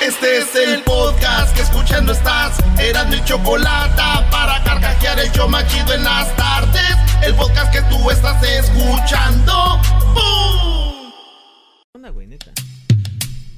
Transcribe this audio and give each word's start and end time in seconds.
Este 0.00 0.38
es 0.38 0.54
el 0.54 0.82
podcast 0.82 1.54
que 1.54 1.62
escuchando 1.62 2.12
estás. 2.12 2.56
Eran 2.78 3.10
mi 3.10 3.22
chocolate 3.24 4.02
para 4.30 4.62
carcajear 4.62 5.18
el 5.18 5.30
show 5.32 5.48
machido 5.48 5.92
en 5.92 6.04
las 6.04 6.34
tardes. 6.36 6.96
El 7.22 7.34
podcast 7.34 7.72
que 7.72 7.82
tú 7.82 8.10
estás 8.10 8.42
escuchando. 8.42 9.80
¡Bum! 10.14 10.38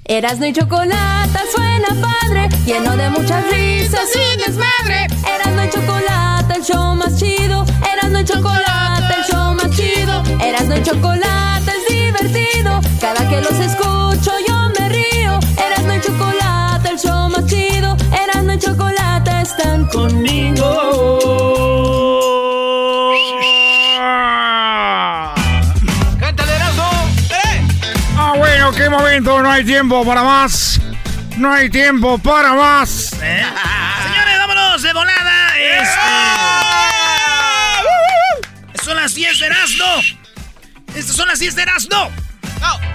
Erasno 0.07 0.47
y 0.47 0.53
chocolate 0.53 1.39
suena 1.55 1.89
padre, 2.01 2.49
lleno 2.67 2.97
de 2.97 3.11
muchas 3.11 3.45
risas 3.51 4.09
y 4.17 4.39
desmadre. 4.39 5.07
Erasno 5.25 5.65
y 5.65 5.71
chocolate, 5.71 6.55
el 6.55 6.65
show 6.65 6.97
más 6.97 7.17
chido. 7.17 7.65
Erasno 7.93 8.19
y 8.19 8.25
chocolate, 8.25 9.15
el 9.19 9.25
show 9.25 9.55
más 9.55 9.71
chido. 9.77 10.23
Erasno 10.43 10.77
y 10.77 10.83
chocolate 10.83 11.71
es 11.71 11.95
divertido. 11.95 12.81
Cada 13.01 13.29
que 13.29 13.41
los 13.41 13.53
escucho 13.53 14.33
yo 14.49 14.60
conmigo. 19.91 20.67
¡Cántale, 26.19 26.55
Erasmo! 26.55 26.91
¡Eh! 27.31 27.67
Ah, 28.17 28.35
bueno, 28.37 28.73
qué 28.73 28.89
momento, 28.89 29.43
no 29.43 29.51
hay 29.51 29.65
tiempo 29.65 30.05
para 30.05 30.23
más. 30.23 30.81
No 31.37 31.53
hay 31.53 31.71
tiempo 31.71 32.19
para 32.19 32.55
más. 32.55 33.13
¿Eh? 33.23 33.45
Señores, 34.05 34.39
vámonos 34.39 34.83
de 34.83 34.93
volada. 34.93 35.59
Este... 35.59 36.01
Son 38.85 38.97
las 38.97 39.15
10 39.15 39.39
de 39.39 39.47
Erasmo. 39.47 40.03
Estas 40.95 41.17
son 41.17 41.29
las 41.29 41.39
10 41.39 41.55
de 41.55 41.63
Erasmo. 41.63 42.11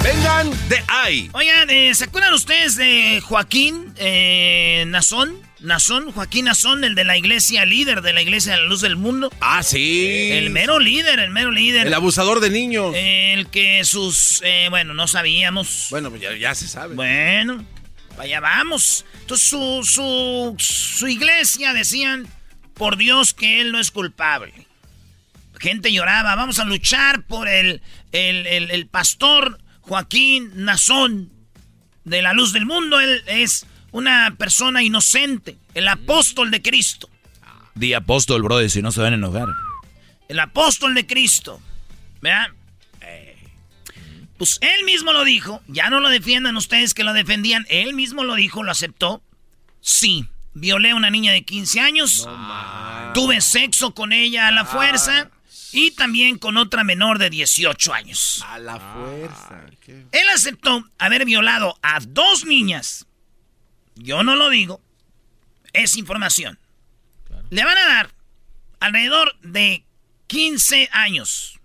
Vengan 0.03 0.51
de 0.69 0.83
ahí. 0.88 1.29
Oigan, 1.33 1.67
eh, 1.71 1.95
¿se 1.95 2.03
acuerdan 2.03 2.31
ustedes 2.33 2.75
de 2.75 3.21
Joaquín 3.23 3.91
eh, 3.97 4.83
Nazón? 4.88 5.35
Nazón, 5.59 6.11
Joaquín 6.11 6.45
Nazón, 6.45 6.84
el 6.84 6.95
de 6.95 7.06
la 7.06 7.17
iglesia, 7.17 7.66
líder 7.66 8.02
de 8.02 8.14
la 8.14 8.22
iglesia 8.22 8.53
de 8.53 8.62
la 8.62 8.66
luz 8.66 8.81
del 8.81 8.97
mundo. 8.97 9.31
Ah, 9.40 9.63
sí. 9.63 10.29
El 10.31 10.50
mero 10.50 10.79
líder, 10.79 11.19
el 11.19 11.31
mero 11.31 11.52
líder. 11.52 11.88
El 11.88 11.94
abusador 11.94 12.40
de 12.40 12.50
niños. 12.50 12.94
El 12.96 13.47
que 13.47 13.84
sus, 13.85 14.41
eh, 14.44 14.68
bueno, 14.69 14.94
no 14.94 15.07
sabíamos. 15.07 15.88
Bueno, 15.90 16.09
pues 16.09 16.22
ya, 16.22 16.35
ya 16.35 16.53
se 16.56 16.68
sabe. 16.68 16.96
Bueno, 16.96 17.66
vaya 18.18 18.40
vamos. 18.40 19.06
Entonces 19.22 19.47
su, 19.47 19.81
su, 19.84 20.56
su 20.59 21.07
iglesia 21.07 21.74
decían, 21.74 22.28
por 22.74 22.97
Dios 22.97 23.34
que 23.34 23.62
él 23.62 23.72
no 23.72 23.79
es 23.79 23.91
culpable. 23.91 24.53
Gente 25.59 25.91
lloraba, 25.91 26.35
vamos 26.35 26.59
a 26.59 26.66
luchar 26.66 27.24
por 27.24 27.47
el, 27.47 27.81
el, 28.12 28.46
el, 28.46 28.72
el 28.72 28.88
pastor 28.88 29.59
Joaquín 29.81 30.52
Nazón 30.56 31.31
de 32.03 32.22
la 32.22 32.34
luz 32.34 32.52
del 32.52 32.66
mundo. 32.66 33.00
Él 33.00 33.24
es 33.28 33.66
una 33.95 34.35
persona 34.38 34.83
inocente, 34.83 35.56
el 35.73 35.88
apóstol 35.88 36.51
de 36.51 36.61
Cristo. 36.61 37.09
Di 37.75 37.94
apóstol, 37.94 38.44
brother, 38.44 38.69
si 38.69 38.81
no 38.81 38.91
se 38.91 39.00
van 39.00 39.13
a 39.13 39.16
enojar. 39.16 39.47
El 40.28 40.38
apóstol 40.41 40.94
de 40.95 41.07
Cristo. 41.07 41.61
¿Verdad? 42.19 42.47
Pues 44.38 44.57
él 44.59 44.84
mismo 44.84 45.13
lo 45.13 45.23
dijo. 45.23 45.61
Ya 45.67 45.89
no 45.89 46.01
lo 46.01 46.09
defiendan 46.09 46.57
ustedes 46.57 46.94
que 46.94 47.05
lo 47.05 47.13
defendían. 47.13 47.66
Él 47.69 47.94
mismo 47.94 48.25
lo 48.25 48.35
dijo, 48.35 48.63
lo 48.63 48.72
aceptó. 48.72 49.23
Sí, 49.79 50.28
violé 50.53 50.91
a 50.91 50.95
una 50.95 51.09
niña 51.09 51.31
de 51.31 51.44
15 51.45 51.79
años. 51.79 52.28
tuve 53.13 53.39
sexo 53.39 53.94
con 53.94 54.11
ella 54.11 54.50
a 54.50 54.51
la 54.51 54.66
fuerza. 54.66 55.29
Y 55.72 55.91
también 55.91 56.38
con 56.38 56.57
otra 56.57 56.84
menor 56.84 57.17
de 57.17 57.29
18 57.29 57.94
años. 57.94 58.44
A 58.45 58.59
la 58.59 58.78
fuerza. 58.78 59.66
Él 59.88 60.29
aceptó 60.34 60.84
haber 60.97 61.23
violado 61.23 61.78
a 61.81 62.01
dos 62.01 62.44
niñas. 62.44 63.05
Yo 63.95 64.23
no 64.23 64.35
lo 64.35 64.50
digo. 64.50 64.81
Es 65.73 65.95
información. 65.97 66.59
Le 67.50 67.63
van 67.63 67.78
a 67.78 67.85
dar 67.88 68.11
alrededor 68.79 69.38
de 69.41 69.83
15 70.28 70.89
años. 70.91 71.59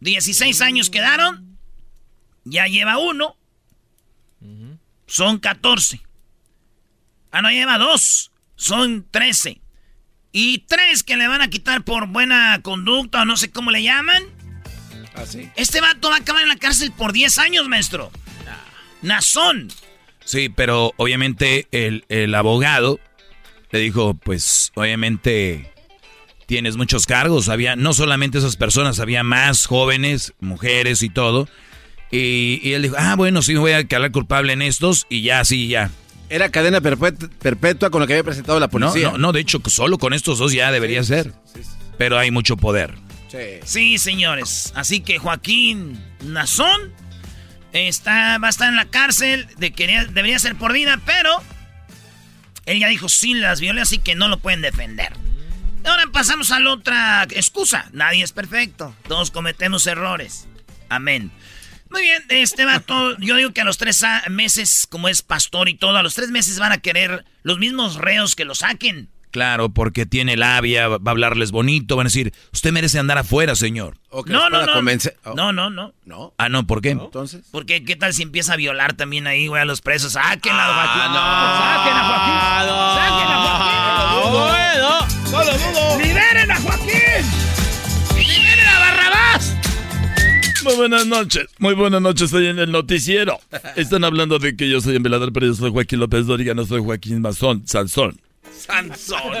16 0.00 0.60
años 0.60 0.90
quedaron. 0.90 1.58
Ya 2.44 2.66
lleva 2.66 2.98
uno. 2.98 3.36
Son 5.06 5.38
14. 5.38 6.00
Ah, 7.32 7.42
no 7.42 7.50
lleva 7.50 7.78
dos. 7.78 8.30
Son 8.56 9.06
13. 9.10 9.60
Y 10.32 10.58
tres 10.58 11.02
que 11.02 11.16
le 11.16 11.26
van 11.28 11.42
a 11.42 11.50
quitar 11.50 11.82
por 11.82 12.06
buena 12.06 12.60
conducta 12.62 13.22
o 13.22 13.24
no 13.24 13.36
sé 13.36 13.50
cómo 13.50 13.70
le 13.70 13.82
llaman. 13.82 14.22
¿Ah, 15.14 15.26
sí? 15.26 15.50
Este 15.56 15.80
vato 15.80 16.08
va 16.08 16.16
a 16.16 16.18
acabar 16.18 16.42
en 16.42 16.48
la 16.48 16.56
cárcel 16.56 16.92
por 16.92 17.12
10 17.12 17.38
años, 17.38 17.68
maestro. 17.68 18.10
Nazón. 19.02 19.68
Sí, 20.30 20.48
pero 20.48 20.92
obviamente 20.96 21.66
el, 21.72 22.04
el 22.08 22.32
abogado 22.36 23.00
le 23.72 23.80
dijo, 23.80 24.14
pues 24.14 24.70
obviamente 24.76 25.72
tienes 26.46 26.76
muchos 26.76 27.06
cargos. 27.06 27.48
Había 27.48 27.74
no 27.74 27.92
solamente 27.94 28.38
esas 28.38 28.56
personas, 28.56 29.00
había 29.00 29.22
más 29.24 29.66
jóvenes, 29.66 30.32
mujeres 30.40 31.02
y 31.02 31.08
todo. 31.10 31.48
Y, 32.12 32.60
y 32.62 32.72
él 32.74 32.82
dijo, 32.82 32.94
ah, 32.98 33.14
bueno, 33.16 33.42
sí 33.42 33.54
me 33.54 33.60
voy 33.60 33.72
a 33.72 33.84
quedar 33.84 34.10
culpable 34.12 34.52
en 34.52 34.62
estos 34.62 35.06
y 35.08 35.22
ya, 35.22 35.44
sí, 35.44 35.66
ya. 35.68 35.90
Era 36.28 36.48
cadena 36.50 36.80
perpetua, 36.80 37.90
con 37.90 38.00
lo 38.00 38.06
que 38.06 38.12
había 38.12 38.22
presentado 38.24 38.60
la 38.60 38.66
No, 38.66 38.70
policía. 38.70 39.10
no, 39.10 39.18
no, 39.18 39.32
de 39.32 39.40
hecho, 39.40 39.60
solo 39.66 39.98
con 39.98 40.12
estos 40.12 40.38
dos 40.38 40.52
ya 40.52 40.70
debería 40.70 41.02
ser. 41.02 41.32
Sí, 41.52 41.62
sí, 41.64 41.70
Pero 41.98 42.18
hay 42.18 42.30
mucho 42.30 42.56
poder. 42.56 42.94
sí. 43.28 43.38
Sí, 43.64 43.98
señores. 43.98 44.72
Así 44.76 45.00
que 45.00 45.18
Joaquín 45.18 45.98
Nazón 46.24 46.92
está, 47.72 48.38
va 48.38 48.48
a 48.48 48.50
estar 48.50 48.68
en 48.68 48.76
la 48.76 48.86
cárcel. 48.86 49.48
De 49.58 49.72
que 49.72 49.86
debería 50.10 50.38
ser 50.38 50.56
por 50.56 50.72
vida, 50.72 51.00
pero 51.04 51.30
él 52.66 52.78
ya 52.78 52.88
dijo 52.88 53.08
sí 53.08 53.34
las 53.34 53.60
violé, 53.60 53.80
así 53.80 53.98
que 53.98 54.14
no 54.14 54.28
lo 54.28 54.38
pueden 54.38 54.62
defender. 54.62 55.12
Ahora 55.84 56.06
pasamos 56.12 56.50
a 56.50 56.60
la 56.60 56.72
otra 56.72 57.24
excusa. 57.30 57.88
Nadie 57.92 58.22
es 58.22 58.32
perfecto. 58.32 58.94
Todos 59.08 59.30
cometemos 59.30 59.86
errores. 59.86 60.46
Amén. 60.88 61.32
Muy 61.90 62.02
bien, 62.02 62.22
este 62.28 62.64
vato, 62.64 63.16
yo 63.18 63.36
digo 63.36 63.52
que 63.52 63.62
a 63.62 63.64
los 63.64 63.78
tres 63.78 64.04
meses, 64.28 64.86
como 64.88 65.08
es 65.08 65.22
pastor 65.22 65.68
y 65.68 65.74
todo, 65.74 65.96
a 65.96 66.02
los 66.02 66.14
tres 66.14 66.30
meses 66.30 66.58
van 66.58 66.72
a 66.72 66.78
querer 66.78 67.24
los 67.42 67.58
mismos 67.58 67.96
reos 67.96 68.36
que 68.36 68.44
lo 68.44 68.54
saquen. 68.54 69.08
Claro, 69.30 69.68
porque 69.70 70.06
tiene 70.06 70.36
labia, 70.36 70.88
va 70.88 70.98
a 71.06 71.10
hablarles 71.10 71.52
bonito, 71.52 71.96
van 71.96 72.06
a 72.06 72.08
decir, 72.08 72.32
usted 72.52 72.72
merece 72.72 72.98
andar 72.98 73.18
afuera, 73.18 73.54
señor. 73.54 73.96
No, 74.26 74.50
no, 74.50 74.66
no. 74.66 74.72
convencer- 74.74 75.14
oh, 75.24 75.34
No, 75.34 75.52
no, 75.52 75.70
no. 75.70 75.92
no. 76.04 76.34
Ah, 76.36 76.48
no, 76.48 76.66
¿por 76.66 76.82
qué? 76.82 76.90
Entonces. 76.90 77.42
Porque 77.52 77.84
qué 77.84 77.94
tal 77.96 78.12
si 78.12 78.22
empieza 78.24 78.54
a 78.54 78.56
violar 78.56 78.94
también 78.94 79.26
ahí, 79.28 79.46
güey, 79.46 79.62
a 79.62 79.64
los 79.64 79.80
presos. 79.82 80.12
Saquen 80.14 80.52
a 80.54 80.66
Ah, 80.66 80.74
Joaquín. 80.74 81.12
Saquen 81.14 81.96
a 81.96 82.04
Joaquín. 82.08 82.34
Saquen 82.96 83.28
a 83.28 83.36
Joaquín. 83.44 83.76
No 84.10 84.30
lo 85.44 85.54
dudo. 85.58 86.00
¡Liberen 86.02 86.50
a 86.50 86.56
Joaquín! 86.60 87.24
¡Liberen 88.16 88.66
a 88.66 88.78
Barrabás! 88.80 89.56
Muy 90.64 90.74
buenas 90.74 91.06
noches, 91.06 91.46
muy 91.58 91.74
buenas 91.74 92.02
noches, 92.02 92.22
estoy 92.24 92.48
en 92.48 92.58
el 92.58 92.70
noticiero. 92.72 93.38
Están 93.76 94.04
hablando 94.04 94.38
de 94.38 94.56
que 94.56 94.68
yo 94.68 94.80
soy 94.80 94.96
el 94.96 95.02
velador, 95.02 95.32
pero 95.32 95.46
yo 95.46 95.54
soy 95.54 95.70
Joaquín 95.70 96.00
López 96.00 96.26
Dóriga, 96.26 96.52
no 96.54 96.66
soy 96.66 96.82
Joaquín 96.82 97.20
Mazón, 97.22 97.62
Sansón. 97.66 98.20
Sansón. 98.66 99.32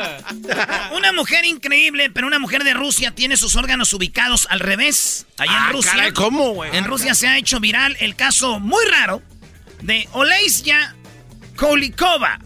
Una 0.96 1.12
mujer 1.12 1.44
increíble, 1.44 2.10
pero 2.10 2.26
una 2.26 2.38
mujer 2.38 2.64
de 2.64 2.74
Rusia 2.74 3.14
tiene 3.14 3.36
sus 3.36 3.56
órganos 3.56 3.92
ubicados 3.92 4.46
al 4.50 4.60
revés. 4.60 5.26
Allá 5.38 5.52
Ah, 5.54 5.66
en 5.68 5.72
Rusia. 5.76 5.92
caray, 5.92 6.12
¿cómo, 6.12 6.50
güey? 6.50 6.76
En 6.76 6.84
Rusia 6.84 7.14
se 7.14 7.28
ha 7.28 7.38
hecho 7.38 7.60
viral 7.60 7.96
el 8.00 8.14
caso 8.16 8.60
muy 8.60 8.84
raro 8.86 9.22
de 9.82 10.08
Olesia 10.12 10.94
Kolikova. 11.56 12.38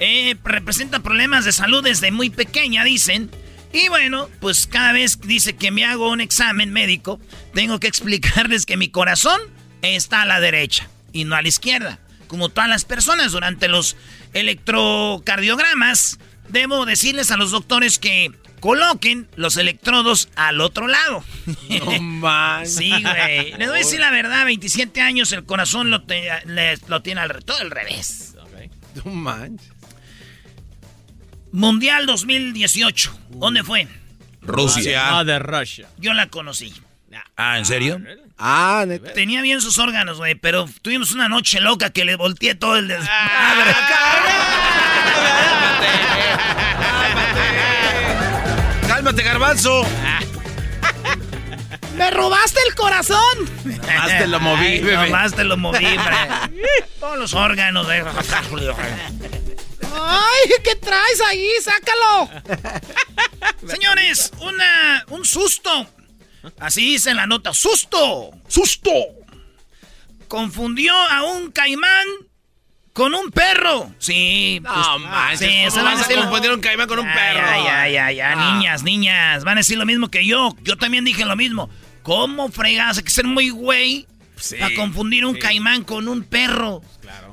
Eh, 0.00 0.36
representa 0.44 1.00
problemas 1.00 1.44
de 1.44 1.52
salud 1.52 1.82
desde 1.82 2.10
muy 2.12 2.30
pequeña, 2.30 2.84
dicen. 2.84 3.30
Y 3.72 3.88
bueno, 3.88 4.28
pues 4.40 4.66
cada 4.66 4.92
vez 4.92 5.20
dice 5.20 5.56
que 5.56 5.70
me 5.70 5.84
hago 5.84 6.10
un 6.10 6.20
examen 6.20 6.72
médico, 6.72 7.20
tengo 7.52 7.80
que 7.80 7.86
explicarles 7.88 8.64
que 8.64 8.76
mi 8.76 8.88
corazón 8.88 9.40
está 9.82 10.22
a 10.22 10.26
la 10.26 10.40
derecha 10.40 10.88
y 11.12 11.24
no 11.24 11.36
a 11.36 11.42
la 11.42 11.48
izquierda. 11.48 11.98
Como 12.28 12.48
todas 12.50 12.68
las 12.70 12.84
personas 12.84 13.32
durante 13.32 13.68
los 13.68 13.96
electrocardiogramas, 14.40 16.18
debo 16.48 16.86
decirles 16.86 17.30
a 17.30 17.36
los 17.36 17.50
doctores 17.50 17.98
que 17.98 18.30
coloquen 18.60 19.28
los 19.36 19.56
electrodos 19.56 20.28
al 20.36 20.60
otro 20.60 20.88
lado. 20.88 21.22
No 21.68 22.00
manches. 22.00 22.74
Sí, 22.76 22.90
güey. 22.90 23.52
Les 23.56 23.68
voy 23.68 23.76
a 23.76 23.78
decir 23.78 24.00
la 24.00 24.10
verdad, 24.10 24.44
27 24.44 25.00
años 25.00 25.30
el 25.32 25.44
corazón 25.44 25.90
lo, 25.90 26.02
te- 26.02 26.28
le- 26.46 26.78
lo 26.88 27.02
tiene 27.02 27.20
al, 27.20 27.44
todo 27.44 27.58
al 27.58 27.70
revés. 27.70 28.34
No 29.04 29.12
manches. 29.12 29.70
Mundial 31.52 32.06
2018. 32.06 33.18
¿Dónde 33.30 33.62
fue? 33.64 33.86
Rusia. 34.42 35.18
Ah, 35.18 35.24
de 35.24 35.38
Russia. 35.38 35.88
Yo 35.98 36.12
la 36.14 36.28
conocí. 36.28 36.72
Ah, 37.36 37.58
¿en 37.58 37.64
serio? 37.64 38.00
Ah, 38.36 38.84
neta. 38.86 39.12
Tenía 39.12 39.42
bien 39.42 39.60
sus 39.60 39.78
órganos, 39.78 40.18
güey, 40.18 40.34
pero 40.34 40.68
tuvimos 40.82 41.12
una 41.12 41.28
noche 41.28 41.60
loca 41.60 41.90
que 41.90 42.04
le 42.04 42.16
volteé 42.16 42.54
todo 42.54 42.76
el 42.76 42.88
desmadre. 42.88 43.74
Cálmate, 48.86 49.22
garbanzo. 49.22 49.86
¡Me 51.96 52.10
robaste 52.12 52.60
el 52.68 52.74
corazón! 52.76 53.50
Nomás 53.64 54.18
te 54.18 54.26
lo 54.28 54.38
moví, 54.38 54.66
Ay, 54.66 54.80
bebé. 54.80 55.06
Nomás 55.06 55.34
te 55.34 55.44
lo 55.44 55.56
moví, 55.56 55.84
hombre. 55.84 56.16
Todos 57.00 57.18
los 57.18 57.34
órganos, 57.34 57.86
güey. 57.86 58.02
¡Ay, 60.00 60.50
qué 60.62 60.76
traes 60.76 61.20
ahí! 61.28 61.48
¡Sácalo! 61.60 62.30
Señores, 63.66 64.30
una, 64.40 65.04
un 65.08 65.24
susto. 65.24 65.88
Así 66.60 66.82
dice 66.92 67.10
en 67.10 67.16
la 67.16 67.26
nota. 67.26 67.52
¡Susto! 67.52 68.30
¡Susto! 68.48 68.90
Confundió 70.28 70.94
a 70.94 71.22
un 71.24 71.50
caimán 71.50 72.06
con 72.92 73.14
un 73.14 73.30
perro. 73.30 73.92
Sí. 73.98 74.60
pues, 74.62 74.74
No 74.76 74.98
manches. 74.98 75.38
sí, 75.40 75.46
¿cómo 75.46 75.68
eso 75.68 75.84
van 75.84 75.94
a 75.96 75.98
decir- 76.02 76.16
confundir 76.16 76.52
un 76.52 76.60
caimán 76.60 76.88
con 76.88 76.98
un 76.98 77.06
Ya, 77.06 77.14
perro? 77.14 77.40
Ya, 77.46 77.88
ya, 77.88 77.88
ya, 77.88 78.12
ya, 78.12 78.32
Ah. 78.32 78.54
niñas, 78.54 78.82
niñas. 78.82 79.44
Van 79.44 79.56
a 79.56 79.60
decir 79.60 79.78
lo 79.78 79.86
mismo 79.86 80.10
que 80.10 80.26
yo. 80.26 80.54
Yo 80.62 80.76
también 80.76 81.04
dije 81.04 81.24
lo 81.24 81.36
mismo. 81.36 81.70
¿Cómo 82.02 82.48
fregas? 82.50 82.98
Hay 82.98 83.04
que 83.04 83.10
ser 83.10 83.26
muy 83.26 83.50
güey 83.50 84.06
Sí, 84.36 84.56
para 84.56 84.74
confundir 84.74 85.24
un 85.24 85.34
sí. 85.34 85.40
caimán 85.40 85.84
con 85.84 86.08
un 86.08 86.24
perro. 86.24 86.82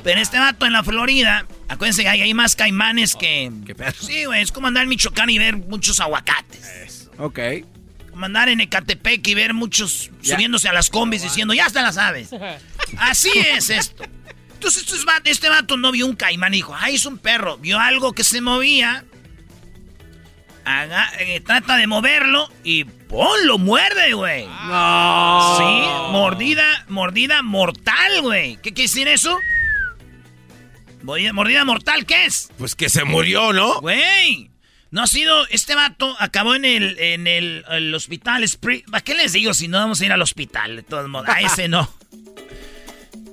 Pero 0.03 0.19
este 0.21 0.37
vato 0.39 0.65
en 0.65 0.73
la 0.73 0.83
Florida, 0.83 1.45
acuérdense 1.67 2.03
que 2.03 2.09
hay, 2.09 2.21
hay 2.21 2.33
más 2.33 2.55
caimanes 2.55 3.15
que... 3.15 3.51
qué 3.65 3.73
perro. 3.75 3.97
Sí, 3.99 4.25
güey, 4.25 4.41
es 4.41 4.51
como 4.51 4.67
andar 4.67 4.83
en 4.83 4.89
Michoacán 4.89 5.29
y 5.29 5.37
ver 5.39 5.57
muchos 5.57 5.99
aguacates. 5.99 7.09
Ok. 7.17 7.39
Como 8.15 8.27
andar 8.27 8.47
en 8.47 8.61
Ecatepec 8.61 9.27
y 9.27 9.33
ver 9.33 9.53
muchos 9.53 10.09
Ya. 10.21 10.35
subiéndose 10.35 10.69
a 10.69 10.71
las 10.71 10.89
combis 10.89 11.21
diciendo, 11.21 11.53
ya 11.53 11.69
te 11.69 11.81
las 11.81 11.95
sabes. 11.95 12.29
Así 12.97 13.29
es 13.35 13.69
esto. 13.69 14.05
Entonces 14.53 14.87
este 15.25 15.49
vato 15.49 15.75
no 15.75 15.91
vio 15.91 16.05
un 16.05 16.15
caimán 16.15 16.53
y 16.53 16.59
dijo, 16.59 16.73
ay, 16.79 16.95
es 16.95 17.05
un 17.05 17.17
perro. 17.17 17.57
Vio 17.57 17.77
algo 17.77 18.13
que 18.13 18.23
se 18.23 18.39
movía. 18.39 19.03
Haga- 20.63 21.11
eh, 21.19 21.41
trata 21.41 21.75
de 21.75 21.87
moverlo 21.87 22.49
y 22.63 22.85
¡pum! 22.85 23.27
Lo 23.43 23.57
muerde, 23.57 24.13
güey. 24.13 24.45
No. 24.47 25.57
Sí, 25.57 26.11
mordida, 26.13 26.85
mordida 26.87 27.41
mortal, 27.41 28.21
güey. 28.21 28.55
¿Qué 28.63 28.73
quiere 28.73 28.83
decir 28.87 29.09
eso? 29.09 29.37
Mordida 31.03 31.65
mortal, 31.65 32.05
¿qué 32.05 32.27
es? 32.27 32.49
Pues 32.57 32.75
que 32.75 32.87
se 32.87 33.03
murió, 33.03 33.51
¿no? 33.51 33.81
Güey. 33.81 34.51
No 34.95 35.03
ha 35.03 35.07
sido. 35.07 35.45
Este 35.49 35.75
vato 35.75 36.15
acabó 36.19 36.55
en 36.55 36.63
el, 36.63 36.97
en 36.99 37.27
el, 37.27 37.65
el 37.69 37.93
hospital. 37.93 38.43
Spring- 38.43 38.89
¿Para 38.89 39.03
qué 39.03 39.13
les 39.13 39.33
digo 39.33 39.53
si 39.53 39.67
no 39.67 39.77
vamos 39.77 39.99
a 39.99 40.05
ir 40.05 40.13
al 40.13 40.21
hospital? 40.21 40.77
De 40.77 40.83
todos 40.83 41.09
modos. 41.09 41.27
A 41.27 41.41
ese 41.41 41.67
no. 41.67 41.93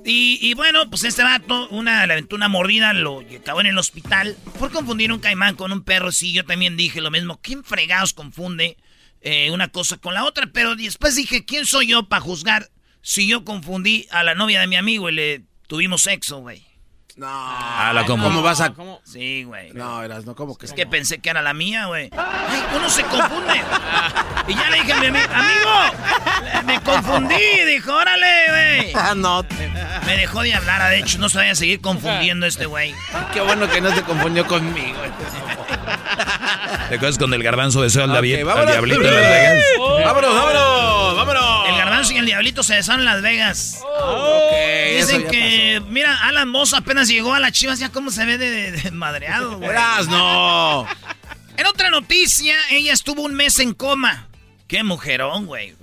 Y, 0.05 0.37
y 0.41 0.53
bueno, 0.53 0.89
pues 0.89 1.05
este 1.05 1.23
vato, 1.23 1.69
una, 1.69 2.05
le 2.05 2.11
aventó 2.11 2.35
una 2.35 2.49
mordida, 2.49 2.91
lo 2.91 3.21
acabó 3.39 3.61
en 3.61 3.67
el 3.67 3.77
hospital. 3.77 4.35
Por 4.59 4.69
confundir 4.69 5.13
un 5.13 5.19
caimán 5.21 5.55
con 5.55 5.71
un 5.71 5.81
perro, 5.81 6.11
sí, 6.11 6.33
yo 6.33 6.43
también 6.43 6.75
dije 6.75 6.99
lo 6.99 7.09
mismo. 7.09 7.39
¿Quién 7.41 7.63
fregados 7.63 8.11
confunde 8.11 8.75
eh, 9.21 9.49
una 9.51 9.69
cosa 9.69 9.95
con 9.95 10.13
la 10.13 10.25
otra? 10.25 10.47
Pero 10.51 10.75
después 10.75 11.15
dije, 11.15 11.45
¿quién 11.45 11.65
soy 11.65 11.87
yo 11.87 12.09
para 12.09 12.19
juzgar 12.21 12.69
si 13.01 13.29
yo 13.29 13.45
confundí 13.45 14.05
a 14.11 14.23
la 14.23 14.35
novia 14.35 14.59
de 14.59 14.67
mi 14.67 14.75
amigo 14.75 15.07
y 15.09 15.13
le 15.13 15.43
tuvimos 15.67 16.01
sexo, 16.03 16.39
güey? 16.39 16.65
No. 17.15 17.27
Ah, 17.29 18.03
como- 18.07 18.23
¿Cómo 18.23 18.41
vas 18.41 18.59
a.? 18.61 18.71
¿Cómo? 18.73 18.99
Sí, 19.03 19.43
güey. 19.43 19.71
No, 19.73 20.01
eras, 20.03 20.25
no, 20.25 20.33
¿cómo 20.35 20.57
que 20.57 20.65
Es 20.65 20.73
que 20.73 20.87
pensé 20.87 21.19
que 21.19 21.29
era 21.29 21.41
la 21.43 21.53
mía, 21.53 21.85
güey. 21.85 22.09
Ay, 22.17 22.63
uno 22.75 22.89
se 22.89 23.03
confunde. 23.03 23.61
Y 24.45 24.55
ya 24.55 24.69
le 24.71 24.77
dije 24.81 24.91
a 24.91 24.97
mi 24.99 25.07
ami- 25.07 25.29
amigo, 25.33 26.65
me 26.65 26.81
confundí. 26.81 27.35
Dijo, 27.65 27.93
órale, 27.93 28.27
güey. 28.49 28.91
Ah, 28.95 29.13
no. 29.15 29.45
Me 30.05 30.17
dejó 30.17 30.41
de 30.41 30.53
hablar, 30.53 30.89
de 30.89 30.99
hecho, 30.99 31.17
no 31.19 31.29
se 31.29 31.37
vaya 31.37 31.51
a 31.51 31.55
seguir 31.55 31.79
confundiendo 31.79 32.45
este 32.45 32.65
güey. 32.65 32.93
Qué 33.31 33.39
bueno 33.41 33.69
que 33.69 33.79
no 33.79 33.93
se 33.95 34.01
confundió 34.01 34.45
conmigo. 34.45 34.97
¿Te 36.89 36.95
acuerdas 36.95 37.17
cuando 37.17 37.35
el 37.37 37.43
garbanzo 37.43 37.79
besó 37.81 38.03
al, 38.03 38.09
Ok, 38.09 38.15
David- 38.17 38.47
al 38.49 38.67
diablito? 38.67 39.01
¡Vámonos, 40.03 40.35
vámonos! 40.35 41.15
¡Vámonos! 41.15 41.62
Garbanzo 42.03 42.13
y 42.13 42.17
el 42.17 42.25
diablito 42.25 42.63
se 42.63 42.75
besaron 42.75 43.01
en 43.01 43.05
Las 43.05 43.21
Vegas. 43.21 43.79
Ok, 43.83 44.53
eso 44.53 45.07
Dicen 45.07 45.27
que, 45.31 45.81
mira, 45.89 46.17
Alan 46.27 46.49
Moss 46.49 46.73
apenas 46.73 47.07
llegó 47.07 47.33
a 47.33 47.39
las 47.39 47.51
chivas, 47.51 47.79
ya 47.79 47.89
cómo 47.89 48.11
se 48.11 48.25
ve 48.25 48.37
de, 48.37 48.49
de- 48.49 48.71
de 48.71 48.91
madreado, 48.91 49.59
pasó. 49.59 50.05
güey. 50.07 50.07
No. 50.09 50.87
En 51.57 51.65
otra 51.67 51.89
noticia, 51.91 52.55
ella 52.71 52.93
estuvo 52.93 53.21
un 53.23 53.33
mes 53.35 53.59
en 53.59 53.73
coma. 53.73 54.27
Qué 54.67 54.83
mujerón, 54.83 55.45
güey. 55.45 55.75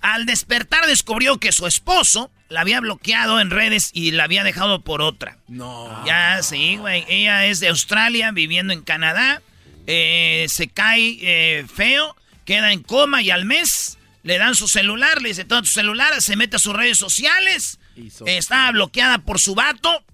Al 0.00 0.26
despertar 0.26 0.86
descubrió 0.86 1.38
que 1.38 1.52
su 1.52 1.66
esposo 1.66 2.30
la 2.48 2.60
había 2.62 2.80
bloqueado 2.80 3.40
en 3.40 3.50
redes 3.50 3.90
y 3.94 4.10
la 4.10 4.24
había 4.24 4.42
dejado 4.44 4.80
por 4.82 5.00
otra. 5.00 5.38
No. 5.48 6.04
Ya, 6.04 6.42
sí, 6.42 6.76
güey. 6.76 7.04
Ella 7.08 7.46
es 7.46 7.60
de 7.60 7.68
Australia, 7.68 8.30
viviendo 8.32 8.72
en 8.72 8.82
Canadá. 8.82 9.40
Eh, 9.86 10.46
se 10.48 10.68
cae 10.68 11.18
eh, 11.22 11.66
feo, 11.72 12.16
queda 12.44 12.72
en 12.72 12.82
coma 12.82 13.22
y 13.22 13.30
al 13.30 13.44
mes 13.44 13.96
le 14.22 14.38
dan 14.38 14.54
su 14.54 14.68
celular, 14.68 15.20
le 15.22 15.28
dice 15.30 15.44
todo 15.44 15.62
tu 15.62 15.68
celular, 15.68 16.20
se 16.22 16.36
mete 16.36 16.56
a 16.56 16.58
sus 16.58 16.74
redes 16.74 16.98
sociales. 16.98 17.78
Hizo- 17.96 18.26
Estaba 18.26 18.70
bloqueada 18.72 19.18
por 19.18 19.38
su 19.40 19.54
vato. 19.54 20.04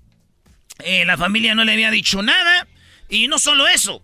Eh, 0.78 1.04
la 1.04 1.16
familia 1.16 1.54
no 1.54 1.64
le 1.64 1.72
había 1.72 1.90
dicho 1.90 2.22
nada. 2.22 2.66
Y 3.08 3.28
no 3.28 3.38
solo 3.38 3.66
eso. 3.68 4.02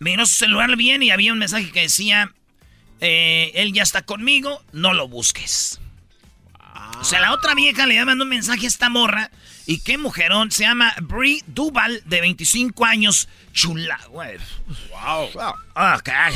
Miró 0.00 0.26
su 0.26 0.34
celular 0.34 0.76
bien 0.76 1.02
y 1.02 1.10
había 1.10 1.32
un 1.32 1.38
mensaje 1.38 1.70
que 1.72 1.82
decía, 1.82 2.32
eh, 3.00 3.52
él 3.54 3.72
ya 3.72 3.82
está 3.82 4.02
conmigo, 4.02 4.62
no 4.72 4.92
lo 4.94 5.08
busques. 5.08 5.80
O 7.00 7.04
sea, 7.04 7.20
la 7.20 7.32
otra 7.32 7.54
vieja 7.54 7.86
le 7.86 8.02
mandó 8.04 8.24
un 8.24 8.30
mensaje 8.30 8.64
a 8.66 8.68
esta 8.68 8.88
morra. 8.88 9.30
Y 9.66 9.78
qué 9.80 9.96
mujerón, 9.96 10.50
se 10.50 10.64
llama 10.64 10.94
Brie 11.00 11.42
Duval, 11.46 12.02
de 12.04 12.20
25 12.20 12.84
años. 12.84 13.28
Chula, 13.52 13.98
güey. 14.10 14.36
Wow. 14.90 15.30
Ah, 15.74 15.98
ca- 16.04 16.30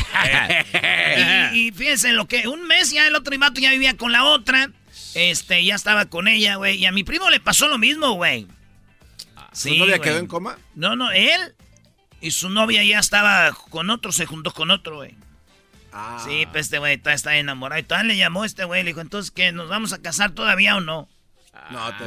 y, 1.52 1.68
y 1.68 1.72
fíjense 1.72 2.12
lo 2.12 2.26
que, 2.26 2.48
un 2.48 2.66
mes 2.66 2.90
ya 2.90 3.06
el 3.06 3.14
otro 3.14 3.38
vato 3.38 3.60
ya 3.60 3.70
vivía 3.70 3.96
con 3.96 4.12
la 4.12 4.24
otra. 4.24 4.70
Este, 5.14 5.64
ya 5.64 5.74
estaba 5.74 6.06
con 6.06 6.26
ella, 6.28 6.56
güey. 6.56 6.76
Y 6.78 6.86
a 6.86 6.92
mi 6.92 7.04
primo 7.04 7.28
le 7.30 7.40
pasó 7.40 7.68
lo 7.68 7.76
mismo, 7.78 8.12
güey. 8.12 8.46
¿Su 9.52 9.70
novia 9.70 9.96
güey. 9.96 10.00
quedó 10.00 10.18
en 10.18 10.26
coma? 10.26 10.58
No, 10.74 10.96
no, 10.96 11.10
él 11.10 11.54
y 12.20 12.30
su 12.30 12.48
novia 12.50 12.82
ya 12.84 12.98
estaba 12.98 13.52
con 13.70 13.90
otro, 13.90 14.10
se 14.12 14.26
juntó 14.26 14.52
con 14.52 14.70
otro, 14.70 14.96
güey. 14.96 15.14
Ah. 15.92 16.22
Sí, 16.24 16.46
pues 16.52 16.66
este 16.66 16.78
güey 16.78 16.96
todavía 16.98 17.16
está 17.16 17.36
enamorado. 17.36 17.80
Y 17.80 17.84
todavía 17.84 18.08
le 18.08 18.16
llamó 18.16 18.44
este 18.44 18.64
güey, 18.64 18.82
le 18.84 18.90
dijo, 18.90 19.00
entonces, 19.00 19.30
¿qué? 19.30 19.52
¿Nos 19.52 19.68
vamos 19.68 19.92
a 19.92 20.00
casar 20.02 20.30
todavía 20.32 20.76
o 20.76 20.80
no? 20.80 21.08
No, 21.70 21.92
te... 21.96 22.04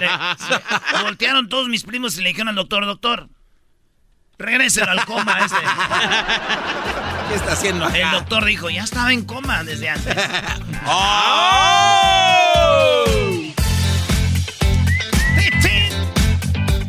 le- 0.00 0.08
se- 0.38 0.62
voltearon 1.02 1.48
todos 1.48 1.68
mis 1.68 1.84
primos 1.84 2.16
y 2.18 2.22
le 2.22 2.28
dijeron 2.30 2.48
al 2.48 2.54
doctor, 2.54 2.86
doctor, 2.86 3.28
regréselo 4.38 4.90
al 4.90 5.04
coma 5.04 5.38
este. 5.40 5.56
¿Qué 7.28 7.34
está 7.34 7.52
haciendo 7.52 7.84
acá? 7.84 7.96
El 7.98 8.10
doctor 8.12 8.44
dijo, 8.46 8.70
ya 8.70 8.84
estaba 8.84 9.12
en 9.12 9.24
coma 9.24 9.62
desde 9.64 9.90
antes. 9.90 10.16
¡Oh! 10.86 12.34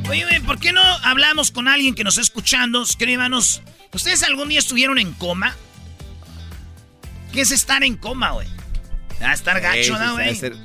Oye, 0.10 0.24
güey, 0.24 0.40
¿por 0.42 0.60
qué 0.60 0.74
no 0.74 0.82
hablamos 1.04 1.52
con 1.52 1.68
alguien 1.68 1.94
que 1.96 2.04
nos 2.04 2.14
está 2.14 2.22
escuchando? 2.22 2.82
Escríbanos. 2.82 3.62
¿Ustedes 3.94 4.24
algún 4.24 4.50
día 4.50 4.60
estuvieron 4.60 4.98
en 4.98 5.14
coma? 5.14 5.56
¿Qué 7.32 7.42
es 7.42 7.52
estar 7.52 7.84
en 7.84 7.96
coma, 7.98 8.32
güey? 8.32 8.48
A 9.22 9.34
estar 9.34 9.60
gacho, 9.60 9.94
¿no, 9.94 10.00
Ha 10.00 10.08
de 10.08 10.14
güey? 10.14 10.36
ser, 10.36 10.56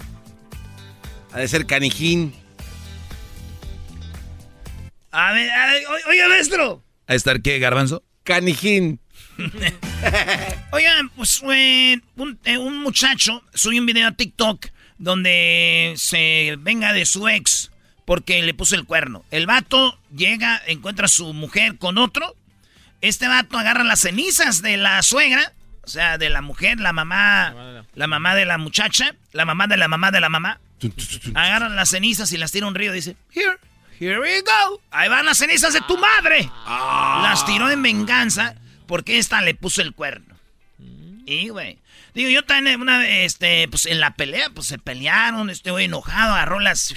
ha 1.32 1.38
de 1.38 1.49
ser 1.49 1.66
canijín. 1.66 2.34
A 5.11 5.32
ver, 5.32 5.50
a 5.50 5.66
ver, 5.66 5.82
oiga, 6.08 6.28
maestro. 6.28 6.82
¿A 7.06 7.14
estar 7.14 7.40
qué, 7.42 7.58
garbanzo? 7.58 8.02
Canijín. 8.25 9.00
Oigan, 10.73 11.08
pues 11.11 11.42
eh, 11.52 12.00
un, 12.16 12.38
eh, 12.44 12.58
un 12.58 12.78
muchacho 12.78 13.42
subió 13.52 13.80
un 13.80 13.87
video 13.87 14.08
a 14.08 14.12
TikTok 14.12 14.66
donde 14.99 15.94
se 15.96 16.56
venga 16.61 16.92
de 16.92 17.04
su 17.04 17.28
ex 17.28 17.70
porque 18.04 18.42
le 18.42 18.54
puso 18.54 18.75
el 18.76 18.84
cuerno. 18.84 19.25
El 19.30 19.46
vato 19.46 19.99
llega, 20.14 20.62
encuentra 20.66 21.06
a 21.06 21.08
su 21.08 21.32
mujer 21.32 21.78
con 21.78 21.99
otro. 21.99 22.34
Este 23.00 23.28
vato 23.28 23.58
agarra 23.58 23.84
las 23.84 24.00
cenizas 24.00 24.62
de 24.62 24.76
la 24.76 25.02
suegra, 25.02 25.52
o 25.85 25.88
sea, 25.88 26.19
de 26.19 26.31
la 26.31 26.41
mujer, 26.41 26.81
la 26.81 26.93
mamá, 26.93 27.85
la 27.95 28.07
mamá 28.07 28.35
de 28.35 28.45
la 28.45 28.59
muchacha, 28.59 29.14
la 29.33 29.45
mamá 29.45 29.67
de 29.67 29.76
la 29.76 29.88
mamá 29.88 30.11
de 30.11 30.21
la 30.21 30.29
mamá. 30.29 30.61
Agarran 31.35 31.76
las 31.76 31.91
cenizas 31.91 32.33
y 32.33 32.37
las 32.37 32.53
tira 32.53 32.67
un 32.67 32.75
río. 32.75 32.93
Dice, 32.93 33.17
here, 33.33 33.59
here 33.99 34.21
we 34.21 34.41
go. 34.41 34.81
Ahí 34.91 35.09
van 35.09 35.26
las 35.26 35.38
cenizas 35.38 35.73
de 35.73 35.81
tu 35.83 35.97
madre. 35.97 36.50
Las 36.67 37.45
tiró 37.47 37.71
en 37.71 37.83
venganza 37.83 38.55
porque 38.87 39.19
esta 39.19 39.41
le 39.41 39.55
puso 39.55 39.83
el 39.83 39.95
cuerno. 39.95 40.35
Y, 41.26 41.49
güey. 41.49 41.79
Digo, 42.14 42.31
yo 42.31 42.45
también 42.45 42.81
una 42.81 42.99
vez, 42.99 43.33
este, 43.33 43.67
pues 43.69 43.87
en 43.87 43.99
la 43.99 44.14
pelea, 44.14 44.50
pues 44.50 44.69
se 44.69 44.79
pelearon, 44.79 45.50
este 45.50 45.71
güey 45.71 45.87
enojado, 45.87 46.35
agarró 46.35 46.61
las... 46.61 46.95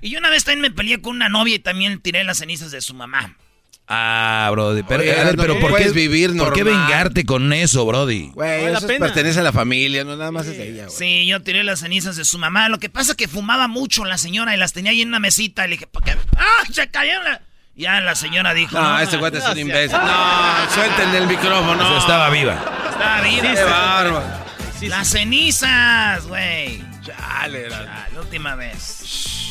Y 0.00 0.10
yo 0.10 0.18
una 0.18 0.30
vez 0.30 0.44
también 0.44 0.62
me 0.62 0.70
peleé 0.70 1.00
con 1.00 1.14
una 1.14 1.28
novia 1.28 1.54
y 1.54 1.58
también 1.58 2.00
tiré 2.00 2.24
las 2.24 2.38
cenizas 2.38 2.70
de 2.70 2.80
su 2.80 2.94
mamá. 2.94 3.36
Ah, 3.88 4.48
Brody. 4.52 4.82
Pero, 4.84 5.02
Oye, 5.02 5.12
a 5.20 5.24
ver, 5.24 5.36
no 5.36 5.42
pero 5.42 5.54
¿por 5.54 5.70
qué 5.70 5.76
puedes 5.76 5.92
vivir 5.92 6.34
¿Por 6.36 6.52
qué 6.52 6.62
vengarte 6.62 7.26
con 7.26 7.52
eso, 7.52 7.84
Brody? 7.84 8.30
Güey, 8.32 8.64
eso 8.66 8.86
pena. 8.86 9.06
pertenece 9.06 9.40
a 9.40 9.42
la 9.42 9.52
familia, 9.52 10.04
no 10.04 10.16
nada 10.16 10.30
más 10.30 10.46
es 10.46 10.56
de 10.56 10.68
ella, 10.70 10.84
güey. 10.86 10.96
Sí, 10.96 11.26
yo 11.26 11.42
tiré 11.42 11.62
las 11.64 11.80
cenizas 11.80 12.16
de 12.16 12.24
su 12.24 12.38
mamá. 12.38 12.68
Lo 12.68 12.78
que 12.78 12.88
pasa 12.88 13.12
es 13.12 13.16
que 13.16 13.28
fumaba 13.28 13.68
mucho 13.68 14.04
la 14.04 14.16
señora 14.18 14.54
y 14.54 14.58
las 14.58 14.72
tenía 14.72 14.92
ahí 14.92 15.02
en 15.02 15.08
una 15.08 15.18
mesita. 15.18 15.66
Y 15.66 15.70
le 15.70 15.74
dije, 15.76 15.86
¿por 15.88 16.02
qué? 16.04 16.16
¡Ah! 16.36 16.64
Se 16.72 16.88
cayó 16.88 17.22
la... 17.22 17.42
Ya 17.74 18.00
la 18.00 18.14
señora 18.14 18.52
dijo, 18.54 18.78
No, 18.78 18.82
no, 18.92 18.98
este 19.00 19.16
güey 19.16 19.34
es 19.36 19.44
un 19.46 19.58
imbécil. 19.58 19.98
No, 20.02 20.70
suelten 20.74 21.14
el 21.14 21.26
micrófono. 21.26 21.84
O 21.84 21.88
sea, 21.88 21.98
estaba 21.98 22.30
viva. 22.30 22.54
estaba 22.90 23.20
viva. 23.22 23.42
Qué 23.54 23.64
bárbaro. 23.64 24.22
Las 24.82 25.08
cenizas, 25.08 26.26
güey. 26.26 26.82
Chale, 27.04 27.66
Ah, 27.72 28.06
la 28.14 28.20
última 28.20 28.54
vez. 28.54 29.41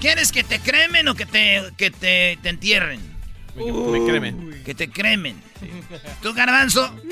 ¿Quieres 0.00 0.32
que 0.32 0.44
te 0.44 0.60
cremen 0.60 1.08
o 1.08 1.14
que 1.14 1.26
te, 1.26 1.62
que 1.76 1.90
te, 1.90 2.38
te 2.42 2.48
entierren? 2.48 3.00
Me 3.56 4.06
cremen. 4.06 4.62
Que 4.64 4.74
te 4.74 4.88
cremen. 4.90 5.42
¿Tú, 6.22 6.32
garbanzo? 6.34 6.94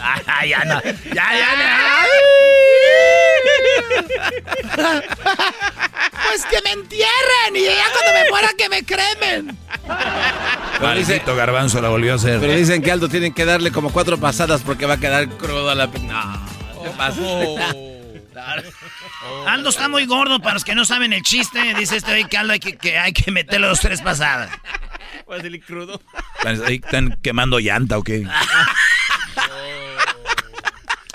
Ah, 0.00 0.44
ya 0.46 0.64
no. 0.64 0.80
Ya, 0.82 1.26
ya, 1.34 1.56
no. 4.76 5.02
Pues 6.28 6.44
que 6.46 6.62
me 6.62 6.70
entierren 6.72 7.54
y 7.54 7.64
ya 7.64 7.86
cuando 7.92 8.12
me 8.12 8.30
muera 8.30 8.48
que 8.56 8.68
me 8.68 8.84
cremen. 8.84 9.56
Maldito 10.80 11.34
garbanzo 11.34 11.80
la 11.80 11.88
volvió 11.88 12.12
a 12.12 12.16
hacer. 12.16 12.40
pero 12.40 12.52
dicen 12.54 12.82
que 12.82 12.92
Aldo 12.92 13.08
tienen 13.08 13.32
que 13.32 13.44
darle 13.44 13.72
como 13.72 13.90
cuatro 13.90 14.18
pasadas 14.18 14.62
porque 14.62 14.86
va 14.86 14.94
a 14.94 15.00
quedar 15.00 15.28
crudo 15.28 15.70
a 15.70 15.74
la... 15.74 15.86
No, 15.86 16.46
¿qué 16.82 16.90
pasa? 16.96 17.20
Aldo 19.46 19.70
está 19.70 19.88
muy 19.88 20.06
gordo 20.06 20.40
para 20.40 20.54
los 20.54 20.64
que 20.64 20.74
no 20.74 20.84
saben 20.84 21.12
el 21.12 21.22
chiste. 21.22 21.74
Dice 21.74 21.96
este 21.96 22.10
güey 22.10 22.24
que 22.24 22.36
Aldo 22.36 22.52
hay 22.52 22.60
que, 22.60 22.76
que 22.76 22.98
hay 22.98 23.12
que 23.12 23.30
meterle 23.30 23.66
dos 23.68 23.80
tres 23.80 24.02
pasadas. 24.02 24.50
Voy 25.26 25.38
a 25.38 25.42
salir 25.42 25.64
crudo. 25.64 26.00
¿Están, 26.38 26.64
ahí 26.64 26.80
están 26.82 27.18
quemando 27.22 27.58
llanta 27.58 27.98
o 27.98 28.02
qué? 28.02 28.26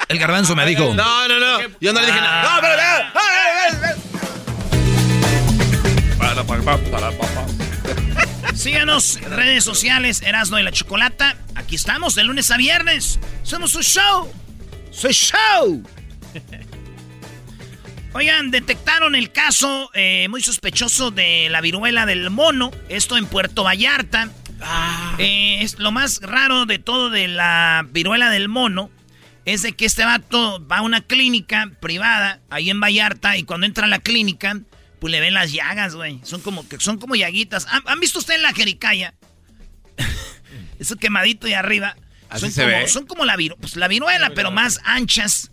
El 0.07 0.19
garbanzo 0.19 0.55
me 0.57 0.65
dijo. 0.65 0.93
No, 0.93 1.27
no, 1.29 1.39
no. 1.39 1.59
Yo 1.79 1.93
no 1.93 2.01
le 2.01 2.07
dije 2.07 2.19
nada. 2.19 2.43
No, 2.43 2.61
pero... 2.61 2.81
Síganos 8.53 9.15
en 9.15 9.31
redes 9.31 9.63
sociales, 9.63 10.21
Erasno 10.21 10.59
y 10.59 10.63
la 10.63 10.71
Chocolata. 10.71 11.37
Aquí 11.55 11.75
estamos 11.75 12.13
de 12.15 12.25
lunes 12.25 12.51
a 12.51 12.57
viernes. 12.57 13.19
Somos 13.43 13.73
un 13.75 13.83
show. 13.83 14.31
¡Soy 14.91 15.13
show! 15.13 15.81
Oigan, 18.13 18.51
detectaron 18.51 19.15
el 19.15 19.31
caso 19.31 19.89
eh, 19.93 20.27
muy 20.29 20.41
sospechoso 20.41 21.11
de 21.11 21.47
la 21.49 21.61
viruela 21.61 22.05
del 22.05 22.29
mono. 22.29 22.71
Esto 22.89 23.17
en 23.17 23.25
Puerto 23.25 23.63
Vallarta. 23.63 24.29
Eh, 25.17 25.59
es 25.61 25.79
lo 25.79 25.91
más 25.91 26.19
raro 26.21 26.65
de 26.65 26.77
todo 26.77 27.09
de 27.09 27.27
la 27.29 27.85
viruela 27.89 28.29
del 28.29 28.49
mono. 28.49 28.89
Es 29.45 29.61
de 29.61 29.73
que 29.73 29.85
este 29.85 30.03
vato 30.03 30.65
va 30.67 30.79
a 30.79 30.81
una 30.81 31.01
clínica 31.01 31.71
privada 31.79 32.41
ahí 32.49 32.69
en 32.69 32.79
Vallarta 32.81 33.37
y 33.37 33.43
cuando 33.43 33.65
entra 33.65 33.85
a 33.85 33.89
la 33.89 33.99
clínica, 33.99 34.59
pues 34.99 35.09
le 35.11 35.19
ven 35.21 35.33
las 35.33 35.51
llagas, 35.53 35.95
güey. 35.95 36.19
Son 36.23 36.41
como, 36.41 36.67
que 36.67 36.79
son 36.79 36.97
como 36.99 37.15
llaguitas. 37.15 37.65
¿Han, 37.71 37.81
han 37.87 37.99
visto 38.01 38.19
ustedes 38.19 38.41
la 38.41 38.53
jericaya? 38.53 39.13
Eso 40.79 40.97
quemadito 40.97 41.47
y 41.47 41.53
arriba. 41.53 41.95
Así 42.29 42.41
son 42.41 42.51
se 42.51 42.61
como, 42.63 42.73
ve. 42.75 42.87
Son 42.89 43.05
como 43.07 43.25
la, 43.25 43.35
viru- 43.37 43.57
pues, 43.59 43.77
la 43.77 43.87
viruela, 43.87 44.31
pero 44.35 44.51
más 44.51 44.79
anchas, 44.83 45.51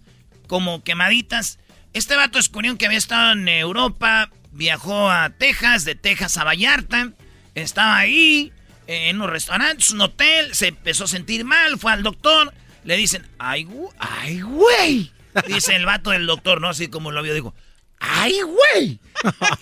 como 0.49 0.83
quemaditas. 0.83 1.61
Este 1.93 2.17
vato 2.17 2.39
descubrió 2.39 2.77
que 2.77 2.87
había 2.87 2.99
estado 2.99 3.33
en 3.33 3.49
Europa, 3.49 4.31
viajó 4.53 5.11
a 5.11 5.31
Texas, 5.31 5.85
de 5.85 5.95
Texas 5.95 6.37
a 6.37 6.45
Vallarta, 6.45 7.13
estaba 7.55 7.97
ahí, 7.97 8.53
en 8.87 9.21
un 9.21 9.29
restaurante, 9.29 9.85
un 9.93 10.01
hotel, 10.01 10.55
se 10.55 10.69
empezó 10.69 11.05
a 11.05 11.09
sentir 11.09 11.45
mal, 11.45 11.79
fue 11.79 11.93
al 11.93 12.03
doctor, 12.03 12.53
le 12.85 12.97
dicen, 12.97 13.27
ay, 13.39 13.69
ay, 13.99 14.41
güey. 14.41 15.13
Dice 15.47 15.77
el 15.77 15.87
vato 15.87 16.11
del 16.11 16.27
doctor, 16.27 16.61
¿no? 16.61 16.69
Así 16.69 16.89
como 16.89 17.11
lo 17.11 17.23
vio, 17.23 17.35
dijo, 17.35 17.55
ay, 18.01 18.41
güey. 18.43 19.01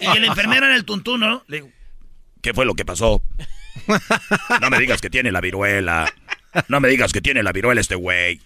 Y 0.00 0.06
el 0.06 0.24
enfermero 0.24 0.66
era 0.66 0.76
el 0.76 0.84
tuntuno, 0.84 1.28
¿no? 1.28 1.44
Le 1.48 1.56
digo, 1.56 1.70
¿Qué 2.46 2.54
fue 2.54 2.64
lo 2.64 2.74
que 2.74 2.84
pasó? 2.84 3.20
No 4.60 4.70
me 4.70 4.78
digas 4.78 5.00
que 5.00 5.10
tiene 5.10 5.32
la 5.32 5.40
viruela. 5.40 6.12
No 6.68 6.78
me 6.78 6.88
digas 6.88 7.12
que 7.12 7.20
tiene 7.20 7.42
la 7.42 7.50
viruela 7.50 7.80
este 7.80 7.96
güey. 7.96 8.40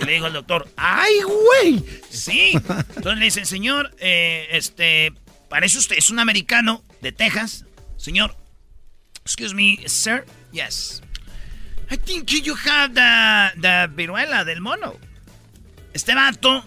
Y 0.00 0.04
le 0.06 0.12
dijo 0.12 0.26
el 0.26 0.32
doctor, 0.32 0.68
¡ay, 0.76 1.12
güey! 1.22 1.84
Sí. 2.10 2.52
Entonces 2.54 3.18
le 3.18 3.24
dice, 3.24 3.44
señor, 3.44 3.94
eh, 3.98 4.48
este, 4.50 5.12
parece 5.48 5.78
usted, 5.78 5.96
es 5.96 6.10
un 6.10 6.18
americano 6.18 6.82
de 7.00 7.12
Texas. 7.12 7.64
Señor, 7.96 8.36
excuse 9.22 9.54
me, 9.54 9.78
sir, 9.86 10.24
yes. 10.52 11.02
I 11.90 11.96
think 11.96 12.26
you 12.26 12.54
have 12.54 12.94
the, 12.94 13.60
the 13.60 13.86
viruela 13.94 14.44
del 14.44 14.60
mono. 14.60 14.96
Este 15.92 16.14
vato 16.14 16.64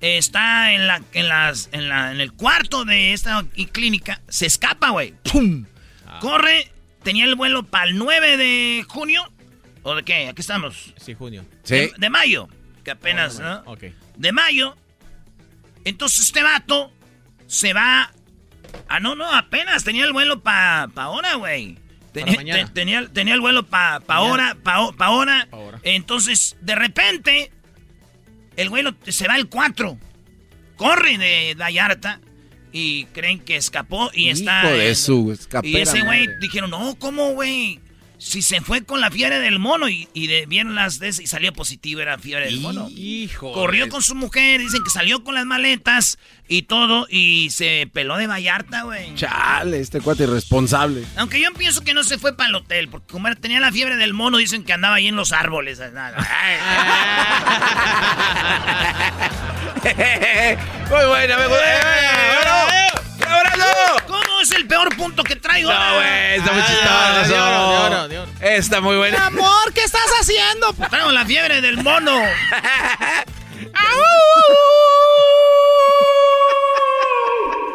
está 0.00 0.72
en 0.72 0.86
la, 0.86 1.02
en 1.12 1.28
las, 1.28 1.68
en 1.72 1.88
la, 1.88 2.12
en 2.12 2.20
el 2.20 2.32
cuarto 2.32 2.84
de 2.84 3.12
esta 3.12 3.44
clínica, 3.72 4.20
se 4.28 4.46
escapa, 4.46 4.90
güey. 4.90 5.14
¡Pum! 5.30 5.66
Corre, 6.20 6.70
tenía 7.02 7.24
el 7.24 7.34
vuelo 7.34 7.64
para 7.64 7.86
el 7.86 7.96
9 7.96 8.36
de 8.36 8.84
junio. 8.88 9.30
¿O 9.82 9.94
de 9.94 10.02
qué? 10.04 10.28
Aquí 10.28 10.40
estamos. 10.40 10.92
Sí, 10.96 11.14
junio. 11.14 11.44
Sí. 11.62 11.74
De, 11.74 11.92
de 11.96 12.10
mayo, 12.10 12.48
que 12.84 12.90
apenas, 12.90 13.38
¿no? 13.38 13.62
Ok. 13.66 13.84
De 14.16 14.32
mayo. 14.32 14.76
Entonces 15.84 16.26
este 16.26 16.42
vato 16.42 16.92
se 17.46 17.72
va. 17.72 18.12
Ah, 18.88 19.00
no, 19.00 19.14
no, 19.14 19.32
apenas 19.32 19.82
tenía 19.84 20.04
el 20.04 20.12
vuelo 20.12 20.42
para 20.42 20.88
pa 20.88 21.04
ahora, 21.04 21.34
güey. 21.34 21.78
Tenía, 22.12 22.36
mañana. 22.36 22.66
te- 22.66 22.72
tenía, 22.72 23.08
tenía 23.08 23.34
el 23.34 23.40
vuelo 23.40 23.64
para 23.66 24.00
pa 24.00 24.16
ahora, 24.16 24.56
pa, 24.62 24.92
pa 24.92 25.06
ahora. 25.06 25.46
Pa' 25.50 25.56
ahora. 25.56 25.80
Entonces, 25.84 26.56
de 26.60 26.74
repente, 26.74 27.52
el 28.56 28.68
vuelo 28.68 28.94
se 29.06 29.26
va 29.28 29.36
el 29.36 29.48
4. 29.48 29.96
Corre 30.76 31.18
de 31.18 31.54
Vallarta 31.58 32.20
y 32.72 33.04
creen 33.06 33.40
que 33.40 33.56
escapó 33.56 34.10
y 34.12 34.28
está. 34.28 34.64
Hijo 34.64 34.74
de 34.76 34.88
en- 34.88 34.96
su 34.96 35.32
escapera 35.32 35.78
Y 35.78 35.82
ese 35.82 36.02
güey 36.02 36.28
dijeron, 36.40 36.70
no, 36.70 36.96
¿cómo, 36.98 37.30
güey? 37.32 37.80
Si 38.20 38.42
se 38.42 38.60
fue 38.60 38.84
con 38.84 39.00
la 39.00 39.10
fiebre 39.10 39.38
del 39.40 39.58
mono 39.58 39.88
y, 39.88 40.06
y 40.12 40.26
de- 40.26 40.44
vieron 40.46 40.74
las 40.74 40.98
de 40.98 41.08
ese 41.08 41.22
y 41.22 41.26
salía 41.26 41.52
positivo, 41.52 42.00
era 42.00 42.18
fiebre 42.18 42.44
del 42.46 42.60
mono. 42.60 42.88
Hijo. 42.90 43.52
Corrió 43.52 43.88
con 43.88 44.02
su 44.02 44.14
mujer, 44.14 44.60
dicen 44.60 44.84
que 44.84 44.90
salió 44.90 45.24
con 45.24 45.34
las 45.34 45.46
maletas 45.46 46.18
y 46.46 46.62
todo 46.62 47.06
y 47.08 47.48
se 47.50 47.88
peló 47.92 48.16
de 48.18 48.26
Vallarta, 48.26 48.82
güey. 48.82 49.14
Chale, 49.14 49.80
este 49.80 50.00
cuate 50.00 50.24
irresponsable. 50.24 51.04
Aunque 51.16 51.40
yo 51.40 51.50
pienso 51.54 51.80
que 51.82 51.94
no 51.94 52.04
se 52.04 52.18
fue 52.18 52.36
para 52.36 52.50
el 52.50 52.54
hotel, 52.56 52.88
porque 52.88 53.10
como 53.12 53.34
tenía 53.36 53.58
la 53.60 53.72
fiebre 53.72 53.96
del 53.96 54.12
mono, 54.12 54.36
dicen 54.38 54.64
que 54.64 54.72
andaba 54.74 54.96
ahí 54.96 55.08
en 55.08 55.16
los 55.16 55.32
árboles. 55.32 55.78
Muy 60.90 61.06
buena, 61.06 61.36
me 61.38 61.46
gusta. 61.46 61.80
¿Cómo 64.40 64.50
es 64.52 64.56
el 64.58 64.66
peor 64.66 64.96
punto 64.96 65.22
que 65.22 65.36
traigo? 65.36 65.70
No, 65.70 65.94
güey, 65.96 66.36
está 66.38 66.52
muy 66.52 66.62
Ah, 66.62 66.66
chistoso. 66.66 67.28
de 67.34 67.40
oro, 67.42 67.60
de 67.60 67.76
oro, 67.78 68.08
de 68.08 68.18
oro. 68.20 68.30
Está 68.40 68.80
muy 68.80 68.96
buena. 68.96 69.26
Amor, 69.26 69.70
¿qué 69.74 69.82
estás 69.84 70.00
haciendo? 70.18 70.72
Traigo 70.88 71.10
la 71.10 71.26
fiebre 71.26 71.60
del 71.60 71.76
mono. 71.82 72.18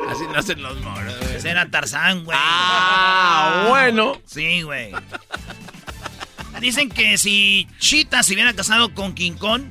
Así 0.09 0.23
no 0.31 0.37
hacen 0.39 0.61
los 0.61 0.81
güey. 0.81 1.35
Ese 1.35 1.49
era 1.49 1.69
Tarzán, 1.69 2.23
güey. 2.25 2.37
Ah, 2.39 3.65
bueno. 3.69 4.19
Sí, 4.25 4.61
güey. 4.61 4.91
Dicen 6.59 6.89
que 6.89 7.17
si 7.17 7.67
Chita 7.79 8.23
se 8.23 8.33
hubiera 8.33 8.53
casado 8.53 8.93
con 8.93 9.13
King 9.13 9.33
Kong. 9.33 9.63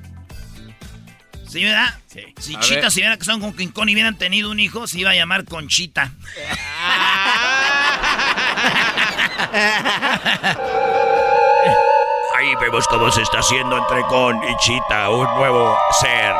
¿Sí, 1.54 1.62
verdad? 1.62 1.94
Sí. 2.08 2.20
Si 2.40 2.56
A 2.56 2.58
Chita 2.58 2.80
ver. 2.80 2.90
se 2.90 2.98
hubiera 2.98 3.16
casado 3.16 3.38
con 3.38 3.54
King 3.54 3.68
Kong 3.68 3.88
y 3.88 3.92
hubieran 3.92 4.18
tenido 4.18 4.50
un 4.50 4.58
hijo, 4.58 4.88
se 4.88 4.98
iba 4.98 5.10
a 5.10 5.14
llamar 5.14 5.44
Conchita. 5.44 6.10
Ahí 12.36 12.52
vemos 12.60 12.88
cómo 12.88 13.08
se 13.12 13.22
está 13.22 13.38
haciendo 13.38 13.78
entre 13.78 14.00
Con 14.08 14.36
y 14.42 14.56
Chita, 14.56 15.10
un 15.10 15.32
nuevo 15.36 15.78
ser. 16.00 16.34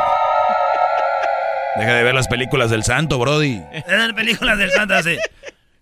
Deja 1.77 1.93
de 1.93 2.03
ver 2.03 2.13
las 2.13 2.27
películas 2.27 2.69
del 2.69 2.83
santo, 2.83 3.17
Brody. 3.17 3.61
Las 3.87 4.11
películas 4.11 4.57
del 4.57 4.71
santo, 4.71 5.01
sí. 5.01 5.17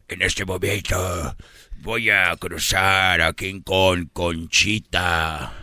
En 0.09 0.21
este 0.21 0.45
momento 0.45 1.35
voy 1.77 2.11
a 2.11 2.35
cruzar 2.37 3.19
a 3.19 3.33
King 3.33 3.61
Kong 3.63 4.09
con 4.13 4.47
Chita 4.49 5.62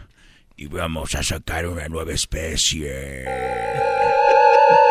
y 0.61 0.67
vamos 0.67 1.15
a 1.15 1.23
sacar 1.23 1.67
una 1.67 1.89
nueva 1.89 2.13
especie. 2.13 3.25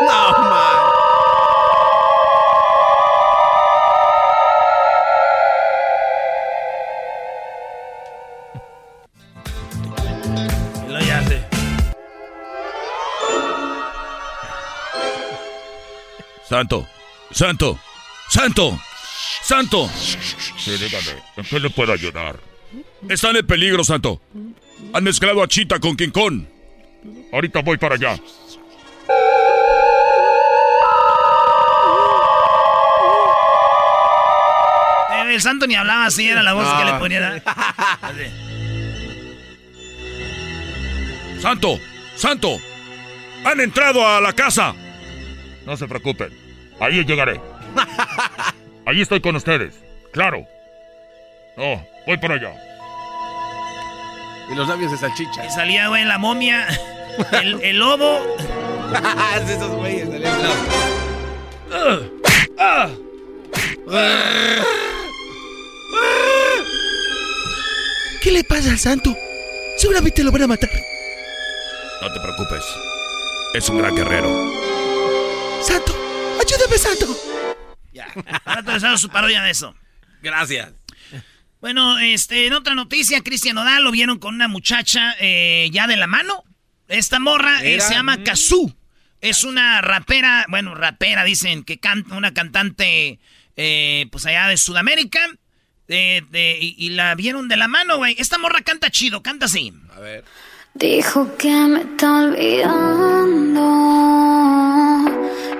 No, 0.00 0.32
man. 0.32 0.90
Lo 10.88 11.00
ya 11.00 11.18
hace. 11.20 11.44
Santo, 16.48 16.88
santo, 17.30 17.78
santo, 18.28 18.80
santo. 19.44 19.88
Sí, 20.58 20.72
dígame, 20.72 21.22
¿en 21.36 21.44
qué 21.44 21.60
le 21.60 21.70
puedo 21.70 21.92
ayudar? 21.92 22.40
Están 23.08 23.36
en 23.36 23.46
peligro, 23.46 23.84
Santo. 23.84 24.20
Han 24.92 25.04
mezclado 25.04 25.42
a 25.42 25.48
Chita 25.48 25.78
con 25.78 25.96
King 25.96 26.10
Kong. 26.10 26.44
Ahorita 27.32 27.62
voy 27.62 27.78
para 27.78 27.94
allá. 27.94 28.18
Eh, 35.12 35.34
El 35.34 35.40
santo 35.40 35.66
ni 35.66 35.74
hablaba 35.74 36.06
así, 36.06 36.28
era 36.28 36.42
la 36.42 36.52
voz 36.52 36.66
que 36.74 36.84
le 36.84 36.98
ponía. 36.98 37.42
Así. 38.02 38.24
Santo, 41.40 41.78
Santo. 42.16 42.58
Han 43.44 43.60
entrado 43.60 44.06
a 44.06 44.20
la 44.20 44.32
casa. 44.32 44.74
No 45.64 45.76
se 45.76 45.86
preocupen. 45.88 46.30
Ahí 46.78 47.04
llegaré. 47.04 47.40
Ahí 48.86 49.00
estoy 49.00 49.20
con 49.20 49.36
ustedes. 49.36 49.78
Claro. 50.12 50.46
No, 51.56 51.86
voy 52.06 52.16
para 52.18 52.34
allá. 52.34 52.52
Y 54.50 54.54
los 54.54 54.68
labios 54.68 54.90
de 54.92 54.98
salchicha. 54.98 55.46
Y 55.46 55.50
salía, 55.50 55.88
güey, 55.88 56.04
la 56.04 56.18
momia, 56.18 56.66
el, 57.32 57.62
el 57.62 57.78
lobo. 57.78 58.20
Esos 59.48 59.70
güeyes 59.76 60.08
salían. 60.10 60.30
¿Qué 68.22 68.30
le 68.32 68.44
pasa 68.44 68.70
al 68.70 68.78
santo? 68.78 69.16
Seguramente 69.76 70.22
lo 70.22 70.32
van 70.32 70.42
a 70.42 70.46
matar. 70.48 70.70
No 72.02 72.12
te 72.12 72.20
preocupes. 72.20 72.64
Es 73.54 73.68
un 73.68 73.78
gran 73.78 73.94
guerrero. 73.94 74.28
Santo, 75.62 75.94
ayúdame, 76.40 76.78
Santo. 76.78 77.06
Ya. 77.92 78.06
Ahora 78.44 78.62
te 78.80 78.98
su 78.98 79.08
parodia 79.08 79.42
de 79.42 79.50
eso. 79.50 79.74
Gracias. 80.22 80.70
Bueno, 81.60 81.98
este, 81.98 82.46
en 82.46 82.54
otra 82.54 82.74
noticia, 82.74 83.20
Cristian 83.20 83.56
Nodal 83.56 83.84
lo 83.84 83.90
vieron 83.90 84.18
con 84.18 84.34
una 84.34 84.48
muchacha 84.48 85.14
eh, 85.20 85.68
ya 85.72 85.86
de 85.86 85.96
la 85.96 86.06
mano. 86.06 86.44
Esta 86.88 87.18
morra 87.20 87.62
eh, 87.62 87.80
se 87.80 87.94
llama 87.94 88.22
Kazoo. 88.24 88.74
Es 89.20 89.44
una 89.44 89.80
rapera, 89.82 90.46
bueno, 90.48 90.74
rapera, 90.74 91.24
dicen 91.24 91.62
que 91.62 91.78
canta, 91.78 92.16
una 92.16 92.32
cantante, 92.32 93.18
eh, 93.56 94.06
pues 94.10 94.24
allá 94.26 94.48
de 94.48 94.56
Sudamérica. 94.56 95.20
de- 95.86 96.24
de- 96.30 96.56
y, 96.60 96.74
y 96.78 96.90
la 96.90 97.14
vieron 97.16 97.48
de 97.48 97.56
la 97.56 97.68
mano, 97.68 97.96
güey. 97.98 98.14
Esta 98.18 98.38
morra 98.38 98.62
canta 98.62 98.90
chido, 98.90 99.22
canta 99.22 99.46
así. 99.46 99.72
A 99.94 100.00
ver. 100.00 100.24
Dijo 100.74 101.36
que 101.36 101.50
me 101.50 101.80
está 101.80 102.26
olvidando, 102.26 103.62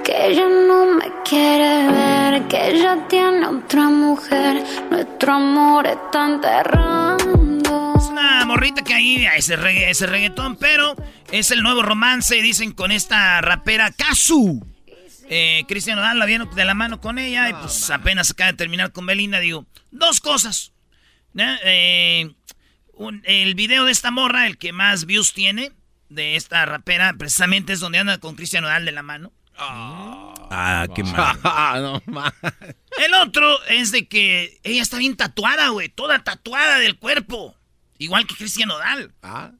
que 0.05 0.27
ella 0.29 0.47
no 0.69 0.87
me 0.95 1.05
quiere 1.29 1.89
ver, 1.91 2.10
que 2.49 2.69
ella 2.71 3.07
tiene 3.09 3.47
otra 3.47 3.89
mujer, 3.89 4.63
nuestro 4.91 5.33
amor 5.35 5.87
está 5.87 6.27
enterrando. 6.27 7.95
Es 7.97 8.05
una 8.07 8.45
morrita 8.47 8.83
que 8.83 8.95
ahí, 8.95 9.27
ese, 9.37 9.57
regga- 9.57 9.89
ese 9.91 10.07
reggaetón, 10.07 10.57
pero 10.57 10.95
es 11.33 11.51
el 11.51 11.63
nuevo 11.63 11.83
romance, 11.83 12.41
dicen, 12.43 12.73
con 12.73 12.93
esta 12.93 13.41
rapera 13.41 13.91
Kazu. 13.91 14.65
Eh, 15.33 15.65
Cristian 15.69 15.97
Nodal 15.97 16.19
la 16.19 16.27
vieron 16.27 16.53
de 16.55 16.65
la 16.65 16.75
mano 16.75 17.01
con 17.01 17.19
ella 17.19 17.49
y 17.49 17.53
pues 17.53 17.89
apenas 17.91 18.31
acaba 18.31 18.51
de 18.51 18.57
terminar 18.57 18.91
con 18.93 19.07
Belinda. 19.07 19.39
Digo, 19.39 19.67
dos 19.93 20.21
cosas. 20.21 20.73
Eh, 21.37 22.31
un- 22.95 23.23
el 23.25 23.55
video 23.55 23.85
de 23.85 23.93
esta 23.93 24.11
morra, 24.11 24.47
el 24.47 24.59
que 24.59 24.73
más 24.73 25.07
views 25.07 25.33
tiene, 25.33 25.73
de 26.09 26.35
esta 26.35 26.65
rapera, 26.67 27.15
precisamente 27.17 27.73
es 27.73 27.79
donde 27.81 27.99
anda 27.99 28.19
con 28.19 28.35
Cristian 28.35 28.65
Nodal 28.65 28.85
de 28.85 28.93
la 28.93 29.03
mano. 29.05 29.33
Ah, 29.61 30.87
qué 30.95 31.05
mal. 31.05 31.39
Ah, 31.45 31.79
no. 31.81 32.03
El 33.05 33.15
otro 33.15 33.63
es 33.69 33.93
de 33.93 34.09
que 34.09 34.59
ella 34.63 34.83
está 34.83 34.99
bien 34.99 35.17
tatuada, 35.17 35.69
güey, 35.69 35.89
toda 35.89 36.23
tatuada 36.25 36.79
del 36.79 36.99
cuerpo. 36.99 37.55
Igual 37.99 38.27
que 38.27 38.35
Cristian 38.35 38.69
Nodal. 38.69 39.13
Ah, 39.23 39.51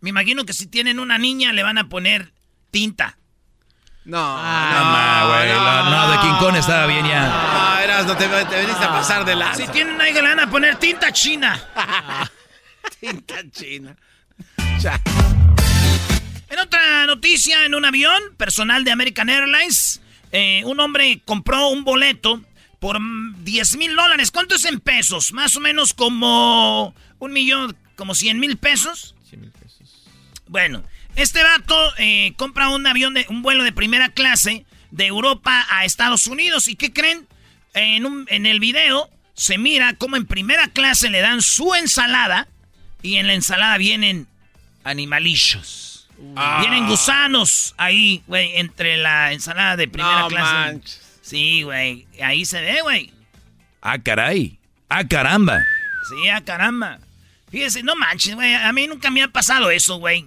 Me 0.00 0.10
imagino 0.10 0.44
que 0.44 0.52
si 0.52 0.66
tienen 0.66 0.98
una 0.98 1.18
niña 1.18 1.52
le 1.52 1.62
van 1.62 1.78
a 1.78 1.88
poner 1.88 2.32
tinta. 2.70 3.16
no. 4.04 4.18
No, 4.18 4.42
ma, 4.42 5.24
güey. 5.28 5.48
la- 5.48 5.90
No, 5.90 6.10
de 6.12 6.18
King 6.20 6.38
Kong 6.40 6.56
estaba 6.56 6.86
bien 6.86 7.06
ya. 7.06 7.30
Ah, 7.32 7.80
eras, 7.84 8.06
no 8.06 8.16
te, 8.16 8.26
te 8.26 8.56
veniste 8.56 8.84
a 8.84 8.90
pasar 8.90 9.24
de 9.24 9.36
la 9.36 9.54
Si 9.54 9.66
tienen 9.68 9.94
una 9.94 10.08
hija 10.08 10.20
le 10.22 10.28
van 10.28 10.40
a 10.40 10.50
poner 10.50 10.76
tinta 10.76 11.12
china. 11.12 11.58
tinta 13.00 13.36
china. 13.50 13.96
En 16.50 16.58
otra 16.58 17.06
noticia, 17.06 17.64
en 17.64 17.74
un 17.74 17.84
avión 17.84 18.20
personal 18.36 18.82
de 18.84 18.90
American 18.90 19.28
Airlines, 19.30 20.00
eh, 20.32 20.62
un 20.64 20.80
hombre 20.80 21.20
compró 21.24 21.68
un 21.68 21.84
boleto 21.84 22.42
por 22.80 22.98
mm, 23.00 23.44
10 23.44 23.76
mil 23.76 23.94
dólares. 23.94 24.30
¿Cuánto 24.30 24.56
es 24.56 24.64
en 24.64 24.80
pesos? 24.80 25.32
Más 25.32 25.56
o 25.56 25.60
menos 25.60 25.92
como 25.92 26.94
un 27.20 27.32
millón, 27.32 27.76
como 27.96 28.14
100 28.14 28.38
mil 28.40 28.56
pesos. 28.56 29.14
Bueno, 30.48 30.82
este 31.14 31.42
vato 31.42 31.92
eh, 31.98 32.32
compra 32.36 32.68
un 32.70 32.84
avión 32.86 33.14
de 33.14 33.26
un 33.28 33.42
vuelo 33.42 33.62
de 33.62 33.72
primera 33.72 34.08
clase 34.08 34.64
de 34.90 35.06
Europa 35.06 35.66
a 35.70 35.84
Estados 35.84 36.26
Unidos. 36.26 36.66
¿Y 36.66 36.74
qué 36.74 36.92
creen? 36.92 37.28
En, 37.74 38.04
un- 38.06 38.26
en 38.28 38.46
el 38.46 38.58
video 38.58 39.08
se 39.34 39.56
mira 39.56 39.94
cómo 39.94 40.16
en 40.16 40.26
primera 40.26 40.66
clase 40.66 41.08
le 41.10 41.20
dan 41.20 41.40
su 41.42 41.74
ensalada 41.76 42.48
y 43.02 43.16
en 43.16 43.28
la 43.28 43.34
ensalada 43.34 43.78
vienen 43.78 44.26
animalillos. 44.82 45.89
Vienen 46.60 46.86
gusanos 46.86 47.74
ahí, 47.78 48.22
güey, 48.26 48.56
entre 48.56 48.96
la 48.98 49.32
ensalada 49.32 49.76
de 49.76 49.88
primera 49.88 50.20
No 50.20 50.28
clase. 50.28 50.52
manches. 50.52 51.18
Sí, 51.22 51.62
güey, 51.62 52.06
ahí 52.22 52.44
se 52.44 52.60
ve, 52.60 52.82
güey. 52.82 53.12
Ah, 53.80 53.98
caray. 53.98 54.58
Ah, 54.88 55.04
caramba. 55.04 55.58
Sí, 56.08 56.28
ah, 56.28 56.42
caramba. 56.44 56.98
Fíjese, 57.50 57.82
no 57.82 57.96
manches, 57.96 58.34
güey, 58.34 58.54
a 58.54 58.70
mí 58.72 58.86
nunca 58.86 59.10
me 59.10 59.22
ha 59.22 59.28
pasado 59.28 59.70
eso, 59.70 59.96
güey. 59.96 60.26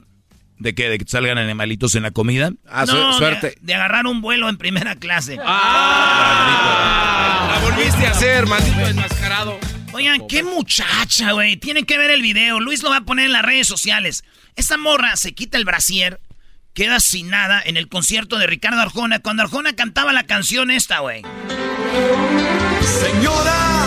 ¿De 0.60 0.74
qué? 0.74 0.90
¿De 0.90 0.98
que 0.98 1.06
salgan 1.08 1.38
animalitos 1.38 1.94
en 1.96 2.04
la 2.04 2.12
comida? 2.12 2.52
Ah, 2.70 2.86
No, 2.88 3.14
suerte. 3.18 3.58
De, 3.62 3.74
agarrar 3.76 4.08
un 4.08 4.22
vuelo 4.22 4.50
en 4.50 4.58
primera 4.58 4.96
clase. 4.96 5.38
Ah, 5.46 7.50
la 7.54 7.60
volviste 7.70 8.08
a 8.08 8.12
hacer, 8.12 8.48
maldito 8.48 8.80
enmascarado. 8.88 9.60
Oigan, 9.94 10.28
qué 10.28 10.44
muchacha, 10.44 11.34
güey. 11.34 11.58
Tienen 11.58 11.86
que 11.86 11.98
ver 11.98 12.10
el 12.10 12.22
video. 12.22 12.60
Luis 12.60 12.82
lo 12.82 12.90
va 12.90 12.98
a 12.98 13.02
poner 13.02 13.28
en 13.28 13.32
las 13.32 13.44
redes 13.44 13.68
sociales. 13.68 14.24
Esta 14.56 14.78
morra 14.78 15.16
se 15.16 15.34
quita 15.34 15.58
el 15.58 15.66
brasier, 15.66 16.20
queda 16.74 17.00
sin 17.00 17.30
nada 17.30 17.62
en 17.64 17.78
el 17.78 17.88
concierto 17.88 18.38
de 18.38 18.48
Ricardo 18.48 18.82
Arjona 18.82 19.20
cuando 19.20 19.44
Arjona 19.44 19.76
cantaba 19.76 20.14
la 20.14 20.26
canción 20.26 20.72
esta, 20.72 21.00
güey. 21.00 21.22
Señora, 22.82 23.86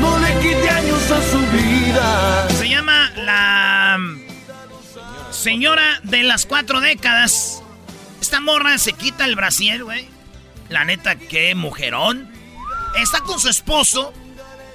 no 0.00 0.18
le 0.18 0.38
quite 0.40 0.70
años 0.70 1.10
a 1.10 1.22
su 1.30 1.38
vida. 1.50 2.48
Se 2.50 2.68
llama 2.68 3.10
la 3.16 3.98
señora 5.30 6.00
de 6.02 6.22
las 6.24 6.44
cuatro 6.44 6.80
décadas. 6.80 7.62
Esta 8.20 8.40
morra 8.40 8.76
se 8.78 8.92
quita 8.92 9.24
el 9.24 9.36
brasier, 9.36 9.84
güey. 9.84 10.08
La 10.68 10.84
neta, 10.84 11.16
qué 11.16 11.54
mujerón. 11.54 12.30
Está 12.96 13.20
con 13.20 13.38
su 13.40 13.48
esposo, 13.48 14.12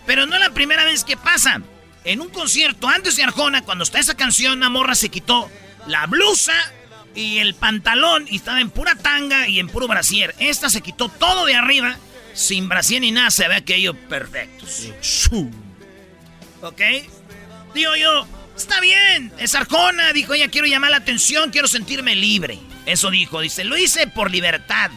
pero 0.05 0.25
no 0.25 0.35
es 0.35 0.41
la 0.41 0.53
primera 0.53 0.85
vez 0.85 1.03
que 1.03 1.17
pasa. 1.17 1.61
En 2.03 2.21
un 2.21 2.29
concierto 2.29 2.89
antes 2.89 3.15
de 3.15 3.23
Arjona, 3.23 3.61
cuando 3.63 3.83
está 3.83 3.99
esa 3.99 4.15
canción, 4.15 4.59
la 4.59 4.69
morra 4.69 4.95
se 4.95 5.09
quitó 5.09 5.49
la 5.87 6.05
blusa 6.05 6.53
y 7.15 7.39
el 7.39 7.55
pantalón 7.55 8.25
y 8.29 8.37
estaba 8.37 8.59
en 8.59 8.69
pura 8.69 8.95
tanga 8.95 9.47
y 9.47 9.59
en 9.59 9.67
puro 9.67 9.87
brasier. 9.87 10.35
Esta 10.39 10.69
se 10.69 10.81
quitó 10.81 11.09
todo 11.09 11.45
de 11.45 11.55
arriba, 11.55 11.97
sin 12.33 12.67
brasier 12.67 13.01
ni 13.01 13.11
nada, 13.11 13.31
se 13.31 13.47
ve 13.47 13.55
aquello 13.55 13.93
perfecto. 13.93 14.65
¿Ok? 16.61 16.81
Digo 17.73 17.95
yo, 17.95 18.27
está 18.55 18.79
bien, 18.81 19.31
es 19.37 19.55
Arjona. 19.55 20.13
Dijo 20.13 20.33
ella, 20.33 20.49
quiero 20.49 20.67
llamar 20.67 20.91
la 20.91 20.97
atención, 20.97 21.51
quiero 21.51 21.67
sentirme 21.67 22.15
libre. 22.15 22.59
Eso 22.85 23.09
dijo, 23.09 23.41
dice, 23.41 23.63
lo 23.63 23.77
hice 23.77 24.07
por 24.07 24.31
libertad. 24.31 24.91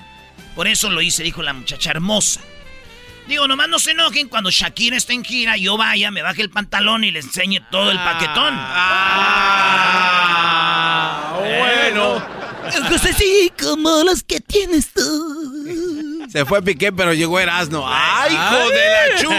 Por 0.55 0.66
eso 0.66 0.90
lo 0.90 1.03
hice, 1.03 1.23
dijo 1.23 1.42
la 1.42 1.53
muchacha 1.53 1.90
hermosa. 1.90 2.40
Digo, 3.29 3.49
nomás 3.49 3.69
no 3.69 3.79
se 3.81 3.91
enojen 3.91 4.29
cuando 4.29 4.51
Shakira 4.51 4.97
esté 4.97 5.12
en 5.15 5.25
gira, 5.25 5.57
yo 5.57 5.77
vaya, 5.77 6.11
me 6.12 6.23
baje 6.23 6.43
el 6.43 6.51
pantalón 6.51 7.03
y 7.05 7.11
le 7.11 7.19
enseñe 7.21 7.59
todo 7.73 7.91
el 7.91 7.99
paquetón. 7.99 8.55
Ah, 10.09 11.35
bueno. 11.39 12.23
Ojos 12.87 13.05
así 13.05 13.53
como 13.61 14.03
los 14.05 14.23
que 14.23 14.41
tienes 14.41 14.93
tú. 14.93 16.25
Se 16.31 16.45
fue 16.45 16.62
Piqué, 16.62 16.93
pero 16.93 17.12
llegó 17.15 17.39
Erasmo. 17.41 17.85
¡Ay, 17.89 18.35
hijo 18.35 18.69
de 18.71 18.91
la 18.91 19.07
chu! 19.21 19.31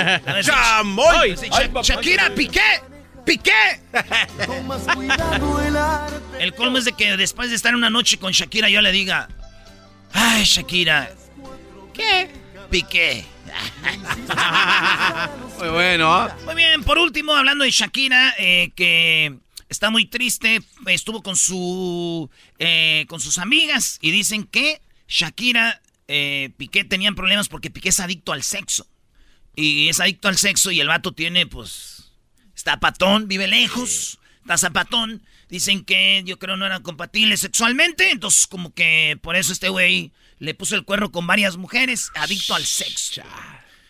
¡Chamoy! 0.49 1.35
Sha- 1.35 1.81
Shakira, 1.81 2.29
Piqué, 2.33 2.81
Piqué. 3.25 3.81
El 6.39 6.53
colmo 6.55 6.77
es 6.77 6.85
de 6.85 6.93
que 6.93 7.17
después 7.17 7.49
de 7.49 7.55
estar 7.57 7.75
una 7.75 7.89
noche 7.89 8.17
con 8.17 8.31
Shakira 8.31 8.69
yo 8.69 8.79
le 8.81 8.91
diga, 8.93 9.27
ay 10.13 10.43
Shakira, 10.45 11.09
¿qué? 11.93 12.29
Piqué. 12.69 13.25
Muy 15.59 15.69
bueno. 15.69 16.29
Muy 16.45 16.55
bien, 16.55 16.83
por 16.83 16.97
último, 16.97 17.35
hablando 17.35 17.63
de 17.63 17.71
Shakira, 17.71 18.33
eh, 18.37 18.71
que 18.75 19.37
está 19.69 19.89
muy 19.89 20.05
triste, 20.05 20.61
estuvo 20.85 21.21
con 21.21 21.35
su 21.35 22.29
eh, 22.59 23.05
con 23.07 23.19
sus 23.19 23.37
amigas 23.37 23.97
y 24.01 24.11
dicen 24.11 24.45
que 24.45 24.81
Shakira, 25.07 25.81
eh, 26.07 26.51
Piqué 26.57 26.83
tenían 26.83 27.15
problemas 27.15 27.49
porque 27.49 27.69
Piqué 27.69 27.89
es 27.89 27.99
adicto 27.99 28.33
al 28.33 28.43
sexo. 28.43 28.87
Y 29.55 29.89
es 29.89 29.99
adicto 29.99 30.27
al 30.27 30.37
sexo 30.37 30.71
y 30.71 30.79
el 30.79 30.87
vato 30.87 31.13
tiene, 31.13 31.47
pues, 31.47 32.11
está 32.55 32.79
patón, 32.79 33.27
vive 33.27 33.47
lejos, 33.47 34.19
está 34.41 34.57
zapatón. 34.57 35.23
Dicen 35.49 35.83
que 35.83 36.21
yo 36.25 36.37
creo 36.37 36.57
no 36.57 36.65
eran 36.65 36.83
compatibles 36.83 37.39
sexualmente, 37.39 38.11
entonces 38.11 38.47
como 38.47 38.73
que 38.73 39.17
por 39.21 39.35
eso 39.35 39.53
este 39.53 39.69
güey 39.69 40.11
le 40.39 40.53
puso 40.53 40.75
el 40.75 40.83
cuerno 40.85 41.11
con 41.11 41.27
varias 41.27 41.57
mujeres, 41.57 42.11
adicto 42.15 42.55
al 42.55 42.65
sexo. 42.65 43.21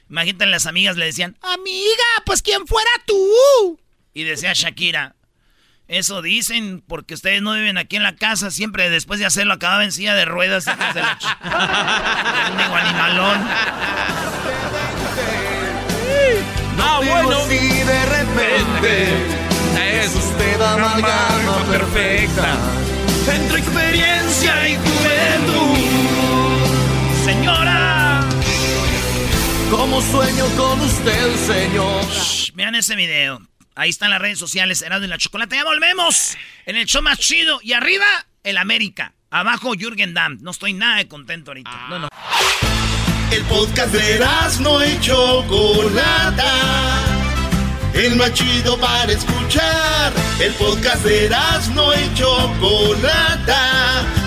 Imagínate, 0.09 0.45
las 0.45 0.65
amigas 0.65 0.95
le 0.95 1.05
decían, 1.05 1.37
amiga, 1.41 2.05
pues 2.25 2.41
quién 2.41 2.65
fuera 2.65 2.89
tú. 3.05 3.79
Y 4.13 4.23
decía 4.23 4.53
Shakira, 4.53 5.15
eso 5.87 6.21
dicen 6.21 6.83
porque 6.87 7.13
ustedes 7.13 7.41
no 7.41 7.53
viven 7.53 7.77
aquí 7.77 7.95
en 7.95 8.03
la 8.03 8.15
casa, 8.15 8.51
siempre 8.51 8.89
después 8.89 9.19
de 9.19 9.25
hacerlo 9.25 9.53
acababa 9.53 9.83
en 9.83 9.91
silla 9.91 10.15
de 10.15 10.25
ruedas. 10.25 10.67
hijos 10.67 10.93
de 10.93 11.01
la 11.01 11.17
animalón. 12.81 13.47
Ah, 16.79 17.01
bueno. 17.03 17.37
Si 17.47 17.57
de 17.57 18.05
repente 18.05 19.07
Es 19.99 20.15
usted 20.15 20.61
amalgama 20.61 21.65
perfecta 21.69 22.57
entre 23.33 23.59
experiencia 23.59 24.69
y 24.69 24.75
juventud. 24.75 25.96
Señora. 27.27 28.21
Como 29.69 30.01
sueño 30.01 30.45
con 30.55 30.79
usted, 30.79 31.35
señor. 31.35 32.05
Vean 32.53 32.73
ese 32.75 32.95
video. 32.95 33.41
Ahí 33.75 33.89
están 33.89 34.11
las 34.11 34.21
redes 34.21 34.39
sociales, 34.39 34.81
Erasmo 34.81 35.07
y 35.07 35.09
la 35.09 35.17
Chocolate. 35.17 35.57
Ya 35.57 35.65
volvemos 35.65 36.37
en 36.65 36.77
el 36.77 36.85
show 36.85 37.01
más 37.01 37.19
chido. 37.19 37.59
Y 37.61 37.73
arriba, 37.73 38.05
el 38.45 38.57
América. 38.57 39.13
Abajo, 39.29 39.73
Jürgen 39.77 40.13
Damm. 40.13 40.37
No 40.39 40.51
estoy 40.51 40.71
nada 40.71 40.99
de 40.99 41.09
contento 41.09 41.51
ahorita. 41.51 41.87
No, 41.89 41.99
no. 41.99 42.07
El 43.29 43.43
podcast 43.43 43.91
de 43.91 44.25
no 44.61 44.85
y 44.85 44.97
Chocolata. 45.01 46.53
El 47.93 48.15
más 48.15 48.33
chido 48.35 48.79
para 48.79 49.11
escuchar. 49.11 50.13
El 50.39 50.53
podcast 50.53 51.03
de 51.03 51.29
no 51.75 51.93
y 51.93 52.13
Chocolata. 52.13 54.26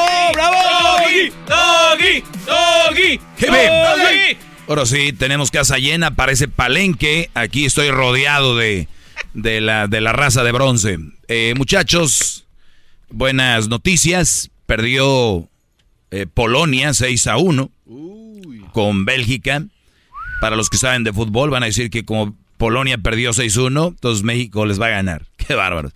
¡Doggy! 1.29 2.23
¡Doggy! 2.45 3.19
¡Doggy! 3.39 3.45
¡Doggy! 3.45 4.37
Ahora 4.67 4.85
sí, 4.85 5.13
tenemos 5.13 5.51
casa 5.51 5.77
llena, 5.77 6.15
parece 6.15 6.47
palenque. 6.47 7.29
Aquí 7.33 7.65
estoy 7.65 7.91
rodeado 7.91 8.55
de, 8.55 8.87
de, 9.33 9.61
la, 9.61 9.87
de 9.87 10.01
la 10.01 10.13
raza 10.13 10.43
de 10.43 10.51
bronce. 10.51 10.97
Eh, 11.27 11.53
muchachos, 11.57 12.45
buenas 13.09 13.67
noticias. 13.67 14.49
Perdió 14.65 15.49
eh, 16.11 16.25
Polonia 16.33 16.93
6 16.93 17.27
a 17.27 17.37
1 17.37 17.69
con 18.71 19.05
Bélgica. 19.05 19.63
Para 20.39 20.55
los 20.55 20.69
que 20.69 20.77
saben 20.77 21.03
de 21.03 21.13
fútbol, 21.13 21.49
van 21.49 21.63
a 21.63 21.67
decir 21.67 21.89
que 21.89 22.03
como 22.03 22.35
Polonia 22.57 22.97
perdió 22.97 23.31
6-1, 23.31 23.89
entonces 23.89 24.23
México 24.23 24.65
les 24.65 24.79
va 24.79 24.87
a 24.87 24.89
ganar. 24.91 25.25
Qué 25.37 25.55
bárbaros. 25.55 25.93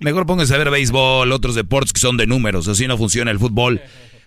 Mejor 0.00 0.26
pónganse 0.26 0.54
a 0.54 0.58
ver 0.58 0.70
béisbol, 0.70 1.30
otros 1.32 1.54
deportes 1.54 1.92
que 1.92 2.00
son 2.00 2.16
de 2.16 2.26
números, 2.26 2.68
así 2.68 2.86
no 2.86 2.98
funciona 2.98 3.30
el 3.30 3.38
fútbol. 3.38 3.80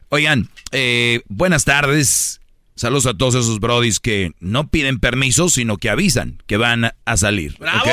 Oigan, 0.09 0.49
eh, 0.71 1.21
buenas 1.27 1.65
tardes. 1.65 2.41
Saludos 2.75 3.05
a 3.05 3.13
todos 3.13 3.35
esos 3.35 3.59
brodis 3.59 3.99
que 3.99 4.31
no 4.39 4.69
piden 4.69 4.99
permiso, 4.99 5.49
sino 5.49 5.77
que 5.77 5.89
avisan 5.89 6.41
que 6.47 6.57
van 6.57 6.91
a 7.05 7.17
salir. 7.17 7.55
¡Bravo! 7.59 7.81
¿ok? 7.81 7.87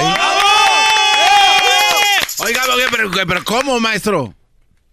Oiga, 2.38 2.62
oiga, 2.74 2.86
pero, 2.90 3.10
pero 3.10 3.44
¿cómo, 3.44 3.80
maestro? 3.80 4.34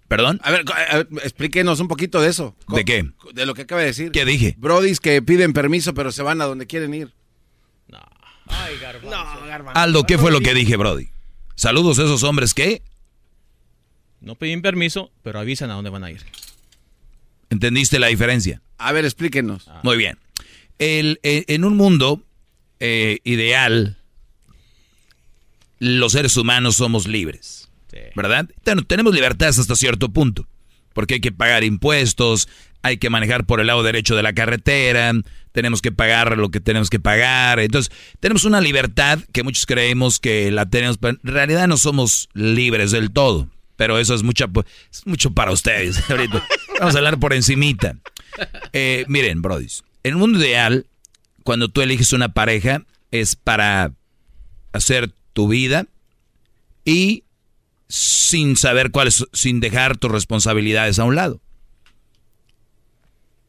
¿Perdón? 0.10 0.42
A 0.44 0.52
ver, 0.52 0.66
a 0.90 0.98
ver, 0.98 1.08
explíquenos 1.24 1.80
un 1.80 1.88
poquito 1.88 2.20
de 2.22 2.30
eso. 2.30 2.56
¿De 2.68 2.84
qué? 2.84 3.10
De 3.34 3.46
lo 3.46 3.54
que 3.54 3.62
acaba 3.62 3.82
de 3.82 3.88
decir. 3.88 4.12
¿Qué 4.12 4.26
dije? 4.26 4.56
Brodis 4.58 5.00
que 5.00 5.22
piden 5.22 5.54
permiso, 5.54 5.94
pero 5.94 6.12
se 6.12 6.24
van 6.24 6.42
a 6.42 6.46
donde 6.46 6.68
quieren 6.68 6.94
ir. 6.94 7.14
Ay, 8.48 8.78
garbanzo. 8.80 9.80
Aldo, 9.80 10.04
¿qué 10.04 10.18
fue 10.18 10.32
lo 10.32 10.42
que 10.42 10.54
dije, 10.54 10.76
Brody? 10.76 11.08
Saludos 11.56 12.00
a 12.00 12.04
esos 12.04 12.24
hombres 12.24 12.54
que... 12.54 12.82
No 14.20 14.36
piden 14.36 14.62
permiso, 14.62 15.12
pero 15.22 15.40
avisan 15.40 15.72
a 15.72 15.76
dónde 15.76 15.90
van 15.90 16.04
a 16.04 16.12
ir. 16.12 16.22
¿Entendiste 17.54 18.00
la 18.00 18.08
diferencia? 18.08 18.62
A 18.78 18.92
ver, 18.92 19.06
explíquenos. 19.06 19.70
Muy 19.84 19.96
bien. 19.98 20.18
El, 20.80 21.20
eh, 21.24 21.46
en 21.48 21.64
un 21.64 21.78
mundo 21.78 22.22
eh, 22.82 23.20
ideal, 23.24 23.98
los 25.80 26.12
seres 26.14 26.36
humanos 26.38 26.76
somos 26.76 27.08
libres. 27.08 27.70
¿Verdad? 28.16 28.50
Ten- 28.64 28.84
tenemos 28.86 29.14
libertades 29.14 29.60
hasta 29.60 29.76
cierto 29.76 30.10
punto. 30.10 30.48
Porque 30.94 31.16
hay 31.16 31.20
que 31.22 31.32
pagar 31.32 31.64
impuestos, 31.64 32.48
hay 32.82 32.98
que 32.98 33.10
manejar 33.10 33.46
por 33.46 33.60
el 33.60 33.68
lado 33.68 33.84
derecho 33.84 34.16
de 34.16 34.24
la 34.24 34.34
carretera, 34.34 35.12
tenemos 35.52 35.82
que 35.82 35.92
pagar 35.92 36.38
lo 36.38 36.50
que 36.50 36.60
tenemos 36.60 36.90
que 36.90 37.00
pagar. 37.00 37.60
Entonces, 37.60 37.92
tenemos 38.20 38.44
una 38.46 38.62
libertad 38.62 39.20
que 39.32 39.44
muchos 39.44 39.66
creemos 39.68 40.20
que 40.20 40.52
la 40.52 40.68
tenemos, 40.68 40.98
pero 40.98 41.18
en 41.24 41.32
realidad 41.34 41.68
no 41.68 41.78
somos 41.78 42.30
libres 42.34 42.92
del 42.92 43.12
todo. 43.12 43.48
Pero 43.76 43.98
eso 44.00 44.14
es, 44.16 44.22
mucha, 44.24 44.48
es 44.92 45.06
mucho 45.06 45.32
para 45.32 45.52
ustedes. 45.52 46.00
Ahorita 46.10 46.44
vamos 46.84 46.96
a 46.96 46.98
hablar 46.98 47.18
por 47.20 47.34
encimita. 47.34 47.98
Eh, 48.74 49.06
miren, 49.08 49.42
brodis, 49.42 49.84
en 50.04 50.16
un 50.16 50.20
mundo 50.20 50.40
ideal, 50.40 50.88
cuando 51.44 51.70
tú 51.70 51.82
eliges 51.82 52.12
una 52.12 52.34
pareja, 52.34 52.84
es 53.12 53.36
para 53.36 53.94
hacer 54.74 55.14
tu 55.34 55.48
vida 55.48 55.86
y 56.84 57.24
sin 57.88 58.58
saber 58.58 58.92
cuáles, 58.92 59.26
sin 59.32 59.60
dejar 59.60 59.98
tus 59.98 60.12
responsabilidades 60.12 61.00
a 61.00 61.06
un 61.06 61.16
lado. 61.16 61.40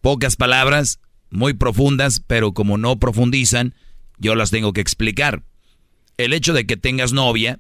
Pocas 0.01 0.37
palabras, 0.37 1.01
muy 1.31 1.55
profundas, 1.55 2.21
pero 2.21 2.53
como 2.53 2.79
no 2.79 2.99
profundizan, 2.99 3.75
yo 4.19 4.35
las 4.35 4.51
tengo 4.51 4.73
que 4.75 4.83
explicar. 4.83 5.43
El 6.19 6.35
hecho 6.35 6.53
de 6.53 6.67
que 6.67 6.77
tengas 6.77 7.13
novia 7.13 7.59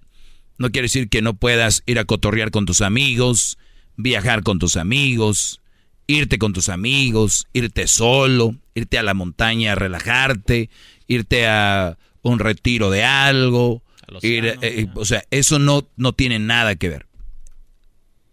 no 0.59 0.71
quiere 0.71 0.85
decir 0.85 1.09
que 1.09 1.23
no 1.23 1.35
puedas 1.35 1.83
ir 1.87 1.99
a 1.99 2.05
cotorrear 2.05 2.51
con 2.51 2.67
tus 2.67 2.81
amigos, 2.81 3.59
viajar 3.97 4.43
con 4.43 4.59
tus 4.59 4.77
amigos, 4.77 5.63
irte 6.07 6.39
con 6.39 6.53
tus 6.53 6.69
amigos, 6.69 7.47
irte 7.53 7.87
solo, 7.87 8.55
irte 8.75 8.99
a 8.99 9.03
la 9.03 9.15
montaña 9.15 9.73
a 9.73 9.75
relajarte, 9.75 10.71
irte 11.07 11.47
a 11.47 11.97
un 12.23 12.39
retiro 12.39 12.91
de 12.91 13.05
algo. 13.05 13.83
ir, 14.23 14.47
eh, 14.47 14.59
eh, 14.63 14.87
o 14.95 15.05
sea, 15.05 15.25
eso 15.31 15.59
no, 15.59 15.89
no 15.97 16.13
tiene 16.13 16.39
nada 16.39 16.75
que 16.77 16.89
ver. 16.89 17.07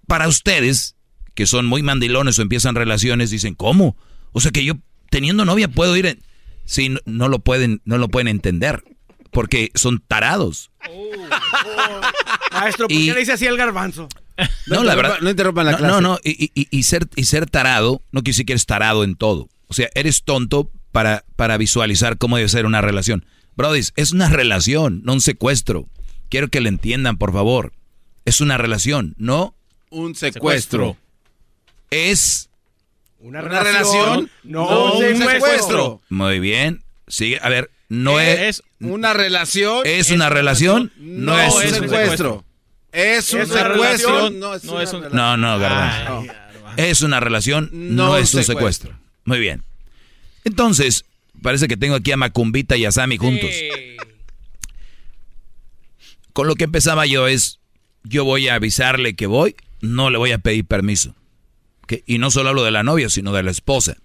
Para 0.08 0.28
ustedes, 0.28 0.96
que 1.34 1.46
son 1.46 1.66
muy 1.66 1.82
mandilones 1.84 2.38
o 2.38 2.42
empiezan 2.42 2.76
relaciones, 2.76 3.30
dicen, 3.30 3.56
¿cómo? 3.56 3.96
O 4.34 4.42
sea 4.42 4.52
que 4.52 4.64
yo 4.66 4.76
teniendo 5.10 5.46
novia 5.46 5.68
puedo 5.68 5.96
ir... 5.96 6.06
En... 6.06 6.20
Sí, 6.66 6.90
no, 6.90 7.00
no 7.06 7.28
lo 7.28 7.40
pueden, 7.40 7.82
no 7.86 7.98
lo 7.98 8.10
pueden 8.10 8.28
entender, 8.28 8.84
porque 9.32 9.72
son 9.76 10.04
tarados. 10.08 10.72
Maestro, 12.52 12.88
¿por 12.88 12.96
Y- 12.98 13.08
qué 13.08 13.14
le 13.14 13.20
dice 13.22 13.34
así 13.34 13.48
al 13.48 13.58
garbanzo? 13.58 14.08
No, 14.68 14.84
la 14.84 14.96
verdad. 14.96 15.18
No 15.22 15.30
interrumpan 15.30 15.66
la 15.66 15.72
no, 15.74 15.78
clase. 15.78 15.94
No, 15.94 16.02
no, 16.02 16.20
y, 16.24 16.52
y- 16.56 16.68
y 16.72 16.84
ser, 16.84 17.08
y 17.16 17.26
ser 17.26 17.46
tarado 17.50 18.02
no 18.12 18.22
quiere 18.22 18.34
decir 18.34 18.46
que 18.46 18.54
eres 18.54 18.66
tarado 18.66 19.04
en 19.04 19.16
todo. 19.16 19.50
O 19.68 19.74
sea, 19.74 19.90
eres 19.96 20.24
tonto 20.24 20.70
para, 20.92 21.24
para 21.36 21.58
visualizar 21.58 22.18
cómo 22.18 22.38
debe 22.38 22.50
ser 22.50 22.66
una 22.66 22.82
relación. 22.82 23.26
Brody, 23.56 23.82
es 23.96 24.12
una 24.12 24.30
relación, 24.30 25.02
no 25.04 25.14
un 25.14 25.22
secuestro. 25.22 25.88
Quiero 26.30 26.48
que 26.50 26.62
le 26.62 26.70
entiendan, 26.70 27.18
por 27.18 27.34
favor. 27.34 27.74
Es 28.26 28.42
una 28.42 28.58
relación, 28.58 29.14
no 29.18 29.56
Un 29.90 30.16
secuestro. 30.16 30.98
es. 31.90 32.50
Una, 33.20 33.42
relación, 33.42 34.32
no, 34.44 34.70
no 34.70 34.94
un 34.98 35.04
un 35.06 35.18
secuestro. 35.18 35.30
secuestro. 35.30 36.02
Muy 36.10 36.40
bien. 36.40 36.84
Sigue. 37.08 37.40
A 37.44 37.50
ver, 37.50 37.70
no 37.88 38.20
es. 38.20 38.40
Es 38.40 38.64
una 38.80 39.14
relación. 39.14 39.82
¿Es 39.86 40.10
una 40.12 40.30
relación? 40.30 40.92
No, 40.98 41.40
es 41.40 41.54
un 41.54 41.62
secuestro. 41.90 42.44
Es 42.92 43.34
un 43.34 43.46
secuestro. 43.48 43.74
relación, 43.74 44.40
No 44.40 44.54
es 44.56 44.64
no 44.64 44.74
una 44.74 44.84
es 44.84 44.94
un- 44.94 45.04
relación. 45.04 45.18
No, 45.18 45.38
no, 45.38 45.60
garbanzo. 45.60 46.34
Es 46.78 47.02
una 47.02 47.20
relación, 47.20 47.70
no, 47.74 48.18
es 48.18 48.34
un 48.34 48.44
secuestro. 48.44 48.92
secuestro. 48.92 49.00
Muy 49.26 49.40
bien. 49.40 49.64
Entonces, 50.44 51.06
parece 51.42 51.68
que 51.68 51.78
tengo 51.78 51.96
aquí 51.96 52.12
a 52.12 52.18
Macumbita 52.18 52.76
y 52.78 52.86
a 52.86 52.92
Sammy 52.92 53.18
juntos. 53.18 53.50
Con 56.34 56.48
lo 56.48 56.56
que 56.56 56.64
empezaba 56.64 57.06
yo 57.06 57.28
es, 57.28 57.60
yo 58.04 58.24
voy 58.24 58.48
a 58.48 58.56
avisarle 58.56 59.16
que 59.16 59.28
voy, 59.28 59.56
no 59.82 60.10
le 60.10 60.18
voy 60.18 60.32
a 60.32 60.38
pedir 60.38 60.66
permiso. 60.66 61.16
Y 62.06 62.20
no 62.20 62.32
solo 62.32 62.50
hablo 62.50 62.64
de 62.64 62.72
la 62.72 62.84
novia, 62.84 63.10
sino 63.10 63.34
de 63.34 63.44
la 63.44 63.52
esposa. 63.52 63.98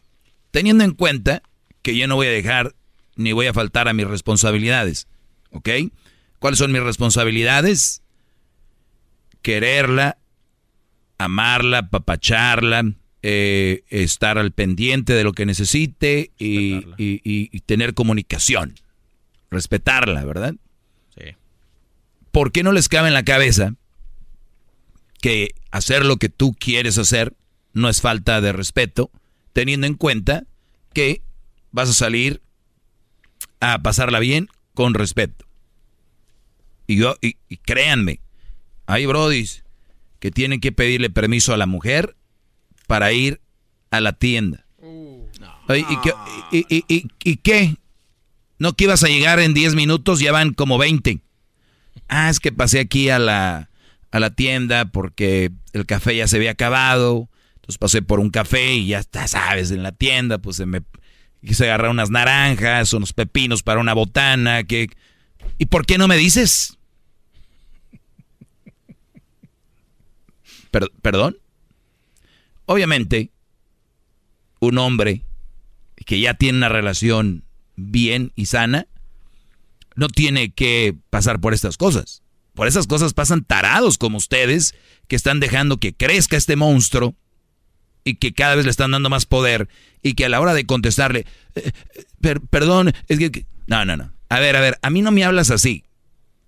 Teniendo 0.50 0.82
en 0.82 0.92
cuenta 0.92 1.42
que 1.82 1.96
yo 1.96 2.08
no 2.08 2.16
voy 2.16 2.26
a 2.26 2.30
dejar 2.30 2.74
ni 3.14 3.30
voy 3.32 3.46
a 3.46 3.54
faltar 3.54 3.86
a 3.88 3.92
mis 3.92 4.06
responsabilidades. 4.08 5.06
¿Ok? 5.52 5.68
¿Cuáles 6.40 6.58
son 6.58 6.72
mis 6.72 6.82
responsabilidades? 6.82 8.02
Quererla, 9.46 10.18
amarla, 11.18 11.88
papacharla, 11.88 12.82
eh, 13.22 13.84
estar 13.90 14.38
al 14.38 14.50
pendiente 14.50 15.12
de 15.12 15.22
lo 15.22 15.34
que 15.34 15.46
necesite 15.46 16.32
y, 16.36 16.74
y- 16.98 17.20
y- 17.22 17.48
y 17.52 17.60
tener 17.60 17.94
comunicación. 17.94 18.74
Respetarla, 19.48 20.24
¿verdad? 20.24 20.56
Sí. 21.16 21.36
¿Por 22.32 22.50
qué 22.50 22.64
no 22.64 22.72
les 22.72 22.88
cabe 22.88 23.06
en 23.06 23.14
la 23.14 23.22
cabeza 23.22 23.74
que 25.22 25.50
hacer 25.70 26.04
lo 26.04 26.16
que 26.16 26.28
tú 26.28 26.52
quieres 26.58 26.98
hacer 26.98 27.36
no 27.72 27.88
es 27.88 28.00
falta 28.00 28.40
de 28.40 28.50
respeto, 28.50 29.12
teniendo 29.52 29.86
en 29.86 29.94
cuenta 29.94 30.42
que 30.92 31.22
vas 31.70 31.88
a 31.88 31.94
salir 31.94 32.42
a 33.60 33.78
pasarla 33.80 34.18
bien 34.18 34.48
con 34.74 34.94
respeto? 34.94 35.46
Y 36.88 36.96
yo, 36.96 37.14
y, 37.20 37.36
y 37.48 37.58
créanme, 37.58 38.18
hay 38.86 39.06
brodis 39.06 39.64
que 40.18 40.30
tienen 40.30 40.60
que 40.60 40.72
pedirle 40.72 41.10
permiso 41.10 41.52
a 41.52 41.56
la 41.56 41.66
mujer 41.66 42.16
para 42.86 43.12
ir 43.12 43.40
a 43.90 44.00
la 44.00 44.12
tienda. 44.12 44.66
Ay, 45.68 45.84
¿Y, 45.88 46.00
qué, 46.00 46.12
y, 46.52 46.66
y- 46.76 46.84
y- 46.88 47.06
y 47.24 47.36
qué? 47.38 47.76
¿No 48.58 48.72
que 48.74 48.84
ibas 48.84 49.02
a 49.04 49.08
llegar 49.08 49.40
en 49.40 49.52
10 49.54 49.74
minutos? 49.74 50.20
Ya 50.20 50.32
van 50.32 50.54
como 50.54 50.78
20. 50.78 51.20
Ah, 52.08 52.30
es 52.30 52.38
que 52.40 52.52
pasé 52.52 52.78
aquí 52.80 53.10
a 53.10 53.18
la, 53.18 53.68
a 54.12 54.20
la 54.20 54.30
tienda 54.30 54.84
porque 54.86 55.50
el 55.72 55.86
café 55.86 56.16
ya 56.16 56.28
se 56.28 56.36
había 56.36 56.52
acabado. 56.52 57.28
Entonces 57.56 57.78
pasé 57.78 58.00
por 58.02 58.20
un 58.20 58.30
café 58.30 58.74
y 58.74 58.86
ya 58.86 59.00
está, 59.00 59.26
sabes, 59.26 59.72
en 59.72 59.82
la 59.82 59.90
tienda, 59.92 60.38
pues 60.38 60.56
se 60.56 60.66
me 60.66 60.82
quise 61.44 61.64
agarrar 61.64 61.90
unas 61.90 62.10
naranjas, 62.10 62.92
unos 62.92 63.12
pepinos 63.12 63.62
para 63.64 63.80
una 63.80 63.92
botana. 63.92 64.62
Que, 64.64 64.88
¿Y 65.58 65.66
por 65.66 65.84
qué 65.84 65.98
no 65.98 66.06
me 66.06 66.16
dices? 66.16 66.78
Per- 70.78 70.92
¿Perdón? 71.00 71.38
Obviamente, 72.66 73.30
un 74.60 74.76
hombre 74.76 75.22
que 76.04 76.20
ya 76.20 76.34
tiene 76.34 76.58
una 76.58 76.68
relación 76.68 77.44
bien 77.76 78.30
y 78.36 78.44
sana, 78.46 78.86
no 79.94 80.08
tiene 80.08 80.52
que 80.52 80.94
pasar 81.08 81.40
por 81.40 81.54
estas 81.54 81.78
cosas. 81.78 82.22
Por 82.54 82.68
esas 82.68 82.86
cosas 82.86 83.14
pasan 83.14 83.42
tarados 83.42 83.96
como 83.96 84.18
ustedes, 84.18 84.74
que 85.08 85.16
están 85.16 85.40
dejando 85.40 85.78
que 85.78 85.94
crezca 85.94 86.36
este 86.36 86.56
monstruo 86.56 87.14
y 88.04 88.16
que 88.16 88.34
cada 88.34 88.54
vez 88.54 88.66
le 88.66 88.70
están 88.70 88.90
dando 88.90 89.08
más 89.08 89.24
poder 89.24 89.68
y 90.02 90.12
que 90.12 90.26
a 90.26 90.28
la 90.28 90.40
hora 90.42 90.52
de 90.52 90.66
contestarle, 90.66 91.20
"Eh, 91.54 91.72
eh, 91.94 92.04
per- 92.20 92.42
perdón, 92.42 92.92
es 93.08 93.18
que, 93.18 93.30
que-". 93.30 93.46
No, 93.66 93.86
no, 93.86 93.96
no. 93.96 94.12
A 94.28 94.40
ver, 94.40 94.56
a 94.56 94.60
ver, 94.60 94.78
a 94.82 94.90
mí 94.90 95.00
no 95.00 95.10
me 95.10 95.24
hablas 95.24 95.50
así. 95.50 95.84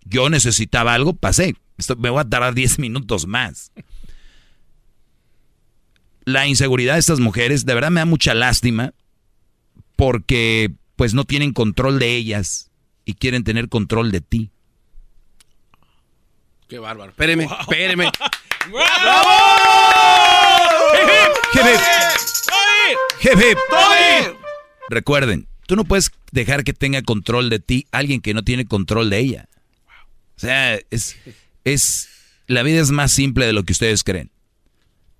Yo 0.05 0.29
necesitaba 0.29 0.93
algo, 0.93 1.14
pasé. 1.14 1.55
Esto, 1.79 1.97
me 1.97 2.11
voy 2.11 2.21
a 2.21 2.25
tardar 2.29 2.55
10 2.55 2.79
minutos 2.79 3.27
más. 3.27 3.73
La 6.29 6.47
inseguridad 6.47 6.93
de 6.93 7.01
estas 7.01 7.21
mujeres, 7.21 7.64
de 7.64 7.73
verdad 7.73 7.91
me 7.91 8.01
da 8.01 8.05
mucha 8.05 8.35
lástima 8.35 8.93
porque 9.97 10.71
pues 10.95 11.14
no 11.14 11.25
tienen 11.25 11.55
control 11.55 11.99
de 11.99 12.17
ellas 12.17 12.71
y 13.07 13.14
quieren 13.14 13.45
tener 13.45 13.71
control 13.71 14.12
de 14.12 14.21
ti. 14.21 14.51
Qué 16.69 16.79
bárbaro. 16.79 17.12
Espéreme, 17.12 17.49
espéreme. 17.61 18.05
Hip, 21.55 21.64
hip. 21.64 21.81
Hip, 23.23 23.38
hip. 23.38 23.59
Recuerden, 24.91 25.49
tú 25.67 25.77
no 25.77 25.85
puedes 25.85 26.11
dejar 26.31 26.62
que 26.62 26.75
tenga 26.75 27.01
control 27.01 27.49
de 27.49 27.59
ti 27.59 27.87
alguien 27.91 28.21
que 28.21 28.35
no 28.35 28.45
tiene 28.45 28.67
control 28.67 29.09
de 29.09 29.19
ella. 29.19 29.49
O 30.37 30.41
sea, 30.41 30.79
es, 30.91 31.17
es, 31.64 32.11
la 32.47 32.62
vida 32.62 32.83
es 32.83 32.91
más 32.91 33.12
simple 33.12 33.47
de 33.47 33.55
lo 33.55 33.62
que 33.62 33.73
ustedes 33.73 34.05
creen. 34.05 34.31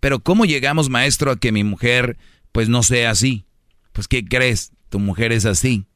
Pero 0.01 0.21
¿cómo 0.21 0.45
llegamos, 0.45 0.89
maestro, 0.89 1.31
a 1.31 1.37
que 1.39 1.53
mi 1.53 1.65
mujer, 1.65 2.17
pues 2.53 2.69
no 2.69 2.83
sea 2.83 3.11
así? 3.11 3.45
Pues 3.93 4.09
¿qué 4.09 4.25
crees? 4.25 4.73
Tu 4.89 4.99
mujer 4.99 5.33
es 5.33 5.45
así. 5.45 5.87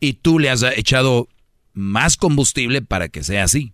Y 0.00 0.14
tú 0.14 0.38
le 0.38 0.50
has 0.50 0.62
echado 0.62 1.28
más 1.72 2.16
combustible 2.16 2.82
para 2.82 3.08
que 3.08 3.22
sea 3.22 3.44
así. 3.44 3.72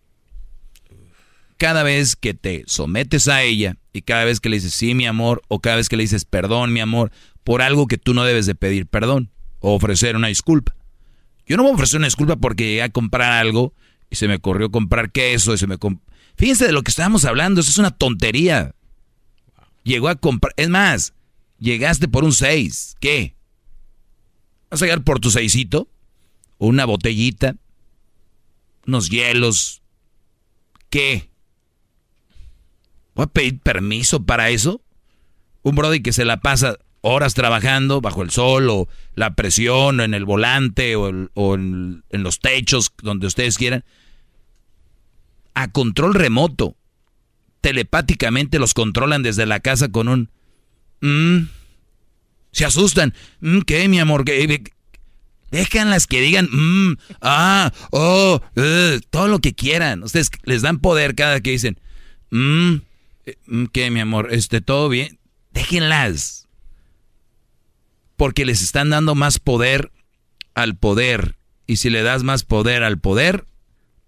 Cada 1.57 1.83
vez 1.83 2.14
que 2.14 2.35
te 2.35 2.62
sometes 2.66 3.27
a 3.29 3.42
ella 3.42 3.77
y 3.92 4.03
cada 4.03 4.25
vez 4.25 4.38
que 4.40 4.49
le 4.49 4.57
dices 4.57 4.75
sí, 4.75 4.94
mi 4.94 5.07
amor, 5.07 5.42
o 5.49 5.61
cada 5.61 5.77
vez 5.77 5.88
que 5.88 5.97
le 5.97 6.05
dices 6.05 6.25
perdón, 6.25 6.73
mi 6.73 6.81
amor, 6.81 7.11
por 7.42 7.62
algo 7.62 7.87
que 7.87 7.99
tú 7.99 8.14
no 8.14 8.25
debes 8.25 8.47
de 8.47 8.55
pedir 8.55 8.87
perdón 8.87 9.31
o 9.59 9.75
ofrecer 9.75 10.16
una 10.16 10.29
disculpa. 10.29 10.77
Yo 11.47 11.57
no 11.57 11.62
voy 11.62 11.73
a 11.73 11.75
ofrecer 11.75 11.99
una 11.99 12.07
disculpa 12.07 12.37
porque 12.37 12.64
llegué 12.64 12.83
a 12.83 12.90
comprar 12.90 13.33
algo 13.33 13.75
y 14.11 14.16
se 14.16 14.29
me 14.29 14.37
ocurrió 14.37 14.71
comprar 14.71 15.11
queso 15.11 15.55
y 15.55 15.59
se 15.59 15.66
me... 15.66 15.77
Fíjense 16.38 16.66
de 16.66 16.72
lo 16.72 16.83
que 16.83 16.90
estábamos 16.90 17.24
hablando, 17.24 17.61
eso 17.61 17.70
es 17.70 17.79
una 17.79 17.90
tontería. 17.90 18.72
Llegó 19.83 20.09
a 20.09 20.14
comprar, 20.14 20.55
es 20.57 20.68
más, 20.68 21.12
llegaste 21.59 22.07
por 22.07 22.22
un 22.22 22.33
6, 22.33 22.94
¿qué? 23.01 23.35
¿Vas 24.70 24.81
a 24.81 24.85
llegar 24.85 25.03
por 25.03 25.18
tu 25.18 25.33
seisito? 25.33 25.88
¿Una 26.59 26.85
botellita? 26.85 27.57
¿Unos 28.87 29.11
hielos? 29.11 29.83
¿Qué? 30.90 31.29
¿Voy 33.16 33.24
a 33.24 33.27
pedir 33.27 33.59
permiso 33.59 34.22
para 34.22 34.51
eso? 34.51 34.81
Un 35.62 35.74
brody 35.74 36.03
que 36.03 36.12
se 36.12 36.24
la 36.24 36.40
pasa 36.40 36.79
horas 37.01 37.35
trabajando 37.35 38.01
bajo 38.01 38.22
el 38.22 38.31
sol 38.31 38.70
o 38.70 38.88
la 39.16 39.35
presión 39.35 39.98
o 39.98 40.05
en 40.05 40.14
el 40.14 40.24
volante 40.24 40.94
o, 40.94 41.09
en 41.09 42.03
los 42.11 42.38
techos, 42.38 42.92
donde 43.03 43.27
ustedes 43.27 43.59
quieran, 43.59 43.85
a 45.59 45.73
control 45.73 46.14
remoto. 46.14 46.77
Telepáticamente 47.61 48.61
los 48.61 48.75
controlan 48.75 49.25
desde 49.25 49.44
la 49.44 49.59
casa 49.59 49.88
con 49.88 50.07
un... 50.07 50.31
"Mm". 51.01 51.49
se 52.53 52.64
asustan. 52.64 53.12
"Mm, 53.40 53.61
¿Qué, 53.62 53.88
mi 53.88 53.99
amor? 53.99 54.25
¿Qué? 54.25 54.62
Déjanlas 55.51 56.07
que 56.07 56.21
digan, 56.21 56.49
"Mm, 56.53 56.97
ah, 57.23 57.73
oh, 57.90 58.40
eh", 58.55 59.01
todo 59.11 59.27
lo 59.27 59.40
que 59.40 59.55
quieran. 59.55 60.05
Ustedes 60.05 60.31
les 60.44 60.62
dan 60.62 60.79
poder 60.79 61.16
cada 61.16 61.40
que 61.40 61.51
dicen, 61.51 61.81
"Mm, 62.31 62.75
eh, 63.27 63.37
¿qué, 63.73 63.90
mi 63.90 63.99
amor? 63.99 64.29
Este, 64.33 64.61
¿Todo 64.61 64.88
bien? 64.88 65.18
Déjenlas 65.51 66.47
porque 68.16 68.44
les 68.44 68.62
están 68.62 68.90
dando 68.90 69.16
más 69.16 69.40
poder 69.40 69.90
al 70.55 70.77
poder. 70.77 71.37
Y 71.66 71.77
si 71.77 71.90
le 71.90 72.03
das 72.03 72.23
más 72.23 72.44
poder 72.44 72.83
al 72.85 72.99
poder, 72.99 73.44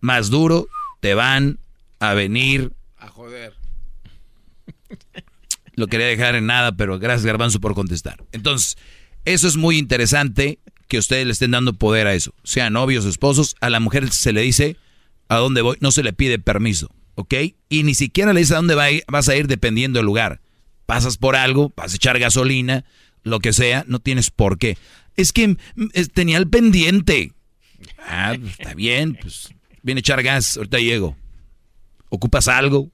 más 0.00 0.30
duro 0.30 0.68
te 1.00 1.14
van 1.14 1.58
a 1.98 2.14
venir. 2.14 2.72
A 2.98 3.08
joder. 3.08 3.54
Lo 5.74 5.86
quería 5.86 6.06
dejar 6.06 6.34
en 6.34 6.46
nada, 6.46 6.72
pero 6.72 6.98
gracias 6.98 7.24
Garbanzo 7.24 7.60
por 7.60 7.74
contestar. 7.74 8.22
Entonces, 8.32 8.76
eso 9.24 9.48
es 9.48 9.56
muy 9.56 9.78
interesante 9.78 10.58
que 10.88 10.98
ustedes 10.98 11.24
le 11.26 11.32
estén 11.32 11.52
dando 11.52 11.72
poder 11.74 12.06
a 12.06 12.14
eso. 12.14 12.34
Sean 12.44 12.72
novios, 12.72 13.04
esposos, 13.04 13.56
a 13.60 13.70
la 13.70 13.80
mujer 13.80 14.10
se 14.10 14.32
le 14.32 14.42
dice 14.42 14.76
a 15.28 15.36
dónde 15.36 15.62
voy, 15.62 15.76
no 15.80 15.92
se 15.92 16.02
le 16.02 16.12
pide 16.12 16.38
permiso, 16.40 16.90
¿ok? 17.14 17.34
Y 17.68 17.84
ni 17.84 17.94
siquiera 17.94 18.32
le 18.32 18.40
dice 18.40 18.54
a 18.54 18.56
dónde 18.56 18.74
va 18.74 18.84
a 18.84 18.90
ir- 18.90 19.04
vas 19.06 19.28
a 19.28 19.36
ir 19.36 19.46
dependiendo 19.46 19.98
del 20.00 20.06
lugar. 20.06 20.40
Pasas 20.86 21.16
por 21.16 21.36
algo, 21.36 21.72
vas 21.76 21.92
a 21.92 21.96
echar 21.96 22.18
gasolina, 22.18 22.84
lo 23.22 23.38
que 23.38 23.52
sea, 23.52 23.84
no 23.86 24.00
tienes 24.00 24.30
por 24.30 24.58
qué. 24.58 24.76
Es 25.16 25.32
que 25.32 25.46
mm, 25.48 25.56
es- 25.92 26.10
tenía 26.10 26.36
el 26.38 26.48
pendiente. 26.48 27.32
Ah, 28.06 28.34
pues, 28.38 28.52
está 28.58 28.74
bien, 28.74 29.14
pues 29.14 29.54
viene 29.82 29.98
a 29.98 30.00
echar 30.00 30.22
gas, 30.22 30.56
ahorita 30.56 30.78
llego. 30.78 31.16
¿Ocupas 32.08 32.48
algo? 32.48 32.90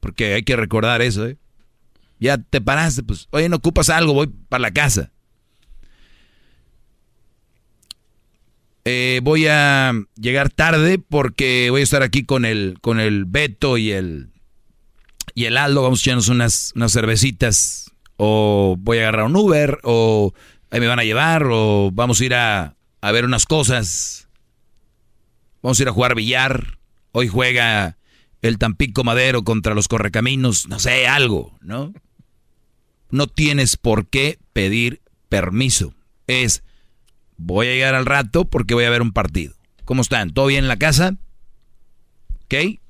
Porque 0.00 0.34
hay 0.34 0.42
que 0.42 0.56
recordar 0.56 1.02
eso, 1.02 1.26
¿eh? 1.26 1.38
Ya 2.18 2.38
te 2.38 2.60
paraste, 2.60 3.02
pues, 3.02 3.28
oye, 3.30 3.48
no 3.48 3.56
ocupas 3.56 3.90
algo, 3.90 4.14
voy 4.14 4.28
para 4.48 4.62
la 4.62 4.72
casa. 4.72 5.10
Eh, 8.84 9.20
voy 9.22 9.46
a 9.46 9.92
llegar 10.16 10.50
tarde 10.50 10.98
porque 10.98 11.68
voy 11.70 11.82
a 11.82 11.84
estar 11.84 12.02
aquí 12.02 12.24
con 12.24 12.44
el, 12.44 12.78
con 12.80 12.98
el 12.98 13.26
Beto 13.26 13.78
y 13.78 13.92
el, 13.92 14.30
y 15.34 15.44
el 15.44 15.56
Aldo. 15.56 15.82
Vamos 15.82 16.00
a 16.00 16.02
echarnos 16.02 16.28
unas, 16.28 16.72
unas 16.74 16.92
cervecitas. 16.92 17.92
O 18.16 18.76
voy 18.78 18.98
a 18.98 19.02
agarrar 19.02 19.26
un 19.26 19.36
Uber, 19.36 19.78
o 19.82 20.32
ahí 20.70 20.78
me 20.78 20.86
van 20.86 20.98
a 21.00 21.04
llevar, 21.04 21.44
o 21.50 21.90
vamos 21.92 22.20
a 22.20 22.24
ir 22.24 22.34
a, 22.34 22.76
a 23.00 23.12
ver 23.12 23.24
unas 23.24 23.46
cosas. 23.46 24.28
Vamos 25.62 25.78
a 25.78 25.82
ir 25.82 25.88
a 25.88 25.92
jugar 25.92 26.14
billar. 26.14 26.78
Hoy 27.12 27.28
juega 27.28 27.96
el 28.42 28.58
Tampico 28.58 29.04
Madero 29.04 29.44
contra 29.44 29.74
los 29.74 29.88
Correcaminos. 29.88 30.68
No 30.68 30.78
sé, 30.78 31.06
algo, 31.06 31.56
¿no? 31.60 31.92
No 33.10 33.26
tienes 33.28 33.76
por 33.76 34.08
qué 34.08 34.38
pedir 34.52 35.00
permiso. 35.28 35.94
Es, 36.26 36.64
voy 37.36 37.68
a 37.68 37.72
llegar 37.72 37.94
al 37.94 38.06
rato 38.06 38.44
porque 38.44 38.74
voy 38.74 38.84
a 38.84 38.90
ver 38.90 39.02
un 39.02 39.12
partido. 39.12 39.54
¿Cómo 39.84 40.02
están? 40.02 40.30
¿Todo 40.30 40.46
bien 40.46 40.64
en 40.64 40.68
la 40.68 40.78
casa? 40.78 41.16
¿Ok? 42.44 42.80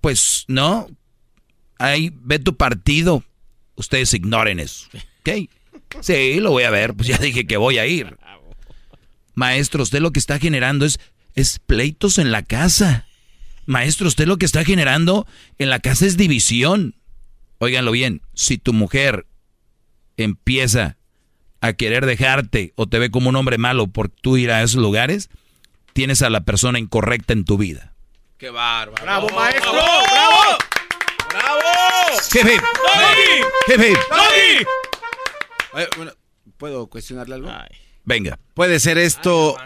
Pues 0.00 0.44
no. 0.48 0.88
Ahí 1.78 2.12
ve 2.14 2.38
tu 2.38 2.56
partido. 2.56 3.24
Ustedes 3.74 4.14
ignoren 4.14 4.60
eso. 4.60 4.88
¿Ok? 5.20 5.50
Sí, 6.00 6.40
lo 6.40 6.50
voy 6.50 6.64
a 6.64 6.70
ver. 6.70 6.94
Pues 6.94 7.08
ya 7.08 7.18
dije 7.18 7.46
que 7.46 7.56
voy 7.56 7.78
a 7.78 7.86
ir. 7.86 8.16
Maestro, 9.40 9.82
usted 9.82 10.00
lo 10.00 10.10
que 10.10 10.18
está 10.18 10.38
generando 10.38 10.84
es, 10.84 11.00
es 11.34 11.60
pleitos 11.60 12.18
en 12.18 12.30
la 12.30 12.42
casa. 12.42 13.06
Maestro, 13.64 14.06
usted 14.06 14.26
lo 14.26 14.36
que 14.36 14.44
está 14.44 14.66
generando 14.66 15.26
en 15.56 15.70
la 15.70 15.78
casa 15.78 16.04
es 16.04 16.18
división. 16.18 16.94
Óiganlo 17.56 17.90
bien, 17.90 18.20
si 18.34 18.58
tu 18.58 18.74
mujer 18.74 19.26
empieza 20.18 20.98
a 21.62 21.72
querer 21.72 22.04
dejarte 22.04 22.74
o 22.76 22.86
te 22.86 22.98
ve 22.98 23.10
como 23.10 23.30
un 23.30 23.36
hombre 23.36 23.56
malo 23.56 23.86
por 23.86 24.10
tú 24.10 24.36
ir 24.36 24.50
a 24.50 24.62
esos 24.62 24.82
lugares, 24.82 25.30
tienes 25.94 26.20
a 26.20 26.28
la 26.28 26.42
persona 26.42 26.78
incorrecta 26.78 27.32
en 27.32 27.46
tu 27.46 27.56
vida. 27.56 27.94
¡Qué 28.36 28.50
bárbaro! 28.50 29.02
¡Bravo, 29.02 29.30
maestro! 29.30 29.72
¡Bravo! 29.72 30.58
¡Bravo! 31.30 31.60
Hip, 32.34 33.80
hip. 33.80 33.98
Oye, 35.72 35.88
bueno, 35.96 36.12
¿Puedo 36.60 36.88
cuestionarle 36.88 37.36
algo? 37.36 37.50
Venga. 38.04 38.38
¿Puede 38.54 38.80
ser 38.80 38.98
esto 38.98 39.56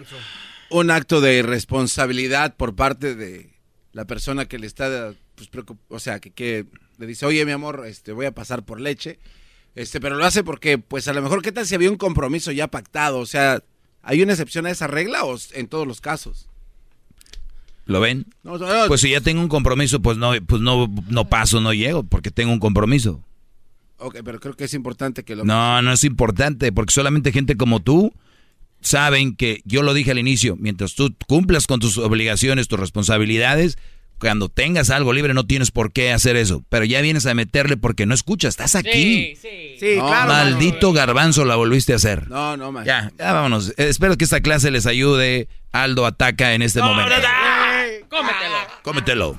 un 0.71 0.91
acto 0.91 1.21
de 1.21 1.39
irresponsabilidad 1.39 2.57
por 2.57 2.75
parte 2.75 3.15
de 3.15 3.51
la 3.93 4.07
persona 4.07 4.47
que 4.47 4.59
le 4.59 4.67
está, 4.67 5.15
pues, 5.37 5.49
o 5.89 5.99
sea, 5.99 6.19
que, 6.19 6.31
que 6.31 6.67
le 6.99 7.07
dice, 7.07 7.27
oye, 7.27 7.45
mi 7.45 7.53
amor, 7.53 7.85
este, 7.87 8.13
voy 8.13 8.27
a 8.27 8.35
pasar 8.35 8.65
por 8.65 8.81
leche, 8.81 9.19
este, 9.75 10.01
pero 10.01 10.17
lo 10.17 10.25
hace 10.25 10.43
porque, 10.45 10.79
pues, 10.79 11.09
a 11.09 11.13
lo 11.13 11.23
mejor, 11.23 11.43
¿qué 11.43 11.53
tal 11.53 11.67
si 11.67 11.75
había 11.75 11.91
un 11.91 11.97
compromiso 11.97 12.53
ya 12.53 12.69
pactado? 12.69 13.19
O 13.19 13.27
sea, 13.27 13.63
¿hay 14.03 14.23
una 14.23 14.33
excepción 14.33 14.67
a 14.67 14.71
esa 14.71 14.87
regla 14.87 15.25
o 15.25 15.37
en 15.53 15.69
todos 15.69 15.87
los 15.87 16.01
casos? 16.01 16.49
¿Lo 17.87 18.01
ven? 18.01 18.27
No, 18.43 18.57
no, 18.57 18.67
Pues 18.89 19.01
si 19.01 19.11
ya 19.11 19.21
tengo 19.21 19.43
un 19.43 19.49
compromiso, 19.49 20.01
pues 20.01 20.17
no, 20.17 20.33
pues 20.47 20.63
no, 20.63 20.93
no 21.09 21.29
paso, 21.29 21.61
no 21.61 21.73
llego, 21.73 22.03
porque 22.03 22.31
tengo 22.31 22.53
un 22.53 22.61
compromiso. 22.61 23.23
Ok, 23.99 24.19
pero 24.25 24.41
creo 24.41 24.55
que 24.55 24.65
es 24.65 24.75
importante 24.75 25.25
que 25.25 25.37
lo... 25.37 25.45
No, 25.45 25.81
no 25.83 25.93
es 25.93 26.05
importante, 26.05 26.73
porque 26.73 26.93
solamente 26.93 27.33
gente 27.33 27.57
como 27.57 27.81
tú 27.81 28.13
saben 28.81 29.35
que 29.35 29.63
yo 29.65 29.83
lo 29.83 29.95
dije 29.95 30.11
al 30.11 30.19
inicio, 30.19 30.57
mientras 30.59 30.95
tú 30.95 31.15
cumplas 31.27 31.67
con 31.67 31.81
tus 31.81 31.97
obligaciones, 31.99 32.69
tus 32.69 32.79
responsabilidades, 32.79 33.79
cuando 34.19 34.49
tengas 34.49 34.91
algo 34.91 35.13
libre 35.13 35.35
no 35.35 35.47
tienes 35.47 35.71
por 35.71 35.93
qué 35.93 36.13
hacer 36.13 36.37
eso, 36.37 36.65
pero 36.69 36.85
ya 36.85 37.01
vienes 37.01 37.27
a 37.27 37.35
meterle 37.35 37.77
porque 37.77 38.07
no 38.07 38.15
escuchas, 38.15 38.51
estás 38.51 38.75
aquí. 38.75 39.37
Sí, 39.37 39.77
sí, 39.79 39.95
No, 39.97 40.07
claro. 40.07 40.33
Maldito 40.33 40.93
garbanzo 40.93 41.45
la 41.45 41.57
volviste 41.57 41.93
a 41.93 41.97
hacer. 41.97 42.29
No, 42.31 42.57
no, 42.57 42.73
maestro. 42.73 42.95
Ya, 42.95 43.13
ya 43.19 43.33
vámonos. 43.33 43.75
Espero 43.77 44.17
que 44.17 44.25
esta 44.25 44.41
clase 44.41 44.71
les 44.71 44.87
ayude. 44.87 45.49
Aldo 45.73 46.07
ataca 46.07 46.55
en 46.55 46.63
este 46.63 46.81
momento. 46.81 47.13
¡Cómetelo! 48.09 48.57
Cómetelo. 48.83 49.39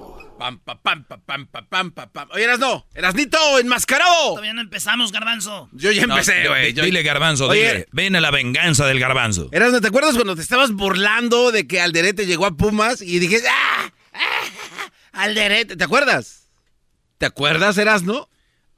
Pam, 0.41 0.57
pa, 0.57 0.73
pam, 0.81 1.03
pa, 1.03 1.17
pam, 1.19 1.45
pa, 1.45 1.61
pam, 1.69 1.91
pa, 1.91 2.07
pam. 2.11 2.27
Oye, 2.31 2.45
Erasno, 2.45 2.87
Erasnito, 2.95 3.37
enmascarado. 3.59 4.29
Todavía 4.29 4.55
no 4.55 4.61
empezamos, 4.61 5.11
Garbanzo. 5.11 5.69
Yo 5.71 5.91
ya 5.91 6.07
No, 6.07 6.15
empecé, 6.15 6.47
güey. 6.47 6.73
Yo- 6.73 6.83
Dile 6.83 7.03
garbanzo, 7.03 7.47
Oye, 7.47 7.61
dile. 7.73 7.87
Ven 7.91 8.15
a 8.15 8.21
la 8.21 8.31
venganza 8.31 8.87
del 8.87 8.99
garbanzo. 8.99 9.49
Erasno, 9.51 9.81
¿te 9.81 9.89
acuerdas 9.89 10.15
cuando 10.15 10.35
te 10.35 10.41
estabas 10.41 10.71
burlando 10.71 11.51
de 11.51 11.67
que 11.67 11.79
Alderete 11.79 12.25
llegó 12.25 12.47
a 12.47 12.57
Pumas 12.57 13.03
y 13.03 13.19
dije, 13.19 13.37
¡ah! 13.47 13.91
¡ah! 14.13 14.49
Alderete! 15.11 15.75
¿Te 15.75 15.83
acuerdas? 15.83 16.47
¿Te 17.19 17.27
acuerdas, 17.27 17.77
Erasno? 17.77 18.27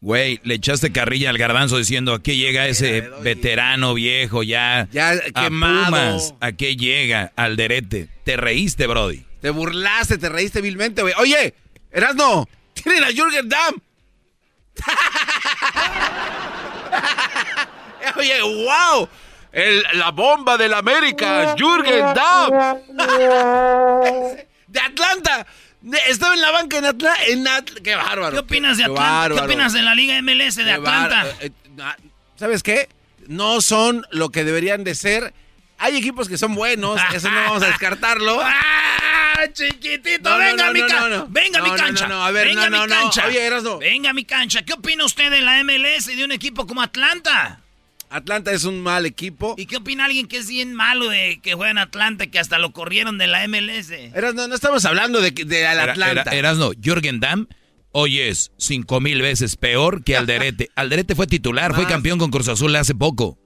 Güey, 0.02 0.42
le 0.44 0.56
echaste 0.56 0.92
carrilla 0.92 1.30
al 1.30 1.38
garbanzo 1.38 1.78
diciendo 1.78 2.14
a 2.14 2.22
qué 2.22 2.36
llega 2.36 2.68
ese 2.68 3.10
veterano 3.22 3.94
viejo 3.94 4.44
ya, 4.44 4.90
Ya 4.92 5.12
a 5.12 5.20
quemado. 5.46 5.86
Pumas, 5.86 6.34
a 6.42 6.52
qué 6.52 6.76
llega 6.76 7.32
al 7.38 7.56
derete. 7.56 8.10
Te 8.26 8.36
reíste, 8.36 8.86
Brody. 8.86 9.24
Te 9.40 9.50
burlaste, 9.50 10.18
te 10.18 10.30
reíste 10.30 10.62
vilmente, 10.62 11.02
güey. 11.02 11.14
Oye, 11.18 11.54
Erasno, 11.94 12.48
tienen 12.74 13.04
a 13.04 13.12
Jürgen 13.12 13.48
Damm. 13.48 13.76
Oye, 18.18 18.41
wow. 18.41 19.08
El- 19.52 19.84
la 19.94 20.12
bomba 20.12 20.58
del 20.58 20.74
América, 20.74 21.56
Jürgen 21.58 22.14
Damm. 22.14 22.78
De 24.68 24.80
Atlanta. 24.80 25.46
De- 25.82 26.00
Estaba 26.08 26.34
en 26.34 26.41
la 26.41 26.52
banca 26.52 26.78
en 26.80 26.86
Atlanta. 26.86 27.24
En 27.28 27.46
Atl- 27.46 27.82
qué 27.84 27.96
bárbaro. 27.96 28.32
¿Qué 28.34 28.39
opinas 28.39 28.78
de 28.78 28.86
Atlanta? 28.86 29.36
¿Qué 29.36 29.41
opinas 29.41 29.74
de 29.74 29.82
la 29.84 29.94
Liga 29.94 30.20
MLS 30.22 30.56
de 30.56 30.64
Qué 30.64 30.72
Atlanta? 30.72 31.28
Eh, 31.28 31.36
eh, 31.41 31.52
ah, 31.82 31.96
¿Sabes 32.38 32.64
qué? 32.64 32.89
No 33.28 33.62
son 33.62 34.06
lo 34.10 34.30
que 34.30 34.44
deberían 34.44 34.84
de 34.84 34.96
ser. 34.96 35.34
Hay 35.78 35.96
equipos 35.98 36.28
que 36.30 36.38
son 36.38 36.56
buenos, 36.56 37.00
eso 37.14 37.30
no 37.30 37.36
vamos 37.41 37.64
a 37.64 37.68
descartarlo. 37.68 38.41
¡Ah, 39.44 39.52
chiquitito! 39.54 40.30
No, 40.30 40.38
venga 40.38 40.68
no, 40.68 40.74
mi 40.74 40.80
cancha. 40.80 41.00
no, 41.00 41.10
no. 41.10 41.28
Venga 41.30 41.62
mi 41.62 41.70
cancha. 41.72 42.08
no, 42.08 42.16
no, 42.16 42.24
a 42.26 42.32
ver, 42.32 42.48
venga 42.48 42.70
mi 42.70 42.78
no, 42.78 42.88
no. 42.88 42.96
cancha. 42.96 43.28
Oye, 43.28 43.46
Erasno. 43.46 43.80
Venga 43.80 44.14
mi 44.14 44.26
cancha. 44.26 44.64
¿Qué 44.64 44.74
opina 44.74 45.06
usted 45.06 45.30
de 45.32 45.41
la 45.41 45.64
MLS 45.64 46.08
y 46.10 46.16
de 46.16 46.24
un 46.26 46.32
equipo 46.32 46.66
como 46.68 46.82
Atlanta? 46.82 47.60
Atlanta 48.10 48.52
es 48.52 48.64
un 48.64 48.80
mal 48.82 49.06
equipo. 49.08 49.56
¿Y 49.58 49.66
qué 49.66 49.78
opina 49.78 50.06
alguien 50.06 50.28
que 50.28 50.38
es 50.38 50.48
bien 50.48 50.74
malo 50.76 51.10
de 51.10 51.39
que 51.41 51.56
juega 51.56 51.72
en 51.72 51.80
Atlanta, 51.80 52.28
que 52.28 52.38
hasta 52.38 52.60
lo 52.60 52.72
corrieron 52.72 53.18
de 53.18 53.26
la 53.28 53.48
MLS? 53.48 53.89
Erasno, 53.91 54.48
no 54.48 54.54
estamos 54.54 54.86
hablando 54.86 55.20
de, 55.20 55.34
Era- 55.50 55.84
Atlanta. 55.91 56.22
era- 56.22 56.36
Erasno, 56.36 56.72
Jürgen 56.80 57.20
Damm 57.20 57.48
hoy 57.91 58.20
es 58.20 58.52
cinco 58.58 59.00
mil 59.00 59.22
veces 59.22 59.56
peor 59.56 60.04
que 60.04 60.18
Alderete. 60.18 60.70
Alderete 60.76 61.16
fue 61.16 61.28
titular, 61.28 61.74
fue 61.74 61.88
campeón 61.88 62.20
con 62.20 62.30
Cruz 62.32 62.48
Azul 62.50 62.76
hace 62.76 62.94
poco. 62.96 63.38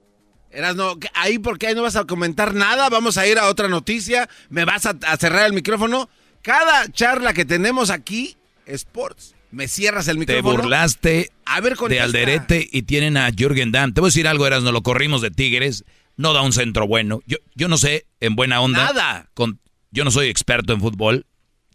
Erasno, 0.50 0.98
¿qué- 0.98 1.10
ahí 1.14 1.38
porque 1.38 1.66
ahí 1.66 1.74
no 1.74 1.82
vas 1.82 1.96
a 1.96 2.04
comentar 2.04 2.54
nada, 2.54 2.88
vamos 2.88 3.18
a 3.18 3.26
ir 3.26 3.38
a 3.38 3.48
otra 3.48 3.68
noticia, 3.68 4.28
me 4.48 4.64
vas 4.64 4.86
a, 4.86 4.96
a 5.06 5.16
cerrar 5.16 5.46
el 5.46 5.52
micrófono. 5.52 6.08
Cada 6.42 6.90
charla 6.90 7.32
que 7.34 7.44
tenemos 7.44 7.90
aquí, 7.90 8.36
Sports, 8.66 9.34
me 9.50 9.68
cierras 9.68 10.08
el 10.08 10.16
Te 10.16 10.20
micrófono. 10.36 10.62
burlaste 10.62 11.30
A 11.44 11.60
ver, 11.60 11.76
de. 11.76 12.00
Alderete 12.00 12.68
y 12.70 12.82
tienen 12.82 13.16
a 13.16 13.30
Jürgen 13.30 13.72
Damm. 13.72 13.92
Te 13.92 14.00
voy 14.00 14.08
a 14.08 14.10
decir 14.10 14.28
algo, 14.28 14.46
Erasno, 14.46 14.72
lo 14.72 14.82
corrimos 14.82 15.20
de 15.22 15.30
Tigres, 15.30 15.84
no 16.16 16.32
da 16.32 16.42
un 16.42 16.52
centro 16.52 16.86
bueno. 16.86 17.20
Yo, 17.26 17.36
yo 17.54 17.68
no 17.68 17.76
sé, 17.78 18.06
en 18.20 18.34
buena 18.36 18.60
onda. 18.60 18.84
Nada. 18.84 19.28
Con, 19.34 19.60
yo 19.90 20.04
no 20.04 20.10
soy 20.10 20.28
experto 20.28 20.72
en 20.72 20.80
fútbol, 20.80 21.26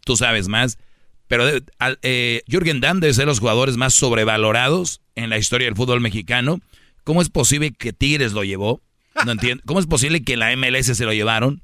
tú 0.04 0.16
sabes 0.16 0.48
más, 0.48 0.78
pero 1.28 1.46
de- 1.46 1.62
al- 1.78 1.98
eh, 2.02 2.42
Jürgen 2.48 2.80
Damm 2.80 3.00
debe 3.00 3.14
ser 3.14 3.22
de 3.22 3.26
los 3.26 3.40
jugadores 3.40 3.76
más 3.76 3.94
sobrevalorados 3.94 5.00
en 5.14 5.30
la 5.30 5.38
historia 5.38 5.66
del 5.66 5.76
fútbol 5.76 6.00
mexicano. 6.00 6.60
¿Cómo 7.04 7.22
es 7.22 7.30
posible 7.30 7.72
que 7.72 7.92
Tigres 7.92 8.32
lo 8.32 8.44
llevó? 8.44 8.82
No 9.24 9.32
entiendo. 9.32 9.62
¿Cómo 9.66 9.78
es 9.78 9.86
posible 9.86 10.24
que 10.24 10.36
la 10.36 10.54
MLS 10.56 10.86
se 10.86 11.04
lo 11.04 11.12
llevaron? 11.12 11.62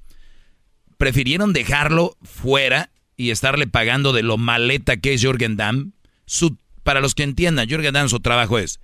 Prefirieron 0.98 1.52
dejarlo 1.52 2.16
fuera 2.22 2.90
y 3.16 3.30
estarle 3.30 3.66
pagando 3.66 4.12
de 4.12 4.22
lo 4.22 4.36
maleta 4.36 4.98
que 4.98 5.14
es 5.14 5.22
Jürgen 5.22 5.56
Damm. 5.56 5.92
Su, 6.26 6.58
para 6.82 7.00
los 7.00 7.14
que 7.14 7.22
entiendan, 7.22 7.68
Jürgen 7.68 7.94
Damm 7.94 8.08
su 8.08 8.20
trabajo 8.20 8.58
es 8.58 8.80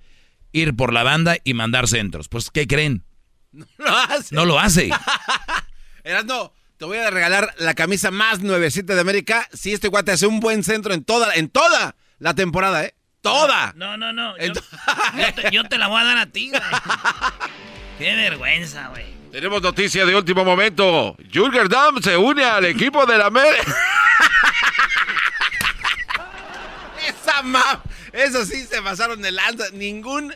ir 0.51 0.75
por 0.75 0.93
la 0.93 1.03
banda 1.03 1.37
y 1.43 1.53
mandar 1.53 1.87
centros. 1.87 2.27
Pues, 2.27 2.49
¿qué 2.51 2.67
creen? 2.67 3.03
Lo 3.77 3.95
hace. 3.95 4.35
No 4.35 4.45
lo 4.45 4.59
hace. 4.59 4.89
Erasno, 6.03 6.53
te 6.77 6.85
voy 6.85 6.97
a 6.97 7.09
regalar 7.09 7.53
la 7.57 7.73
camisa 7.73 8.11
más 8.11 8.41
nuevecita 8.41 8.93
de 8.95 9.01
América 9.01 9.47
si 9.53 9.73
este 9.73 9.87
guate 9.87 10.11
hace 10.11 10.27
un 10.27 10.39
buen 10.39 10.63
centro 10.63 10.93
en 10.93 11.03
toda, 11.03 11.33
en 11.33 11.49
toda 11.49 11.95
la 12.19 12.35
temporada, 12.35 12.83
¿eh? 12.85 12.95
¡Toda! 13.27 13.73
No, 13.75 13.97
no, 13.97 14.13
no. 14.13 14.37
Yo, 14.37 14.53
yo 14.53 15.33
te, 15.35 15.51
yo 15.51 15.63
te 15.65 15.77
la 15.77 15.87
voy 15.87 16.01
a 16.01 16.05
dar 16.05 16.17
a 16.17 16.25
ti, 16.25 16.49
güey. 16.49 16.61
Qué 17.99 18.15
vergüenza, 18.15 18.87
güey. 18.89 19.05
Tenemos 19.31 19.61
noticia 19.61 20.05
de 20.05 20.15
último 20.15 20.43
momento. 20.45 21.15
Jürgen 21.31 21.67
Damm 21.67 22.01
se 22.01 22.15
une 22.17 22.43
al 22.45 22.65
equipo 22.65 23.05
de 23.05 23.17
la 23.17 23.25
América. 23.27 23.75
Esa 27.07 27.41
ma... 27.43 27.81
Eso 28.13 28.45
sí 28.45 28.65
se 28.65 28.81
pasaron 28.81 29.21
de 29.21 29.31
lanza. 29.31 29.65
Ningún 29.73 30.33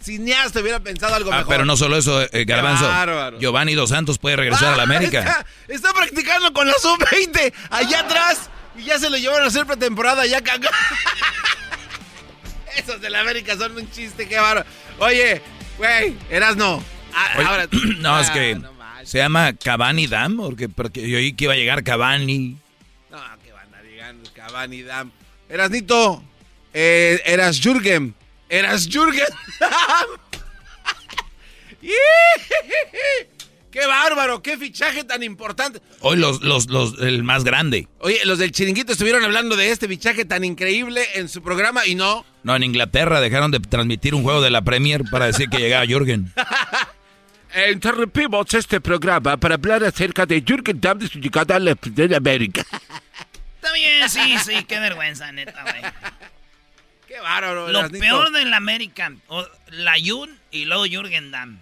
cineasta 0.00 0.60
hubiera 0.60 0.80
pensado 0.80 1.14
algo 1.14 1.30
Ah, 1.32 1.38
mejor. 1.38 1.48
pero 1.52 1.64
no 1.64 1.76
solo 1.76 1.96
eso, 1.96 2.20
eh, 2.22 2.44
Garbanzo. 2.44 2.88
bárbaro. 2.88 3.38
Giovanni 3.38 3.74
Dos 3.74 3.90
Santos 3.90 4.18
puede 4.18 4.36
regresar 4.36 4.72
a 4.74 4.76
la 4.76 4.82
Ah, 4.82 4.86
América. 4.86 5.20
Está, 5.20 5.46
está 5.68 5.92
practicando 5.92 6.52
con 6.52 6.66
la 6.66 6.74
sub-20 6.74 7.52
allá 7.70 8.00
atrás 8.00 8.50
y 8.76 8.84
ya 8.84 8.98
se 8.98 9.08
lo 9.10 9.16
llevaron 9.18 9.44
a 9.44 9.48
hacer 9.48 9.66
pretemporada 9.66 10.26
ya 10.26 10.40
cagó. 10.42 10.68
Esos 12.76 13.00
de 13.00 13.10
la 13.10 13.20
América 13.20 13.56
son 13.56 13.76
un 13.76 13.90
chiste, 13.90 14.26
qué 14.28 14.36
bárbaro. 14.36 14.66
Oye, 14.98 15.40
güey, 15.78 16.16
Erasno. 16.30 16.82
a- 17.14 17.38
Oye, 17.38 17.46
ahora, 17.46 17.68
no, 17.98 18.20
es 18.20 18.28
Ah, 18.30 18.32
que 18.32 18.60
se 19.04 19.18
llama 19.18 19.52
Cavani 19.54 20.06
Dam, 20.06 20.36
porque, 20.36 20.68
porque 20.68 21.08
yo 21.08 21.18
oí 21.18 21.32
que 21.34 21.44
iba 21.44 21.54
a 21.54 21.56
llegar 21.56 21.82
Cavani. 21.82 22.56
No, 23.10 23.18
que 23.44 23.52
van 23.52 23.74
a 23.74 23.82
llegar 23.82 24.14
Cavani 24.34 24.82
Dam. 24.82 25.10
Erasnito, 25.48 26.22
eh, 26.72 27.20
eras 27.26 27.60
Jürgen. 27.60 28.14
Eras 28.48 28.86
Jürgen. 28.88 29.26
¡Qué 33.70 33.86
bárbaro! 33.86 34.42
¡Qué 34.42 34.58
fichaje 34.58 35.02
tan 35.04 35.22
importante! 35.22 35.80
Hoy 36.00 36.18
los, 36.18 36.42
los, 36.42 36.68
los, 36.68 37.00
el 37.00 37.22
más 37.22 37.42
grande. 37.42 37.88
Oye, 38.00 38.20
los 38.24 38.38
del 38.38 38.52
chiringuito 38.52 38.92
estuvieron 38.92 39.24
hablando 39.24 39.56
de 39.56 39.70
este 39.70 39.88
fichaje 39.88 40.26
tan 40.26 40.44
increíble 40.44 41.02
en 41.14 41.28
su 41.28 41.42
programa 41.42 41.86
y 41.86 41.94
no. 41.94 42.26
No, 42.44 42.56
en 42.56 42.62
Inglaterra 42.64 43.20
dejaron 43.20 43.50
de 43.50 43.60
transmitir 43.60 44.14
un 44.14 44.22
juego 44.22 44.40
de 44.40 44.50
la 44.50 44.62
Premier 44.62 45.02
para 45.10 45.26
decir 45.26 45.48
que 45.48 45.58
llegaba 45.58 45.86
Jürgen. 45.86 46.32
Interrumpimos 47.72 48.52
este 48.54 48.80
programa 48.80 49.36
para 49.36 49.56
hablar 49.56 49.84
acerca 49.84 50.24
de 50.24 50.40
Jürgen 50.42 50.80
Damm 50.80 50.98
de 50.98 51.08
su 51.08 51.18
llegada 51.20 51.56
a 51.56 51.58
la, 51.58 51.76
de 51.80 52.08
la 52.08 52.16
América. 52.16 52.62
Está 53.56 53.72
bien, 53.74 54.08
sí, 54.08 54.36
sí, 54.44 54.64
qué 54.64 54.80
vergüenza, 54.80 55.30
neta, 55.30 55.62
güey. 55.62 55.82
¡Qué 57.06 57.20
bárbaro! 57.20 57.68
Lo 57.68 57.88
peor 57.90 58.32
del 58.32 58.52
América, 58.54 59.12
o- 59.28 59.46
la 59.70 59.94
Jun 60.02 60.30
y 60.50 60.64
luego 60.64 60.84
Jürgen 60.86 61.30
Damm. 61.30 61.58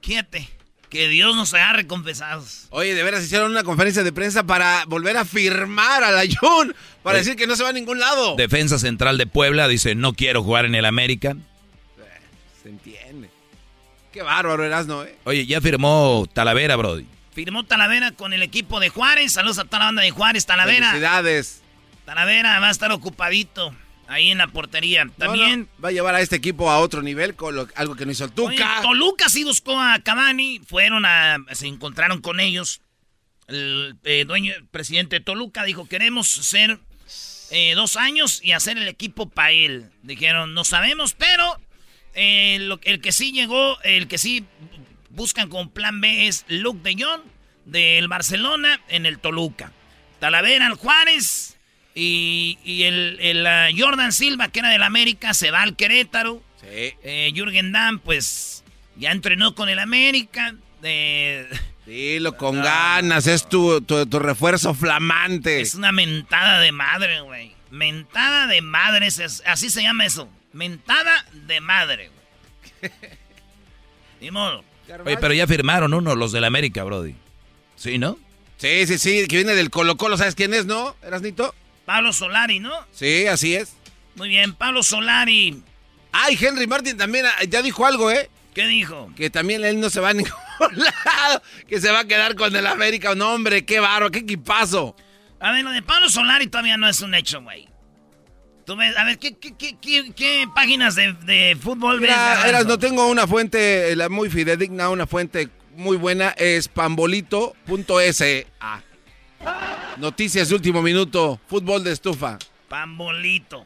Quédate, 0.00 0.48
que 0.94 1.08
Dios 1.08 1.34
nos 1.34 1.52
haga 1.54 1.72
recompensados. 1.72 2.68
Oye, 2.70 2.94
de 2.94 3.02
veras 3.02 3.24
hicieron 3.24 3.50
una 3.50 3.64
conferencia 3.64 4.04
de 4.04 4.12
prensa 4.12 4.44
para 4.44 4.84
volver 4.86 5.16
a 5.16 5.24
firmar 5.24 6.04
a 6.04 6.12
la 6.12 6.22
Jun, 6.22 6.72
para 7.02 7.16
Oye. 7.16 7.24
decir 7.24 7.36
que 7.36 7.48
no 7.48 7.56
se 7.56 7.64
va 7.64 7.70
a 7.70 7.72
ningún 7.72 7.98
lado. 7.98 8.36
Defensa 8.36 8.78
central 8.78 9.18
de 9.18 9.26
Puebla 9.26 9.66
dice, 9.66 9.96
no 9.96 10.12
quiero 10.12 10.44
jugar 10.44 10.66
en 10.66 10.76
el 10.76 10.84
América. 10.84 11.34
Se 12.62 12.68
entiende. 12.68 13.28
Qué 14.12 14.22
bárbaro 14.22 14.64
Erasno, 14.64 15.02
¿eh? 15.02 15.16
Oye, 15.24 15.46
ya 15.46 15.60
firmó 15.60 16.28
Talavera, 16.32 16.76
Brody. 16.76 17.06
Firmó 17.32 17.64
Talavera 17.64 18.12
con 18.12 18.32
el 18.32 18.44
equipo 18.44 18.78
de 18.78 18.88
Juárez. 18.88 19.32
Saludos 19.32 19.58
a 19.58 19.64
toda 19.64 19.80
la 19.80 19.84
banda 19.86 20.02
de 20.02 20.12
Juárez, 20.12 20.46
Talavera. 20.46 20.90
Felicidades. 20.90 21.60
Talavera 22.04 22.60
va 22.60 22.68
a 22.68 22.70
estar 22.70 22.92
ocupadito 22.92 23.74
ahí 24.08 24.30
en 24.30 24.38
la 24.38 24.46
portería. 24.48 25.08
También 25.18 25.68
no, 25.76 25.82
va 25.82 25.88
a 25.88 25.92
llevar 25.92 26.14
a 26.14 26.20
este 26.20 26.36
equipo 26.36 26.70
a 26.70 26.78
otro 26.78 27.02
nivel 27.02 27.34
con 27.34 27.54
lo- 27.56 27.68
algo 27.74 27.94
que 27.96 28.04
no 28.06 28.12
hizo 28.12 28.24
el 28.24 28.30
Oye, 28.36 28.56
Tuca. 28.58 28.80
Toluca 28.82 29.28
sí 29.28 29.44
buscó 29.44 29.80
a 29.80 29.98
Cavani, 30.00 30.60
fueron 30.66 31.04
a, 31.06 31.38
se 31.52 31.66
encontraron 31.66 32.20
con 32.20 32.40
ellos. 32.40 32.80
El 33.46 33.96
eh, 34.04 34.24
dueño, 34.26 34.54
el 34.54 34.66
presidente 34.66 35.16
de 35.16 35.24
Toluca 35.24 35.64
dijo, 35.64 35.86
queremos 35.86 36.28
ser 36.28 36.78
eh, 37.50 37.74
dos 37.74 37.96
años 37.96 38.40
y 38.42 38.52
hacer 38.52 38.78
el 38.78 38.88
equipo 38.88 39.28
para 39.28 39.50
él. 39.52 39.90
Dijeron, 40.02 40.54
no 40.54 40.64
sabemos, 40.64 41.14
pero 41.14 41.60
eh, 42.14 42.58
lo- 42.60 42.80
el 42.84 43.00
que 43.00 43.12
sí 43.12 43.32
llegó, 43.32 43.80
el 43.82 44.08
que 44.08 44.18
sí 44.18 44.44
buscan 45.10 45.48
con 45.48 45.70
plan 45.70 46.00
B 46.00 46.26
es 46.26 46.44
Luke 46.48 46.80
de 46.82 47.02
Jong 47.02 47.20
del 47.66 48.08
Barcelona 48.08 48.80
en 48.88 49.04
el 49.06 49.18
Toluca. 49.18 49.72
Talavera 50.20 50.66
al 50.66 50.74
Juárez 50.74 51.53
y, 51.94 52.58
y 52.64 52.84
el, 52.84 53.18
el, 53.20 53.80
Jordan 53.80 54.12
Silva, 54.12 54.48
que 54.48 54.60
era 54.60 54.68
del 54.70 54.82
América, 54.82 55.32
se 55.34 55.50
va 55.50 55.62
al 55.62 55.76
Querétaro. 55.76 56.42
Sí. 56.60 56.94
Eh, 57.02 57.32
Jürgen 57.34 57.72
Damm, 57.72 57.98
pues, 58.00 58.64
ya 58.96 59.12
entrenó 59.12 59.54
con 59.54 59.68
el 59.68 59.78
América. 59.78 60.54
eh, 60.82 61.48
Dilo 61.86 62.36
con 62.36 62.56
ganas, 62.62 63.26
es 63.26 63.48
tu, 63.48 63.80
tu, 63.82 64.06
tu 64.06 64.18
refuerzo 64.18 64.74
flamante. 64.74 65.60
es 65.60 65.74
una 65.74 65.92
mentada 65.92 66.60
de 66.60 66.72
madre, 66.72 67.20
güey. 67.20 67.52
Mentada 67.70 68.46
de 68.46 68.60
madre, 68.62 69.08
así 69.46 69.70
se 69.70 69.82
llama 69.82 70.06
eso. 70.06 70.28
Mentada 70.52 71.26
de 71.32 71.60
madre, 71.60 72.08
güey. 72.80 72.92
Ni 74.20 74.30
modo. 74.30 74.64
Oye, 75.04 75.16
pero 75.16 75.34
ya 75.34 75.46
firmaron 75.46 75.94
uno, 75.94 76.14
los 76.14 76.32
del 76.32 76.44
América, 76.44 76.84
Brody. 76.84 77.14
¿Sí, 77.76 77.98
no? 77.98 78.18
Sí, 78.58 78.86
sí, 78.86 78.98
sí, 78.98 79.26
que 79.26 79.36
viene 79.36 79.54
del 79.54 79.70
Colo 79.70 79.96
Colo, 79.96 80.16
¿sabes 80.16 80.34
quién 80.34 80.54
es, 80.54 80.66
no? 80.66 80.94
¿Erasnito? 81.02 81.54
Pablo 81.84 82.12
Solari, 82.12 82.60
¿no? 82.60 82.72
Sí, 82.92 83.26
así 83.26 83.54
es. 83.54 83.74
Muy 84.16 84.28
bien, 84.28 84.54
Pablo 84.54 84.82
Solari. 84.82 85.62
Ay, 86.12 86.38
Henry 86.40 86.66
Martin 86.66 86.96
también 86.96 87.26
ah, 87.26 87.44
ya 87.48 87.62
dijo 87.62 87.84
algo, 87.84 88.10
¿eh? 88.10 88.30
¿Qué 88.54 88.66
dijo? 88.66 89.10
Que 89.16 89.30
también 89.30 89.64
él 89.64 89.80
no 89.80 89.90
se 89.90 90.00
va 90.00 90.10
a 90.10 90.12
ningún 90.14 90.32
lado, 90.60 91.42
que 91.68 91.80
se 91.80 91.90
va 91.90 92.00
a 92.00 92.04
quedar 92.04 92.36
con 92.36 92.54
el 92.54 92.66
América. 92.66 93.14
No, 93.14 93.34
hombre, 93.34 93.64
qué 93.64 93.80
barro, 93.80 94.10
qué 94.10 94.20
equipazo. 94.20 94.94
A 95.40 95.52
ver, 95.52 95.64
lo 95.64 95.70
de 95.72 95.82
Pablo 95.82 96.08
Solari 96.08 96.46
todavía 96.46 96.76
no 96.76 96.88
es 96.88 97.00
un 97.00 97.14
hecho, 97.14 97.42
güey. 97.42 97.68
Tú 98.64 98.76
ves, 98.76 98.96
a 98.96 99.04
ver, 99.04 99.18
¿qué, 99.18 99.36
qué, 99.36 99.54
qué, 99.58 99.76
qué- 99.78 100.12
qué 100.16 100.46
páginas 100.54 100.94
de, 100.94 101.12
de 101.24 101.54
fútbol 101.60 102.00
ves? 102.00 102.08
Mira, 102.10 102.16
Garbanzo? 102.16 102.48
Eras, 102.48 102.66
no 102.66 102.78
tengo 102.78 103.06
una 103.08 103.26
fuente 103.26 103.92
eh, 103.92 103.96
la 103.96 104.08
muy 104.08 104.30
fidedigna, 104.30 104.88
una 104.88 105.06
fuente 105.06 105.50
muy 105.76 105.98
buena, 105.98 106.30
es 106.38 106.68
pambolito.sa. 106.68 108.24
Noticias 109.98 110.48
de 110.48 110.54
último 110.54 110.82
minuto, 110.82 111.40
fútbol 111.46 111.84
de 111.84 111.92
estufa. 111.92 112.38
Pambolito. 112.68 113.64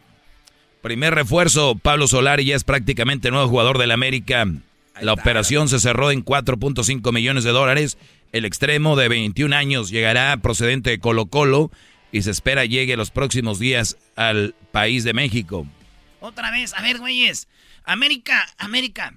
Primer 0.83 1.15
refuerzo, 1.15 1.77
Pablo 1.77 2.07
Solari 2.07 2.45
ya 2.45 2.57
es 2.57 2.65
prácticamente 2.65 3.31
nuevo 3.31 3.49
jugador 3.49 3.79
del 3.79 3.91
América. 3.91 4.47
La 5.01 5.13
operación 5.13 5.69
se 5.69 5.79
cerró 5.79 6.11
en 6.11 6.25
4.5 6.25 7.13
millones 7.13 7.45
de 7.45 7.51
dólares. 7.51 7.99
El 8.33 8.45
extremo 8.45 8.97
de 8.97 9.09
21 9.09 9.55
años 9.55 9.91
llegará 9.91 10.37
procedente 10.39 10.91
de 10.91 10.99
Colo 10.99 11.27
Colo 11.27 11.71
y 12.13 12.23
se 12.23 12.31
espera 12.31 12.65
llegue 12.65 12.97
los 12.97 13.11
próximos 13.11 13.59
días 13.59 13.97
al 14.17 14.55
país 14.73 15.05
de 15.05 15.15
México. 15.15 15.67
Otra 16.21 16.51
vez, 16.51 16.75
a 16.75 16.83
ver, 16.83 16.99
güeyes. 16.99 17.49
América, 17.85 18.47
América. 18.59 19.15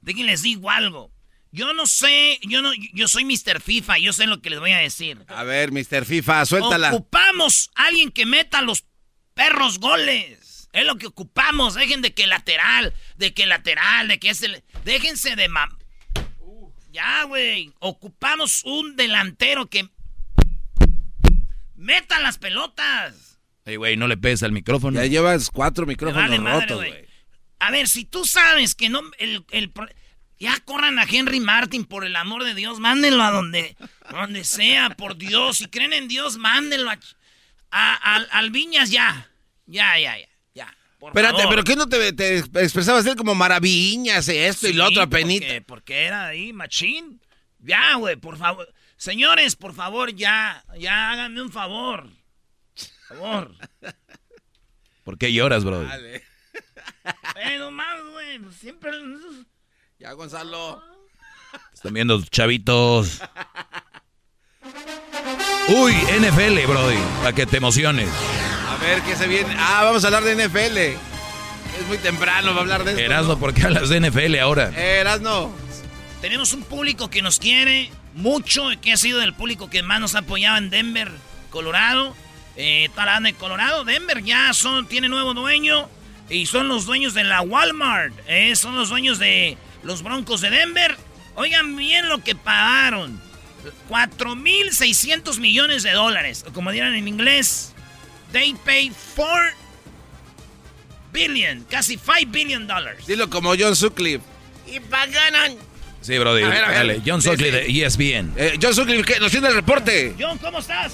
Déjenles 0.00 0.42
digo 0.42 0.70
algo. 0.70 1.10
Yo 1.54 1.74
no 1.74 1.86
sé, 1.86 2.40
yo 2.42 2.62
no, 2.62 2.72
yo 2.94 3.08
soy 3.08 3.26
Mr. 3.26 3.60
FIFA, 3.60 3.98
yo 3.98 4.14
sé 4.14 4.26
lo 4.26 4.40
que 4.40 4.48
les 4.48 4.58
voy 4.58 4.72
a 4.72 4.78
decir. 4.78 5.22
A 5.28 5.44
ver, 5.44 5.70
Mr. 5.70 6.06
FIFA, 6.06 6.46
suéltala. 6.46 6.88
Ocupamos 6.94 7.70
a 7.74 7.88
alguien 7.88 8.10
que 8.10 8.24
meta 8.24 8.62
los 8.62 8.86
perros 9.34 9.78
goles. 9.78 10.70
Es 10.72 10.86
lo 10.86 10.96
que 10.96 11.06
ocupamos. 11.06 11.74
Dejen 11.74 12.00
de 12.00 12.14
que 12.14 12.26
lateral, 12.26 12.94
de 13.16 13.34
que 13.34 13.46
lateral, 13.46 14.08
de 14.08 14.18
que 14.18 14.30
es 14.30 14.42
el. 14.42 14.62
Déjense 14.86 15.36
de 15.36 15.48
mam. 15.50 15.68
Ya, 16.90 17.24
güey. 17.24 17.70
Ocupamos 17.80 18.64
un 18.64 18.96
delantero 18.96 19.66
que 19.66 19.90
meta 21.74 22.18
las 22.20 22.38
pelotas. 22.38 23.38
Ey, 23.66 23.76
güey, 23.76 23.98
no 23.98 24.08
le 24.08 24.16
pegues 24.16 24.42
al 24.42 24.52
micrófono. 24.52 24.98
Ya 24.98 25.06
llevas 25.06 25.50
cuatro 25.50 25.84
micrófonos 25.84 26.30
vale 26.30 26.38
rotos, 26.38 26.78
güey. 26.78 27.06
A 27.58 27.70
ver, 27.70 27.88
si 27.88 28.06
tú 28.06 28.24
sabes 28.24 28.74
que 28.74 28.88
no. 28.88 29.02
El, 29.18 29.44
el 29.50 29.70
ya 30.42 30.58
corran 30.64 30.98
a 30.98 31.04
Henry 31.04 31.38
Martin, 31.40 31.84
por 31.84 32.04
el 32.04 32.16
amor 32.16 32.42
de 32.44 32.54
Dios. 32.54 32.80
Mándenlo 32.80 33.22
a 33.22 33.30
donde, 33.30 33.76
donde 34.10 34.42
sea, 34.44 34.90
por 34.90 35.16
Dios. 35.16 35.58
Si 35.58 35.66
creen 35.68 35.92
en 35.92 36.08
Dios, 36.08 36.36
mándenlo 36.36 36.90
a, 36.90 36.98
a- 37.70 37.94
al- 38.16 38.28
al 38.32 38.50
Viñas 38.50 38.90
ya. 38.90 39.30
Ya, 39.66 39.98
ya, 40.00 40.18
ya. 40.18 40.28
ya 40.54 40.76
por 40.98 41.10
Espérate, 41.10 41.36
favor. 41.42 41.50
pero 41.50 41.64
¿qué 41.64 41.76
no 41.76 41.88
te, 41.88 42.12
te 42.12 42.38
expresabas 42.62 43.06
él 43.06 43.14
como 43.16 43.34
maravillas, 43.36 44.28
esto 44.28 44.68
y 44.68 44.72
lo 44.72 44.86
otro, 44.86 45.02
apenita? 45.02 45.46
Porque, 45.46 45.62
porque 45.62 46.02
era 46.04 46.26
ahí, 46.26 46.52
machín. 46.52 47.20
Ya, 47.60 47.94
güey, 47.94 48.16
por 48.16 48.36
favor. 48.36 48.68
Señores, 48.96 49.54
por 49.56 49.72
favor, 49.74 50.12
ya. 50.14 50.64
Ya 50.78 51.12
háganme 51.12 51.40
un 51.42 51.52
favor. 51.52 52.08
Por 53.08 53.16
favor. 53.18 53.56
¿Por 55.04 55.18
qué 55.18 55.32
lloras, 55.32 55.64
bro? 55.64 55.82
Eh, 57.36 57.58
no 57.58 57.70
más, 57.70 58.00
güey. 58.12 58.40
Siempre. 58.60 58.90
Ya, 60.02 60.14
Gonzalo. 60.14 60.82
Están 61.72 61.94
viendo 61.94 62.20
chavitos. 62.24 63.20
Uy, 65.68 65.92
NFL, 65.92 66.66
Brody, 66.66 66.96
para 67.20 67.32
que 67.32 67.46
te 67.46 67.58
emociones. 67.58 68.08
A 68.68 68.76
ver, 68.78 69.00
¿qué 69.02 69.14
se 69.14 69.28
viene? 69.28 69.54
Ah, 69.56 69.84
vamos 69.84 70.02
a 70.02 70.08
hablar 70.08 70.24
de 70.24 70.34
NFL. 70.34 70.76
Es 70.76 71.86
muy 71.86 71.98
temprano 71.98 72.48
para 72.48 72.60
hablar 72.62 72.82
de 72.82 72.90
esto. 72.90 73.02
Erasmo, 73.02 73.38
¿por 73.38 73.54
qué 73.54 73.62
hablas 73.62 73.90
de 73.90 74.00
NFL 74.00 74.40
ahora? 74.40 74.72
Eh, 74.76 74.98
Erasno. 75.02 75.52
Tenemos 76.20 76.52
un 76.52 76.64
público 76.64 77.08
que 77.08 77.22
nos 77.22 77.38
quiere 77.38 77.92
mucho, 78.14 78.64
que 78.80 78.92
ha 78.92 78.96
sido 78.96 79.22
el 79.22 79.34
público 79.34 79.70
que 79.70 79.84
más 79.84 80.00
nos 80.00 80.16
ha 80.16 80.20
apoyado 80.20 80.58
en 80.58 80.68
Denver, 80.70 81.12
Colorado. 81.50 82.12
Eh, 82.56 82.88
toda 82.92 83.06
la 83.06 83.12
banda 83.12 83.30
de 83.30 83.36
Colorado, 83.36 83.84
Denver 83.84 84.24
ya 84.24 84.52
son, 84.52 84.88
tiene 84.88 85.08
nuevo 85.08 85.32
dueño 85.32 85.88
y 86.28 86.46
son 86.46 86.66
los 86.66 86.86
dueños 86.86 87.14
de 87.14 87.22
la 87.22 87.40
Walmart. 87.40 88.14
eh, 88.26 88.56
son 88.56 88.74
los 88.74 88.88
dueños 88.88 89.20
de 89.20 89.56
los 89.82 90.02
Broncos 90.02 90.40
de 90.40 90.50
Denver. 90.50 90.96
Oigan 91.34 91.76
bien 91.76 92.08
lo 92.08 92.22
que 92.22 92.34
pagaron. 92.34 93.20
4.600 93.88 95.38
millones 95.38 95.82
de 95.82 95.92
dólares. 95.92 96.44
O 96.48 96.52
como 96.52 96.70
dirán 96.72 96.94
en 96.94 97.08
inglés, 97.08 97.72
they 98.32 98.54
pay 98.64 98.92
4 99.16 99.34
billion, 101.12 101.64
casi 101.64 101.96
5 101.98 102.30
billion 102.30 102.66
dollars. 102.66 103.06
Dilo 103.06 103.28
como 103.30 103.54
John 103.58 103.76
Sutcliffe. 103.76 104.24
Y 104.66 104.80
paganan. 104.80 105.56
Sí, 106.00 106.18
Brody, 106.18 106.42
A 106.42 106.48
ver, 106.48 106.64
a 106.64 106.68
ver. 106.68 106.76
dale. 106.76 107.02
John 107.06 107.22
sí. 107.22 107.30
de 107.36 107.66
ESPN. 107.84 108.32
Eh, 108.36 108.58
John 108.60 108.74
Sutcliffe, 108.74 109.04
¿qué? 109.04 109.20
¿nos 109.20 109.30
tiene 109.30 109.48
el 109.48 109.54
reporte? 109.54 110.14
John, 110.18 110.38
¿cómo 110.38 110.58
estás? 110.58 110.92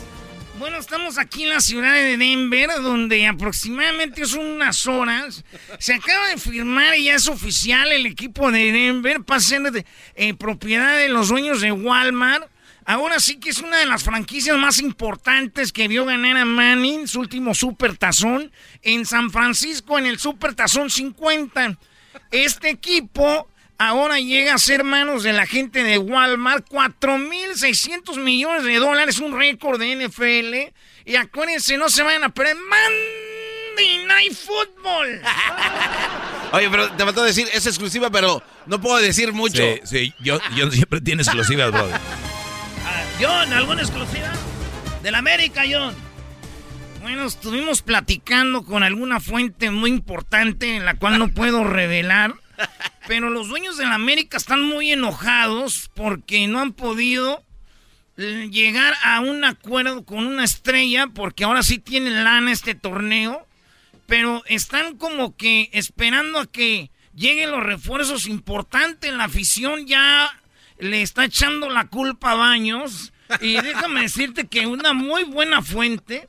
Bueno, 0.58 0.78
estamos 0.78 1.18
aquí 1.18 1.44
en 1.44 1.50
la 1.50 1.60
ciudad 1.60 1.94
de 1.94 2.16
Denver, 2.16 2.68
donde 2.82 3.28
aproximadamente 3.28 4.26
son 4.26 4.44
unas 4.44 4.86
horas. 4.86 5.44
Se 5.78 5.94
acaba 5.94 6.28
de 6.28 6.36
firmar 6.36 6.96
y 6.96 7.04
ya 7.04 7.14
es 7.14 7.28
oficial 7.28 7.92
el 7.92 8.06
equipo 8.06 8.50
de 8.50 8.72
Denver, 8.72 9.22
pasa 9.22 9.56
a 9.56 9.60
ser 9.60 9.72
de, 9.72 9.86
eh, 10.16 10.34
propiedad 10.34 10.98
de 10.98 11.10
los 11.10 11.28
dueños 11.28 11.60
de 11.60 11.70
Walmart. 11.70 12.50
Ahora 12.84 13.20
sí 13.20 13.38
que 13.38 13.50
es 13.50 13.58
una 13.58 13.78
de 13.78 13.86
las 13.86 14.02
franquicias 14.02 14.56
más 14.58 14.80
importantes 14.80 15.72
que 15.72 15.86
vio 15.86 16.04
ganar 16.04 16.36
a 16.36 16.44
Manning, 16.44 17.06
su 17.06 17.20
último 17.20 17.54
Super 17.54 17.96
Tazón, 17.96 18.50
en 18.82 19.06
San 19.06 19.30
Francisco, 19.30 19.96
en 19.96 20.06
el 20.06 20.18
Super 20.18 20.54
Tazón 20.54 20.90
50. 20.90 21.78
Este 22.32 22.70
equipo 22.70 23.48
ahora 23.78 24.18
llega 24.18 24.54
a 24.54 24.58
ser 24.58 24.84
manos 24.84 25.22
de 25.22 25.32
la 25.32 25.46
gente 25.46 25.82
de 25.84 25.98
Walmart. 25.98 26.68
4.600 26.68 28.18
millones 28.18 28.64
de 28.64 28.76
dólares, 28.76 29.18
un 29.20 29.38
récord 29.38 29.80
de 29.80 29.96
NFL. 29.96 30.74
Y 31.06 31.16
acuérdense, 31.16 31.78
no 31.78 31.88
se 31.88 32.02
vayan 32.02 32.24
a 32.24 32.28
perder 32.28 32.56
Monday 32.56 34.04
Night 34.06 34.34
Football. 34.34 35.22
Oye, 36.52 36.68
pero 36.70 36.90
te 36.92 37.04
faltó 37.04 37.22
decir, 37.22 37.48
es 37.52 37.66
exclusiva, 37.66 38.10
pero 38.10 38.42
no 38.66 38.80
puedo 38.80 38.98
decir 38.98 39.32
mucho. 39.32 39.62
Sí, 39.62 39.80
sí, 39.84 40.14
yo, 40.20 40.38
yo 40.56 40.70
siempre 40.70 41.00
tiene 41.00 41.22
exclusivas, 41.22 41.70
Brody. 41.70 41.92
Ah, 41.92 43.04
John, 43.20 43.52
¿alguna 43.52 43.82
exclusiva? 43.82 44.32
Del 45.02 45.14
América, 45.14 45.62
John. 45.70 45.94
Bueno, 47.02 47.24
estuvimos 47.24 47.82
platicando 47.82 48.64
con 48.64 48.82
alguna 48.82 49.20
fuente 49.20 49.70
muy 49.70 49.90
importante 49.90 50.76
en 50.76 50.84
la 50.84 50.94
cual 50.94 51.18
no 51.18 51.28
puedo 51.28 51.64
revelar. 51.64 52.34
Pero 53.06 53.30
los 53.30 53.48
dueños 53.48 53.76
del 53.78 53.88
América 53.92 54.36
están 54.36 54.62
muy 54.62 54.92
enojados 54.92 55.90
porque 55.94 56.46
no 56.46 56.60
han 56.60 56.72
podido 56.72 57.42
eh, 58.16 58.48
llegar 58.50 58.94
a 59.02 59.20
un 59.20 59.44
acuerdo 59.44 60.04
con 60.04 60.26
una 60.26 60.44
estrella 60.44 61.06
porque 61.14 61.44
ahora 61.44 61.62
sí 61.62 61.78
tienen 61.78 62.24
lana 62.24 62.52
este 62.52 62.74
torneo. 62.74 63.46
Pero 64.06 64.42
están 64.46 64.96
como 64.96 65.36
que 65.36 65.68
esperando 65.72 66.38
a 66.40 66.46
que 66.46 66.90
lleguen 67.14 67.50
los 67.50 67.62
refuerzos 67.62 68.26
importantes. 68.26 69.12
La 69.12 69.24
afición 69.24 69.86
ya 69.86 70.30
le 70.78 71.02
está 71.02 71.24
echando 71.26 71.68
la 71.68 71.86
culpa 71.88 72.32
a 72.32 72.34
Baños. 72.34 73.12
Y 73.42 73.60
déjame 73.60 74.02
decirte 74.02 74.46
que 74.46 74.66
una 74.66 74.94
muy 74.94 75.24
buena 75.24 75.60
fuente 75.60 76.28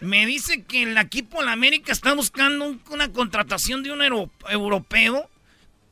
me 0.00 0.26
dice 0.26 0.62
que 0.62 0.82
el 0.82 0.96
equipo 0.98 1.40
de 1.40 1.46
la 1.46 1.52
América 1.52 1.90
está 1.90 2.12
buscando 2.14 2.64
un- 2.66 2.80
una 2.90 3.10
contratación 3.12 3.82
de 3.82 3.90
un 3.90 4.02
euro- 4.02 4.30
europeo. 4.48 5.28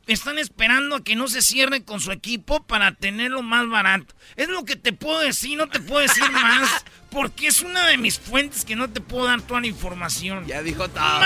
Están 0.07 0.37
esperando 0.37 0.97
a 0.97 1.03
que 1.03 1.15
no 1.15 1.27
se 1.27 1.41
cierre 1.41 1.83
con 1.83 1.99
su 1.99 2.11
equipo 2.11 2.63
para 2.67 2.93
tenerlo 2.93 3.41
más 3.41 3.67
barato. 3.67 4.13
Es 4.35 4.49
lo 4.49 4.63
que 4.63 4.75
te 4.75 4.93
puedo 4.93 5.19
decir, 5.19 5.57
no 5.57 5.67
te 5.67 5.79
puedo 5.79 6.01
decir 6.01 6.29
más. 6.31 6.85
Porque 7.09 7.47
es 7.47 7.61
una 7.61 7.87
de 7.87 7.97
mis 7.97 8.19
fuentes 8.19 8.65
que 8.65 8.75
no 8.75 8.89
te 8.89 9.01
puedo 9.01 9.25
dar 9.25 9.41
toda 9.41 9.61
la 9.61 9.67
información. 9.67 10.45
Ya 10.45 10.61
dijo 10.61 10.87
todo. 10.89 11.19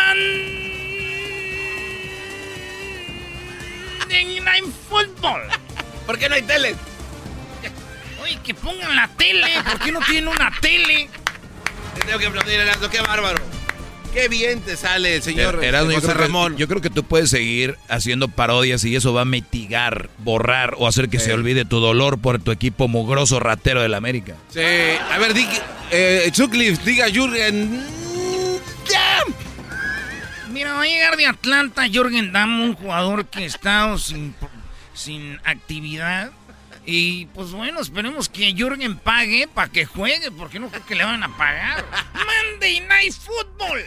Monday 4.00 4.40
Night 4.40 4.66
Football. 4.90 5.42
¿Por 6.06 6.18
qué 6.18 6.30
no 6.30 6.36
hay 6.36 6.42
tele? 6.44 6.76
Oye, 8.22 8.40
que 8.44 8.54
pongan 8.54 8.96
la 8.96 9.08
tele. 9.10 9.62
¿Por 9.64 9.80
qué 9.80 9.92
no 9.92 10.00
tienen 10.02 10.28
una 10.30 10.52
tele? 10.62 11.10
Te 11.96 12.02
tengo 12.06 12.18
que 12.18 12.28
aplaudir, 12.28 12.60
Erasmo, 12.60 12.90
qué 12.90 13.02
bárbaro. 13.02 13.59
Qué 14.14 14.28
bien 14.28 14.62
te 14.62 14.76
sale 14.76 15.16
el 15.16 15.22
señor 15.22 15.64
Erasmo, 15.64 15.92
yo, 15.92 16.02
José 16.02 16.14
Ramón. 16.14 16.54
que, 16.56 16.62
yo 16.62 16.68
creo 16.68 16.82
que 16.82 16.90
tú 16.90 17.04
puedes 17.04 17.30
seguir 17.30 17.78
haciendo 17.88 18.28
parodias 18.28 18.84
y 18.84 18.96
eso 18.96 19.14
va 19.14 19.22
a 19.22 19.26
mitigar, 19.26 20.10
borrar 20.18 20.74
o 20.78 20.88
hacer 20.88 21.10
que 21.10 21.20
se 21.20 21.32
olvide 21.32 21.66
tu 21.66 21.80
dolor 21.80 22.20
por 22.20 22.42
tu 22.42 22.52
equipo 22.52 22.88
mugroso 22.88 23.40
ratero 23.40 23.82
del 23.82 23.94
América. 23.94 24.36
Sí, 24.50 24.60
a 24.60 25.18
ver, 25.20 25.34
di, 25.34 25.46
eh, 25.92 26.30
Sutcliffe, 26.34 26.84
diga 26.84 27.08
Jürgen. 27.10 28.00
Mira, 30.52 30.74
va 30.74 30.82
a 30.82 30.86
llegar 30.86 31.16
de 31.16 31.28
Atlanta 31.28 31.84
Jorgen 31.94 32.34
Damm, 32.34 32.62
un 32.62 32.74
jugador 32.74 33.28
que 33.28 33.44
ha 33.44 33.46
estado 33.46 33.98
sin, 33.98 34.34
sin 34.94 35.40
actividad. 35.44 36.32
Y 36.92 37.28
pues 37.36 37.52
bueno, 37.52 37.82
esperemos 37.82 38.30
que 38.30 38.52
Jürgen 38.56 38.98
pague 38.98 39.48
para 39.48 39.72
que 39.72 39.86
juegue, 39.86 40.32
porque 40.32 40.60
no 40.60 40.70
creo 40.70 40.84
que 40.88 40.96
le 40.96 41.04
van 41.04 41.22
a 41.22 41.38
pagar. 41.38 41.86
Monday 42.16 42.80
Night 42.80 43.14
Football. 43.14 43.84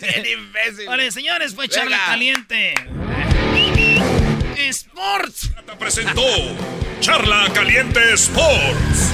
Bien 0.00 0.38
imbécil. 0.38 0.86
Vale, 0.86 1.10
señores, 1.10 1.52
fue 1.52 1.68
charla 1.68 1.98
caliente. 2.06 2.74
Sports. 4.56 5.50
Presentó 5.76 6.22
Charla 7.00 7.48
Caliente 7.52 8.12
Sports. 8.12 9.10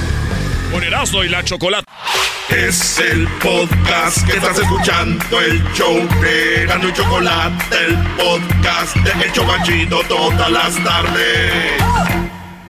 Con 0.70 0.84
Erasmo 0.84 1.24
y 1.24 1.30
la 1.30 1.42
Chocolate. 1.42 1.86
Es 2.50 2.98
el 2.98 3.26
podcast 3.40 4.26
que 4.26 4.36
estás 4.36 4.58
escuchando, 4.58 5.40
el 5.40 5.62
show 5.72 6.06
de 6.20 6.62
Erasmo 6.64 6.90
y 6.90 6.92
Chocolate, 6.92 7.76
el 7.86 7.96
podcast 8.16 8.94
de 8.96 9.24
El 9.24 9.32
Chocachito 9.32 10.02
todas 10.06 10.50
las 10.50 10.84
tardes. 10.84 12.25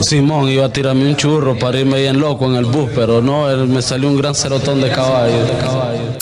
Simón 0.00 0.48
iba 0.48 0.66
a 0.66 0.68
tirarme 0.68 1.08
un 1.08 1.16
churro 1.16 1.58
para 1.58 1.78
irme 1.78 2.00
bien 2.00 2.20
loco 2.20 2.46
en 2.46 2.56
el 2.56 2.64
bus, 2.64 2.90
pero 2.94 3.22
no, 3.22 3.50
él 3.50 3.68
me 3.68 3.80
salió 3.80 4.08
un 4.08 4.16
gran 4.16 4.34
cerotón 4.34 4.80
de 4.80 4.90
caballo. 4.90 5.44
De 5.44 5.58
caballo. 5.58 6.18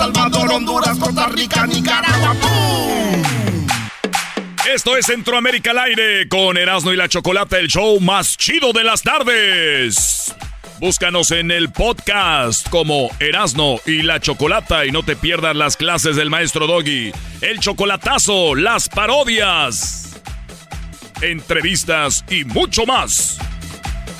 Salvador, 0.00 0.50
Honduras, 0.50 0.96
Costa 0.98 1.28
Rica, 1.28 1.66
Nicaragua. 1.66 2.34
Esto 4.74 4.96
es 4.96 5.04
Centroamérica 5.04 5.72
al 5.72 5.78
aire 5.78 6.26
con 6.26 6.56
Erasmo 6.56 6.92
y 6.92 6.96
la 6.96 7.06
Chocolata, 7.06 7.58
el 7.58 7.68
show 7.68 8.00
más 8.00 8.38
chido 8.38 8.72
de 8.72 8.82
las 8.82 9.02
tardes. 9.02 10.34
Búscanos 10.80 11.30
en 11.30 11.50
el 11.50 11.70
podcast 11.70 12.66
como 12.70 13.10
Erasmo 13.20 13.82
y 13.84 14.00
la 14.00 14.18
Chocolata 14.18 14.86
y 14.86 14.90
no 14.90 15.02
te 15.02 15.14
pierdas 15.14 15.54
las 15.54 15.76
clases 15.76 16.16
del 16.16 16.30
maestro 16.30 16.66
Doggy, 16.66 17.12
el 17.42 17.60
chocolatazo, 17.60 18.54
las 18.54 18.88
parodias, 18.88 20.18
entrevistas 21.20 22.24
y 22.30 22.46
mucho 22.46 22.86
más. 22.86 23.36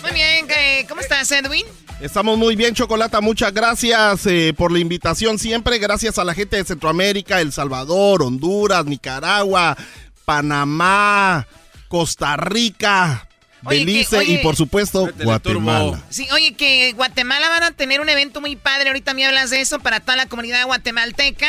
Muy 0.03 0.13
bien, 0.13 0.47
eh, 0.51 0.85
¿cómo 0.87 1.01
estás, 1.01 1.33
Edwin? 1.33 1.65
Estamos 1.99 2.37
muy 2.37 2.57
bien, 2.57 2.75
Chocolata. 2.75 3.23
Muchas 3.23 3.55
gracias 3.55 4.27
eh, 4.27 4.53
por 4.55 4.71
la 4.71 4.81
invitación 4.81 5.39
siempre. 5.39 5.79
Gracias 5.79 6.19
a 6.19 6.25
la 6.25 6.35
gente 6.35 6.59
de 6.59 6.65
Centroamérica, 6.65 7.41
El 7.41 7.53
Salvador, 7.53 8.23
Honduras, 8.23 8.85
Nicaragua, 8.85 9.79
Panamá, 10.27 11.47
Costa 11.89 12.37
Rica, 12.37 13.27
Oye, 13.65 13.81
Belice 13.81 14.11
que- 14.11 14.17
oye- 14.17 14.33
y 14.35 14.39
por 14.39 14.57
supuesto 14.57 15.09
Guatemala. 15.23 16.03
Sí, 16.09 16.27
oye, 16.33 16.55
que 16.55 16.93
Guatemala 16.93 17.49
van 17.49 17.63
a 17.65 17.71
tener 17.73 18.01
un 18.01 18.09
evento 18.09 18.41
muy 18.41 18.57
padre. 18.57 18.89
Ahorita 18.89 19.13
me 19.15 19.27
hablas 19.27 19.51
de 19.51 19.61
eso 19.61 19.81
para 19.81 20.01
toda 20.01 20.17
la 20.17 20.27
comunidad 20.27 20.65
guatemalteca. 20.67 21.49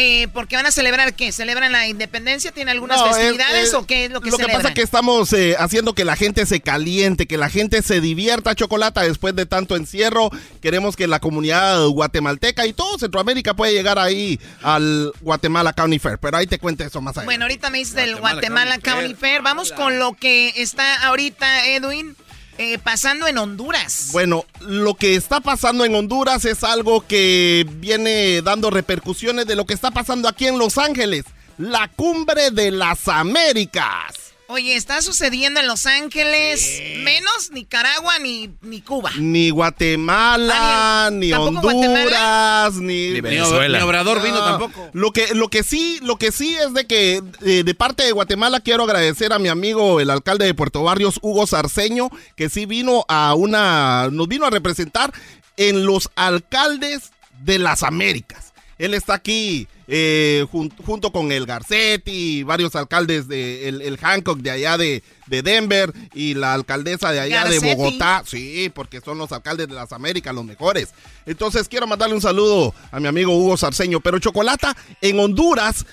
Eh, 0.00 0.28
porque 0.32 0.54
van 0.54 0.64
a 0.64 0.70
celebrar 0.70 1.12
qué? 1.14 1.32
¿Celebran 1.32 1.72
la 1.72 1.88
independencia? 1.88 2.52
¿Tienen 2.52 2.70
algunas 2.70 2.98
No, 2.98 3.06
es- 3.08 3.16
festividades 3.16 3.68
es- 3.68 3.74
o 3.74 3.84
qué 3.84 4.04
es 4.04 4.10
lo 4.12 4.20
que 4.20 4.30
Lo 4.30 4.38
que 4.38 4.46
pasa 4.46 4.68
es 4.68 4.74
que 4.74 4.82
estamos 4.82 5.32
eh, 5.32 5.56
haciendo 5.58 5.92
que 5.92 6.04
la 6.04 6.14
gente 6.14 6.46
se 6.46 6.60
caliente, 6.60 7.26
que 7.26 7.36
la 7.36 7.50
gente 7.50 7.82
se 7.82 8.00
divierta, 8.00 8.54
Chocolata, 8.54 9.02
después 9.02 9.34
de 9.34 9.44
tanto 9.44 9.74
encierro. 9.74 10.30
Queremos 10.62 10.94
que 10.94 11.08
la 11.08 11.18
comunidad 11.18 11.84
guatemalteca 11.88 12.64
y 12.66 12.72
todo 12.72 12.96
Centroamérica 12.96 13.54
pueda 13.54 13.72
llegar 13.72 13.98
ahí 13.98 14.38
al 14.62 15.12
Guatemala 15.20 15.72
County 15.72 15.98
Fair. 15.98 16.18
Pero 16.18 16.36
ahí 16.36 16.46
te 16.46 16.60
cuento 16.60 16.84
eso 16.84 17.00
más 17.00 17.16
adelante. 17.16 17.26
Bueno, 17.26 17.44
ahorita 17.46 17.70
me 17.70 17.78
dices 17.78 17.94
del 17.94 18.16
Guatemala 18.16 18.76
Guatemala 18.76 18.78
County 18.78 19.14
Fair. 19.14 19.42
Vamos 19.42 19.72
con 19.72 19.98
lo 19.98 20.12
que 20.14 20.52
está 20.56 21.06
ahorita, 21.08 21.66
Edwin, 21.66 22.14
eh, 22.58 22.78
pasando 22.78 23.26
en 23.26 23.38
Honduras. 23.38 24.08
Bueno, 24.12 24.44
lo 24.60 24.94
que 24.94 25.14
está 25.14 25.40
pasando 25.40 25.84
en 25.84 25.94
Honduras 25.94 26.44
es 26.44 26.64
algo 26.64 27.06
que 27.06 27.64
viene 27.76 28.42
dando 28.42 28.70
repercusiones 28.70 29.46
de 29.46 29.56
lo 29.56 29.64
que 29.64 29.74
está 29.74 29.90
pasando 29.92 30.28
aquí 30.28 30.46
en 30.48 30.58
Los 30.58 30.76
Ángeles, 30.76 31.24
la 31.56 31.88
cumbre 31.88 32.50
de 32.50 32.72
las 32.72 33.06
Américas. 33.08 34.27
Oye, 34.50 34.76
está 34.76 35.02
sucediendo 35.02 35.60
en 35.60 35.66
Los 35.66 35.84
Ángeles, 35.84 36.80
menos 37.04 37.50
Nicaragua 37.52 38.18
ni, 38.18 38.48
ni 38.62 38.80
Cuba. 38.80 39.10
Ni 39.18 39.50
Guatemala, 39.50 41.10
ni 41.12 41.28
¿Tampoco 41.30 41.68
Honduras, 41.68 42.74
ni, 42.76 43.10
Ni 43.10 43.20
Venezuela. 43.20 43.76
Ni 43.76 43.84
Obrador 43.84 44.22
vino 44.22 44.42
tampoco. 44.42 44.88
Lo 44.94 45.12
que, 45.12 45.34
lo 45.34 45.48
que 45.48 45.62
sí, 45.62 46.00
lo 46.02 46.16
que 46.16 46.32
sí 46.32 46.56
es 46.56 46.72
de 46.72 46.86
que 46.86 47.22
eh, 47.44 47.62
de 47.62 47.74
parte 47.74 48.04
de 48.04 48.12
Guatemala 48.12 48.60
quiero 48.60 48.84
agradecer 48.84 49.34
a 49.34 49.38
mi 49.38 49.50
amigo 49.50 50.00
el 50.00 50.08
alcalde 50.08 50.46
de 50.46 50.54
Puerto 50.54 50.82
Barrios, 50.82 51.18
Hugo 51.20 51.46
Sarceño, 51.46 52.08
que 52.34 52.48
sí 52.48 52.64
vino 52.64 53.04
a 53.06 53.34
una, 53.34 54.08
nos 54.10 54.28
vino 54.28 54.46
a 54.46 54.50
representar 54.50 55.12
en 55.58 55.84
los 55.84 56.08
alcaldes 56.16 57.12
de 57.44 57.58
las 57.58 57.82
Américas. 57.82 58.54
Él 58.78 58.94
está 58.94 59.12
aquí 59.12 59.68
eh, 59.90 60.44
jun- 60.52 60.72
junto 60.84 61.10
con 61.10 61.32
el 61.32 61.46
Garcetti 61.46 62.10
y 62.38 62.42
varios 62.42 62.76
alcaldes 62.76 63.26
de 63.26 63.68
el, 63.68 63.80
el 63.82 63.96
Hancock 63.96 64.38
de 64.40 64.50
allá 64.50 64.76
de, 64.76 65.02
de 65.26 65.42
Denver 65.42 65.92
y 66.14 66.34
la 66.34 66.52
alcaldesa 66.54 67.10
de 67.10 67.20
allá 67.20 67.46
de. 67.46 67.58
Bogotá. 67.58 68.22
Sí, 68.26 68.70
porque 68.74 69.00
son 69.00 69.16
los 69.18 69.32
alcaldes 69.32 69.66
de 69.68 69.74
las 69.74 69.92
Américas 69.92 70.34
los 70.34 70.44
mejores. 70.44 70.90
Entonces 71.26 71.68
quiero 71.68 71.86
mandarle 71.86 72.14
un 72.14 72.20
saludo 72.22 72.74
a 72.92 73.00
mi 73.00 73.08
amigo 73.08 73.34
Hugo 73.36 73.56
Sarceño. 73.56 74.00
Pero 74.00 74.18
Chocolata, 74.18 74.76
en 75.00 75.18
Honduras, 75.18 75.86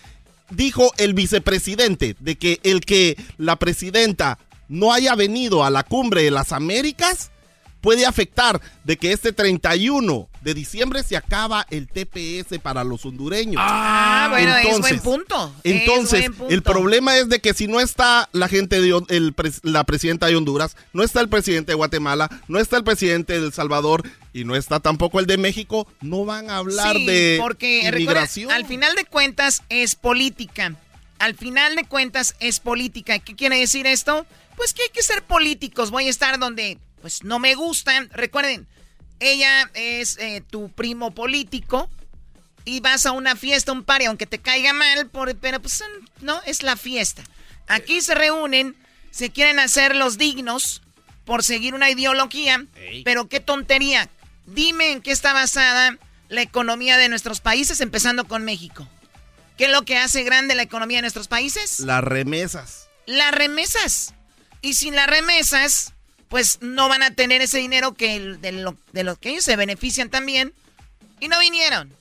dijo 0.49 0.91
el 0.97 1.13
vicepresidente 1.13 2.15
de 2.19 2.35
que 2.37 2.59
el 2.63 2.81
que 2.81 3.17
la 3.37 3.55
presidenta 3.55 4.37
no 4.67 4.91
haya 4.93 5.15
venido 5.15 5.63
a 5.63 5.69
la 5.69 5.83
cumbre 5.83 6.23
de 6.23 6.31
las 6.31 6.51
Américas 6.51 7.31
puede 7.85 8.07
afectar 8.07 8.59
de 8.83 8.97
que 8.97 9.11
este 9.11 9.31
31 9.31 10.27
de 10.41 10.53
diciembre 10.55 11.03
se 11.03 11.15
acaba 11.15 11.67
el 11.69 11.87
TPS 11.87 12.57
para 12.59 12.83
los 12.83 13.05
hondureños. 13.05 13.61
Ah, 13.63 14.27
bueno, 14.31 14.55
es 14.57 14.79
buen 14.79 14.99
punto. 15.01 15.53
Es 15.63 15.81
Entonces, 15.81 16.21
buen 16.21 16.33
punto. 16.33 16.53
el 16.53 16.63
problema 16.63 17.15
es 17.15 17.29
de 17.29 17.39
que 17.41 17.53
si 17.53 17.67
no 17.67 17.79
está 17.79 18.27
la 18.31 18.47
gente 18.47 18.81
de 18.81 18.89
el 19.09 19.35
la 19.61 19.83
presidenta 19.83 20.25
de 20.25 20.35
Honduras, 20.35 20.75
no 20.93 21.03
está 21.03 21.21
el 21.21 21.29
presidente 21.29 21.73
de 21.73 21.75
Guatemala, 21.75 22.27
no 22.47 22.59
está 22.59 22.77
el 22.77 22.83
presidente 22.83 23.39
de 23.39 23.45
El 23.45 23.53
Salvador 23.53 24.01
y 24.33 24.45
no 24.45 24.55
está 24.55 24.79
tampoco 24.79 25.19
el 25.19 25.27
de 25.27 25.37
México, 25.37 25.87
no 26.01 26.25
van 26.25 26.49
a 26.49 26.57
hablar 26.57 26.95
Sí, 26.95 27.05
de 27.05 27.37
porque 27.39 27.81
recuerda, 27.83 27.99
inmigración. 27.99 28.51
al 28.51 28.65
final 28.65 28.95
de 28.95 29.05
cuentas 29.05 29.61
es 29.69 29.93
política. 29.95 30.75
Al 31.19 31.35
final 31.35 31.75
de 31.75 31.83
cuentas 31.83 32.35
es 32.39 32.59
política. 32.59 33.19
¿Qué 33.19 33.35
quiere 33.35 33.59
decir 33.59 33.85
esto? 33.85 34.25
Pues 34.57 34.73
que 34.73 34.81
hay 34.81 34.89
que 34.89 35.03
ser 35.03 35.21
políticos. 35.23 35.91
Voy 35.91 36.07
a 36.07 36.09
estar 36.09 36.39
donde 36.39 36.77
pues 37.05 37.23
no 37.23 37.37
me 37.37 37.53
gustan. 37.53 38.09
Recuerden, 38.13 38.65
ella 39.19 39.69
es 39.75 40.17
eh, 40.17 40.41
tu 40.49 40.71
primo 40.71 41.11
político 41.13 41.87
y 42.63 42.79
vas 42.79 43.05
a 43.05 43.11
una 43.11 43.35
fiesta, 43.35 43.71
un 43.73 43.83
party, 43.83 44.05
aunque 44.05 44.25
te 44.25 44.39
caiga 44.39 44.73
mal, 44.73 45.07
por- 45.11 45.35
pero 45.37 45.61
pues 45.61 45.83
no, 46.21 46.41
es 46.47 46.63
la 46.63 46.75
fiesta. 46.75 47.21
Aquí 47.67 48.01
se 48.01 48.15
reúnen, 48.15 48.75
se 49.11 49.29
quieren 49.29 49.59
hacer 49.59 49.95
los 49.95 50.17
dignos 50.17 50.81
por 51.25 51.43
seguir 51.43 51.75
una 51.75 51.91
ideología, 51.91 52.65
pero 53.03 53.29
qué 53.29 53.39
tontería. 53.39 54.09
Dime 54.47 54.91
en 54.93 55.03
qué 55.03 55.11
está 55.11 55.31
basada 55.31 55.99
la 56.29 56.41
economía 56.41 56.97
de 56.97 57.07
nuestros 57.07 57.39
países, 57.39 57.81
empezando 57.81 58.25
con 58.25 58.43
México. 58.43 58.87
¿Qué 59.59 59.65
es 59.65 59.71
lo 59.71 59.83
que 59.85 59.99
hace 59.99 60.23
grande 60.23 60.55
la 60.55 60.63
economía 60.63 60.97
de 60.97 61.01
nuestros 61.03 61.27
países? 61.27 61.81
Las 61.81 62.03
remesas. 62.03 62.87
Las 63.05 63.31
remesas. 63.31 64.15
Y 64.63 64.73
sin 64.73 64.95
las 64.95 65.05
remesas, 65.05 65.93
pues 66.29 66.59
no 66.61 66.89
van 66.89 67.03
a 67.03 67.11
tener 67.11 67.41
ese 67.41 67.57
dinero 67.59 67.93
que 67.93 68.15
el- 68.15 68.41
de, 68.41 68.51
lo, 68.51 68.75
de 68.93 69.03
lo 69.03 69.15
que 69.15 69.29
ellos 69.29 69.43
se 69.43 69.55
benefician 69.55 70.09
también. 70.09 70.53
Y 71.19 71.27
no 71.27 71.39
vinieron. 71.39 71.91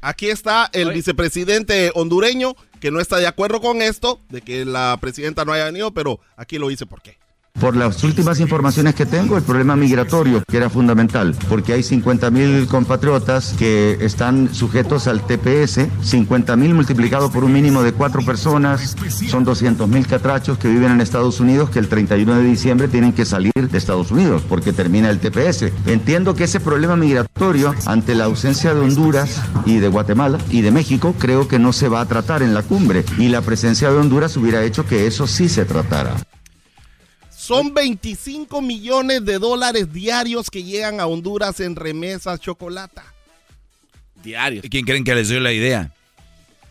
Aquí 0.00 0.30
está 0.30 0.68
el 0.72 0.92
vicepresidente 0.92 1.90
hondureño 1.94 2.54
que 2.80 2.90
no 2.90 3.00
está 3.00 3.18
de 3.18 3.26
acuerdo 3.28 3.60
con 3.60 3.80
esto, 3.82 4.20
de 4.28 4.40
que 4.42 4.64
la 4.64 4.98
presidenta 5.00 5.44
no 5.44 5.52
haya 5.52 5.66
venido, 5.66 5.92
pero 5.92 6.18
aquí 6.36 6.58
lo 6.58 6.68
dice 6.68 6.86
por 6.86 7.00
qué. 7.02 7.16
Por 7.62 7.76
las 7.76 8.02
últimas 8.02 8.40
informaciones 8.40 8.96
que 8.96 9.06
tengo, 9.06 9.36
el 9.36 9.44
problema 9.44 9.76
migratorio, 9.76 10.42
que 10.50 10.56
era 10.56 10.68
fundamental, 10.68 11.36
porque 11.48 11.74
hay 11.74 11.82
50.000 11.82 12.66
compatriotas 12.66 13.54
que 13.56 13.98
están 14.00 14.52
sujetos 14.52 15.06
al 15.06 15.24
TPS, 15.24 15.86
50.000 16.02 16.74
multiplicado 16.74 17.30
por 17.30 17.44
un 17.44 17.52
mínimo 17.52 17.84
de 17.84 17.92
cuatro 17.92 18.20
personas, 18.22 18.96
son 19.28 19.46
200.000 19.46 20.06
catrachos 20.06 20.58
que 20.58 20.66
viven 20.66 20.90
en 20.90 21.00
Estados 21.00 21.38
Unidos 21.38 21.70
que 21.70 21.78
el 21.78 21.86
31 21.86 22.34
de 22.34 22.42
diciembre 22.42 22.88
tienen 22.88 23.12
que 23.12 23.24
salir 23.24 23.52
de 23.54 23.78
Estados 23.78 24.10
Unidos 24.10 24.42
porque 24.48 24.72
termina 24.72 25.08
el 25.08 25.20
TPS. 25.20 25.70
Entiendo 25.86 26.34
que 26.34 26.42
ese 26.42 26.58
problema 26.58 26.96
migratorio, 26.96 27.76
ante 27.86 28.16
la 28.16 28.24
ausencia 28.24 28.74
de 28.74 28.80
Honduras 28.80 29.40
y 29.66 29.78
de 29.78 29.86
Guatemala 29.86 30.38
y 30.50 30.62
de 30.62 30.72
México, 30.72 31.14
creo 31.16 31.46
que 31.46 31.60
no 31.60 31.72
se 31.72 31.88
va 31.88 32.00
a 32.00 32.06
tratar 32.06 32.42
en 32.42 32.54
la 32.54 32.62
cumbre 32.64 33.04
y 33.18 33.28
la 33.28 33.40
presencia 33.40 33.88
de 33.92 33.98
Honduras 33.98 34.36
hubiera 34.36 34.64
hecho 34.64 34.84
que 34.84 35.06
eso 35.06 35.28
sí 35.28 35.48
se 35.48 35.64
tratara. 35.64 36.16
Son 37.42 37.74
25 37.74 38.62
millones 38.62 39.24
de 39.24 39.38
dólares 39.40 39.92
diarios 39.92 40.48
que 40.48 40.62
llegan 40.62 41.00
a 41.00 41.06
Honduras 41.06 41.58
en 41.58 41.74
remesas 41.74 42.38
chocolata. 42.40 43.02
Diarios. 44.22 44.64
¿Y 44.64 44.68
quién 44.70 44.84
creen 44.84 45.02
que 45.02 45.12
les 45.14 45.28
dio 45.28 45.40
la 45.40 45.52
idea? 45.52 45.92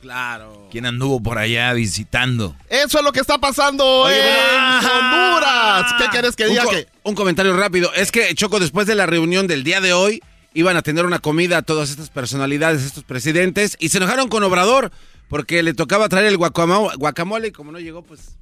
Claro. 0.02 0.70
¿Quién 0.72 0.86
anduvo 0.86 1.22
por 1.22 1.38
allá 1.38 1.74
visitando? 1.74 2.56
Eso 2.70 3.00
es 3.00 3.04
lo 3.04 3.12
que 3.12 3.20
está 3.20 3.38
pasando 3.38 3.86
Oye, 4.04 4.16
en 4.18 4.86
Honduras. 4.86 5.94
¿Qué 6.00 6.06
quieres 6.10 6.36
que 6.38 6.46
Un 6.46 6.50
diga? 6.52 6.64
co- 6.64 6.72
que 6.72 6.88
Un 7.04 7.16
comentario 7.16 7.56
rápido. 7.58 7.92
Es 7.94 8.10
que, 8.12 8.34
Choco, 8.34 8.60
después 8.62 8.88
de 8.88 8.96
la 8.96 9.06
reunión 9.06 9.48
del 9.48 9.66
día 9.66 9.82
de 9.82 9.92
hoy, 9.92 10.24
iban 10.54 10.78
a 10.78 10.82
tener 10.82 11.06
una 11.06 11.20
comida 11.20 11.58
a 11.58 11.62
todas 11.64 11.90
estas 11.90 12.10
personalidades, 12.10 12.84
estos 12.84 13.04
presidentes, 13.04 13.76
y 13.80 13.90
se 13.90 13.98
enojaron 13.98 14.30
con 14.30 14.42
Obrador 14.44 14.92
porque 15.28 15.64
le 15.64 15.74
tocaba 15.74 16.08
traer 16.08 16.28
el 16.28 16.38
guacamo- 16.38 16.96
guacamole 16.98 17.50
y 17.50 17.52
como 17.52 17.74
no 17.74 17.80
llegó, 17.80 18.02
pues... 18.04 18.38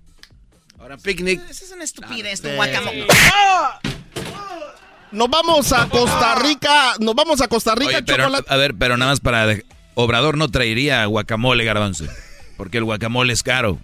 Ahora 0.79 0.97
picnic. 0.97 1.41
Esa 1.49 1.65
es 1.65 1.71
una 1.71 1.83
estupidez, 1.83 2.41
tu 2.41 2.49
guacamole. 2.49 3.05
Nos 5.11 5.29
vamos 5.29 5.73
a 5.73 5.89
Costa 5.89 6.35
Rica. 6.35 6.93
Nos 6.99 7.15
vamos 7.15 7.41
a 7.41 7.47
Costa 7.47 7.75
Rica, 7.75 7.97
Oye, 7.97 8.03
pero, 8.03 8.25
chocolate. 8.25 8.53
a 8.53 8.57
ver, 8.57 8.75
pero 8.75 8.97
nada 8.97 9.11
más 9.11 9.19
para... 9.19 9.57
Obrador 9.95 10.37
no 10.37 10.47
traería 10.49 11.05
guacamole, 11.05 11.65
garbanzo. 11.65 12.05
Porque 12.57 12.77
el 12.77 12.85
guacamole 12.85 13.33
es 13.33 13.43
caro. 13.43 13.79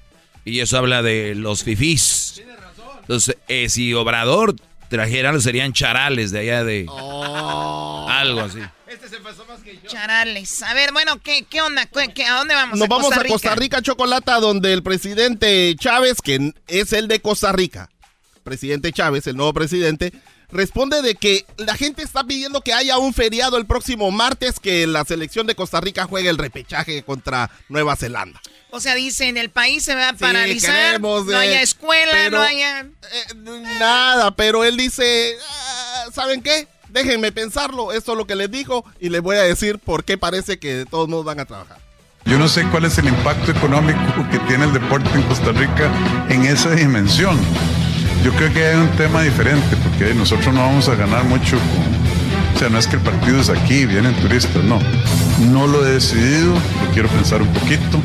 Y 0.46 0.60
eso 0.60 0.78
habla 0.78 1.02
de 1.02 1.36
los 1.36 1.64
fifís. 1.64 2.41
Entonces, 3.02 3.38
eh, 3.48 3.70
si 3.70 3.93
Obrador 3.93 4.56
trajera, 4.89 5.38
serían 5.41 5.74
charales 5.74 6.32
de 6.32 6.39
allá 6.39 6.64
de... 6.64 6.86
Oh. 6.88 8.08
Algo 8.10 8.41
así. 8.41 8.60
Charales. 9.88 10.61
A 10.63 10.73
ver, 10.73 10.91
bueno, 10.93 11.19
¿qué, 11.21 11.45
qué 11.49 11.61
onda? 11.61 11.86
¿Qué- 11.86 12.13
qué- 12.13 12.25
¿A 12.25 12.36
dónde 12.38 12.53
vamos? 12.55 12.77
Nos 12.79 12.88
vamos 12.88 13.11
a 13.11 13.23
Costa 13.23 13.55
Rica, 13.55 13.81
Chocolata, 13.81 14.39
donde 14.39 14.73
el 14.73 14.83
presidente 14.83 15.75
Chávez, 15.79 16.17
que 16.23 16.53
es 16.67 16.93
el 16.93 17.07
de 17.07 17.19
Costa 17.21 17.51
Rica, 17.51 17.89
presidente 18.43 18.91
Chávez, 18.93 19.25
el 19.27 19.36
nuevo 19.38 19.53
presidente, 19.53 20.13
responde 20.51 21.01
de 21.01 21.15
que 21.15 21.45
la 21.57 21.75
gente 21.75 22.03
está 22.03 22.23
pidiendo 22.23 22.61
que 22.61 22.73
haya 22.73 22.97
un 22.99 23.13
feriado 23.13 23.57
el 23.57 23.65
próximo 23.65 24.11
martes, 24.11 24.59
que 24.59 24.86
la 24.88 25.03
selección 25.03 25.47
de 25.47 25.55
Costa 25.55 25.81
Rica 25.81 26.05
juegue 26.05 26.29
el 26.29 26.38
repechaje 26.38 27.03
contra 27.03 27.49
Nueva 27.69 27.95
Zelanda. 27.95 28.39
O 28.69 28.79
sea, 28.79 28.93
dicen, 28.93 29.38
el 29.38 29.49
país 29.49 29.83
se 29.83 29.95
va 29.95 30.09
a 30.09 30.11
Sí, 30.11 30.17
paralizar, 30.19 30.75
queremos, 30.75 31.25
no 31.25 31.31
eh, 31.31 31.47
haya 31.47 31.61
escuela, 31.61 32.11
pero- 32.11 32.38
no 32.38 32.43
haya... 32.43 32.86
Nada, 33.79 34.36
pero 34.36 34.63
él 34.63 34.75
dice, 34.77 35.38
"Ah, 35.49 36.05
¿saben 36.13 36.41
qué? 36.41 36.67
Déjenme 36.96 37.34
pensarlo, 37.34 37.91
esto 37.91 38.14
es 38.14 38.18
lo 38.18 38.26
que 38.26 38.36
les 38.36 38.50
dijo 38.50 38.86
y 39.02 39.10
les 39.10 39.22
voy 39.22 39.36
a 39.36 39.41
decir 39.41 39.80
por 39.80 40.06
qué 40.06 40.18
parece 40.18 40.60
que 40.60 40.76
de 40.76 40.86
todos 40.86 41.10
modos 41.10 41.26
van 41.26 41.41
a 41.41 41.46
trabajar. 41.46 41.78
Yo 42.24 42.39
no 42.39 42.48
sé 42.48 42.66
cuál 42.72 42.86
es 42.86 42.98
el 42.98 43.10
impacto 43.10 43.52
económico 43.52 44.00
que 44.32 44.39
tiene 44.48 44.64
el 44.64 44.72
deporte 44.72 45.10
en 45.14 45.24
Costa 45.24 45.52
Rica 45.52 45.91
en 46.30 46.46
esa 46.46 46.72
dimensión. 46.72 47.38
Yo 48.24 48.32
creo 48.32 48.54
que 48.54 48.66
hay 48.66 48.78
un 48.78 48.89
tema 48.91 49.24
diferente, 49.24 49.76
porque 49.84 50.14
nosotros 50.14 50.56
no 50.56 50.62
vamos 50.62 50.88
a 50.88 50.96
ganar 50.96 51.26
mucho 51.26 51.58
con... 51.58 52.56
O 52.56 52.60
sea, 52.60 52.70
no 52.70 52.80
es 52.80 52.88
que 52.88 52.96
el 52.96 53.02
partido 53.02 53.41
es 53.41 53.50
aquí, 53.50 53.86
vienen 53.86 54.16
turistas, 54.22 54.64
no. 54.64 54.80
No 55.52 55.68
lo 55.68 55.86
he 55.86 55.91
decidido, 55.91 56.54
lo 56.54 56.91
quiero 56.93 57.10
pensar 57.10 57.41
un 57.41 57.52
poquito. 57.52 58.00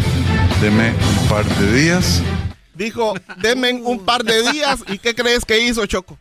Deme 0.60 0.94
un 1.20 1.28
par 1.28 1.44
de 1.44 1.80
días. 1.80 2.22
Dijo, 2.74 3.14
denme 3.36 3.72
un 3.72 4.04
par 4.04 4.24
de 4.24 4.50
días 4.50 4.80
y 4.88 4.98
¿qué 4.98 5.14
crees 5.14 5.44
que 5.44 5.60
hizo 5.64 5.86
Choco? 5.86 6.18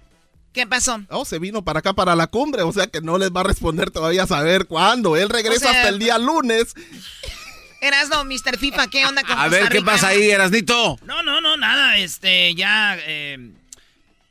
¿Qué 0.60 0.68
pasó? 0.68 1.02
Oh, 1.08 1.24
se 1.24 1.40
vino 1.40 1.64
para 1.64 1.80
acá 1.80 1.94
para 1.94 2.18
la 2.18 2.28
cumbre, 2.28 2.64
o 2.64 2.74
sea 2.74 2.88
que 2.88 3.00
no 3.00 3.18
les 3.18 3.32
va 3.32 3.40
a 3.40 3.44
responder 3.46 3.92
todavía 3.92 4.24
a 4.24 4.28
saber 4.28 4.66
cuándo. 4.66 5.16
Él 5.16 5.30
regresa 5.30 5.56
O 5.56 5.72
sea, 5.72 5.72
hasta 5.72 5.88
el 5.88 6.00
día 6.00 6.18
lunes. 6.18 6.74
Erasno, 7.80 8.26
Mr. 8.26 8.58
FIFA, 8.58 8.88
¿qué 8.88 9.06
onda 9.06 9.24
con 9.24 9.40
A 9.40 9.48
ver, 9.48 9.70
¿qué 9.70 9.82
pasa 9.82 10.10
ahí, 10.10 10.30
Erasnito? 10.30 10.98
No, 11.06 11.24
no, 11.24 11.40
no, 11.40 11.56
nada, 11.56 11.98
este, 11.98 12.54
ya, 12.56 12.98
eh, 13.00 13.52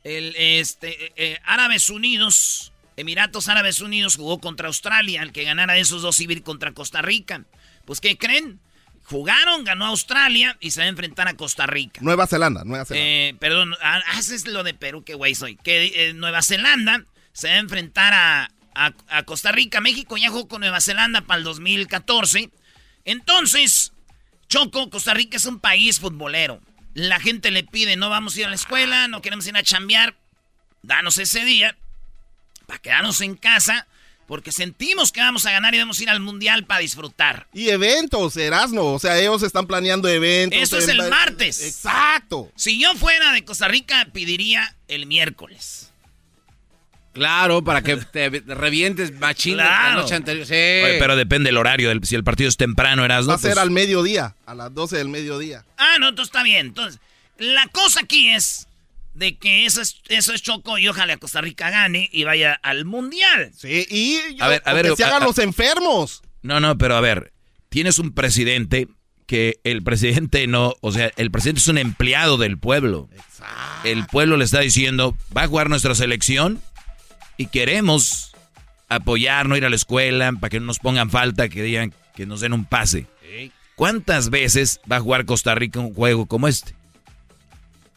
el, 0.03 0.35
este, 0.37 1.13
eh, 1.15 1.39
Árabes 1.45 1.89
Unidos, 1.89 2.73
Emiratos 2.95 3.47
Árabes 3.47 3.81
Unidos 3.81 4.15
jugó 4.15 4.39
contra 4.39 4.67
Australia, 4.67 5.23
el 5.23 5.31
que 5.31 5.45
ganara 5.45 5.73
de 5.73 5.79
esos 5.79 6.03
dos 6.03 6.19
iba 6.19 6.39
contra 6.41 6.73
Costa 6.73 7.01
Rica. 7.01 7.43
Pues, 7.85 8.01
¿qué 8.01 8.19
creen? 8.19 8.59
Jugaron, 9.09 9.63
ganó 9.63 9.85
Australia 9.87 10.55
y 10.59 10.71
se 10.71 10.81
va 10.81 10.85
a 10.85 10.89
enfrentar 10.89 11.27
a 11.27 11.33
Costa 11.35 11.65
Rica. 11.65 11.99
Nueva 12.03 12.27
Zelanda, 12.27 12.63
Nueva 12.63 12.85
Zelanda. 12.85 13.05
Eh, 13.09 13.35
perdón, 13.39 13.73
haces 14.07 14.45
lo 14.47 14.63
de 14.63 14.73
Perú, 14.73 15.03
qué 15.03 15.15
güey 15.15 15.33
soy. 15.35 15.55
Que 15.57 16.09
eh, 16.09 16.13
Nueva 16.13 16.41
Zelanda 16.43 17.03
se 17.33 17.47
va 17.47 17.55
a 17.55 17.57
enfrentar 17.57 18.13
a, 18.13 18.51
a- 18.75 18.93
a 19.09 19.23
Costa 19.23 19.51
Rica. 19.51 19.81
México 19.81 20.15
ya 20.17 20.29
jugó 20.29 20.47
con 20.47 20.61
Nueva 20.61 20.79
Zelanda 20.79 21.21
para 21.21 21.39
el 21.39 21.43
2014. 21.43 22.51
Entonces, 23.05 23.93
Choco, 24.47 24.89
Costa 24.89 25.13
Rica 25.13 25.37
es 25.37 25.45
un 25.45 25.59
país 25.59 25.99
futbolero. 25.99 26.61
La 26.93 27.19
gente 27.19 27.49
le 27.51 27.63
pide, 27.63 27.95
no 27.95 28.09
vamos 28.09 28.35
a 28.35 28.39
ir 28.41 28.45
a 28.45 28.49
la 28.49 28.55
escuela, 28.55 29.07
no 29.07 29.21
queremos 29.21 29.47
ir 29.47 29.55
a 29.57 29.63
chambear. 29.63 30.15
Danos 30.83 31.17
ese 31.17 31.43
día 31.45 31.75
para 32.67 32.79
quedarnos 32.79 33.21
en 33.21 33.35
casa 33.35 33.87
porque 34.29 34.51
sentimos 34.51 35.11
que 35.11 35.19
vamos 35.21 35.47
a 35.47 35.51
ganar 35.51 35.73
y 35.73 35.79
vamos 35.79 35.99
a 35.99 36.03
ir 36.03 36.09
al 36.11 36.19
mundial 36.19 36.63
para 36.63 36.81
disfrutar. 36.81 37.47
Y 37.51 37.69
eventos, 37.69 38.37
Erasno, 38.37 38.85
o 38.93 38.99
sea, 38.99 39.17
ellos 39.19 39.41
están 39.41 39.65
planeando 39.65 40.07
eventos. 40.07 40.61
Eso 40.61 40.77
es 40.77 40.87
el 40.87 41.09
martes. 41.09 41.63
Exacto. 41.65 42.51
Si 42.55 42.79
yo 42.79 42.93
fuera 42.95 43.33
de 43.33 43.43
Costa 43.43 43.67
Rica, 43.67 44.07
pediría 44.13 44.75
el 44.87 45.07
miércoles. 45.07 45.91
Claro, 47.11 47.63
para 47.63 47.81
que 47.81 47.97
te 47.97 48.29
revientes 48.29 49.11
machín 49.19 49.57
la 49.57 49.95
noche 49.95 50.13
anterior. 50.13 50.45
Sí. 50.45 50.53
Oye, 50.53 50.97
pero 50.99 51.15
depende 51.15 51.47
del 51.47 51.57
horario. 51.57 51.89
del- 51.89 52.03
si 52.03 52.13
el 52.15 52.23
partido 52.23 52.47
es 52.49 52.55
temprano, 52.55 53.03
eras 53.03 53.27
Va 53.27 53.33
a 53.33 53.37
ser 53.39 53.57
al 53.57 53.71
mediodía, 53.71 54.35
a 54.45 54.53
las 54.53 54.71
12 54.73 54.97
del 54.97 55.09
mediodía. 55.09 55.65
Ah, 55.75 55.97
no, 55.99 56.09
entonces 56.09 56.29
está 56.29 56.43
bien. 56.43 56.67
Entonces, 56.67 57.01
la 57.39 57.67
cosa 57.69 58.01
aquí 58.01 58.29
es 58.29 58.67
de 59.13 59.37
que 59.37 59.65
eso 59.65 59.81
es, 59.81 60.01
eso 60.07 60.33
es 60.33 60.41
choco 60.41 60.77
y 60.77 60.87
ojalá 60.87 61.17
Costa 61.17 61.41
Rica 61.41 61.69
gane 61.69 62.09
y 62.11 62.23
vaya 62.23 62.53
al 62.63 62.85
mundial. 62.85 63.51
Sí, 63.57 63.85
y 63.89 64.41
A 64.41 64.47
ver, 64.47 64.61
a 64.65 64.73
ver, 64.73 64.87
que 64.89 64.95
se 64.95 65.03
hagan 65.03 65.21
a- 65.21 65.25
a- 65.25 65.27
los 65.27 65.37
enfermos. 65.39 66.21
No, 66.41 66.59
no, 66.59 66.77
pero 66.77 66.95
a 66.95 67.01
ver, 67.01 67.33
tienes 67.69 67.99
un 67.99 68.11
presidente 68.13 68.87
que 69.25 69.59
el 69.63 69.83
presidente 69.83 70.47
no, 70.47 70.73
o 70.81 70.91
sea, 70.91 71.11
el 71.17 71.29
presidente 71.31 71.59
es 71.59 71.67
un 71.67 71.77
empleado 71.77 72.37
del 72.37 72.57
pueblo. 72.57 73.09
El 73.83 74.05
pueblo 74.07 74.37
le 74.37 74.45
está 74.45 74.59
diciendo, 74.61 75.15
va 75.35 75.43
a 75.43 75.47
jugar 75.47 75.69
nuestra 75.69 75.93
selección 75.95 76.61
y 77.37 77.45
queremos 77.47 78.31
apoyar, 78.87 79.47
no 79.47 79.55
ir 79.55 79.65
a 79.65 79.69
la 79.69 79.75
escuela, 79.75 80.31
para 80.33 80.49
que 80.49 80.59
no 80.59 80.65
nos 80.65 80.79
pongan 80.79 81.09
falta, 81.11 81.47
que 81.49 81.61
digan 81.61 81.93
que 82.15 82.25
nos 82.25 82.41
den 82.41 82.53
un 82.53 82.65
pase. 82.65 83.05
¿Cuántas 83.75 84.29
veces 84.29 84.79
va 84.91 84.97
a 84.97 84.99
jugar 84.99 85.25
Costa 85.25 85.55
Rica 85.55 85.79
un 85.79 85.93
juego 85.93 86.25
como 86.25 86.47
este? 86.47 86.73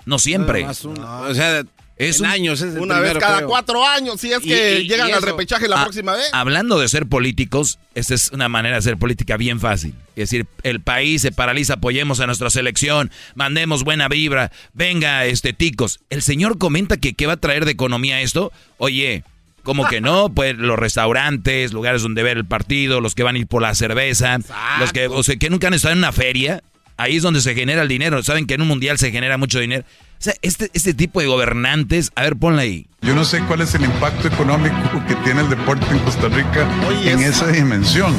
No 0.07 0.19
siempre. 0.19 0.67
O 0.67 1.35
sea, 1.35 1.63
Es 1.97 2.19
en 2.19 2.27
un- 2.27 2.33
años 2.33 2.61
es 2.63 2.75
el 2.75 2.81
Una 2.81 2.95
vez 2.99 3.11
primero, 3.11 3.21
cada 3.21 3.37
creo. 3.39 3.49
cuatro 3.49 3.87
años, 3.87 4.21
si 4.21 4.33
es 4.33 4.41
que 4.41 4.81
y- 4.81 4.89
llegan 4.89 5.09
y 5.09 5.13
al 5.13 5.23
repechaje 5.23 5.69
la 5.69 5.83
próxima 5.83 6.15
vez. 6.15 6.29
Hablando 6.33 6.79
de 6.81 6.89
ser 6.89 7.07
políticos, 7.07 7.79
esta 7.95 8.15
es 8.15 8.31
una 8.33 8.49
manera 8.49 8.75
de 8.77 8.79
hacer 8.81 8.97
política 8.97 9.37
bien 9.37 9.61
fácil. 9.61 9.95
Es 10.17 10.31
decir, 10.31 10.47
el 10.65 10.81
país 10.81 11.23
se 11.23 11.31
paraliza, 11.33 11.75
apoyemos 11.75 12.19
a 12.21 12.27
nuestra 12.27 12.51
selección, 12.51 13.11
mandemos 13.35 13.85
buena 13.85 14.09
vibra, 14.09 14.51
venga, 14.73 15.25
este, 15.27 15.53
ticos. 15.53 16.01
El 16.11 16.23
señor 16.23 16.59
comenta 16.59 16.97
que 16.97 17.15
qué 17.15 17.27
va 17.27 17.35
a 17.35 17.37
traer 17.37 17.65
de 17.67 17.73
economía 17.73 18.21
esto. 18.21 18.51
Oye, 18.79 19.23
como 19.63 19.87
que 19.87 20.01
no, 20.01 20.29
pues 20.35 20.57
los 20.57 20.77
restaurantes, 20.79 21.73
lugares 21.73 22.03
donde 22.03 22.23
ver 22.25 22.37
el 22.39 22.47
partido, 22.47 23.01
los 23.01 23.15
que 23.15 23.23
van 23.23 23.37
a 23.37 23.39
ir 23.39 23.47
por 23.47 23.63
la 23.63 23.75
cerveza, 23.77 24.39
los 24.81 24.93
que, 24.93 25.07
o 25.07 25.23
sea, 25.23 25.37
que 25.37 25.51
nunca 25.51 25.69
han 25.69 25.75
estado 25.75 25.93
en 25.93 25.99
una 25.99 26.11
feria, 26.13 26.63
ahí 27.03 27.17
es 27.17 27.23
donde 27.23 27.41
se 27.41 27.55
genera 27.55 27.83
el 27.83 27.89
dinero. 27.89 28.23
Saben 28.23 28.47
que 28.47 28.55
en 28.55 28.63
un 28.63 28.69
mundial 28.69 28.99
se 28.99 29.11
genera 29.11 29.37
mucho 29.39 29.59
dinero. 29.61 29.85
O 29.85 30.23
sea, 30.25 30.35
este, 30.43 30.71
este 30.73 30.95
tipo 30.95 31.21
de 31.21 31.27
gobernantes, 31.27 32.13
a 32.15 32.23
ver, 32.23 32.37
ponla 32.37 32.63
ahí. 32.63 32.87
Yo 33.03 33.15
no 33.15 33.25
sé 33.25 33.41
cuál 33.49 33.61
es 33.63 33.75
el 33.75 33.83
impacto 33.85 34.29
económico 34.29 34.77
que 35.09 35.15
tiene 35.17 35.41
el 35.41 35.49
deporte 35.51 35.85
en 35.91 35.99
Costa 36.01 36.29
Rica 36.29 36.69
Oye, 36.89 37.11
en 37.11 37.19
es- 37.21 37.37
esa 37.37 37.49
dimensión. 37.49 38.15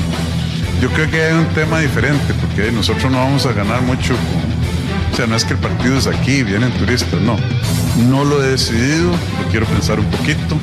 Yo 0.82 0.90
creo 0.90 1.10
que 1.10 1.24
hay 1.24 1.34
un 1.34 1.46
tema 1.54 1.80
diferente, 1.80 2.34
porque 2.42 2.70
nosotros 2.72 3.10
no 3.10 3.20
vamos 3.20 3.46
a 3.46 3.54
ganar 3.54 3.82
mucho 3.84 4.16
con... 4.16 4.54
O 5.14 5.16
sea, 5.16 5.28
no 5.28 5.36
es 5.36 5.46
que 5.46 5.54
el 5.54 5.60
partido 5.60 5.98
es 5.98 6.08
aquí, 6.08 6.44
vienen 6.44 6.72
turistas, 6.74 7.22
no. 7.22 7.38
No 8.10 8.26
lo 8.26 8.44
he 8.44 8.48
decidido, 8.50 9.12
lo 9.12 9.48
quiero 9.52 9.66
pensar 9.68 10.00
un 10.00 10.08
poquito. 10.08 10.58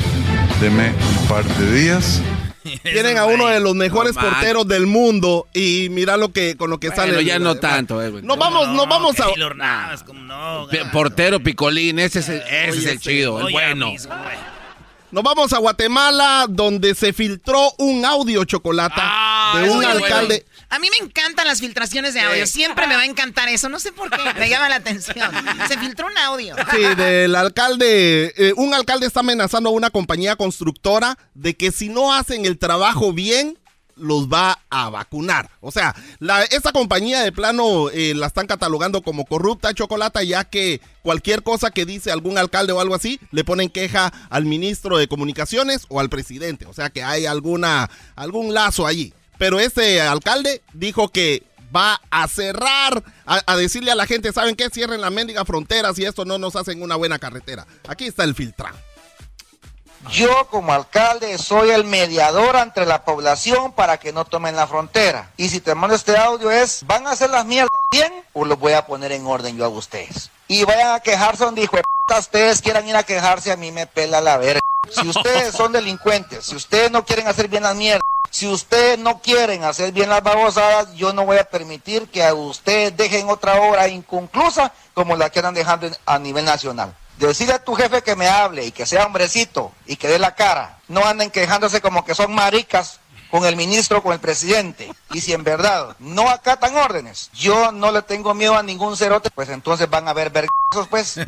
Deme 0.61 0.89
un 1.23 1.29
par 1.29 1.45
de 1.45 1.81
días. 1.81 2.21
tienen 2.83 3.19
a 3.19 3.27
uno 3.27 3.47
de 3.49 3.61
los 3.61 3.75
mejores 3.75 4.15
No, 4.17 4.23
porteros 4.23 4.67
del 4.69 4.87
mundo 4.87 5.47
y 5.55 5.89
mira 5.91 6.17
lo 6.17 6.31
que 6.33 6.57
con 6.57 6.71
lo 6.71 6.79
que 6.79 6.89
Bueno, 6.89 7.03
sale. 7.15 7.25
ya 7.25 7.39
no 7.39 7.57
tanto, 7.57 8.03
Edwin. 8.03 8.27
Nos 8.27 8.39
vamos, 8.39 8.69
nos 8.69 8.89
vamos 8.89 9.17
a. 9.21 9.27
Navas, 9.55 10.05
no. 10.13 10.69
Portero 10.93 11.41
Picolín, 11.41 11.99
ese 11.99 12.21
es 12.21 12.29
el, 12.29 12.41
ese 12.43 12.69
es 12.69 12.77
Oye, 12.77 12.83
el 12.83 12.89
ese, 12.89 12.99
chido, 12.99 13.41
el 13.47 13.53
bueno. 13.53 13.91
mismo. 13.93 14.15
Nos 15.11 15.25
vamos 15.25 15.53
a 15.53 15.59
Guatemala, 15.59 16.47
donde 16.49 16.95
se 16.95 17.13
filtró 17.13 17.73
un 17.79 18.05
audio 18.05 18.45
chocolata 18.45 19.55
de 19.61 19.69
un 19.69 19.85
alcalde. 19.85 20.45
A 20.71 20.79
mí 20.79 20.89
me 20.91 21.05
encantan 21.05 21.47
las 21.47 21.61
filtraciones 21.61 22.15
de 22.15 22.21
audio. 22.21 22.47
Siempre 22.47 22.87
me 22.87 22.95
va 22.95 23.03
a 23.03 23.07
encantar 23.07 23.49
eso. 23.49 23.69
No 23.69 23.81
sé 23.81 23.91
por 23.93 24.09
qué. 24.09 24.23
Me 24.39 24.49
llama 24.49 24.69
la 24.69 24.77
atención. 24.77 25.31
Se 25.69 25.77
filtró 25.77 26.07
un 26.07 26.17
audio. 26.17 26.55
Sí, 26.71 26.95
del 26.97 27.35
alcalde. 27.35 28.33
eh, 28.37 28.53
un 28.57 28.73
alcalde 28.73 29.07
está 29.07 29.21
amenazando 29.21 29.71
a 29.71 29.73
una 29.73 29.91
compañía 29.91 30.37
constructora 30.37 31.19
de 31.35 31.57
que 31.57 31.73
si 31.73 31.89
no 31.89 32.15
hacen 32.15 32.47
el 32.47 32.57
trabajo 32.59 33.13
bien, 33.13 33.59
los 33.97 34.29
va 34.29 34.59
a 34.71 34.91
vacunar. 34.91 35.51
O 35.61 35.71
sea, 35.71 35.95
la, 36.19 36.45
esa 36.45 36.73
compañía 36.73 37.21
de 37.23 37.33
plano 37.33 37.91
eh, 37.91 38.15
la 38.15 38.27
están 38.27 38.47
catalogando 38.47 39.03
como 39.03 39.27
corrupta, 39.27 39.75
chocolata, 39.75 40.23
ya 40.23 40.45
que 40.45 40.81
cualquier 41.03 41.43
cosa 41.43 41.71
que 41.71 41.85
dice 41.85 42.11
algún 42.11 42.39
alcalde 42.39 42.73
o 42.73 42.81
algo 42.81 42.95
así, 42.95 43.21
le 43.31 43.45
ponen 43.45 43.69
queja 43.69 44.13
al 44.31 44.45
ministro 44.45 44.97
de 44.99 45.09
comunicaciones 45.09 45.83
o 45.89 46.01
al 46.01 46.09
presidente. 46.09 46.67
O 46.67 46.73
sea 46.73 46.91
que 46.91 47.03
hay 47.03 47.27
alguna, 47.27 47.91
algún 48.17 48.55
lazo 48.55 48.87
allí. 48.87 49.13
Pero 49.41 49.59
este 49.59 50.03
alcalde 50.03 50.61
dijo 50.75 51.09
que 51.09 51.43
va 51.75 51.99
a 52.11 52.29
cerrar, 52.29 53.03
a, 53.25 53.41
a 53.47 53.57
decirle 53.57 53.91
a 53.91 53.95
la 53.95 54.05
gente, 54.05 54.35
¿saben 54.35 54.55
qué? 54.55 54.69
Cierren 54.69 55.01
la 55.01 55.09
mendiga 55.09 55.47
frontera 55.47 55.95
si 55.95 56.05
esto 56.05 56.27
no 56.27 56.37
nos 56.37 56.57
hacen 56.57 56.83
una 56.83 56.97
buena 56.97 57.19
carretera. 57.19 57.67
Aquí 57.89 58.07
está 58.07 58.25
el 58.25 58.35
filtrán. 58.35 58.75
Yo 60.11 60.47
como 60.51 60.75
alcalde 60.75 61.39
soy 61.39 61.71
el 61.71 61.85
mediador 61.85 62.55
entre 62.57 62.85
la 62.85 63.03
población 63.03 63.73
para 63.73 63.97
que 63.97 64.13
no 64.13 64.27
tomen 64.27 64.57
la 64.57 64.67
frontera. 64.67 65.31
Y 65.39 65.49
si 65.49 65.61
te 65.61 65.75
mando 65.75 65.97
este 65.97 66.19
audio 66.19 66.51
es, 66.51 66.85
¿van 66.87 67.07
a 67.07 67.13
hacer 67.13 67.31
las 67.31 67.47
mierdas 67.47 67.71
bien 67.91 68.13
o 68.35 68.45
los 68.45 68.59
voy 68.59 68.75
a 68.75 68.85
poner 68.85 69.11
en 69.13 69.25
orden 69.25 69.57
yo 69.57 69.65
a 69.65 69.69
ustedes? 69.69 70.31
Y 70.49 70.65
vayan 70.65 70.95
a 70.95 71.01
quejarse 71.01 71.45
donde 71.45 71.67
puta 71.67 72.19
ustedes 72.19 72.61
quieran 72.61 72.87
ir 72.87 72.97
a 72.97 73.05
quejarse, 73.05 73.53
a 73.53 73.57
mí 73.57 73.73
me 73.73 73.87
pela 73.87 74.21
la 74.21 74.37
verga. 74.37 74.61
Si 74.91 75.09
ustedes 75.09 75.55
son 75.55 75.73
delincuentes, 75.73 76.45
si 76.45 76.57
ustedes 76.57 76.91
no 76.91 77.07
quieren 77.07 77.27
hacer 77.27 77.49
bien 77.49 77.63
las 77.63 77.75
mierdas, 77.75 78.03
si 78.31 78.47
ustedes 78.47 78.99
no 78.99 79.21
quieren 79.21 79.65
hacer 79.65 79.93
bien 79.93 80.09
las 80.09 80.23
babosadas, 80.23 80.95
yo 80.95 81.13
no 81.13 81.27
voy 81.27 81.39
a 81.39 81.45
permitir 81.45 82.09
que 82.09 82.25
a 82.25 82.33
ustedes 82.33 82.97
dejen 82.97 83.29
otra 83.29 83.61
obra 83.61 83.89
inconclusa 83.89 84.73
como 84.95 85.17
la 85.17 85.31
que 85.31 85.41
andan 85.41 85.55
dejando 85.55 85.91
a 86.07 86.19
nivel 86.19 86.45
nacional. 86.45 86.95
Decirle 87.19 87.55
a 87.55 87.65
tu 87.65 87.75
jefe 87.75 88.03
que 88.03 88.17
me 88.17 88.29
hable 88.29 88.65
y 88.65 88.73
que 88.73 88.87
sea 88.87 89.05
hombrecito 89.05 89.73
y 89.85 89.97
que 89.97 90.09
dé 90.09 90.19
la 90.19 90.35
cara. 90.35 90.79
No 90.89 91.05
anden 91.05 91.31
quejándose 91.31 91.81
como 91.81 92.05
que 92.05 92.15
son 92.15 92.33
maricas 92.33 93.01
con 93.31 93.45
el 93.45 93.57
ministro, 93.57 94.03
con 94.03 94.13
el 94.13 94.19
presidente. 94.19 94.93
Y 95.13 95.21
si 95.21 95.33
en 95.33 95.45
verdad 95.45 95.97
no 95.99 96.29
acatan 96.29 96.77
órdenes, 96.77 97.31
yo 97.33 97.73
no 97.73 97.93
le 97.93 98.03
tengo 98.03 98.35
miedo 98.35 98.57
a 98.57 98.63
ningún 98.63 98.97
cerote, 98.97 99.31
pues 99.31 99.49
entonces 99.49 99.89
van 99.89 100.09
a 100.09 100.13
ver 100.13 100.31
vergazos, 100.31 100.89
pues. 100.89 101.17
Ese 101.17 101.27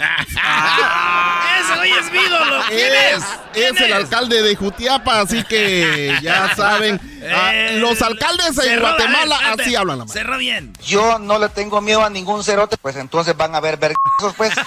güey 1.76 1.92
es 1.92 2.12
mi 2.12 2.18
ídolo. 2.18 2.62
¿Quién 2.68 2.92
es? 2.92 3.24
Es 3.54 3.80
el 3.80 3.92
alcalde 3.92 4.42
de 4.42 4.56
Jutiapa, 4.56 5.20
así 5.20 5.44
que 5.44 6.18
ya 6.22 6.54
saben. 6.56 7.00
ah, 7.32 7.52
los 7.74 8.02
alcaldes 8.02 8.48
en 8.48 8.54
cerró, 8.54 8.86
a 8.88 8.92
ver, 8.92 8.98
Guatemala 8.98 9.38
así 9.58 9.74
hablan 9.74 9.98
la. 10.00 10.08
Cerró 10.08 10.38
bien. 10.38 10.72
Yo 10.84 11.18
no 11.18 11.38
le 11.38 11.48
tengo 11.48 11.80
miedo 11.80 12.04
a 12.04 12.10
ningún 12.10 12.42
cerote, 12.42 12.76
pues 12.76 12.96
entonces 12.96 13.36
van 13.36 13.54
a 13.54 13.60
ver 13.60 13.76
vergazos, 13.76 14.34
pues. 14.36 14.52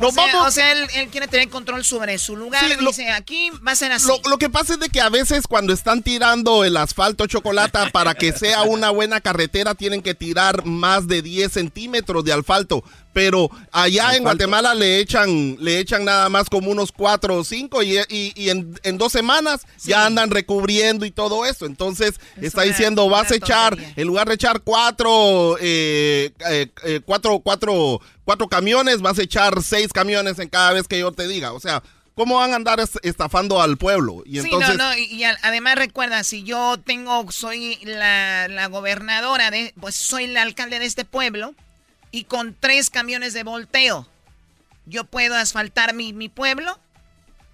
o 0.00 0.10
sea, 0.12 0.42
o 0.42 0.50
sea, 0.50 0.72
él, 0.72 0.86
él 0.94 1.08
quiere 1.08 1.28
tener 1.28 1.48
control 1.48 1.84
sobre 1.84 2.18
su 2.18 2.36
lugar. 2.36 2.64
Sí, 2.66 2.72
y 2.80 2.84
dice, 2.86 3.10
aquí 3.10 3.50
va 3.66 3.72
a 3.72 3.76
ser 3.76 3.92
así. 3.92 4.06
Lo, 4.08 4.18
lo 4.30 4.38
que 4.38 4.48
pasa 4.50 4.74
es 4.74 4.80
de 4.80 4.88
que 4.88 5.00
a 5.00 5.08
veces 5.08 5.46
cuando 5.46 5.72
están 5.72 6.02
tirando 6.02 6.64
el 6.64 6.76
asfalto 6.76 7.26
chocolate 7.26 7.90
para 7.92 8.14
que 8.14 8.32
sea 8.32 8.62
una 8.62 8.90
buena 8.90 9.20
carretera 9.20 9.74
tienen 9.74 10.02
que 10.02 10.14
tirar 10.14 10.64
más 10.64 11.06
de 11.08 11.22
10 11.22 11.52
centímetros 11.52 12.24
de 12.24 12.32
asfalto. 12.32 12.82
Pero 13.14 13.50
allá 13.72 14.16
en 14.16 14.22
Guatemala 14.22 14.74
le 14.74 14.98
echan, 14.98 15.58
le 15.60 15.78
echan 15.80 16.06
nada 16.06 16.30
más 16.30 16.48
como 16.48 16.70
unos 16.70 16.92
4 16.92 17.36
o 17.36 17.44
5 17.44 17.82
y, 17.82 17.98
y- 18.08 18.32
y 18.34 18.48
en, 18.48 18.80
en 18.84 18.96
dos 18.96 19.12
semanas 19.12 19.60
ya 19.84 20.06
andan 20.06 20.30
recubriendo 20.30 21.04
y 21.04 21.10
todo 21.10 21.44
eso. 21.44 21.66
Entonces 21.66 22.14
está 22.40 22.62
diciendo, 22.62 23.10
vas 23.10 23.30
a 23.30 23.34
echar, 23.34 23.76
en 23.96 24.06
lugar 24.06 24.28
de 24.28 24.34
echar 24.36 24.62
cuatro, 24.62 25.58
eh, 25.60 26.30
eh, 26.48 26.68
eh, 26.84 27.00
cuatro, 27.04 27.40
cuatro, 27.40 28.00
cuatro 28.24 28.48
camiones, 28.48 29.02
vas 29.02 29.18
a 29.18 29.22
echar 29.24 29.62
seis 29.62 29.91
camiones 29.92 30.38
en 30.38 30.48
cada 30.48 30.72
vez 30.72 30.88
que 30.88 30.98
yo 30.98 31.12
te 31.12 31.26
diga. 31.28 31.52
O 31.52 31.60
sea, 31.60 31.82
¿Cómo 32.14 32.36
van 32.36 32.52
a 32.52 32.56
andar 32.56 32.78
es- 32.78 32.98
estafando 33.02 33.62
al 33.62 33.78
pueblo? 33.78 34.22
Y 34.26 34.38
entonces, 34.38 34.72
Sí, 34.72 34.76
no, 34.76 34.90
no, 34.90 34.98
y, 34.98 35.24
además 35.24 35.76
recuerda, 35.76 36.22
si 36.24 36.42
yo 36.42 36.76
tengo, 36.78 37.32
soy 37.32 37.78
la, 37.84 38.48
la 38.48 38.66
gobernadora 38.66 39.50
de, 39.50 39.72
pues 39.80 39.94
soy 39.96 40.24
el 40.24 40.36
alcalde 40.36 40.78
de 40.78 40.84
este 40.84 41.06
pueblo, 41.06 41.54
y 42.10 42.24
con 42.24 42.54
tres 42.60 42.90
camiones 42.90 43.32
de 43.32 43.44
volteo, 43.44 44.06
yo 44.84 45.04
puedo 45.04 45.34
asfaltar 45.36 45.94
mi, 45.94 46.12
mi 46.12 46.28
pueblo, 46.28 46.78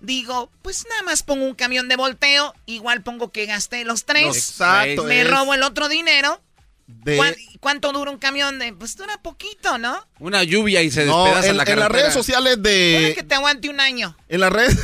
digo, 0.00 0.50
pues 0.62 0.86
nada 0.90 1.02
más 1.02 1.22
pongo 1.22 1.44
un 1.44 1.54
camión 1.54 1.86
de 1.88 1.94
volteo, 1.94 2.52
igual 2.66 3.02
pongo 3.02 3.30
que 3.30 3.46
gasté 3.46 3.84
los 3.84 4.06
tres, 4.06 4.36
Exacto, 4.36 5.04
me 5.04 5.20
es- 5.22 5.30
robo 5.30 5.54
el 5.54 5.62
otro 5.62 5.88
dinero. 5.88 6.40
De- 6.88 7.16
¿Cuán- 7.16 7.36
¿Cuánto 7.60 7.92
dura 7.92 8.10
un 8.10 8.18
camión? 8.18 8.58
De, 8.58 8.72
pues 8.72 8.96
dura 8.96 9.20
poquito, 9.22 9.78
¿no? 9.78 10.04
Una 10.18 10.42
lluvia 10.42 10.82
y 10.82 10.90
se 10.90 11.04
No, 11.06 11.24
despedaza 11.24 11.48
en, 11.50 11.56
la 11.56 11.62
en 11.62 11.66
carretera. 11.66 11.88
las 11.88 12.02
redes 12.02 12.12
sociales 12.14 12.62
de... 12.62 13.12
que 13.14 13.22
te 13.22 13.34
aguante 13.36 13.68
un 13.68 13.78
año. 13.80 14.16
En 14.28 14.40
las 14.40 14.52
redes... 14.52 14.76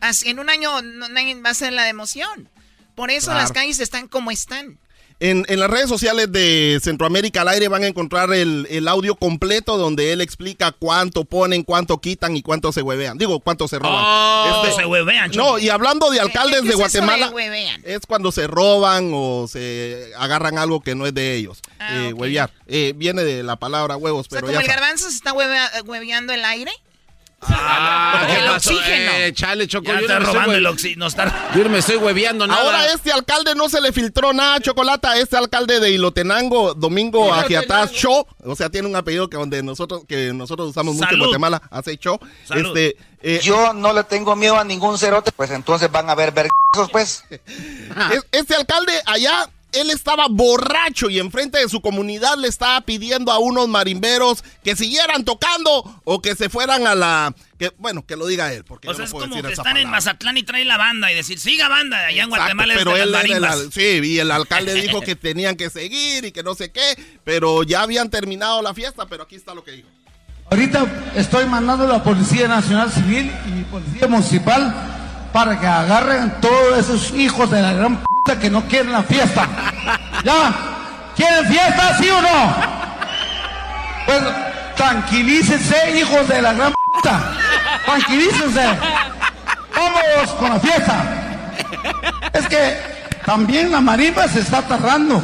Así, 0.00 0.28
en 0.30 0.38
un 0.38 0.48
año 0.48 0.80
no, 0.82 1.08
nadie 1.08 1.34
va 1.40 1.50
a 1.50 1.54
ser 1.54 1.72
la 1.72 1.82
de 1.84 1.90
emoción. 1.90 2.48
Por 2.94 3.10
eso 3.10 3.26
Claro. 3.26 3.40
las 3.40 3.52
calles 3.52 3.78
están 3.80 4.08
como 4.08 4.30
están. 4.30 4.78
En, 5.20 5.44
en 5.48 5.58
las 5.58 5.68
redes 5.68 5.88
sociales 5.88 6.30
de 6.30 6.78
Centroamérica 6.80 7.40
al 7.40 7.48
aire 7.48 7.66
van 7.66 7.82
a 7.82 7.88
encontrar 7.88 8.32
el, 8.32 8.68
el 8.70 8.86
audio 8.86 9.16
completo 9.16 9.76
donde 9.76 10.12
él 10.12 10.20
explica 10.20 10.70
cuánto 10.70 11.24
ponen, 11.24 11.64
cuánto 11.64 11.98
quitan 12.00 12.36
y 12.36 12.42
cuánto 12.42 12.70
se 12.72 12.82
huevean. 12.82 13.18
Digo, 13.18 13.40
cuánto 13.40 13.66
se 13.66 13.80
roban. 13.80 14.04
Oh, 14.06 14.62
Este- 14.64 14.76
se 14.82 14.86
huevean, 14.86 15.32
No, 15.32 15.58
y 15.58 15.70
hablando 15.70 16.10
de 16.10 16.20
alcaldes 16.20 16.60
¿Qué 16.62 16.68
de 16.68 16.74
es 16.74 16.80
eso 16.80 17.00
de 17.00 17.06
Guatemala, 17.06 17.32
es 17.82 18.00
cuando 18.06 18.30
se 18.30 18.46
roban 18.46 19.10
o 19.12 19.46
se 19.48 20.12
agarran 20.16 20.56
algo 20.56 20.80
que 20.82 20.94
no 20.94 21.04
es 21.04 21.14
de 21.14 21.34
ellos. 21.34 21.58
Ah, 21.80 21.96
Eh. 22.08 22.12
Huevear. 22.12 22.52
Eh, 22.68 22.92
viene 22.94 23.24
de 23.24 23.42
la 23.42 23.56
palabra 23.56 23.96
huevos, 23.96 24.26
O 24.26 24.30
sea, 24.30 24.36
pero 24.40 24.46
como 24.46 24.60
ya 24.60 24.64
el 24.64 24.68
garbanzo 24.68 25.10
se 25.10 25.16
está 25.16 25.32
hueve- 25.32 25.58
hueveando 25.84 26.32
el 26.32 26.44
aire. 26.44 26.70
Ah, 27.40 28.24
¿qué 28.26 28.40
el 28.40 28.48
oxígeno. 28.48 29.12
Eh, 29.12 29.32
chale, 29.32 29.66
Choco, 29.68 29.86
Ya 29.86 29.94
yo 29.94 30.00
está 30.00 30.14
no 30.14 30.18
me 30.20 30.24
estoy 30.26 30.34
robando 30.34 30.54
el 30.56 30.66
oxígeno. 30.66 31.06
Está... 31.06 31.50
Yo 31.54 31.62
no 31.64 31.70
me 31.70 31.78
estoy 31.78 31.96
hueveando 31.96 32.46
nada. 32.46 32.60
Ahora 32.62 32.80
a 32.80 32.86
este 32.92 33.12
alcalde 33.12 33.54
no 33.54 33.68
se 33.68 33.80
le 33.80 33.92
filtró 33.92 34.32
nada, 34.32 34.60
Chocolata. 34.60 35.16
Este 35.18 35.36
alcalde 35.36 35.78
de 35.80 35.90
Ilotenango, 35.90 36.74
Domingo 36.74 37.32
Agiataz 37.32 37.92
Cho, 37.92 38.26
o 38.44 38.56
sea, 38.56 38.70
tiene 38.70 38.88
un 38.88 38.96
apellido 38.96 39.28
que 39.30 39.36
donde 39.36 39.62
nosotros 39.62 40.02
que 40.08 40.32
nosotros 40.32 40.70
usamos 40.70 40.94
mucho 40.96 41.12
en. 41.14 41.18
Guatemala, 41.20 41.62
hace 41.70 41.96
Cho. 41.96 42.18
Salud. 42.46 42.76
Este, 42.76 42.96
eh, 43.22 43.40
Yo 43.42 43.72
no 43.72 43.92
le 43.92 44.04
tengo 44.04 44.34
miedo 44.36 44.58
a 44.58 44.64
ningún 44.64 44.98
cerote, 44.98 45.30
pues 45.32 45.50
entonces 45.50 45.90
van 45.90 46.10
a 46.10 46.14
ver 46.14 46.32
vergazos, 46.32 46.90
pues. 46.90 47.24
Es- 47.30 48.26
Este 48.32 48.54
alcalde 48.56 48.92
allá, 49.06 49.48
él 49.72 49.90
estaba 49.90 50.26
borracho 50.28 51.10
y 51.10 51.18
enfrente 51.18 51.58
de 51.58 51.68
su 51.68 51.80
comunidad 51.80 52.36
le 52.38 52.48
estaba 52.48 52.80
pidiendo 52.80 53.32
a 53.32 53.38
unos 53.38 53.68
marimberos 53.68 54.42
que 54.64 54.76
siguieran 54.76 55.24
tocando 55.24 56.00
o 56.04 56.22
que 56.22 56.34
se 56.34 56.48
fueran 56.48 56.86
a 56.86 56.94
la... 56.94 57.34
Que, 57.58 57.72
bueno, 57.78 58.06
que 58.06 58.16
lo 58.16 58.26
diga 58.26 58.52
él, 58.52 58.64
porque 58.64 58.88
O 58.88 58.92
yo 58.92 58.96
sea, 58.96 59.00
no 59.00 59.04
es 59.06 59.10
puedo 59.10 59.24
como 59.24 59.34
decir 59.34 59.46
que 59.46 59.52
esa 59.52 59.62
están 59.62 59.76
en. 59.76 59.90
Mazatlán 59.90 60.36
y 60.36 60.44
traen 60.44 60.68
la 60.68 60.76
banda 60.76 61.10
y 61.10 61.16
decir, 61.16 61.40
siga 61.40 61.68
banda, 61.68 62.06
allá 62.06 62.22
en 62.22 62.28
Guatemala 62.28 62.72
es 62.72 62.78
pero 62.78 62.94
de 62.94 63.02
él 63.02 63.10
las 63.10 63.24
era 63.24 63.54
el 63.54 63.72
sí, 63.72 64.00
y 64.04 64.18
el 64.20 64.30
alcalde 64.30 64.74
dijo 64.74 65.00
que 65.00 65.16
tenían 65.16 65.56
que 65.56 65.68
seguir 65.68 66.24
y 66.24 66.32
que 66.32 66.42
no 66.42 66.54
sé 66.54 66.70
qué, 66.70 66.96
pero 67.24 67.64
ya 67.64 67.82
habían 67.82 68.10
terminado 68.10 68.62
la 68.62 68.74
fiesta, 68.74 69.06
pero 69.06 69.24
aquí 69.24 69.34
está 69.34 69.54
lo 69.54 69.64
que 69.64 69.72
dijo. 69.72 69.88
Ahorita 70.50 71.12
estoy 71.16 71.46
mandando 71.46 71.84
a 71.84 71.88
la 71.88 72.04
Policía 72.04 72.48
Nacional 72.48 72.90
Civil 72.92 73.30
y 73.46 73.64
Policía 73.64 74.06
Municipal 74.06 74.97
para 75.32 75.58
que 75.60 75.66
agarren 75.66 76.32
todos 76.40 76.78
esos 76.78 77.10
hijos 77.14 77.50
de 77.50 77.62
la 77.62 77.72
gran 77.72 77.96
puta 78.02 78.38
que 78.38 78.50
no 78.50 78.62
quieren 78.66 78.92
la 78.92 79.02
fiesta. 79.02 79.46
¿Ya? 80.24 80.52
¿Quieren 81.16 81.46
fiesta, 81.46 81.96
sí 82.00 82.08
o 82.10 82.20
no? 82.22 82.54
Pues 84.06 84.18
tranquilícense, 84.76 85.98
hijos 85.98 86.28
de 86.28 86.42
la 86.42 86.52
gran 86.54 86.72
puta. 86.94 87.32
Tranquilícense. 87.84 88.64
Vamos 89.76 90.30
con 90.38 90.50
la 90.50 90.60
fiesta. 90.60 91.04
Es 92.32 92.46
que 92.48 92.76
también 93.26 93.70
la 93.70 93.80
marimba 93.80 94.26
se 94.28 94.40
está 94.40 94.62
tardando. 94.62 95.22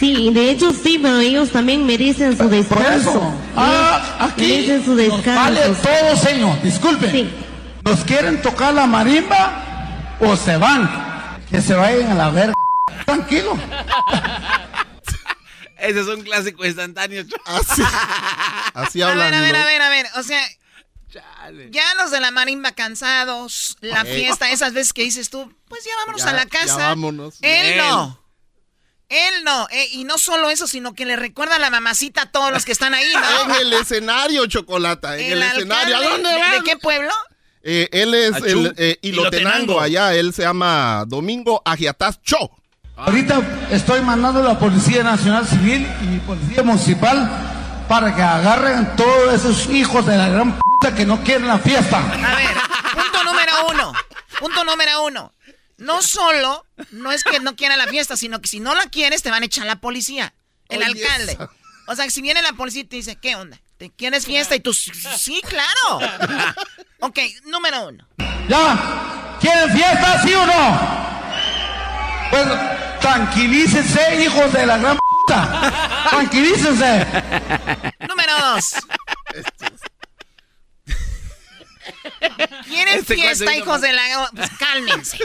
Sí, 0.00 0.30
de 0.32 0.50
hecho 0.50 0.72
sí, 0.72 0.98
pero 1.00 1.20
ellos 1.20 1.50
también 1.52 1.86
merecen 1.86 2.36
su 2.36 2.48
descanso. 2.48 3.32
Ah, 3.56 4.00
Ellos 4.26 4.32
aquí 4.32 4.46
merecen 4.46 4.84
su 4.84 4.94
nos 4.94 5.24
vale 5.24 5.60
descanso. 5.60 5.88
todo, 5.88 6.16
señor. 6.16 6.62
Disculpe. 6.62 7.30
¿Nos 7.86 8.04
quieren 8.04 8.42
tocar 8.42 8.74
la 8.74 8.86
marimba 8.86 10.16
o 10.20 10.36
se 10.36 10.56
van? 10.56 11.38
Que 11.50 11.60
se 11.62 11.74
vayan 11.74 12.10
a 12.10 12.14
la 12.14 12.30
verga. 12.30 12.54
Tranquilo. 13.04 13.56
Ese 15.78 16.00
es 16.00 16.06
un 16.08 16.22
clásico 16.22 16.64
instantáneo. 16.64 17.22
Choco. 17.22 17.42
Así, 17.46 17.82
así 18.74 19.02
A 19.02 19.06
ver, 19.08 19.12
hablan. 19.22 19.34
a 19.34 19.40
ver, 19.40 19.56
a 19.56 19.64
ver, 19.64 19.82
a 19.82 19.88
ver. 19.88 20.06
O 20.16 20.22
sea, 20.24 20.42
Ya 21.70 21.94
los 21.96 22.10
de 22.10 22.18
la 22.20 22.30
marimba 22.32 22.72
cansados, 22.72 23.76
la 23.80 24.04
fiesta, 24.04 24.50
esas 24.50 24.72
veces 24.72 24.92
que 24.92 25.02
dices 25.02 25.30
tú, 25.30 25.52
pues 25.68 25.84
ya 25.84 25.92
vámonos 25.98 26.22
Ya- 26.24 26.30
a 26.30 26.32
la 26.32 26.42
ya 26.44 26.48
casa. 26.48 26.76
vámonos. 26.88 27.36
Él 27.42 27.74
Bien. 27.74 27.78
no. 27.78 28.20
Él 29.08 29.44
no. 29.44 29.68
eh, 29.70 29.88
y 29.92 30.02
no 30.02 30.18
solo 30.18 30.50
eso, 30.50 30.66
sino 30.66 30.94
que 30.94 31.06
le 31.06 31.14
recuerda 31.14 31.56
a 31.56 31.60
la 31.60 31.70
mamacita 31.70 32.22
a 32.22 32.32
todos 32.32 32.50
los 32.50 32.64
que 32.64 32.72
están 32.72 32.92
ahí, 32.94 33.06
¿no? 33.14 33.54
En 33.54 33.60
el 33.60 33.72
escenario, 33.74 34.46
Chocolata, 34.46 35.16
en 35.16 35.32
el, 35.34 35.42
escenario. 35.44 35.96
¿A 35.96 36.02
dónde 36.02 36.28
de- 36.30 36.38
van? 36.40 36.50
¿De 36.52 36.62
qué 36.64 36.76
pueblo? 36.76 37.12
Eh, 37.68 37.88
él 37.90 38.14
es 38.14 38.32
Achú. 38.34 38.46
el 38.46 38.74
eh, 38.76 38.96
Ilotenango 39.02 39.42
Ilotenango. 39.42 39.80
allá, 39.80 40.14
él 40.14 40.32
se 40.32 40.42
llama 40.42 41.04
Domingo 41.08 41.62
Agiataz 41.64 42.20
Cho. 42.22 42.48
Ahorita 42.96 43.42
estoy 43.72 44.02
mandando 44.02 44.40
a 44.40 44.44
la 44.44 44.58
Policía 44.58 45.02
Nacional 45.02 45.48
Civil 45.48 45.84
y 46.00 46.20
Policía 46.20 46.62
Municipal 46.62 47.28
para 47.88 48.14
que 48.14 48.22
agarren 48.22 48.94
todos 48.94 49.34
esos 49.34 49.66
hijos 49.66 50.06
de 50.06 50.16
la 50.16 50.28
gran 50.28 50.56
puta 50.56 50.94
que 50.94 51.04
no 51.04 51.24
quieren 51.24 51.48
la 51.48 51.58
fiesta. 51.58 51.98
A 51.98 52.36
ver, 52.36 52.56
punto 52.94 53.24
número 53.24 53.52
uno. 53.72 53.92
Punto 54.38 54.64
número 54.64 55.04
uno. 55.04 55.32
No 55.76 56.02
solo, 56.02 56.64
no 56.92 57.10
es 57.10 57.24
que 57.24 57.40
no 57.40 57.56
quiera 57.56 57.76
la 57.76 57.88
fiesta, 57.88 58.16
sino 58.16 58.40
que 58.40 58.46
si 58.46 58.60
no 58.60 58.76
la 58.76 58.86
quieres, 58.86 59.24
te 59.24 59.30
van 59.32 59.42
a 59.42 59.46
echar 59.46 59.66
la 59.66 59.80
policía. 59.80 60.34
El 60.68 60.84
alcalde. 60.84 61.36
O 61.88 61.96
sea, 61.96 62.08
si 62.10 62.22
viene 62.22 62.42
la 62.42 62.52
policía 62.52 62.82
y 62.82 62.84
te 62.84 62.94
dice, 62.94 63.16
¿qué 63.16 63.34
onda? 63.34 63.60
¿Te 63.76 63.90
quieres 63.90 64.24
fiesta? 64.24 64.54
Y 64.56 64.60
tú, 64.60 64.72
sí, 64.72 65.42
claro. 65.46 66.00
Número 67.66 67.88
uno. 67.88 68.06
¿Ya? 68.48 69.36
¿Quieren 69.40 69.70
fiesta, 69.72 70.22
sí 70.22 70.32
o 70.34 70.46
no? 70.46 70.78
Pues 72.30 72.46
tranquilícense, 73.00 74.22
hijos 74.22 74.52
de 74.52 74.66
la 74.66 74.78
gran 74.78 74.96
puta. 74.96 75.72
Tranquilícense. 76.10 77.06
Número 78.08 78.32
dos. 78.40 78.74
¿Quieren 82.68 83.00
Este 83.00 83.14
fiesta, 83.14 83.56
hijos 83.56 83.80
de 83.80 83.92
la... 83.92 84.02
Pues 84.32 84.50
cálmense. 84.58 85.18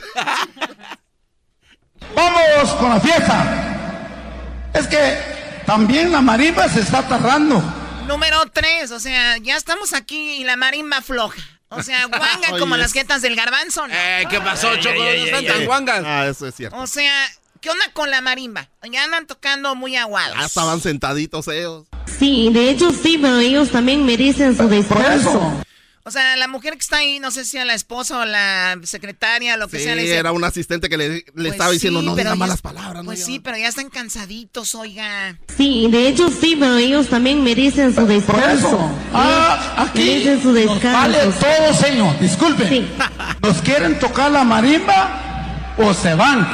Vamos 2.15 2.71
con 2.79 2.89
la 2.89 2.99
fiesta. 2.99 4.71
Es 4.73 4.87
que 4.87 5.61
también 5.67 6.11
la 6.11 6.21
marimba 6.21 6.67
se 6.69 6.79
está 6.79 7.07
tardando. 7.07 7.61
Número 8.07 8.49
tres, 8.51 8.89
o 8.91 8.99
sea, 8.99 9.37
ya 9.37 9.57
estamos 9.57 9.93
aquí 9.93 10.41
y 10.41 10.43
la 10.43 10.55
marimba 10.55 11.01
floja. 11.01 11.41
O 11.71 11.81
sea, 11.83 12.05
guanga 12.05 12.59
como 12.59 12.75
las 12.75 12.91
jetas 12.91 13.21
del 13.21 13.35
garbanzo. 13.35 13.87
¿no? 13.87 13.93
Eh, 13.93 14.25
¿qué 14.29 14.41
pasó, 14.41 14.75
Choco? 14.77 14.95
No 14.95 15.03
están 15.05 15.45
tan 15.45 15.65
guangas. 15.65 16.03
Ah, 16.05 16.27
eso 16.27 16.45
es 16.47 16.55
cierto. 16.55 16.75
O 16.77 16.85
sea, 16.85 17.13
¿qué 17.61 17.69
onda 17.69 17.85
con 17.93 18.11
la 18.11 18.19
marimba? 18.19 18.69
Ya 18.91 19.05
andan 19.05 19.25
tocando 19.25 19.73
muy 19.73 19.95
aguados. 19.95 20.37
Ya 20.37 20.45
estaban 20.45 20.81
sentaditos 20.81 21.47
ellos. 21.47 21.87
Sí, 22.19 22.49
de 22.51 22.69
hecho 22.69 22.91
sí, 22.91 23.17
pero 23.21 23.39
ellos 23.39 23.69
también 23.71 24.05
merecen 24.05 24.55
su 24.57 24.67
descanso. 24.67 25.63
O 26.03 26.09
sea, 26.11 26.35
la 26.35 26.47
mujer 26.47 26.73
que 26.73 26.79
está 26.79 26.97
ahí, 26.97 27.19
no 27.19 27.29
sé 27.29 27.45
si 27.45 27.57
a 27.59 27.65
la 27.65 27.75
esposa 27.75 28.17
o 28.19 28.25
la 28.25 28.75
secretaria, 28.83 29.55
lo 29.57 29.67
que 29.67 29.77
Sí, 29.77 29.83
sea, 29.83 29.95
le 29.95 30.01
dice... 30.01 30.17
era 30.17 30.31
un 30.31 30.43
asistente 30.43 30.89
que 30.89 30.97
le, 30.97 31.09
le 31.09 31.23
"Pues 31.35 31.51
estaba 31.51 31.71
diciendo, 31.71 31.99
sí, 31.99 32.05
no 32.07 32.15
pero 32.15 32.29
diga 32.31 32.35
ya- 32.35 32.39
malas 32.39 32.61
palabras. 32.61 33.03
Pues 33.05 33.19
no 33.19 33.25
sí, 33.27 33.39
pero 33.39 33.57
ya 33.57 33.67
están 33.67 33.89
cansaditos, 33.89 34.73
oiga. 34.73 35.37
Sí, 35.57 35.87
de 35.91 36.07
hecho 36.07 36.29
sí, 36.31 36.55
pero 36.59 36.77
ellos 36.77 37.07
también 37.07 37.43
merecen 37.43 37.93
su 37.93 38.05
descanso. 38.07 38.79
Ah, 39.13 39.75
aquí 39.77 39.99
Merecen 39.99 40.41
su 40.41 40.51
nos 40.53 40.81
vale 40.83 41.17
descanso. 41.19 41.39
todo, 41.45 41.73
señor. 41.75 42.19
Disculpe. 42.19 42.87
¿Nos 43.41 43.61
quieren 43.61 43.99
tocar 43.99 44.31
la 44.31 44.43
marimba 44.43 45.73
o 45.77 45.93
se 45.93 46.15
van? 46.15 46.47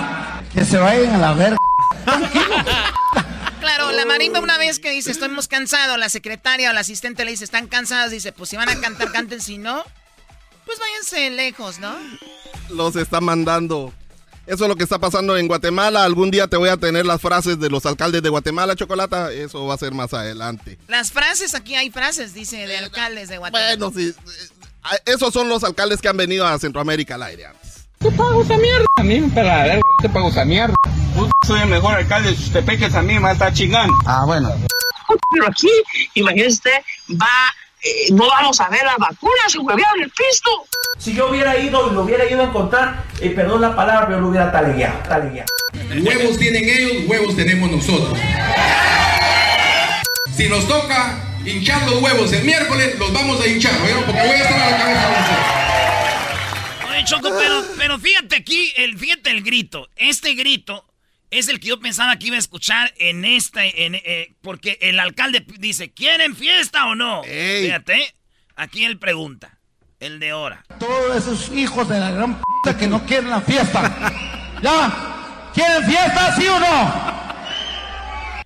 Que 0.53 0.65
se 0.65 0.77
vayan 0.77 1.15
a 1.15 1.17
la 1.19 1.33
verga. 1.33 1.57
Claro, 3.59 3.91
la 3.91 4.05
marimba 4.05 4.39
una 4.39 4.57
vez 4.57 4.79
que 4.79 4.91
dice, 4.91 5.11
estamos 5.11 5.47
cansados, 5.47 5.97
la 5.97 6.09
secretaria 6.09 6.69
o 6.69 6.73
la 6.73 6.81
asistente 6.81 7.25
le 7.25 7.31
dice, 7.31 7.43
están 7.43 7.67
cansados, 7.67 8.11
dice, 8.11 8.31
pues 8.31 8.49
si 8.49 8.55
van 8.55 8.69
a 8.69 8.79
cantar, 8.79 9.11
canten, 9.11 9.41
si 9.41 9.57
no, 9.57 9.83
pues 10.65 10.79
váyanse 10.79 11.29
lejos, 11.31 11.79
¿no? 11.79 11.95
Los 12.69 12.95
está 12.95 13.19
mandando. 13.21 13.93
Eso 14.45 14.63
es 14.63 14.69
lo 14.69 14.75
que 14.77 14.83
está 14.83 14.97
pasando 14.99 15.35
en 15.37 15.47
Guatemala. 15.47 16.05
Algún 16.05 16.31
día 16.31 16.47
te 16.47 16.55
voy 16.55 16.69
a 16.69 16.77
tener 16.77 17.05
las 17.05 17.19
frases 17.19 17.59
de 17.59 17.69
los 17.69 17.85
alcaldes 17.85 18.21
de 18.23 18.29
Guatemala, 18.29 18.75
Chocolata. 18.75 19.31
Eso 19.33 19.65
va 19.65 19.73
a 19.73 19.77
ser 19.77 19.93
más 19.93 20.13
adelante. 20.13 20.77
Las 20.87 21.11
frases, 21.11 21.53
aquí 21.53 21.75
hay 21.75 21.89
frases, 21.89 22.33
dice, 22.33 22.65
de 22.65 22.77
alcaldes 22.77 23.27
de 23.27 23.37
Guatemala. 23.39 23.75
Bueno, 23.75 23.91
sí. 23.93 24.13
eh, 24.93 24.99
Esos 25.05 25.33
son 25.33 25.49
los 25.49 25.65
alcaldes 25.65 25.99
que 26.01 26.07
han 26.07 26.15
venido 26.15 26.47
a 26.47 26.57
Centroamérica 26.59 27.15
al 27.15 27.23
aire 27.23 27.47
antes. 27.47 27.66
¿Qué 27.99 28.11
pago 28.11 28.43
esa 28.43 28.57
mierda? 28.57 28.85
A 28.97 29.03
mí 29.03 29.19
me 29.19 29.29
pega 29.29 29.57
la 29.57 29.63
verga, 29.63 29.81
te 30.01 30.09
pago 30.09 30.29
esa 30.29 30.45
mierda. 30.45 30.75
Puta, 31.15 31.31
soy 31.45 31.61
el 31.61 31.67
mejor 31.67 31.95
alcalde 31.95 32.29
de 32.31 32.37
Chutepeques, 32.37 32.93
a 32.93 33.01
mí 33.01 33.17
me 33.19 33.31
está 33.31 33.51
chingando. 33.51 33.93
Ah, 34.05 34.23
bueno. 34.25 34.49
Pero 35.31 35.47
aquí, 35.47 35.69
imagínese 36.13 36.49
usted, 36.49 36.77
va, 37.11 37.27
eh, 37.81 38.11
no 38.11 38.27
vamos 38.27 38.59
a 38.61 38.69
ver 38.69 38.83
las 38.83 38.97
vacunas, 38.97 39.51
se 39.51 39.57
huevearon 39.57 40.01
el 40.01 40.11
pisto. 40.11 40.49
Si 40.99 41.13
yo 41.13 41.29
hubiera 41.29 41.57
ido 41.57 41.89
y 41.89 41.95
lo 41.95 42.03
hubiera 42.03 42.29
ido 42.29 42.41
a 42.41 42.45
encontrar, 42.45 43.03
eh, 43.19 43.31
perdón 43.31 43.61
la 43.61 43.75
palabra, 43.75 44.07
pero 44.07 44.21
lo 44.21 44.29
hubiera 44.29 44.51
talegueado, 44.51 44.99
talegueado. 45.07 45.49
Huevos 45.89 46.37
tienen 46.37 46.65
ellos, 46.65 47.07
huevos 47.07 47.35
tenemos 47.35 47.71
nosotros. 47.71 48.17
Si 50.35 50.47
nos 50.49 50.67
toca 50.67 51.17
hinchar 51.45 51.81
los 51.89 52.01
huevos 52.01 52.31
el 52.33 52.43
miércoles, 52.43 52.97
los 52.99 53.11
vamos 53.11 53.41
a 53.41 53.47
hinchar, 53.47 53.73
¿oyeron? 53.81 54.03
Porque 54.03 54.21
voy 54.21 54.29
a 54.29 54.37
estar 54.37 54.59
a 54.59 54.71
la 54.71 54.77
cabeza 54.77 55.07
de 55.07 55.19
ustedes. 55.19 55.96
Choco, 57.07 57.29
pero, 57.39 57.63
pero 57.77 57.97
fíjate 57.99 58.35
aquí, 58.35 58.73
el, 58.75 58.97
fíjate 58.97 59.31
el 59.31 59.41
grito. 59.41 59.89
Este 59.95 60.33
grito 60.33 60.85
es 61.31 61.47
el 61.47 61.61
que 61.61 61.69
yo 61.69 61.79
pensaba 61.79 62.17
que 62.17 62.27
iba 62.27 62.35
a 62.35 62.39
escuchar 62.39 62.93
en 62.97 63.23
esta, 63.23 63.63
en, 63.63 63.95
eh, 63.95 64.35
porque 64.41 64.77
el 64.81 64.99
alcalde 64.99 65.45
dice, 65.57 65.93
¿quieren 65.93 66.35
fiesta 66.35 66.85
o 66.87 66.95
no? 66.95 67.23
Fíjate, 67.23 68.13
aquí 68.57 68.83
él 68.83 68.99
pregunta, 68.99 69.57
el 70.01 70.19
de 70.19 70.31
ahora. 70.31 70.65
Todos 70.79 71.15
esos 71.15 71.49
hijos 71.55 71.87
de 71.87 71.97
la 71.97 72.11
gran 72.11 72.41
puta 72.41 72.77
que 72.77 72.87
no 72.87 73.05
quieren 73.05 73.29
la 73.29 73.39
fiesta. 73.39 74.11
¿Ya? 74.61 75.51
¿Quieren 75.53 75.85
fiesta, 75.85 76.35
sí 76.35 76.45
o 76.47 76.59
no? 76.59 77.27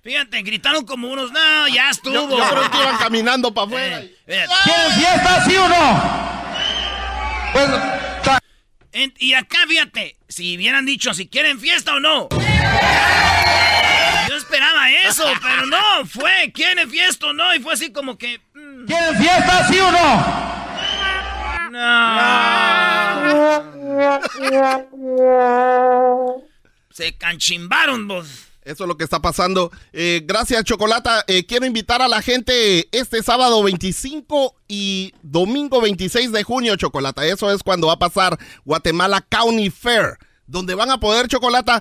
Fíjate, 0.04 0.42
gritaron 0.42 0.84
como 0.84 1.08
unos, 1.08 1.32
no, 1.32 1.68
ya 1.68 1.90
estuvo. 1.90 2.14
Yo, 2.14 2.28
yo 2.28 2.48
creo 2.48 2.70
que 2.70 2.78
iban 2.78 2.96
caminando 2.98 3.52
para 3.52 3.66
afuera. 3.66 4.00
Eh. 4.00 4.46
¿Quieren 4.64 4.92
fiesta, 4.92 5.44
sí 5.46 5.56
o 5.56 5.68
no? 5.68 6.32
En- 8.92 9.14
y 9.18 9.32
acá, 9.34 9.58
fíjate, 9.66 10.16
si 10.28 10.56
hubieran 10.56 10.84
dicho 10.84 11.14
si 11.14 11.26
quieren 11.28 11.58
fiesta 11.58 11.94
o 11.94 12.00
no. 12.00 12.28
Yo 14.28 14.36
esperaba 14.36 14.90
eso, 14.90 15.24
pero 15.42 15.66
no, 15.66 16.06
fue, 16.06 16.52
¿quieren 16.54 16.90
fiesta 16.90 17.26
o 17.28 17.32
no? 17.32 17.54
Y 17.54 17.60
fue 17.60 17.72
así 17.74 17.92
como 17.92 18.16
que... 18.18 18.38
mm, 18.54 18.84
¿Quieren 18.86 19.16
fiesta, 19.16 19.68
sí 19.68 19.78
o 19.78 19.90
no? 19.90 20.52
Se 26.90 27.16
canchimbaron 27.16 28.06
vos. 28.06 28.51
Eso 28.64 28.84
es 28.84 28.88
lo 28.88 28.96
que 28.96 29.04
está 29.04 29.20
pasando. 29.20 29.70
Eh, 29.92 30.22
gracias, 30.24 30.62
Chocolata. 30.64 31.24
Eh, 31.26 31.44
quiero 31.46 31.66
invitar 31.66 32.00
a 32.02 32.08
la 32.08 32.22
gente 32.22 32.88
este 32.96 33.22
sábado 33.22 33.62
25 33.62 34.54
y 34.68 35.12
domingo 35.22 35.80
26 35.80 36.32
de 36.32 36.42
junio, 36.44 36.76
Chocolata. 36.76 37.26
Eso 37.26 37.50
es 37.52 37.62
cuando 37.62 37.88
va 37.88 37.94
a 37.94 37.98
pasar 37.98 38.38
Guatemala 38.64 39.20
County 39.28 39.70
Fair, 39.70 40.16
donde 40.46 40.74
van 40.74 40.90
a 40.90 40.98
poder, 41.00 41.26
Chocolata, 41.28 41.80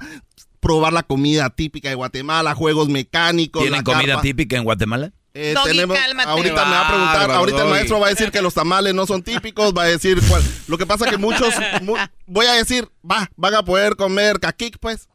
probar 0.59 0.93
la 0.93 1.03
comida 1.03 1.49
típica 1.49 1.89
de 1.89 1.95
Guatemala, 1.95 2.55
juegos 2.55 2.89
mecánicos. 2.89 3.61
¿Tienen 3.61 3.79
la 3.79 3.84
comida 3.84 4.07
carpa. 4.13 4.21
típica 4.21 4.57
en 4.57 4.63
Guatemala? 4.63 5.11
Eh, 5.34 5.53
Doggy, 5.55 5.69
tenemos, 5.69 5.97
ahorita 6.25 6.65
me 6.65 6.71
va 6.71 6.82
a 6.82 6.88
preguntar, 6.89 7.32
ahorita 7.32 7.63
el 7.63 7.69
maestro 7.69 7.99
va 8.01 8.07
a 8.07 8.09
decir 8.09 8.32
que 8.32 8.41
los 8.41 8.53
tamales 8.53 8.93
no 8.93 9.05
son 9.07 9.23
típicos, 9.23 9.73
va 9.73 9.84
a 9.84 9.86
decir 9.86 10.19
cuál. 10.27 10.43
Lo 10.67 10.77
que 10.77 10.86
pasa 10.86 11.09
que 11.09 11.17
muchos, 11.17 11.53
mu- 11.84 11.95
voy 12.25 12.47
a 12.47 12.53
decir, 12.53 12.89
va, 13.09 13.29
van 13.38 13.55
a 13.55 13.63
poder 13.63 13.95
comer 13.95 14.39
caquic, 14.41 14.77
pues. 14.79 15.07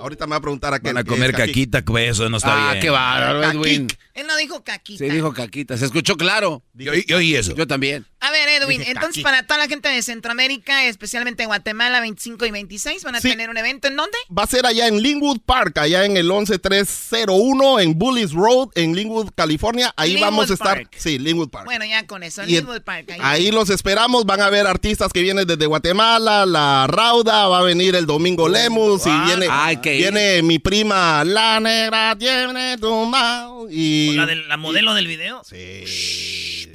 Ahorita 0.00 0.26
me 0.26 0.30
va 0.30 0.36
a 0.36 0.40
preguntar 0.40 0.72
a 0.74 0.78
qué 0.80 0.88
Van 0.92 0.98
a 0.98 1.04
comer 1.04 1.32
caquita, 1.32 1.82
pues 1.82 2.10
eso 2.12 2.28
no 2.28 2.36
está 2.38 2.68
Ah, 2.68 2.72
bien. 2.72 2.82
qué 2.82 2.90
bárbaro, 2.90 3.42
Edwin. 3.42 3.88
Él 4.14 4.26
no 4.26 4.36
dijo 4.36 4.62
caquita. 4.64 4.98
Se 4.98 5.10
dijo 5.10 5.32
caquita, 5.32 5.76
se 5.76 5.84
escuchó 5.84 6.16
claro. 6.16 6.62
Yo, 6.74 6.92
yo 6.94 7.16
oí 7.18 7.34
eso. 7.34 7.54
Yo 7.54 7.66
también. 7.66 8.06
A 8.20 8.32
ver, 8.32 8.48
Edwin, 8.48 8.80
Dije 8.80 8.90
entonces 8.90 9.22
para 9.22 9.44
toda 9.44 9.58
la 9.58 9.68
gente 9.68 9.88
de 9.88 10.02
Centroamérica, 10.02 10.84
especialmente 10.86 11.46
Guatemala, 11.46 12.00
25 12.00 12.46
y 12.46 12.50
26, 12.50 13.04
van 13.04 13.14
a 13.14 13.20
Sí. 13.20 13.28
tener 13.30 13.48
un 13.48 13.56
evento. 13.56 13.86
¿En 13.86 13.94
dónde? 13.96 14.18
Va 14.36 14.42
a 14.42 14.46
ser 14.48 14.66
allá 14.66 14.88
en 14.88 15.00
Linwood 15.00 15.38
Park, 15.46 15.78
allá 15.78 16.04
en 16.04 16.16
el 16.16 16.30
11301 16.32 17.78
en 17.80 17.96
Bullis 17.96 18.32
Road, 18.32 18.70
en 18.74 18.96
Linwood, 18.96 19.30
California. 19.36 19.94
Ahí 19.96 20.14
Linwood 20.14 20.24
vamos 20.26 20.50
a 20.50 20.54
estar. 20.54 20.74
Park. 20.78 20.94
Sí, 20.96 21.18
Linwood 21.20 21.48
Park. 21.50 21.64
Bueno, 21.66 21.84
ya 21.84 22.06
con 22.06 22.22
eso, 22.24 22.42
en 22.42 22.50
Y 22.50 22.56
en- 22.56 22.64
Linwood 22.64 22.82
Park. 22.82 23.10
ahí. 23.12 23.18
Ahí 23.22 23.50
los 23.52 23.70
esperamos, 23.70 24.24
van 24.26 24.40
a 24.40 24.50
ver 24.50 24.66
artistas 24.66 25.12
que 25.12 25.22
vienen 25.22 25.46
desde 25.46 25.66
Guatemala, 25.66 26.44
la 26.44 26.86
Rauda, 26.88 27.46
va 27.48 27.60
a 27.60 27.62
venir 27.62 27.94
el 27.94 28.06
Domingo 28.06 28.48
Lemus 28.48 29.06
y 29.06 29.10
Ah, 29.10 29.24
viene, 29.26 29.96
viene 29.96 30.42
mi 30.42 30.58
prima 30.58 31.22
La 31.24 31.60
Negra 31.60 32.16
tiene 32.18 32.76
tu 32.78 32.92
mano 33.06 33.66
y 33.70 34.14
¿La, 34.16 34.26
del- 34.26 34.48
la 34.48 34.56
modelo 34.56 34.94
del 34.94 35.06
video? 35.06 35.42
Sí. 35.44 35.84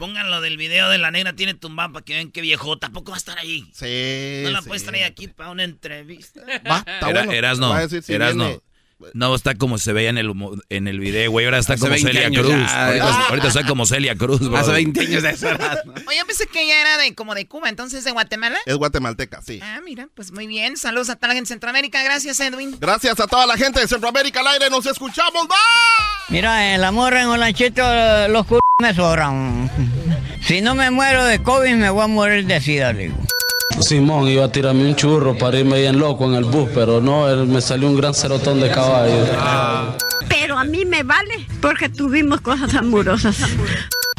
Pongan 0.04 0.30
lo 0.30 0.42
del 0.42 0.58
video 0.58 0.90
de 0.90 0.98
la 0.98 1.12
negra 1.12 1.32
tiene 1.32 1.54
tumbado 1.54 1.94
para 1.94 2.04
que 2.04 2.14
vean 2.14 2.30
qué 2.30 2.42
viejo. 2.42 2.78
Tampoco 2.78 3.12
va 3.12 3.16
a 3.16 3.20
estar 3.20 3.40
ahí. 3.40 3.62
Sí, 3.74 4.42
No 4.44 4.50
la 4.52 4.62
sí. 4.62 4.68
puedes 4.68 4.84
traer 4.84 5.06
aquí 5.06 5.30
para 5.30 5.50
una 5.50 5.64
entrevista. 5.64 6.42
Va, 6.70 6.80
está 6.80 7.10
Era- 7.10 7.22
bueno. 7.22 7.32
Erasno, 7.32 7.70
Va 7.70 7.78
a 7.78 7.82
decir 7.84 8.04
si 8.04 8.12
Erasno. 8.12 8.44
viene- 8.48 8.62
No, 9.14 9.34
está 9.34 9.56
como 9.56 9.78
se 9.78 9.94
veía 9.94 10.10
en 10.10 10.18
el, 10.18 10.30
humo- 10.30 10.62
en 10.68 10.90
el 10.90 11.00
video, 11.00 11.32
güey. 11.32 11.46
Ahora 11.46 11.60
está 11.60 11.76
Hace 11.76 11.82
como 11.82 11.92
20 11.94 12.12
Celia 12.12 12.28
años 12.28 12.46
Cruz. 12.46 12.54
ya. 12.70 12.86
ahorita, 12.88 13.06
ahorita 13.30 13.48
está 13.48 13.66
como 13.66 13.86
Celia 13.86 14.16
Cruz, 14.18 14.40
bro. 14.42 14.58
Hace 14.58 14.72
20 14.74 15.00
años 15.00 15.24
de 15.24 15.30
eso. 15.30 15.48
Oye, 15.48 16.18
yo 16.18 16.26
pensé 16.28 16.48
que 16.48 16.64
ella 16.64 16.82
era 16.82 16.98
de 16.98 17.16
como 17.16 17.34
de 17.34 17.48
Cuba, 17.48 17.70
entonces 17.70 18.04
de 18.04 18.12
Guatemala. 18.12 18.58
Es 18.66 18.76
guatemalteca, 18.76 19.42
sí. 19.42 19.60
Ah, 19.64 19.80
mira, 19.86 20.10
pues 20.14 20.34
muy 20.34 20.48
bien. 20.48 20.76
Saludos 20.76 21.10
a 21.12 21.16
toda 21.16 21.30
la 21.30 21.36
gente 21.36 21.48
de 21.48 21.54
Centroamérica. 21.54 22.04
Gracias, 22.04 22.42
Edwin. 22.42 22.76
Gracias 22.80 23.18
a 23.22 23.28
toda 23.28 23.46
la 23.48 23.56
gente 23.58 23.80
de 23.80 23.88
Centroamérica 23.88 24.42
al 24.42 24.48
aire. 24.48 24.70
Nos 24.70 24.86
escuchamos. 24.86 25.48
¡Va! 25.50 26.13
Mira, 26.30 26.74
en 26.74 26.82
la 26.82 26.92
morra 26.92 27.22
en 27.22 27.28
Olanchito 27.28 27.84
los 28.30 28.48
c 28.48 28.56
me 28.82 28.94
sobran. 28.94 29.70
Si 30.44 30.60
no 30.60 30.76
me 30.76 30.92
muero 30.92 31.24
de 31.24 31.42
COVID, 31.42 31.74
me 31.76 31.90
voy 31.90 32.04
a 32.04 32.08
morir 32.08 32.46
de 32.46 32.60
sida, 32.60 32.92
digo. 32.92 33.16
Simón 33.80 34.28
iba 34.28 34.44
a 34.44 34.52
tirarme 34.52 34.84
un 34.86 34.94
churro 34.94 35.38
para 35.38 35.58
irme 35.58 35.80
bien 35.80 35.98
loco 35.98 36.26
en 36.26 36.34
el 36.36 36.44
bus, 36.44 36.70
pero 36.76 37.00
no, 37.00 37.30
él- 37.30 37.48
me 37.48 37.62
salió 37.62 37.88
un 37.88 37.96
gran 37.96 38.14
cerotón 38.14 38.60
de 38.60 38.70
caballo. 38.70 39.26
Pero 40.28 40.60
a 40.60 40.66
mí 40.66 40.84
me 40.84 41.04
vale 41.04 41.48
porque 41.62 41.88
tuvimos 41.88 42.42
cosas 42.42 42.76
amorosas. 42.76 43.38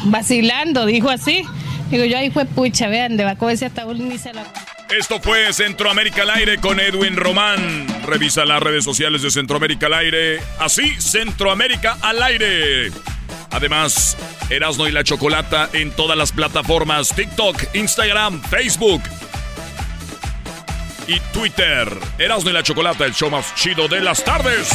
Vacilando, 0.05 0.87
dijo 0.87 1.11
así. 1.11 1.43
Digo 1.91 2.05
yo, 2.05 2.17
ahí 2.17 2.31
fue 2.31 2.45
pucha, 2.45 2.87
vean, 2.87 3.17
de 3.17 3.23
Bacó 3.23 3.51
ese 3.51 3.67
hasta 3.67 3.85
ni 3.85 4.17
se 4.17 4.33
la... 4.33 4.45
Esto 4.89 5.19
fue 5.19 5.51
Centroamérica 5.51 6.21
al 6.21 6.29
aire 6.29 6.59
con 6.59 6.79
Edwin 6.79 7.15
Román. 7.15 7.87
Revisa 8.05 8.45
las 8.45 8.61
redes 8.61 8.83
sociales 8.83 9.23
de 9.23 9.31
Centroamérica 9.31 9.87
al 9.87 9.93
aire. 9.95 10.39
Así, 10.59 10.95
Centroamérica 11.01 11.97
al 12.01 12.21
aire. 12.21 12.91
Además, 13.51 14.15
Erasno 14.49 14.87
y 14.87 14.91
la 14.91 15.03
Chocolata 15.03 15.69
en 15.73 15.91
todas 15.91 16.17
las 16.17 16.31
plataformas: 16.31 17.09
TikTok, 17.15 17.75
Instagram, 17.75 18.41
Facebook 18.43 19.01
y 21.07 21.19
Twitter. 21.33 21.91
Erasno 22.19 22.51
y 22.51 22.53
la 22.53 22.63
Chocolata, 22.63 23.05
el 23.05 23.15
show 23.15 23.31
más 23.31 23.55
chido 23.55 23.87
de 23.87 24.01
las 24.01 24.23
tardes. 24.23 24.69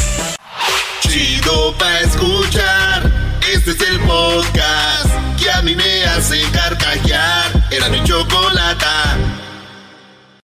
Chido 1.02 1.76
pa' 1.78 2.00
escuchar. 2.00 3.38
Este 3.52 3.70
es 3.70 3.80
el 3.80 4.00
podcast 4.00 5.40
que 5.40 5.50
a 5.50 5.62
mí 5.62 5.74
me 5.74 6.04
hace 6.04 6.42
carcajear. 6.52 7.68
Era 7.70 7.88
mi 7.88 8.02
chocolata. 8.04 9.16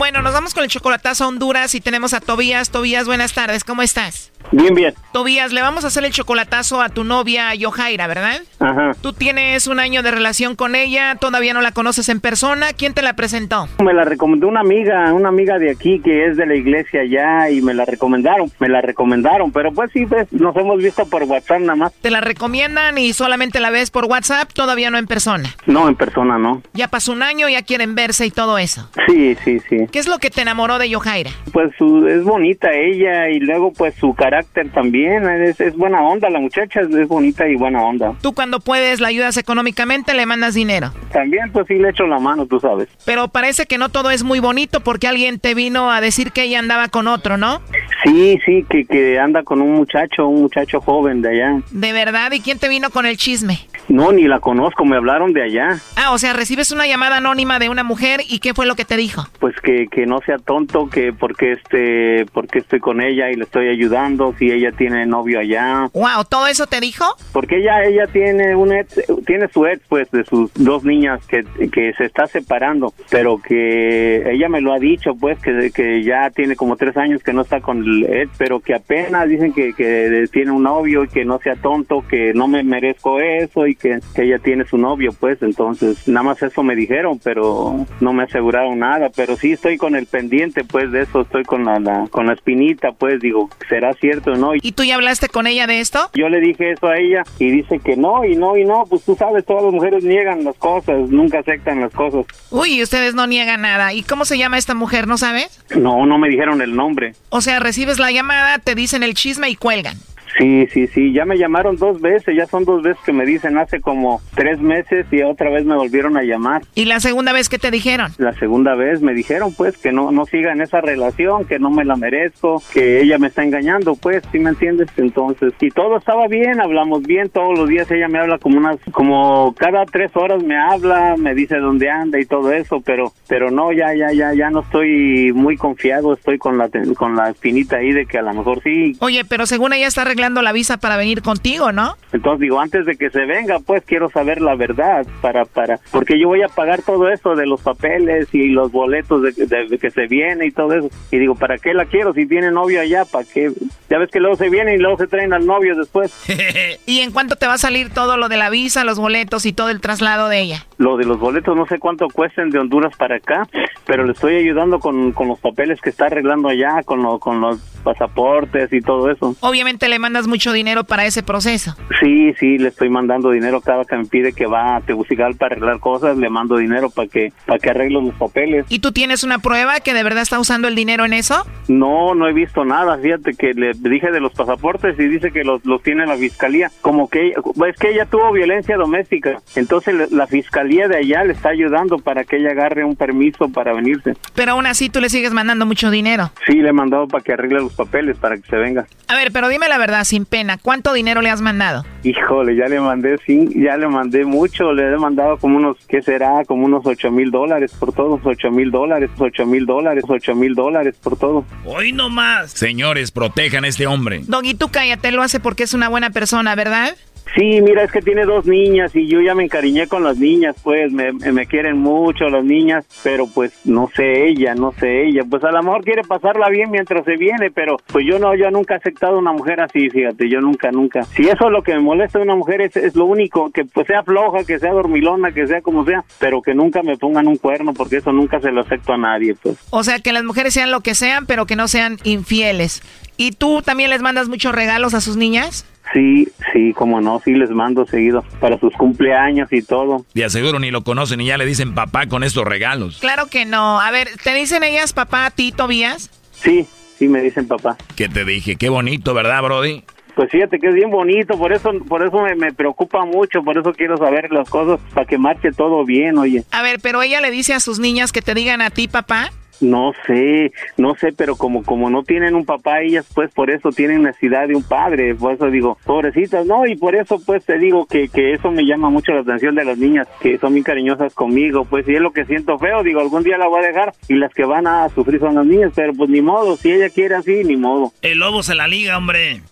Bueno, 0.00 0.22
nos 0.22 0.32
vamos 0.32 0.54
con 0.54 0.64
el 0.64 0.70
chocolatazo 0.70 1.24
a 1.24 1.28
Honduras 1.28 1.74
y 1.74 1.82
tenemos 1.82 2.14
a 2.14 2.20
Tobías. 2.20 2.70
Tobías, 2.70 3.04
buenas 3.04 3.34
tardes, 3.34 3.64
¿cómo 3.64 3.82
estás? 3.82 4.32
Bien, 4.50 4.74
bien. 4.74 4.94
Tobías, 5.12 5.52
le 5.52 5.60
vamos 5.60 5.84
a 5.84 5.88
hacer 5.88 6.04
el 6.04 6.12
chocolatazo 6.12 6.80
a 6.80 6.88
tu 6.88 7.04
novia 7.04 7.54
Yojaira, 7.54 8.06
¿verdad? 8.06 8.40
Ajá. 8.58 8.92
Tú 9.00 9.12
tienes 9.12 9.66
un 9.66 9.78
año 9.78 10.02
de 10.02 10.10
relación 10.10 10.56
con 10.56 10.74
ella, 10.74 11.16
todavía 11.16 11.52
no 11.52 11.60
la 11.60 11.72
conoces 11.72 12.08
en 12.08 12.20
persona. 12.20 12.72
¿Quién 12.72 12.94
te 12.94 13.02
la 13.02 13.12
presentó? 13.12 13.68
Me 13.78 13.92
la 13.92 14.04
recomendó 14.04 14.48
una 14.48 14.60
amiga, 14.60 15.12
una 15.12 15.28
amiga 15.28 15.58
de 15.58 15.70
aquí 15.70 16.00
que 16.00 16.26
es 16.26 16.36
de 16.38 16.46
la 16.46 16.54
iglesia 16.54 17.02
allá 17.02 17.50
y 17.50 17.60
me 17.60 17.74
la 17.74 17.84
recomendaron, 17.84 18.50
me 18.58 18.68
la 18.68 18.80
recomendaron, 18.80 19.52
pero 19.52 19.72
pues 19.72 19.90
sí, 19.92 20.06
pues 20.06 20.32
nos 20.32 20.56
hemos 20.56 20.78
visto 20.78 21.04
por 21.06 21.24
WhatsApp 21.24 21.60
nada 21.60 21.76
más. 21.76 21.92
Te 22.00 22.10
la 22.10 22.22
recomiendan 22.22 22.96
y 22.96 23.12
solamente 23.12 23.60
la 23.60 23.68
ves 23.68 23.90
por 23.90 24.06
WhatsApp, 24.06 24.50
todavía 24.52 24.90
no 24.90 24.96
en 24.96 25.06
persona. 25.06 25.54
No, 25.66 25.88
en 25.88 25.94
persona 25.94 26.38
no. 26.38 26.62
Ya 26.72 26.88
pasó 26.88 27.12
un 27.12 27.22
año, 27.22 27.48
ya 27.50 27.62
quieren 27.62 27.94
verse 27.94 28.24
y 28.26 28.30
todo 28.30 28.58
eso. 28.58 28.88
Sí, 29.06 29.36
sí, 29.44 29.60
sí. 29.68 29.86
¿Qué 29.92 29.98
es 29.98 30.06
lo 30.08 30.18
que 30.18 30.30
te 30.30 30.42
enamoró 30.42 30.78
de 30.78 30.88
Yojaira? 30.88 31.30
Pues 31.52 31.70
su- 31.76 32.06
es 32.06 32.22
bonita 32.24 32.70
ella 32.72 33.28
y 33.28 33.40
luego 33.40 33.72
pues 33.72 33.94
su 33.96 34.14
carácter 34.14 34.70
también, 34.72 35.28
es, 35.28 35.60
es 35.60 35.76
buena 35.76 36.00
onda, 36.02 36.30
la 36.30 36.38
muchacha 36.40 36.80
es, 36.80 36.94
es 36.94 37.08
bonita 37.08 37.48
y 37.48 37.56
buena 37.56 37.82
onda. 37.82 38.14
Tú 38.22 38.32
cuando 38.32 38.60
puedes 38.60 39.00
la 39.00 39.08
ayudas 39.08 39.36
económicamente, 39.36 40.14
le 40.14 40.26
mandas 40.26 40.54
dinero. 40.54 40.92
También 41.12 41.50
pues 41.52 41.66
sí 41.66 41.74
le 41.74 41.90
echo 41.90 42.06
la 42.06 42.18
mano, 42.18 42.46
tú 42.46 42.60
sabes. 42.60 42.88
Pero 43.04 43.28
parece 43.28 43.66
que 43.66 43.78
no 43.78 43.88
todo 43.88 44.10
es 44.10 44.22
muy 44.22 44.38
bonito 44.40 44.80
porque 44.80 45.08
alguien 45.08 45.38
te 45.40 45.54
vino 45.54 45.90
a 45.90 46.00
decir 46.00 46.32
que 46.32 46.42
ella 46.44 46.58
andaba 46.60 46.88
con 46.88 47.08
otro, 47.08 47.36
¿no? 47.36 47.60
Sí, 48.04 48.38
sí, 48.46 48.64
que, 48.68 48.84
que 48.84 49.18
anda 49.18 49.42
con 49.42 49.60
un 49.60 49.72
muchacho, 49.74 50.26
un 50.28 50.42
muchacho 50.42 50.80
joven 50.80 51.20
de 51.22 51.30
allá. 51.30 51.62
¿De 51.70 51.92
verdad? 51.92 52.32
¿Y 52.32 52.40
quién 52.40 52.58
te 52.58 52.68
vino 52.68 52.90
con 52.90 53.06
el 53.06 53.16
chisme? 53.16 53.58
No, 53.88 54.12
ni 54.12 54.28
la 54.28 54.38
conozco, 54.38 54.84
me 54.84 54.96
hablaron 54.96 55.32
de 55.32 55.42
allá. 55.42 55.78
Ah, 55.96 56.12
o 56.12 56.18
sea, 56.18 56.32
recibes 56.32 56.70
una 56.70 56.86
llamada 56.86 57.16
anónima 57.16 57.58
de 57.58 57.68
una 57.68 57.82
mujer 57.82 58.20
y 58.28 58.38
¿qué 58.38 58.54
fue 58.54 58.66
lo 58.66 58.76
que 58.76 58.84
te 58.84 58.96
dijo? 58.96 59.26
Pues 59.40 59.54
que, 59.62 59.79
que 59.88 60.06
no 60.06 60.20
sea 60.20 60.38
tonto, 60.38 60.88
que 60.88 61.12
porque 61.12 61.52
este, 61.52 62.26
porque 62.32 62.60
estoy 62.60 62.80
con 62.80 63.00
ella 63.00 63.30
y 63.30 63.36
le 63.36 63.44
estoy 63.44 63.68
ayudando, 63.68 64.34
si 64.38 64.50
ella 64.50 64.72
tiene 64.72 65.06
novio 65.06 65.40
allá. 65.40 65.88
Wow, 65.92 66.24
¿todo 66.28 66.46
eso 66.46 66.66
te 66.66 66.80
dijo? 66.80 67.04
Porque 67.32 67.58
ella, 67.58 67.84
ella 67.84 68.06
tiene 68.06 68.54
un 68.56 68.72
ex, 68.72 69.02
tiene 69.26 69.48
su 69.48 69.66
ex, 69.66 69.82
pues, 69.88 70.10
de 70.10 70.24
sus 70.24 70.52
dos 70.54 70.84
niñas 70.84 71.24
que, 71.26 71.44
que 71.70 71.92
se 71.94 72.04
está 72.04 72.26
separando, 72.26 72.92
pero 73.10 73.38
que 73.38 74.30
ella 74.32 74.48
me 74.48 74.60
lo 74.60 74.72
ha 74.72 74.78
dicho, 74.78 75.14
pues, 75.14 75.38
que, 75.40 75.70
que 75.72 76.02
ya 76.02 76.30
tiene 76.30 76.56
como 76.56 76.76
tres 76.76 76.96
años 76.96 77.22
que 77.22 77.32
no 77.32 77.42
está 77.42 77.60
con 77.60 77.82
el 77.82 78.04
ex, 78.04 78.30
pero 78.38 78.60
que 78.60 78.74
apenas 78.74 79.28
dicen 79.28 79.52
que, 79.52 79.72
que 79.74 80.26
tiene 80.32 80.50
un 80.50 80.62
novio 80.62 81.04
y 81.04 81.08
que 81.08 81.24
no 81.24 81.38
sea 81.38 81.56
tonto, 81.56 82.04
que 82.08 82.32
no 82.34 82.48
me 82.48 82.62
merezco 82.62 83.20
eso 83.20 83.66
y 83.66 83.74
que, 83.74 84.00
que 84.14 84.22
ella 84.22 84.38
tiene 84.38 84.64
su 84.64 84.78
novio, 84.78 85.12
pues, 85.18 85.42
entonces, 85.42 86.06
nada 86.08 86.24
más 86.24 86.42
eso 86.42 86.62
me 86.62 86.74
dijeron, 86.74 87.20
pero 87.22 87.86
no 88.00 88.12
me 88.12 88.24
aseguraron 88.24 88.78
nada, 88.78 89.10
pero 89.14 89.36
sí 89.36 89.52
estoy 89.60 89.76
con 89.76 89.94
el 89.94 90.06
pendiente, 90.06 90.64
pues, 90.64 90.90
de 90.90 91.02
eso, 91.02 91.20
estoy 91.20 91.44
con 91.44 91.66
la, 91.66 91.78
la- 91.78 92.06
con 92.10 92.26
la 92.26 92.32
espinita, 92.32 92.92
pues, 92.92 93.20
digo, 93.20 93.50
¿será 93.68 93.92
cierto 93.92 94.32
o 94.32 94.36
no? 94.36 94.52
¿Y 94.54 94.72
tú 94.72 94.84
ya 94.84 94.94
hablaste 94.94 95.28
con 95.28 95.46
ella 95.46 95.66
de 95.66 95.80
esto? 95.80 96.10
Yo 96.14 96.30
le 96.30 96.40
dije 96.40 96.72
eso 96.72 96.86
a 96.88 96.96
ella 96.96 97.22
y 97.38 97.50
dice 97.50 97.78
que 97.78 97.94
no, 97.96 98.24
y 98.24 98.36
no, 98.36 98.56
y 98.56 98.64
no, 98.64 98.84
pues 98.88 99.04
tú 99.04 99.14
sabes, 99.16 99.44
todas 99.44 99.64
las 99.64 99.72
mujeres 99.74 100.02
niegan 100.02 100.44
las 100.44 100.56
cosas, 100.56 100.96
nunca 101.10 101.40
aceptan 101.40 101.80
las 101.80 101.92
cosas. 101.92 102.24
Uy, 102.50 102.78
y 102.78 102.82
ustedes 102.82 103.14
no 103.14 103.26
niegan 103.26 103.60
nada. 103.60 103.92
¿Y 103.92 104.02
cómo 104.02 104.24
se 104.24 104.38
llama 104.38 104.56
esta 104.56 104.74
mujer, 104.74 105.06
no 105.06 105.18
sabes? 105.18 105.62
No, 105.76 106.06
no 106.06 106.16
me 106.18 106.30
dijeron 106.30 106.62
el 106.62 106.74
nombre. 106.74 107.12
O 107.28 107.42
sea, 107.42 107.60
recibes 107.60 107.98
la 107.98 108.10
llamada, 108.12 108.58
te 108.60 108.74
dicen 108.74 109.02
el 109.02 109.12
chisme 109.14 109.50
y 109.50 109.56
cuelgan. 109.56 109.96
Sí, 110.38 110.66
sí, 110.72 110.86
sí, 110.86 111.12
ya 111.12 111.24
me 111.24 111.38
llamaron 111.38 111.76
dos 111.76 112.00
veces, 112.00 112.36
ya 112.36 112.46
son 112.46 112.64
dos 112.64 112.82
veces 112.82 113.02
que 113.04 113.12
me 113.12 113.26
dicen 113.26 113.58
hace 113.58 113.80
como 113.80 114.20
tres 114.34 114.60
meses 114.60 115.06
y 115.10 115.22
otra 115.22 115.50
vez 115.50 115.64
me 115.64 115.76
volvieron 115.76 116.16
a 116.16 116.22
llamar. 116.22 116.62
¿Y 116.74 116.84
la 116.84 117.00
segunda 117.00 117.32
vez 117.32 117.48
que 117.48 117.58
te 117.58 117.70
dijeron? 117.70 118.12
La 118.18 118.32
segunda 118.34 118.74
vez 118.74 119.00
me 119.00 119.14
dijeron 119.14 119.52
pues 119.54 119.76
que 119.76 119.92
no, 119.92 120.10
no 120.12 120.26
siga 120.26 120.52
en 120.52 120.60
esa 120.60 120.80
relación, 120.80 121.44
que 121.44 121.58
no 121.58 121.70
me 121.70 121.84
la 121.84 121.96
merezco, 121.96 122.62
que 122.72 123.00
ella 123.00 123.18
me 123.18 123.28
está 123.28 123.42
engañando, 123.42 123.96
pues, 123.96 124.22
¿sí 124.32 124.38
me 124.38 124.50
entiendes? 124.50 124.88
Entonces, 124.96 125.52
y 125.60 125.70
todo 125.70 125.98
estaba 125.98 126.26
bien, 126.28 126.60
hablamos 126.60 127.02
bien, 127.02 127.28
todos 127.28 127.58
los 127.58 127.68
días 127.68 127.90
ella 127.90 128.08
me 128.08 128.18
habla 128.18 128.38
como 128.38 128.58
unas, 128.58 128.78
como 128.92 129.54
cada 129.58 129.84
tres 129.86 130.10
horas 130.14 130.42
me 130.42 130.56
habla, 130.56 131.16
me 131.18 131.34
dice 131.34 131.56
dónde 131.56 131.90
anda 131.90 132.18
y 132.20 132.26
todo 132.26 132.52
eso, 132.52 132.80
pero, 132.80 133.12
pero 133.28 133.50
no, 133.50 133.72
ya, 133.72 133.94
ya, 133.94 134.12
ya, 134.12 134.34
ya 134.34 134.50
no 134.50 134.60
estoy 134.60 135.32
muy 135.32 135.56
confiado, 135.56 136.14
estoy 136.14 136.38
con 136.38 136.58
la, 136.58 136.68
con 136.96 137.16
la 137.16 137.30
espinita 137.30 137.76
ahí 137.76 137.92
de 137.92 138.06
que 138.06 138.18
a 138.18 138.22
lo 138.22 138.32
mejor 138.34 138.62
sí, 138.62 138.80
Oye, 139.00 139.24
pero 139.24 139.46
según 139.46 139.72
ella 139.72 139.86
está 139.86 140.04
arreglando 140.20 140.42
la 140.42 140.52
visa 140.52 140.76
para 140.76 140.96
venir 140.98 141.22
contigo, 141.22 141.72
¿no? 141.72 141.96
Entonces 142.12 142.40
digo, 142.40 142.60
antes 142.60 142.84
de 142.84 142.96
que 142.96 143.08
se 143.10 143.24
venga, 143.24 143.58
pues 143.60 143.82
quiero 143.86 144.10
saber 144.10 144.40
la 144.42 144.54
verdad 144.54 145.06
para 145.22 145.44
para 145.46 145.78
porque 145.90 146.20
yo 146.20 146.28
voy 146.28 146.42
a 146.42 146.48
pagar 146.48 146.82
todo 146.82 147.08
eso 147.08 147.34
de 147.36 147.46
los 147.46 147.62
papeles 147.62 148.28
y 148.34 148.48
los 148.48 148.70
boletos 148.70 149.22
de, 149.22 149.32
de- 149.46 149.66
de 149.68 149.78
que 149.78 149.90
se 149.90 150.06
viene 150.08 150.46
y 150.46 150.50
todo 150.50 150.74
eso. 150.74 150.90
Y 151.10 151.18
digo, 151.18 151.34
¿para 151.36 151.56
qué 151.56 151.72
la 151.72 151.86
quiero 151.86 152.12
si 152.12 152.26
tiene 152.26 152.50
novio 152.50 152.80
allá? 152.82 153.04
¿Para 153.06 153.24
qué? 153.24 153.50
Ya 153.88 153.98
ves 153.98 154.10
que 154.10 154.20
luego 154.20 154.36
se 154.36 154.50
viene 154.50 154.74
y 154.74 154.78
luego 154.78 154.98
se 154.98 155.06
traen 155.06 155.32
al 155.32 155.46
novio 155.46 155.74
después. 155.74 156.12
¿Y 156.86 157.00
en 157.00 157.12
cuánto 157.12 157.36
te 157.36 157.46
va 157.46 157.54
a 157.54 157.58
salir 157.58 157.90
todo 157.90 158.16
lo 158.18 158.28
de 158.28 158.36
la 158.36 158.50
visa, 158.50 158.84
los 158.84 158.98
boletos 158.98 159.46
y 159.46 159.52
todo 159.54 159.70
el 159.70 159.80
traslado 159.80 160.28
de 160.28 160.40
ella? 160.40 160.66
Lo 160.76 160.96
de 160.98 161.04
los 161.06 161.18
boletos 161.18 161.56
no 161.56 161.66
sé 161.66 161.78
cuánto 161.78 162.08
cuesten 162.08 162.50
de 162.50 162.58
Honduras 162.58 162.94
para 162.96 163.16
acá, 163.16 163.48
pero 163.86 164.04
le 164.04 164.12
estoy 164.12 164.36
ayudando 164.36 164.80
con, 164.80 165.12
con 165.12 165.28
los 165.28 165.38
papeles 165.40 165.80
que 165.80 165.88
está 165.90 166.06
arreglando 166.06 166.48
allá, 166.48 166.82
con, 166.84 167.02
lo- 167.02 167.18
con 167.18 167.40
los 167.40 167.58
pasaportes 167.82 168.72
y 168.72 168.80
todo 168.80 169.10
eso. 169.10 169.34
Obviamente 169.40 169.88
le 169.88 169.98
mandas 170.10 170.26
mucho 170.26 170.52
dinero 170.52 170.82
para 170.82 171.06
ese 171.06 171.22
proceso. 171.22 171.76
Sí, 172.00 172.34
sí, 172.40 172.58
le 172.58 172.68
estoy 172.68 172.88
mandando 172.88 173.30
dinero 173.30 173.60
cada 173.60 173.84
que 173.84 173.96
me 173.96 174.06
pide 174.06 174.32
que 174.32 174.46
va 174.46 174.76
a 174.76 174.80
Tegucigalpa 174.80 175.38
para 175.38 175.54
arreglar 175.54 175.78
cosas, 175.78 176.18
le 176.18 176.28
mando 176.28 176.56
dinero 176.56 176.90
para 176.90 177.06
que 177.06 177.32
para 177.46 177.60
que 177.60 177.70
arregle 177.70 178.02
los 178.02 178.14
papeles. 178.14 178.66
¿Y 178.68 178.80
tú 178.80 178.90
tienes 178.90 179.22
una 179.22 179.38
prueba 179.38 179.78
que 179.78 179.94
de 179.94 180.02
verdad 180.02 180.22
está 180.22 180.40
usando 180.40 180.66
el 180.66 180.74
dinero 180.74 181.04
en 181.04 181.12
eso? 181.12 181.46
No, 181.68 182.16
no 182.16 182.26
he 182.26 182.32
visto 182.32 182.64
nada, 182.64 182.98
fíjate 182.98 183.34
que 183.34 183.54
le 183.54 183.70
dije 183.74 184.10
de 184.10 184.18
los 184.18 184.32
pasaportes 184.32 184.98
y 184.98 185.06
dice 185.06 185.30
que 185.30 185.44
los, 185.44 185.64
los 185.64 185.80
tiene 185.82 186.06
la 186.06 186.16
fiscalía, 186.16 186.72
como 186.80 187.08
que 187.08 187.28
es 187.30 187.76
que 187.78 187.90
ella 187.90 188.06
tuvo 188.06 188.32
violencia 188.32 188.76
doméstica, 188.76 189.40
entonces 189.54 190.10
la 190.10 190.26
fiscalía 190.26 190.88
de 190.88 190.96
allá 190.96 191.22
le 191.22 191.34
está 191.34 191.50
ayudando 191.50 191.98
para 191.98 192.24
que 192.24 192.38
ella 192.38 192.50
agarre 192.50 192.84
un 192.84 192.96
permiso 192.96 193.48
para 193.48 193.72
venirse. 193.72 194.14
Pero 194.34 194.52
aún 194.52 194.66
así 194.66 194.88
tú 194.88 195.00
le 195.00 195.08
sigues 195.08 195.32
mandando 195.32 195.66
mucho 195.66 195.90
dinero. 195.90 196.32
Sí, 196.46 196.54
le 196.54 196.70
he 196.70 196.72
mandado 196.72 197.06
para 197.06 197.22
que 197.22 197.32
arregle 197.32 197.60
los 197.60 197.74
papeles, 197.74 198.16
para 198.18 198.36
que 198.36 198.48
se 198.48 198.56
venga. 198.56 198.86
A 199.06 199.14
ver, 199.14 199.30
pero 199.32 199.48
dime 199.48 199.68
la 199.68 199.78
verdad, 199.78 199.99
sin 200.04 200.24
pena, 200.24 200.58
¿cuánto 200.60 200.92
dinero 200.92 201.22
le 201.22 201.30
has 201.30 201.40
mandado? 201.40 201.84
Híjole, 202.02 202.56
ya 202.56 202.66
le 202.66 202.80
mandé, 202.80 203.18
sí, 203.26 203.48
ya 203.54 203.76
le 203.76 203.88
mandé 203.88 204.24
mucho, 204.24 204.72
le 204.72 204.92
he 204.92 204.96
mandado 204.96 205.36
como 205.38 205.56
unos, 205.56 205.76
¿qué 205.88 206.02
será? 206.02 206.44
Como 206.46 206.64
unos 206.64 206.84
ocho 206.86 207.10
mil 207.10 207.30
dólares 207.30 207.72
por 207.78 207.92
todos, 207.92 208.20
ocho 208.24 208.50
mil 208.50 208.70
dólares, 208.70 209.10
ocho 209.18 209.44
mil 209.46 209.66
dólares, 209.66 210.04
ocho 210.08 210.34
mil 210.34 210.54
dólares 210.54 210.96
por 211.02 211.18
todo. 211.18 211.44
Hoy 211.64 211.92
no 211.92 212.08
más. 212.08 212.52
Señores, 212.52 213.10
protejan 213.10 213.64
a 213.64 213.68
este 213.68 213.86
hombre. 213.86 214.22
Doggy, 214.26 214.54
tú 214.54 214.68
cállate, 214.70 215.12
lo 215.12 215.22
hace 215.22 215.40
porque 215.40 215.64
es 215.64 215.74
una 215.74 215.88
buena 215.88 216.10
persona, 216.10 216.54
¿verdad? 216.54 216.96
Sí, 217.34 217.60
mira, 217.60 217.84
es 217.84 217.92
que 217.92 218.02
tiene 218.02 218.24
dos 218.24 218.46
niñas 218.46 218.94
y 218.96 219.06
yo 219.06 219.20
ya 219.20 219.34
me 219.34 219.44
encariñé 219.44 219.86
con 219.86 220.02
las 220.02 220.18
niñas, 220.18 220.56
pues 220.62 220.92
me, 220.92 221.12
me, 221.12 221.46
quieren 221.46 221.78
mucho 221.78 222.28
las 222.28 222.44
niñas, 222.44 222.84
pero 223.04 223.26
pues 223.28 223.52
no 223.64 223.88
sé 223.94 224.26
ella, 224.26 224.54
no 224.54 224.72
sé 224.72 225.06
ella, 225.06 225.22
pues 225.28 225.44
a 225.44 225.52
lo 225.52 225.62
mejor 225.62 225.84
quiere 225.84 226.02
pasarla 226.02 226.48
bien 226.48 226.70
mientras 226.70 227.04
se 227.04 227.16
viene, 227.16 227.50
pero 227.52 227.76
pues 227.86 228.04
yo 228.04 228.18
no, 228.18 228.34
yo 228.34 228.50
nunca 228.50 228.74
he 228.74 228.76
aceptado 228.78 229.18
una 229.18 229.32
mujer 229.32 229.60
así, 229.60 229.88
fíjate, 229.90 230.28
yo 230.28 230.40
nunca, 230.40 230.72
nunca. 230.72 231.04
Si 231.04 231.22
eso 231.22 231.46
es 231.46 231.52
lo 231.52 231.62
que 231.62 231.74
me 231.74 231.80
molesta 231.80 232.18
de 232.18 232.24
una 232.24 232.34
mujer 232.34 232.62
es, 232.62 232.76
es 232.76 232.96
lo 232.96 233.04
único, 233.04 233.50
que 233.50 233.64
pues 233.64 233.86
sea 233.86 234.02
floja, 234.02 234.44
que 234.44 234.58
sea 234.58 234.72
dormilona, 234.72 235.32
que 235.32 235.46
sea 235.46 235.60
como 235.62 235.84
sea, 235.84 236.04
pero 236.18 236.42
que 236.42 236.54
nunca 236.54 236.82
me 236.82 236.96
pongan 236.96 237.28
un 237.28 237.36
cuerno, 237.36 237.74
porque 237.74 237.98
eso 237.98 238.12
nunca 238.12 238.40
se 238.40 238.50
lo 238.50 238.62
acepto 238.62 238.92
a 238.92 238.98
nadie, 238.98 239.36
pues. 239.40 239.56
O 239.70 239.84
sea, 239.84 240.00
que 240.00 240.12
las 240.12 240.24
mujeres 240.24 240.54
sean 240.54 240.72
lo 240.72 240.80
que 240.80 240.96
sean, 240.96 241.26
pero 241.26 241.46
que 241.46 241.56
no 241.56 241.68
sean 241.68 241.98
infieles. 242.02 242.82
¿Y 243.16 243.32
tú 243.32 243.62
también 243.62 243.90
les 243.90 244.02
mandas 244.02 244.28
muchos 244.28 244.54
regalos 244.54 244.94
a 244.94 245.00
sus 245.00 245.16
niñas? 245.16 245.66
Sí, 245.92 246.28
sí, 246.52 246.72
como 246.72 247.00
no, 247.00 247.20
sí 247.24 247.32
les 247.32 247.50
mando 247.50 247.84
seguido 247.86 248.24
para 248.40 248.58
sus 248.58 248.72
cumpleaños 248.74 249.52
y 249.52 249.62
todo. 249.62 250.04
Y 250.14 250.22
aseguro 250.22 250.58
ni 250.60 250.70
lo 250.70 250.82
conocen 250.82 251.20
y 251.20 251.26
ya 251.26 251.38
le 251.38 251.46
dicen 251.46 251.74
papá 251.74 252.06
con 252.06 252.22
estos 252.22 252.44
regalos. 252.44 252.98
Claro 253.00 253.26
que 253.26 253.44
no. 253.44 253.80
A 253.80 253.90
ver, 253.90 254.08
¿te 254.22 254.34
dicen 254.34 254.62
ellas 254.62 254.92
papá 254.92 255.26
a 255.26 255.30
ti, 255.30 255.52
Tobías? 255.52 256.10
Sí, 256.32 256.66
sí 256.96 257.08
me 257.08 257.20
dicen 257.20 257.48
papá. 257.48 257.76
¿Qué 257.96 258.08
te 258.08 258.24
dije? 258.24 258.56
Qué 258.56 258.68
bonito, 258.68 259.14
¿verdad, 259.14 259.42
Brody? 259.42 259.82
Pues 260.14 260.30
fíjate 260.30 260.58
que 260.58 260.68
es 260.68 260.74
bien 260.74 260.90
bonito, 260.90 261.38
por 261.38 261.52
eso 261.52 261.70
por 261.88 262.04
eso 262.04 262.20
me, 262.20 262.34
me, 262.34 262.52
preocupa 262.52 263.04
mucho, 263.04 263.42
por 263.42 263.56
eso 263.56 263.72
quiero 263.72 263.96
saber 263.96 264.30
las 264.32 264.50
cosas 264.50 264.80
para 264.92 265.06
que 265.06 265.16
marche 265.16 265.50
todo 265.52 265.84
bien, 265.84 266.18
oye. 266.18 266.44
A 266.50 266.62
ver, 266.62 266.78
pero 266.82 267.00
ella 267.00 267.20
le 267.20 267.30
dice 267.30 267.54
a 267.54 267.60
sus 267.60 267.78
niñas 267.78 268.12
que 268.12 268.20
te 268.20 268.34
digan 268.34 268.60
a 268.60 268.70
ti, 268.70 268.88
papá. 268.88 269.30
No 269.60 269.92
sé, 270.06 270.52
no 270.76 270.94
sé, 270.94 271.12
pero 271.12 271.36
como 271.36 271.62
como 271.62 271.90
no 271.90 272.02
tienen 272.02 272.34
un 272.34 272.44
papá 272.44 272.80
ellas, 272.80 273.06
pues 273.14 273.30
por 273.32 273.50
eso 273.50 273.70
tienen 273.70 274.02
necesidad 274.02 274.48
de 274.48 274.54
un 274.54 274.62
padre, 274.62 275.14
por 275.14 275.34
eso 275.34 275.50
digo, 275.50 275.78
pobrecitas, 275.84 276.46
no, 276.46 276.66
y 276.66 276.76
por 276.76 276.94
eso 276.94 277.20
pues 277.24 277.44
te 277.44 277.58
digo 277.58 277.86
que, 277.86 278.08
que 278.08 278.34
eso 278.34 278.50
me 278.50 278.64
llama 278.64 278.90
mucho 278.90 279.12
la 279.12 279.20
atención 279.20 279.54
de 279.54 279.64
las 279.64 279.78
niñas, 279.78 280.08
que 280.20 280.38
son 280.38 280.52
muy 280.52 280.62
cariñosas 280.62 281.14
conmigo, 281.14 281.64
pues 281.64 281.86
si 281.86 281.94
es 281.94 282.00
lo 282.00 282.12
que 282.12 282.24
siento 282.24 282.58
feo, 282.58 282.82
digo, 282.82 283.00
algún 283.00 283.22
día 283.22 283.38
la 283.38 283.48
voy 283.48 283.62
a 283.62 283.66
dejar 283.68 283.92
y 284.08 284.14
las 284.14 284.32
que 284.32 284.44
van 284.44 284.66
a 284.66 284.88
sufrir 284.90 285.20
son 285.20 285.34
las 285.34 285.46
niñas, 285.46 285.72
pero 285.74 285.92
pues 285.92 286.10
ni 286.10 286.20
modo, 286.20 286.56
si 286.56 286.72
ella 286.72 286.88
quiere 286.90 287.14
así, 287.14 287.42
ni 287.44 287.56
modo. 287.56 287.92
El 288.02 288.18
lobo 288.18 288.42
se 288.42 288.54
la 288.54 288.66
liga, 288.68 288.96
hombre. 288.96 289.42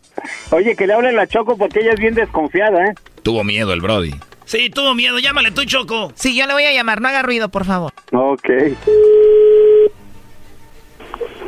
Oye, 0.51 0.75
que 0.77 0.87
le 0.87 0.95
hable 0.95 1.13
la 1.13 1.27
Choco 1.27 1.57
porque 1.57 1.81
ella 1.81 1.93
es 1.93 2.01
bien 2.01 2.15
desconfiada, 2.15 2.87
¿eh? 2.87 2.95
Tuvo 3.23 3.45
miedo 3.45 3.73
el 3.73 3.81
Brody. 3.81 4.15
Sí, 4.49 4.71
tuvo 4.71 4.95
miedo, 4.95 5.19
llámale 5.19 5.51
tú, 5.51 5.63
Choco. 5.67 6.11
Sí, 6.15 6.35
yo 6.35 6.47
le 6.47 6.55
voy 6.55 6.65
a 6.65 6.73
llamar, 6.73 7.03
no 7.03 7.09
haga 7.09 7.21
ruido, 7.21 7.51
por 7.51 7.67
favor. 7.67 7.93
Ok. 8.15 8.49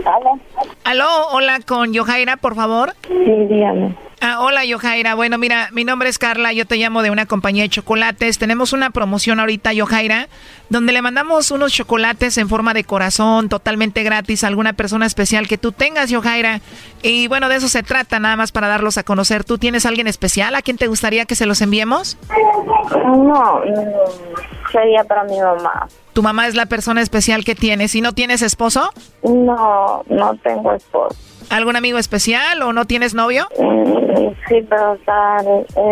¿Aló? 0.04 0.38
Aló, 0.84 1.28
hola 1.32 1.60
con 1.66 1.94
Yojaira, 1.94 2.36
por 2.36 2.54
favor. 2.54 2.92
Sí, 3.08 3.14
dígame. 3.48 3.96
Ah, 4.22 4.40
hola 4.40 4.66
Yojaira. 4.66 5.14
Bueno, 5.14 5.38
mira, 5.38 5.70
mi 5.72 5.82
nombre 5.82 6.10
es 6.10 6.18
Carla, 6.18 6.52
yo 6.52 6.66
te 6.66 6.76
llamo 6.76 7.00
de 7.00 7.10
una 7.10 7.24
compañía 7.24 7.62
de 7.62 7.70
chocolates. 7.70 8.38
Tenemos 8.38 8.74
una 8.74 8.90
promoción 8.90 9.40
ahorita, 9.40 9.72
Yojaira, 9.72 10.28
donde 10.68 10.92
le 10.92 11.00
mandamos 11.00 11.50
unos 11.50 11.72
chocolates 11.72 12.36
en 12.36 12.46
forma 12.50 12.74
de 12.74 12.84
corazón, 12.84 13.48
totalmente 13.48 14.02
gratis 14.02 14.44
a 14.44 14.48
alguna 14.48 14.74
persona 14.74 15.06
especial 15.06 15.48
que 15.48 15.56
tú 15.56 15.72
tengas, 15.72 16.10
Yojaira. 16.10 16.60
Y 17.02 17.28
bueno, 17.28 17.48
de 17.48 17.56
eso 17.56 17.68
se 17.68 17.82
trata, 17.82 18.20
nada 18.20 18.36
más 18.36 18.52
para 18.52 18.68
darlos 18.68 18.98
a 18.98 19.04
conocer. 19.04 19.44
¿Tú 19.44 19.56
tienes 19.56 19.86
alguien 19.86 20.06
especial 20.06 20.54
a 20.54 20.60
quien 20.60 20.76
te 20.76 20.86
gustaría 20.86 21.24
que 21.24 21.34
se 21.34 21.46
los 21.46 21.62
enviemos? 21.62 22.18
No, 22.92 23.62
sería 24.70 25.02
para 25.04 25.24
mi 25.24 25.40
mamá. 25.40 25.88
¿Tu 26.12 26.22
mamá 26.22 26.46
es 26.46 26.54
la 26.54 26.66
persona 26.66 27.00
especial 27.00 27.42
que 27.42 27.54
tienes? 27.54 27.94
¿Y 27.94 28.02
no 28.02 28.12
tienes 28.12 28.42
esposo? 28.42 28.92
No, 29.22 30.02
no 30.10 30.36
tengo 30.42 30.74
esposo. 30.74 31.29
¿Algún 31.50 31.76
amigo 31.76 31.98
especial 31.98 32.62
o 32.62 32.72
no 32.72 32.86
tienes 32.86 33.12
novio? 33.14 33.48
Sí, 34.48 34.66
pero 34.68 34.94
está, 34.94 35.36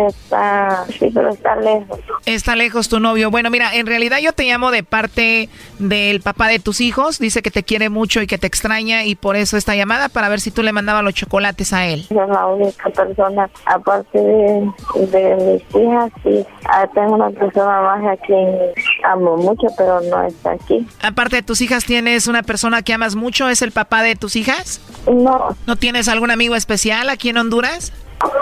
está, 0.07 0.85
sí, 0.87 1.11
pero 1.13 1.29
está 1.29 1.55
lejos. 1.55 1.99
Está 2.25 2.55
lejos 2.55 2.89
tu 2.89 2.99
novio. 2.99 3.31
Bueno, 3.31 3.49
mira, 3.49 3.73
en 3.73 3.85
realidad 3.85 4.17
yo 4.21 4.33
te 4.33 4.43
llamo 4.43 4.71
de 4.71 4.83
parte 4.83 5.49
del 5.79 6.21
papá 6.21 6.47
de 6.47 6.59
tus 6.59 6.81
hijos. 6.81 7.19
Dice 7.19 7.41
que 7.41 7.51
te 7.51 7.63
quiere 7.63 7.89
mucho 7.89 8.21
y 8.21 8.27
que 8.27 8.37
te 8.37 8.47
extraña 8.47 9.03
y 9.05 9.15
por 9.15 9.35
eso 9.35 9.55
esta 9.57 9.75
llamada 9.75 10.09
para 10.09 10.29
ver 10.29 10.41
si 10.41 10.51
tú 10.51 10.63
le 10.63 10.73
mandabas 10.73 11.03
los 11.03 11.13
chocolates 11.13 11.71
a 11.73 11.85
él. 11.87 12.05
Es 12.09 12.11
la 12.11 12.47
única 12.47 12.89
persona, 12.89 13.49
aparte 13.65 14.17
de, 14.19 14.71
de 15.07 15.35
mis 15.35 15.81
hijas, 15.81 16.11
sí. 16.23 16.45
Ah, 16.65 16.87
tengo 16.93 17.15
una 17.15 17.29
persona 17.29 17.81
más 17.81 18.05
a 18.05 18.17
quien 18.17 18.57
amo 19.03 19.37
mucho, 19.37 19.67
pero 19.77 20.01
no 20.01 20.23
está 20.23 20.51
aquí. 20.51 20.85
Aparte 21.01 21.37
de 21.37 21.43
tus 21.43 21.61
hijas, 21.61 21.85
¿tienes 21.85 22.27
una 22.27 22.43
persona 22.43 22.81
que 22.81 22.93
amas 22.93 23.15
mucho? 23.15 23.49
¿Es 23.49 23.61
el 23.61 23.71
papá 23.71 24.03
de 24.03 24.15
tus 24.15 24.35
hijas? 24.35 24.81
No. 25.09 25.48
¿No 25.65 25.75
tienes 25.75 26.07
algún 26.07 26.31
amigo 26.31 26.55
especial 26.55 27.09
aquí 27.09 27.29
en 27.29 27.37
Honduras? 27.37 27.93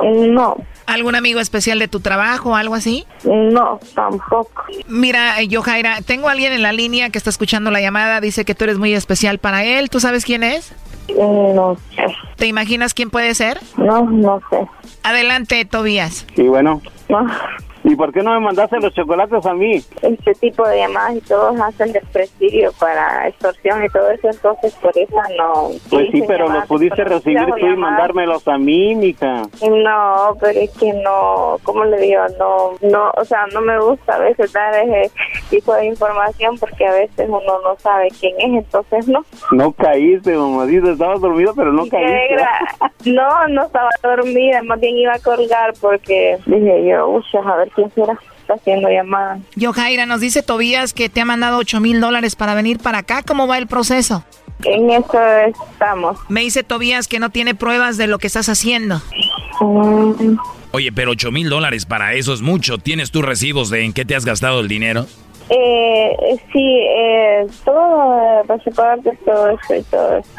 No. 0.03 0.55
¿Algún 0.85 1.15
amigo 1.15 1.39
especial 1.39 1.79
de 1.79 1.87
tu 1.87 1.99
trabajo 1.99 2.51
o 2.51 2.55
algo 2.55 2.75
así? 2.75 3.05
No, 3.23 3.79
tampoco. 3.93 4.63
Mira, 4.87 5.41
yo 5.43 5.61
Jaira, 5.61 6.01
tengo 6.01 6.29
a 6.29 6.31
alguien 6.31 6.53
en 6.53 6.63
la 6.63 6.71
línea 6.71 7.09
que 7.09 7.17
está 7.17 7.29
escuchando 7.29 7.71
la 7.71 7.81
llamada, 7.81 8.21
dice 8.21 8.45
que 8.45 8.55
tú 8.55 8.63
eres 8.63 8.77
muy 8.77 8.93
especial 8.93 9.37
para 9.37 9.63
él. 9.65 9.89
¿Tú 9.89 9.99
sabes 9.99 10.25
quién 10.25 10.43
es? 10.43 10.73
No 11.09 11.77
sé. 11.95 12.05
¿Te 12.37 12.47
imaginas 12.47 12.93
quién 12.93 13.09
puede 13.09 13.33
ser? 13.35 13.59
No, 13.77 14.03
no 14.05 14.41
sé. 14.49 14.67
Adelante, 15.03 15.63
Tobías. 15.65 16.25
Sí, 16.35 16.43
bueno. 16.43 16.81
No. 17.09 17.25
¿Y 17.87 17.95
por 17.95 18.11
qué 18.11 18.21
no 18.21 18.33
me 18.33 18.41
mandaste 18.41 18.81
los 18.81 18.93
chocolates 18.93 19.45
a 19.45 19.53
mí? 19.53 19.75
Este 20.01 20.33
tipo 20.33 20.67
de 20.67 20.79
llamadas 20.79 21.15
y 21.15 21.21
todos 21.21 21.57
hacen 21.61 21.93
desprestigio 21.93 22.73
para 22.77 23.29
extorsión 23.29 23.81
y 23.85 23.87
todo 23.87 24.11
eso, 24.11 24.27
entonces 24.27 24.75
por 24.75 24.97
eso 24.97 25.15
no. 25.37 25.69
Pues 25.89 26.09
sí, 26.11 26.21
pero 26.27 26.49
los 26.49 26.65
pudiste 26.65 27.05
recibir 27.05 27.45
tú 27.57 27.65
y 27.65 27.77
mandármelos 27.77 28.45
a 28.45 28.57
mí, 28.57 28.93
mica. 28.93 29.43
No, 29.61 30.35
pero 30.41 30.59
es 30.59 30.69
que 30.71 30.91
no, 30.91 31.55
¿cómo 31.63 31.85
le 31.85 31.97
digo? 32.01 32.23
No, 32.37 32.73
no, 32.81 33.09
o 33.15 33.23
sea, 33.23 33.45
no 33.53 33.61
me 33.61 33.79
gusta 33.79 34.15
a 34.15 34.19
veces 34.19 34.51
dar 34.51 34.75
ese 34.75 35.09
tipo 35.49 35.73
de 35.73 35.85
información 35.85 36.57
porque 36.57 36.85
a 36.85 36.91
veces 36.91 37.29
uno 37.29 37.61
no 37.63 37.77
sabe 37.77 38.09
quién 38.19 38.35
es, 38.39 38.65
entonces 38.65 39.07
no. 39.07 39.23
No 39.51 39.71
caíste, 39.71 40.35
mamadita, 40.35 40.91
estabas 40.91 41.21
dormida, 41.21 41.53
pero 41.55 41.71
no 41.71 41.87
caíste. 41.87 42.35
No, 43.05 43.47
no 43.47 43.65
estaba 43.65 43.89
dormida, 44.03 44.61
más 44.63 44.81
bien 44.81 44.97
iba 44.97 45.13
a 45.13 45.19
colgar 45.19 45.73
porque 45.79 46.37
dije 46.45 46.85
yo, 46.89 47.07
uy, 47.07 47.23
a 47.41 47.55
ver 47.55 47.71
quién 47.77 47.91
será 47.93 48.19
está 48.41 48.55
haciendo 48.55 48.89
llamada. 48.89 49.39
Yo, 49.55 49.73
Jaira, 49.73 50.05
nos 50.05 50.21
dice 50.21 50.41
Tobías 50.41 50.93
que 50.93 51.09
te 51.09 51.21
ha 51.21 51.25
mandado 51.25 51.57
8 51.57 51.79
mil 51.79 52.01
dólares 52.01 52.35
para 52.35 52.55
venir 52.55 52.79
para 52.79 52.99
acá. 52.99 53.21
¿Cómo 53.21 53.47
va 53.47 53.57
el 53.57 53.67
proceso? 53.67 54.23
En 54.63 54.89
eso 54.89 55.19
estamos. 55.71 56.17
Me 56.29 56.41
dice 56.41 56.63
Tobías 56.63 57.07
que 57.07 57.19
no 57.19 57.29
tiene 57.29 57.55
pruebas 57.55 57.97
de 57.97 58.07
lo 58.07 58.17
que 58.19 58.27
estás 58.27 58.49
haciendo. 58.49 59.01
Mm. 59.61 60.37
Oye, 60.71 60.91
pero 60.91 61.11
8 61.11 61.31
mil 61.31 61.49
dólares 61.49 61.85
para 61.85 62.13
eso 62.13 62.33
es 62.33 62.41
mucho. 62.41 62.77
¿Tienes 62.77 63.11
tus 63.11 63.23
recibos 63.23 63.69
de 63.69 63.83
en 63.83 63.93
qué 63.93 64.05
te 64.05 64.15
has 64.15 64.25
gastado 64.25 64.61
el 64.61 64.67
dinero? 64.67 65.05
Eh, 65.49 66.15
sí, 66.51 66.79
eh, 66.81 67.47
todo, 67.63 68.43
pasaporte, 68.47 69.17
todo 69.25 69.49
eso 69.49 69.75
y 69.75 69.83
todo 69.83 70.17
eso. 70.17 70.29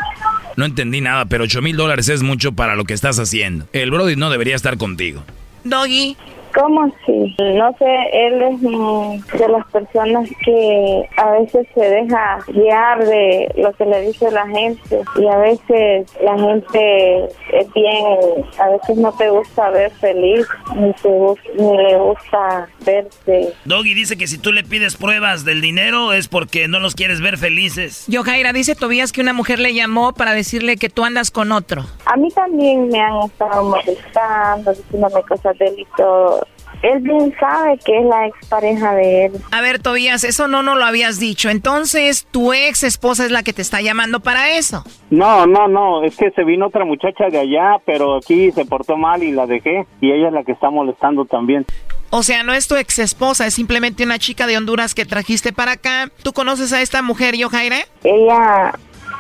No 0.56 0.64
entendí 0.64 1.00
nada, 1.00 1.24
pero 1.26 1.44
8 1.44 1.62
mil 1.62 1.76
dólares 1.76 2.08
es 2.08 2.22
mucho 2.22 2.52
para 2.52 2.74
lo 2.74 2.84
que 2.84 2.94
estás 2.94 3.18
haciendo. 3.18 3.66
El 3.72 3.90
Brody 3.90 4.16
no 4.16 4.28
debería 4.28 4.56
estar 4.56 4.76
contigo. 4.76 5.22
Doggy, 5.64 6.16
¿Cómo 6.54 6.82
así? 6.84 7.36
No 7.38 7.72
sé, 7.78 7.96
él 8.12 8.42
es 8.42 8.60
mm, 8.62 9.38
de 9.38 9.48
las 9.48 9.66
personas 9.70 10.28
que 10.44 11.08
a 11.16 11.30
veces 11.32 11.66
se 11.74 11.80
deja 11.80 12.38
guiar 12.48 13.04
de 13.04 13.52
lo 13.56 13.72
que 13.74 13.84
le 13.84 14.00
dice 14.02 14.30
la 14.30 14.46
gente 14.48 15.00
y 15.16 15.26
a 15.26 15.36
veces 15.38 16.06
la 16.22 16.38
gente 16.38 17.24
es 17.52 17.72
bien, 17.74 18.44
a 18.58 18.68
veces 18.70 18.96
no 18.96 19.12
te 19.12 19.28
gusta 19.30 19.70
ver 19.70 19.90
feliz 20.00 20.46
ni, 20.74 20.92
te, 20.94 21.08
gus- 21.08 21.38
ni 21.58 21.76
le 21.76 21.98
gusta 21.98 22.68
verte. 22.84 23.52
Doggy 23.64 23.94
dice 23.94 24.16
que 24.16 24.26
si 24.26 24.38
tú 24.38 24.52
le 24.52 24.64
pides 24.64 24.96
pruebas 24.96 25.44
del 25.44 25.60
dinero 25.60 26.12
es 26.12 26.28
porque 26.28 26.66
no 26.68 26.80
los 26.80 26.94
quieres 26.94 27.20
ver 27.20 27.36
felices. 27.38 28.04
Yojaira, 28.08 28.52
dice 28.52 28.74
Tobías 28.74 29.12
que 29.12 29.20
una 29.20 29.32
mujer 29.32 29.58
le 29.58 29.74
llamó 29.74 30.12
para 30.12 30.32
decirle 30.32 30.76
que 30.76 30.88
tú 30.88 31.04
andas 31.04 31.30
con 31.30 31.52
otro. 31.52 31.84
A 32.06 32.16
mí 32.16 32.30
también 32.30 32.88
me 32.88 33.00
han 33.00 33.18
estado 33.22 33.64
molestando, 33.64 34.72
diciéndome 34.72 35.22
cosas 35.22 35.56
de 35.58 35.66
él 35.66 35.74
y 35.78 35.86
todo. 35.96 36.46
Él 36.82 37.00
bien 37.00 37.34
sabe 37.38 37.78
que 37.84 37.98
es 37.98 38.04
la 38.04 38.26
expareja 38.26 38.94
de 38.94 39.26
él. 39.26 39.32
A 39.50 39.60
ver, 39.60 39.80
Tobías, 39.80 40.24
eso 40.24 40.48
no 40.48 40.62
nos 40.62 40.78
lo 40.78 40.84
habías 40.84 41.18
dicho. 41.18 41.50
Entonces, 41.50 42.26
tu 42.30 42.52
ex 42.52 42.84
esposa 42.84 43.24
es 43.24 43.30
la 43.30 43.42
que 43.42 43.52
te 43.52 43.62
está 43.62 43.80
llamando 43.80 44.20
para 44.20 44.50
eso. 44.56 44.84
No, 45.10 45.46
no, 45.46 45.68
no, 45.68 46.04
es 46.04 46.16
que 46.16 46.30
se 46.30 46.44
vino 46.44 46.66
otra 46.66 46.84
muchacha 46.84 47.28
de 47.30 47.38
allá, 47.38 47.76
pero 47.84 48.16
aquí 48.16 48.52
se 48.52 48.64
portó 48.64 48.96
mal 48.96 49.22
y 49.22 49.32
la 49.32 49.46
dejé 49.46 49.86
y 50.00 50.12
ella 50.12 50.28
es 50.28 50.32
la 50.32 50.44
que 50.44 50.52
está 50.52 50.70
molestando 50.70 51.24
también. 51.24 51.66
O 52.10 52.22
sea, 52.22 52.42
no 52.42 52.54
es 52.54 52.68
tu 52.68 52.76
ex 52.76 52.98
esposa, 53.00 53.46
es 53.46 53.54
simplemente 53.54 54.04
una 54.04 54.18
chica 54.18 54.46
de 54.46 54.56
Honduras 54.56 54.94
que 54.94 55.04
trajiste 55.04 55.52
para 55.52 55.72
acá. 55.72 56.10
¿Tú 56.22 56.32
conoces 56.32 56.72
a 56.72 56.80
esta 56.80 57.02
mujer, 57.02 57.36
Yojaira? 57.36 57.80
Ella, 58.02 58.72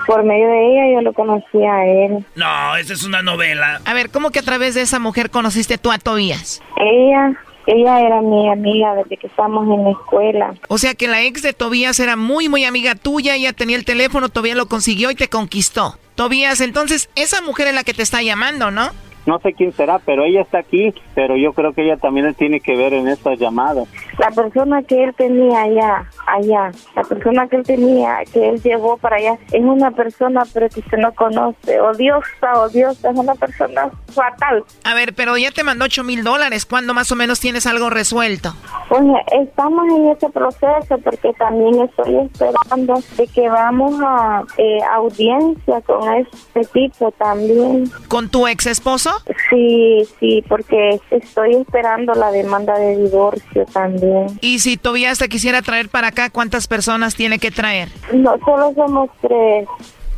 por 0.06 0.24
medio 0.24 0.48
de 0.48 0.72
ella, 0.72 0.94
yo 0.94 1.02
lo 1.02 1.12
conocí 1.12 1.62
a 1.64 1.84
él. 1.84 2.24
No, 2.34 2.76
esa 2.76 2.94
es 2.94 3.04
una 3.04 3.20
novela. 3.20 3.82
A 3.84 3.92
ver, 3.92 4.10
¿cómo 4.10 4.30
que 4.30 4.38
a 4.38 4.42
través 4.42 4.74
de 4.74 4.80
esa 4.80 4.98
mujer 4.98 5.30
conociste 5.30 5.76
tú 5.76 5.92
a 5.92 5.98
Tobías? 5.98 6.62
Ella, 6.76 7.38
ella 7.68 8.00
era 8.00 8.22
mi 8.22 8.50
amiga 8.50 8.94
desde 8.94 9.18
que 9.18 9.26
estábamos 9.26 9.64
en 9.64 9.84
la 9.84 9.90
escuela. 9.90 10.54
O 10.68 10.78
sea 10.78 10.94
que 10.94 11.06
la 11.06 11.22
ex 11.22 11.42
de 11.42 11.52
Tobías 11.52 12.00
era 12.00 12.16
muy, 12.16 12.48
muy 12.48 12.64
amiga 12.64 12.94
tuya, 12.94 13.36
ella 13.36 13.52
tenía 13.52 13.76
el 13.76 13.84
teléfono, 13.84 14.30
Tobías 14.30 14.56
lo 14.56 14.66
consiguió 14.66 15.10
y 15.10 15.14
te 15.14 15.28
conquistó. 15.28 15.98
Tobías, 16.14 16.62
entonces 16.62 17.10
esa 17.14 17.42
mujer 17.42 17.68
es 17.68 17.74
la 17.74 17.84
que 17.84 17.92
te 17.92 18.02
está 18.02 18.22
llamando, 18.22 18.70
¿no? 18.70 18.90
No 19.28 19.38
sé 19.40 19.52
quién 19.52 19.74
será, 19.74 19.98
pero 19.98 20.24
ella 20.24 20.40
está 20.40 20.60
aquí, 20.60 20.94
pero 21.14 21.36
yo 21.36 21.52
creo 21.52 21.74
que 21.74 21.82
ella 21.82 21.98
también 21.98 22.32
tiene 22.32 22.60
que 22.60 22.74
ver 22.74 22.94
en 22.94 23.08
estas 23.08 23.38
llamadas. 23.38 23.86
La 24.18 24.30
persona 24.30 24.82
que 24.82 25.04
él 25.04 25.14
tenía 25.14 25.64
allá, 25.64 26.10
allá, 26.26 26.72
la 26.96 27.02
persona 27.04 27.46
que 27.46 27.56
él 27.56 27.62
tenía, 27.62 28.20
que 28.32 28.48
él 28.48 28.62
llevó 28.62 28.96
para 28.96 29.16
allá, 29.16 29.38
es 29.52 29.62
una 29.62 29.90
persona 29.90 30.44
pero 30.54 30.70
que 30.70 30.80
usted 30.80 30.96
no 30.96 31.12
conoce, 31.12 31.78
odiosa, 31.78 32.54
odiosa, 32.54 33.10
es 33.10 33.18
una 33.18 33.34
persona 33.34 33.90
fatal. 34.14 34.64
A 34.84 34.94
ver, 34.94 35.14
pero 35.14 35.36
ya 35.36 35.50
te 35.50 35.62
mandó 35.62 35.84
8 35.84 36.04
mil 36.04 36.24
dólares, 36.24 36.64
¿cuándo 36.64 36.94
más 36.94 37.12
o 37.12 37.16
menos 37.16 37.38
tienes 37.38 37.66
algo 37.66 37.90
resuelto? 37.90 38.54
Pues 38.88 39.02
estamos 39.42 39.84
en 39.94 40.08
ese 40.08 40.30
proceso 40.30 40.96
porque 41.04 41.34
también 41.34 41.82
estoy 41.82 42.16
esperando 42.16 42.94
de 43.18 43.26
que 43.26 43.46
vamos 43.50 43.94
a 44.02 44.42
eh, 44.56 44.78
audiencia 44.94 45.82
con 45.82 46.14
este 46.14 46.64
tipo 46.72 47.12
también. 47.18 47.92
¿Con 48.08 48.30
tu 48.30 48.46
ex 48.46 48.64
esposo? 48.66 49.17
Sí, 49.50 50.06
sí, 50.18 50.44
porque 50.48 51.00
estoy 51.10 51.54
esperando 51.54 52.14
la 52.14 52.30
demanda 52.30 52.78
de 52.78 52.96
divorcio 52.96 53.64
también. 53.72 54.26
Y 54.40 54.58
si 54.58 54.76
Tobías 54.76 55.18
te 55.18 55.28
quisiera 55.28 55.62
traer 55.62 55.88
para 55.88 56.08
acá, 56.08 56.30
¿cuántas 56.30 56.66
personas 56.66 57.14
tiene 57.14 57.38
que 57.38 57.50
traer? 57.50 57.88
No, 58.12 58.36
solo 58.44 58.72
somos 58.74 59.10
tres. 59.20 59.68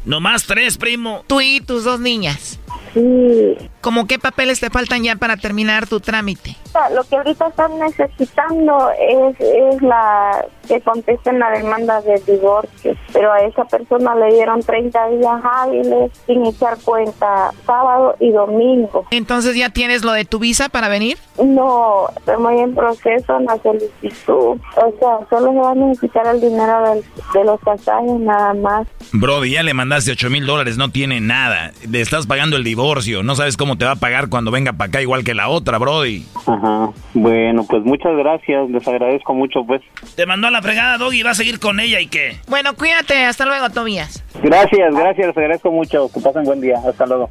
Nomás 0.04 0.46
tres, 0.46 0.78
primo. 0.78 1.24
Tú 1.26 1.40
y 1.40 1.60
tus 1.60 1.84
dos 1.84 2.00
niñas. 2.00 2.58
Sí. 2.94 3.56
¿Cómo 3.80 4.06
qué 4.06 4.18
papeles 4.18 4.60
te 4.60 4.68
faltan 4.70 5.02
ya 5.02 5.16
para 5.16 5.36
terminar 5.36 5.86
tu 5.86 6.00
trámite? 6.00 6.56
Lo 6.94 7.02
que 7.04 7.16
ahorita 7.16 7.48
están 7.48 7.78
necesitando 7.78 8.90
es, 8.98 9.40
es 9.40 9.82
la 9.82 10.44
que 10.68 10.80
contesten 10.82 11.38
la 11.38 11.50
demanda 11.50 12.00
de 12.02 12.20
divorcio, 12.26 12.94
pero 13.12 13.32
a 13.32 13.40
esa 13.42 13.64
persona 13.64 14.14
le 14.14 14.34
dieron 14.34 14.62
30 14.62 15.08
días 15.08 15.40
hábiles 15.42 16.12
sin 16.26 16.46
echar 16.46 16.76
cuenta 16.84 17.50
sábado 17.66 18.14
y 18.20 18.30
domingo. 18.30 19.04
Entonces 19.10 19.56
ya 19.56 19.70
tienes 19.70 20.04
lo 20.04 20.12
de 20.12 20.24
tu 20.24 20.38
visa 20.38 20.68
para 20.68 20.88
venir? 20.88 21.18
No, 21.42 22.06
estoy 22.16 22.58
en 22.58 22.74
proceso 22.74 23.38
en 23.38 23.46
la 23.46 23.58
solicitud. 23.62 24.58
O 24.76 24.94
sea, 25.00 25.18
solo 25.28 25.52
se 25.52 25.58
va 25.58 25.70
a 25.72 25.74
necesitar 25.74 26.26
el 26.26 26.40
dinero 26.40 26.90
del- 26.90 27.04
de 27.34 27.44
los 27.44 27.60
pasajes 27.60 28.12
nada 28.20 28.54
más. 28.54 28.86
Brody, 29.12 29.52
ya 29.52 29.62
le 29.62 29.74
mandaste 29.74 30.12
8 30.12 30.30
mil 30.30 30.46
dólares, 30.46 30.76
no 30.76 30.90
tiene 30.90 31.20
nada. 31.20 31.72
Le 31.88 32.00
estás 32.00 32.26
pagando 32.26 32.56
el 32.56 32.62
divorcio. 32.64 32.79
No 33.22 33.34
sabes 33.34 33.56
cómo 33.56 33.76
te 33.76 33.84
va 33.84 33.92
a 33.92 33.96
pagar 33.96 34.28
cuando 34.28 34.50
venga 34.50 34.72
para 34.72 34.88
acá 34.88 35.02
igual 35.02 35.22
que 35.22 35.34
la 35.34 35.48
otra, 35.48 35.78
Brody. 35.78 36.24
Ajá. 36.46 36.90
Bueno, 37.14 37.64
pues 37.68 37.82
muchas 37.84 38.16
gracias, 38.16 38.70
les 38.70 38.86
agradezco 38.88 39.34
mucho, 39.34 39.64
pues. 39.66 39.82
Te 40.16 40.26
mandó 40.26 40.48
a 40.48 40.50
la 40.50 40.62
fregada, 40.62 40.96
Doggy, 40.96 41.22
va 41.22 41.30
a 41.30 41.34
seguir 41.34 41.60
con 41.60 41.78
ella 41.78 42.00
y 42.00 42.06
qué. 42.06 42.36
Bueno, 42.48 42.74
cuídate, 42.74 43.24
hasta 43.24 43.44
luego, 43.44 43.70
Tobías. 43.70 44.24
Gracias, 44.42 44.94
gracias, 44.94 45.26
les 45.26 45.36
agradezco 45.36 45.70
mucho. 45.70 46.10
Que 46.12 46.20
pasen 46.20 46.44
buen 46.44 46.60
día. 46.60 46.76
Hasta 46.86 47.06
luego. 47.06 47.30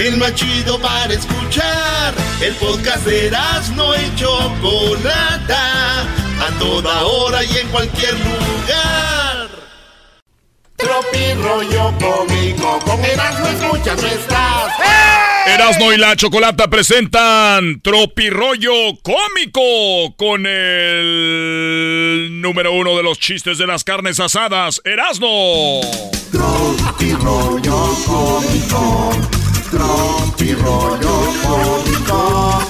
El 0.00 0.16
más 0.16 0.34
chido 0.34 0.78
para 0.80 1.12
escuchar. 1.12 2.14
El 2.40 2.54
podcast 2.54 3.04
de 3.04 3.30
no 3.76 3.94
y 3.94 4.14
Chocolata. 4.16 6.02
A 6.40 6.58
toda 6.58 7.02
hora 7.02 7.44
y 7.44 7.58
en 7.58 7.68
cualquier 7.68 8.14
lugar. 8.14 9.50
Tropi 10.76 11.34
rollo 11.34 11.92
cómico. 11.98 12.78
Con 12.86 13.04
Erasmo 13.04 13.46
escuchas 13.48 14.02
no 14.02 14.08
estás. 14.08 14.72
Erasno 15.46 15.92
y 15.92 15.98
la 15.98 16.16
Chocolata 16.16 16.68
presentan 16.68 17.82
Tropirollo 17.82 18.72
Cómico 19.02 20.16
con 20.16 20.46
el 20.46 22.40
número 22.40 22.72
uno 22.72 22.96
de 22.96 23.02
los 23.02 23.18
chistes 23.18 23.58
de 23.58 23.66
las 23.66 23.84
carnes 23.84 24.18
asadas, 24.18 24.80
Erasno. 24.84 25.28
Tropirollo 26.32 27.94
cómico. 28.06 29.39
Tropirollo 29.70 31.32
cómico. 31.44 32.66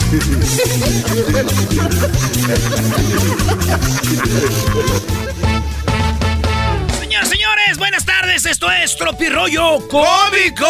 Señoras, 7.01 7.29
señores, 7.31 7.79
buenas 7.79 8.05
tardes. 8.05 8.45
Esto 8.45 8.71
es 8.71 8.95
Tropirollo 8.99 9.89
Cómico. 9.89 10.67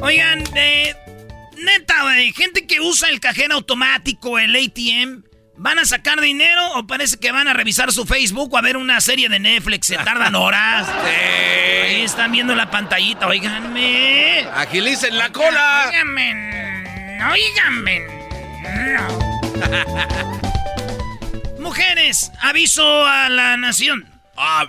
Oigan, 0.00 0.42
eh, 0.56 0.96
neta, 1.62 2.02
güey, 2.02 2.32
gente 2.32 2.66
que 2.66 2.80
usa 2.80 3.08
el 3.08 3.20
cajero 3.20 3.54
automático, 3.54 4.40
el 4.40 4.56
ATM, 4.56 5.22
¿van 5.56 5.78
a 5.78 5.84
sacar 5.84 6.20
dinero 6.20 6.74
o 6.74 6.86
parece 6.86 7.18
que 7.18 7.32
van 7.32 7.48
a 7.48 7.54
revisar 7.54 7.92
su 7.92 8.04
Facebook 8.04 8.52
o 8.52 8.58
a 8.58 8.62
ver 8.62 8.76
una 8.76 9.00
serie 9.00 9.28
de 9.28 9.38
Netflix? 9.38 9.86
Se 9.86 9.96
tardan 9.96 10.34
horas. 10.34 10.88
Ahí 11.84 12.02
están 12.02 12.32
viendo 12.32 12.54
la 12.54 12.70
pantallita, 12.70 13.26
oiganme. 13.26 14.46
Agilicen 14.54 15.16
la 15.16 15.30
cola. 15.32 15.90
Óiganme. 17.32 18.06
No. 18.62 19.34
Mujeres, 21.60 22.30
aviso 22.40 23.06
a 23.06 23.28
la 23.28 23.56
nación. 23.56 24.08
Ah, 24.36 24.66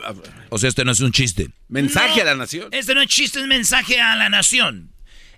o 0.50 0.58
sea, 0.58 0.70
este 0.70 0.86
no 0.86 0.92
es 0.92 1.00
un 1.00 1.12
chiste. 1.12 1.50
Mensaje 1.68 2.18
No, 2.18 2.22
a 2.22 2.26
la 2.26 2.36
nación. 2.36 2.70
Este 2.72 2.94
no 2.94 3.02
es 3.02 3.08
chiste, 3.08 3.40
es 3.40 3.48
mensaje 3.48 4.00
a 4.00 4.16
la 4.16 4.30
nación. 4.30 4.94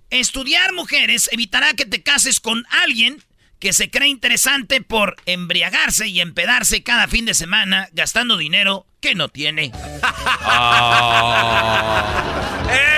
Estudiar 0.09 0.73
mujeres 0.73 1.29
evitará 1.31 1.73
que 1.73 1.85
te 1.85 2.03
cases 2.03 2.39
con 2.39 2.65
alguien 2.83 3.23
que 3.59 3.73
se 3.73 3.89
cree 3.89 4.09
interesante 4.09 4.81
por 4.81 5.15
embriagarse 5.25 6.07
y 6.07 6.21
empedarse 6.21 6.83
cada 6.83 7.07
fin 7.07 7.25
de 7.25 7.33
semana 7.33 7.89
gastando 7.93 8.37
dinero 8.37 8.85
que 9.01 9.15
no 9.15 9.29
tiene. 9.29 9.71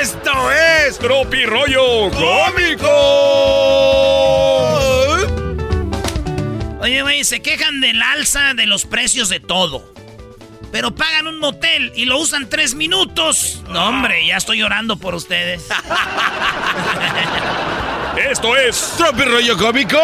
Esto 0.02 0.52
es 0.52 1.00
Tropirollo 1.00 2.10
Cómico. 2.12 2.90
Oye, 6.82 7.02
güey, 7.02 7.24
se 7.24 7.42
quejan 7.42 7.82
del 7.82 8.02
alza 8.02 8.54
de 8.54 8.66
los 8.66 8.86
precios 8.86 9.30
de 9.30 9.40
todo. 9.40 9.94
Pero 10.72 10.94
pagan 10.94 11.28
un 11.28 11.40
motel 11.40 11.92
y 11.96 12.06
lo 12.06 12.20
usan 12.20 12.50
tres 12.50 12.76
minutos. 12.76 13.64
No, 13.70 13.90
hombre, 13.90 14.26
ya 14.26 14.38
estoy 14.38 14.60
llorando 14.60 14.98
por 14.98 15.16
ustedes. 15.16 15.68
Esto 18.28 18.56
es 18.56 18.94
Tropirollo 18.98 19.58
Cómico. 19.58 19.98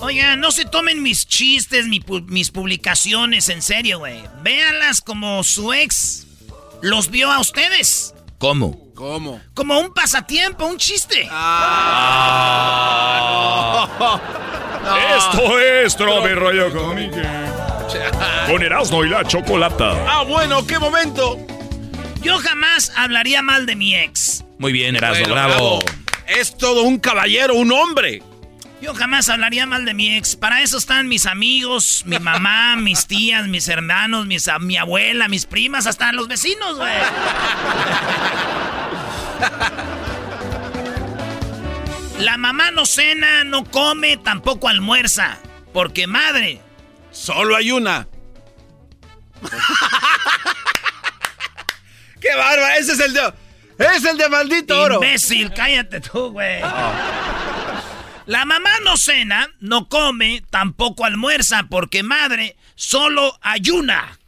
Oigan, 0.00 0.38
no 0.40 0.50
se 0.52 0.64
tomen 0.66 1.02
mis 1.02 1.26
chistes, 1.26 1.86
mi 1.86 2.00
pu- 2.00 2.24
mis 2.26 2.50
publicaciones 2.50 3.48
en 3.48 3.62
serio, 3.62 4.00
güey. 4.00 4.22
Véanlas 4.42 5.00
como 5.00 5.42
su 5.42 5.72
ex 5.72 6.26
los 6.82 7.10
vio 7.10 7.32
a 7.32 7.40
ustedes. 7.40 8.14
¿Cómo? 8.38 8.78
¿Cómo? 8.94 9.40
Como 9.54 9.78
un 9.80 9.94
pasatiempo, 9.94 10.66
un 10.66 10.76
chiste. 10.76 11.22
Esto 15.16 15.58
es 15.58 15.96
Tropi 15.96 16.34
Rollo 16.34 16.70
Cómico. 16.72 17.16
Con 18.46 18.62
Erasmo 18.62 19.04
y 19.04 19.08
la 19.08 19.24
Chocolata. 19.24 19.92
Ah, 20.06 20.22
bueno, 20.24 20.66
qué 20.66 20.78
momento. 20.78 21.38
Yo 22.20 22.38
jamás 22.38 22.92
hablaría 22.96 23.40
mal 23.42 23.64
de 23.66 23.76
mi 23.76 23.94
ex. 23.94 24.43
Muy 24.58 24.72
bien, 24.72 24.96
Erasmo, 24.96 25.20
Bueno, 25.26 25.34
bravo. 25.34 25.78
Es 26.26 26.56
todo 26.56 26.82
un 26.82 26.98
caballero, 26.98 27.54
un 27.54 27.72
hombre. 27.72 28.22
Yo 28.80 28.94
jamás 28.94 29.28
hablaría 29.28 29.66
mal 29.66 29.84
de 29.84 29.94
mi 29.94 30.14
ex. 30.16 30.36
Para 30.36 30.62
eso 30.62 30.76
están 30.78 31.08
mis 31.08 31.26
amigos, 31.26 32.02
mi 32.06 32.18
mamá, 32.18 32.76
mis 32.78 33.06
tías, 33.06 33.46
mis 33.48 33.68
hermanos, 33.68 34.26
mis, 34.26 34.46
a- 34.48 34.58
mi 34.58 34.76
abuela, 34.76 35.28
mis 35.28 35.46
primas, 35.46 35.86
hasta 35.86 36.12
los 36.12 36.28
vecinos, 36.28 36.76
güey. 36.76 36.92
La 42.18 42.36
mamá 42.36 42.70
no 42.70 42.86
cena, 42.86 43.42
no 43.44 43.64
come, 43.64 44.16
tampoco 44.16 44.68
almuerza. 44.68 45.38
Porque 45.72 46.06
madre. 46.06 46.60
Solo 47.10 47.56
hay 47.56 47.72
una. 47.72 48.06
¡Qué 52.20 52.28
bárbaro! 52.36 52.66
Ese 52.78 52.92
es 52.92 53.00
el 53.00 53.12
de. 53.12 53.32
¡Es 53.78 54.04
el 54.04 54.16
de 54.18 54.28
maldito 54.28 54.80
oro! 54.80 54.94
Imbécil, 54.96 55.52
cállate 55.52 56.00
tú, 56.00 56.30
güey. 56.32 56.60
La 58.26 58.44
mamá 58.46 58.70
no 58.84 58.96
cena, 58.96 59.48
no 59.60 59.88
come, 59.88 60.42
tampoco 60.50 61.04
almuerza, 61.04 61.66
porque 61.68 62.02
madre 62.02 62.56
solo 62.74 63.36
ayuna. 63.42 64.18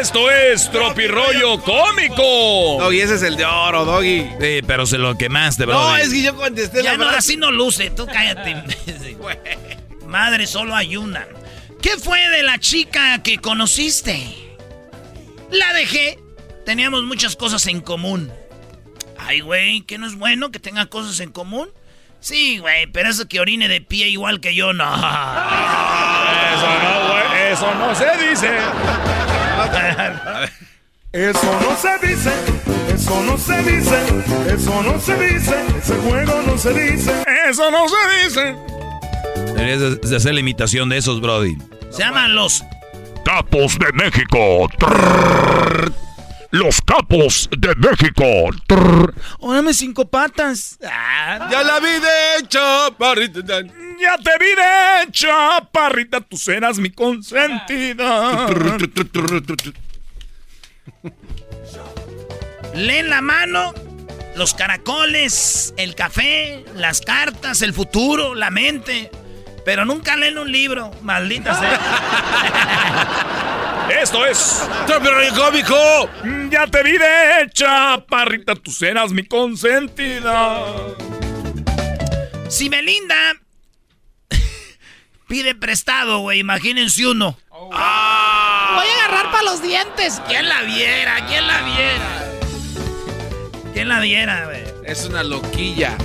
Esto 0.00 0.30
es 0.30 0.70
Tropi 0.70 1.06
Rollo 1.08 1.60
Cómico. 1.60 2.78
Doggy, 2.80 3.00
ese 3.00 3.16
es 3.16 3.22
el 3.22 3.36
de 3.36 3.44
oro, 3.44 3.84
Doggy. 3.84 4.26
Sí, 4.40 4.60
pero 4.66 4.86
se 4.86 4.96
lo 4.98 5.16
quemaste, 5.18 5.66
bro. 5.66 5.74
No, 5.74 5.96
es 5.96 6.10
que 6.10 6.22
yo 6.22 6.34
contesté 6.36 6.82
Ya 6.82 6.92
la 6.92 6.98
no, 7.04 7.08
así 7.10 7.36
no 7.36 7.50
luce, 7.50 7.90
tú 7.90 8.06
cállate. 8.06 8.50
imbécil. 8.50 9.18
Madre 10.06 10.46
solo 10.46 10.74
ayuna. 10.74 11.26
¿Qué 11.82 11.98
fue 11.98 12.18
de 12.30 12.42
la 12.42 12.58
chica 12.58 13.22
que 13.22 13.38
conociste? 13.38 14.53
La 15.54 15.72
dejé. 15.72 16.18
Teníamos 16.66 17.02
muchas 17.04 17.36
cosas 17.36 17.66
en 17.66 17.80
común. 17.80 18.30
Ay, 19.18 19.40
güey, 19.40 19.82
¿que 19.82 19.98
no 19.98 20.06
es 20.06 20.16
bueno 20.16 20.50
que 20.50 20.58
tenga 20.58 20.86
cosas 20.86 21.20
en 21.20 21.30
común? 21.30 21.68
Sí, 22.20 22.58
güey, 22.58 22.86
pero 22.86 23.08
eso 23.10 23.28
que 23.28 23.38
orine 23.40 23.68
de 23.68 23.80
pie 23.82 24.08
igual 24.08 24.40
que 24.40 24.54
yo, 24.54 24.72
no. 24.72 24.84
Eso 24.84 25.02
no, 26.82 27.08
güey, 27.12 27.52
eso 27.52 27.74
no 27.74 27.94
se 27.94 28.06
dice. 28.28 28.50
Eso 31.12 31.60
no 31.60 31.76
se 31.76 32.06
dice, 32.06 32.32
eso 32.92 33.22
no 33.22 33.38
se 33.38 33.62
dice, 33.62 33.98
eso 34.52 34.82
no 34.82 34.98
se 35.00 35.14
dice, 35.16 35.54
ese 35.78 35.94
juego 35.98 36.42
no 36.46 36.58
se 36.58 36.72
dice. 36.74 37.12
Eso 37.48 37.70
no 37.70 37.86
se 37.88 38.24
dice. 38.24 38.56
Deberías 39.54 40.00
de- 40.00 40.16
hacer 40.16 40.34
la 40.34 40.40
imitación 40.40 40.88
de 40.88 40.96
esos, 40.96 41.20
Brody. 41.20 41.56
Se 41.90 42.02
llaman 42.02 42.34
los 42.34 42.64
Capos 43.24 43.78
de 43.78 43.92
México. 43.92 44.68
Trrr. 44.78 45.92
Los 46.50 46.80
capos 46.82 47.48
de 47.56 47.74
México. 47.76 48.24
Trrr. 48.66 49.14
Órame 49.40 49.74
cinco 49.74 50.06
patas. 50.06 50.78
Ah, 50.86 51.48
Ya 51.50 51.62
la 51.62 51.80
vi 51.80 51.88
de 51.88 52.48
chaparrita. 52.48 53.40
Ya 54.00 54.16
te 54.18 54.30
vi 54.38 54.46
de 54.54 55.10
chaparrita, 55.12 56.20
tú 56.20 56.36
serás 56.36 56.78
mi 56.78 56.90
consentida. 56.90 58.46
Leen 62.74 63.08
la 63.08 63.20
mano, 63.20 63.72
los 64.36 64.52
caracoles, 64.54 65.74
el 65.76 65.94
café, 65.94 66.64
las 66.74 67.00
cartas, 67.00 67.62
el 67.62 67.72
futuro, 67.72 68.34
la 68.34 68.50
mente. 68.50 69.10
Pero 69.64 69.84
nunca 69.84 70.16
leen 70.16 70.38
un 70.38 70.50
libro, 70.50 70.90
maldita 71.02 71.58
sea. 71.58 71.80
Esto 74.02 74.24
es 74.26 74.68
Tropi 74.86 75.08
Rollo 75.08 75.34
Cómico. 75.34 76.10
Ya 76.50 76.66
te 76.66 76.82
vi 76.82 76.92
de 76.92 77.50
chaparrita, 77.52 78.54
tú 78.54 78.70
serás 78.70 79.12
mi 79.12 79.24
consentida. 79.24 80.64
Si 82.48 82.68
Belinda 82.68 83.14
pide 85.28 85.54
prestado, 85.54 86.18
güey, 86.20 86.40
imagínense 86.40 87.06
uno. 87.06 87.38
Voy 87.50 87.70
a 87.72 89.04
agarrar 89.04 89.30
para 89.30 89.44
los 89.44 89.62
dientes. 89.62 90.20
¿Quién 90.28 90.48
la 90.48 90.62
viera? 90.62 91.24
¿Quién 91.26 91.46
la 91.46 91.62
viera? 91.62 92.32
¿Quién 93.72 93.88
la 93.88 94.00
viera, 94.00 94.44
güey? 94.44 94.62
Es 94.84 95.04
una 95.06 95.22
loquilla. 95.22 95.96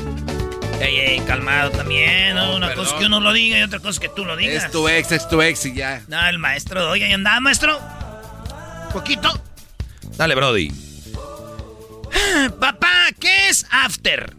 Ey, 0.79 0.95
ey, 0.97 1.19
calmado 1.21 1.71
también, 1.71 2.35
¿no? 2.35 2.55
Una 2.55 2.67
perdón. 2.67 2.85
cosa 2.85 2.95
es 2.95 3.01
que 3.01 3.07
uno 3.07 3.19
lo 3.19 3.33
diga 3.33 3.59
y 3.59 3.63
otra 3.63 3.79
cosa 3.79 3.89
es 3.89 3.99
que 3.99 4.09
tú 4.09 4.23
lo 4.23 4.37
digas. 4.37 4.65
Es 4.65 4.71
tu 4.71 4.87
ex, 4.87 5.11
es 5.11 5.27
tu 5.27 5.41
ex 5.41 5.65
y 5.65 5.73
ya. 5.73 6.01
No, 6.07 6.25
el 6.27 6.39
maestro, 6.39 6.89
oye, 6.89 7.09
¿y 7.09 7.11
andaba, 7.13 7.39
maestro? 7.41 7.79
Poquito. 8.93 9.29
Dale, 10.15 10.35
Brody. 10.35 10.71
Papá, 12.59 13.07
¿qué 13.19 13.49
es 13.49 13.65
after? 13.71 14.33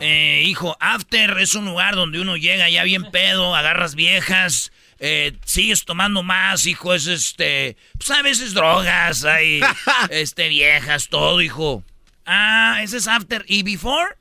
Eh, 0.00 0.42
hijo, 0.46 0.76
after 0.80 1.38
es 1.38 1.54
un 1.54 1.66
lugar 1.66 1.94
donde 1.94 2.20
uno 2.20 2.36
llega 2.36 2.68
ya 2.68 2.82
bien 2.82 3.10
pedo, 3.10 3.54
agarras 3.54 3.94
viejas, 3.94 4.72
eh, 4.98 5.36
sigues 5.44 5.84
tomando 5.84 6.22
más, 6.22 6.66
hijo, 6.66 6.94
es 6.94 7.06
este, 7.06 7.76
pues 7.98 8.10
a 8.10 8.22
veces 8.22 8.54
drogas, 8.54 9.24
hay, 9.24 9.60
este, 10.10 10.48
viejas, 10.48 11.08
todo, 11.08 11.40
hijo. 11.40 11.84
Ah, 12.24 12.80
ese 12.82 12.96
es 12.96 13.08
after. 13.08 13.44
¿Y 13.46 13.62
before? 13.62 14.16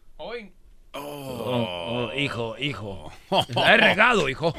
Oh, 0.97 2.09
hijo, 2.15 2.55
hijo. 2.57 3.11
La 3.49 3.73
he 3.73 3.77
regado, 3.77 4.29
hijo. 4.29 4.55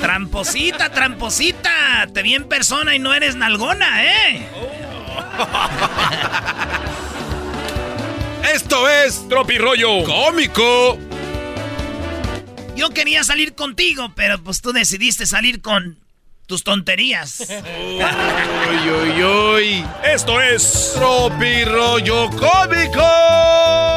Tramposita, 0.00 0.90
tramposita. 0.90 2.06
Te 2.12 2.22
vi 2.22 2.34
en 2.34 2.44
persona 2.44 2.94
y 2.94 2.98
no 2.98 3.12
eres 3.14 3.34
nalgona, 3.34 4.04
¿eh? 4.04 4.46
Esto 8.54 8.88
es 8.88 9.28
Tropi 9.28 9.58
Rollo 9.58 10.04
Cómico. 10.04 10.98
Yo 12.76 12.90
quería 12.90 13.24
salir 13.24 13.54
contigo, 13.54 14.12
pero 14.14 14.42
pues 14.42 14.60
tú 14.60 14.72
decidiste 14.72 15.26
salir 15.26 15.60
con 15.62 16.03
tus 16.46 16.64
tonterías. 16.64 17.46
Uy, 18.70 18.90
uy, 18.90 19.24
uy. 19.24 19.84
Esto 20.04 20.40
es 20.40 20.92
Tropi 20.94 21.64
Rollo 21.64 22.30
Cómico. 22.30 23.04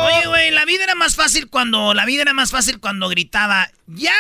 Oye, 0.06 0.28
güey, 0.28 0.52
la 0.52 0.66
vida 0.66 0.84
era 0.84 0.96
más 0.96 1.16
fácil 1.16 1.50
cuando. 1.50 1.94
La 1.94 2.06
vida 2.06 2.22
era 2.22 2.34
más 2.34 2.52
fácil 2.52 2.80
cuando 2.80 3.10
gritaba 3.10 3.70
¡Ya! 3.88 4.12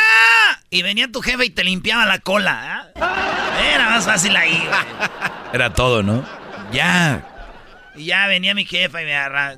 Y 0.69 0.81
venía 0.81 1.11
tu 1.11 1.21
jefe 1.21 1.45
y 1.45 1.49
te 1.49 1.63
limpiaba 1.63 2.05
la 2.05 2.19
cola. 2.19 2.91
¿ah? 2.95 3.59
Era 3.73 3.89
más 3.89 4.05
fácil 4.05 4.35
ahí, 4.35 4.57
güey. 4.65 5.09
Era 5.53 5.73
todo, 5.73 6.03
¿no? 6.03 6.25
Ya. 6.71 7.25
Y 7.95 8.05
ya 8.05 8.27
venía 8.27 8.53
mi 8.53 8.65
jefa 8.65 9.01
y 9.01 9.05
me 9.05 9.15
agarraba. 9.15 9.57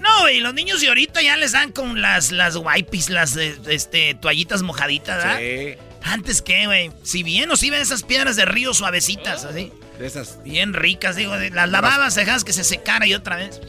No, 0.00 0.20
güey, 0.20 0.40
los 0.40 0.54
niños 0.54 0.80
de 0.80 0.88
ahorita 0.88 1.22
ya 1.22 1.36
les 1.36 1.52
dan 1.52 1.72
con 1.72 2.00
las, 2.00 2.30
las 2.30 2.56
wipes, 2.56 3.10
las 3.10 3.36
eh, 3.36 3.58
este, 3.66 4.14
toallitas 4.14 4.62
mojaditas, 4.62 5.16
¿verdad? 5.18 5.38
Sí. 5.38 5.87
Antes 6.02 6.42
que, 6.42 6.66
güey, 6.66 6.90
si 7.02 7.22
bien 7.22 7.48
nos 7.48 7.62
iban 7.62 7.80
esas 7.80 8.02
piedras 8.02 8.36
de 8.36 8.44
río 8.44 8.72
suavecitas, 8.74 9.44
así. 9.44 9.72
De 9.98 10.06
esas. 10.06 10.42
Bien 10.44 10.72
ricas, 10.74 11.16
digo, 11.16 11.36
de- 11.36 11.50
las 11.50 11.68
lavabas, 11.68 12.14
dejabas 12.14 12.44
que 12.44 12.52
se 12.52 12.64
secara 12.64 13.06
y 13.06 13.14
otra 13.14 13.36
vez. 13.36 13.60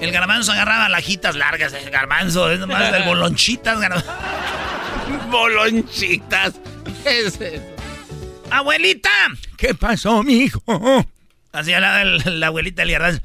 El 0.00 0.10
garbanzo 0.12 0.52
agarraba 0.52 0.88
lajitas 0.88 1.34
largas, 1.34 1.72
el 1.72 1.90
garbanzo, 1.90 2.50
es 2.50 2.60
nomás 2.60 2.92
del 2.92 3.02
bolonchitas, 3.06 3.80
garbanzo. 3.80 4.06
Bolonchitas. 5.30 6.54
¿Qué 7.02 7.20
es 7.26 7.40
eso? 7.40 7.62
¡Abuelita! 8.50 9.10
¿Qué 9.56 9.74
pasó, 9.74 10.22
mijo? 10.22 10.62
Así 11.52 11.72
hablaba 11.72 12.02
el- 12.02 12.40
la 12.40 12.48
abuelita 12.48 12.82
del 12.82 12.92
garbanzo. 12.92 13.22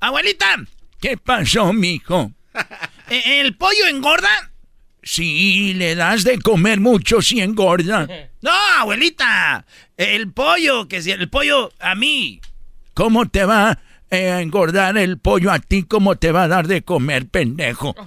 ¡Abuelita! 0.00 0.56
¿Qué 1.00 1.16
pasó, 1.16 1.72
mijo? 1.72 2.32
¿E- 3.10 3.40
¿El 3.40 3.56
pollo 3.56 3.86
engorda? 3.86 4.50
Sí, 5.02 5.74
le 5.74 5.94
das 5.96 6.22
de 6.22 6.38
comer 6.38 6.80
mucho 6.80 7.20
si 7.22 7.40
engorda. 7.40 8.06
No, 8.42 8.50
abuelita. 8.80 9.64
El 9.96 10.32
pollo, 10.32 10.88
que 10.88 11.00
si 11.00 11.12
el 11.12 11.28
pollo 11.30 11.70
a 11.78 11.94
mí. 11.94 12.40
¿Cómo 12.92 13.26
te 13.28 13.44
va 13.44 13.78
eh, 14.10 14.32
a 14.32 14.40
engordar 14.40 14.98
el 14.98 15.20
pollo 15.20 15.52
a 15.52 15.60
ti? 15.60 15.84
¿Cómo 15.84 16.16
te 16.16 16.32
va 16.32 16.42
a 16.42 16.48
dar 16.48 16.66
de 16.66 16.82
comer, 16.82 17.28
pendejo? 17.28 17.94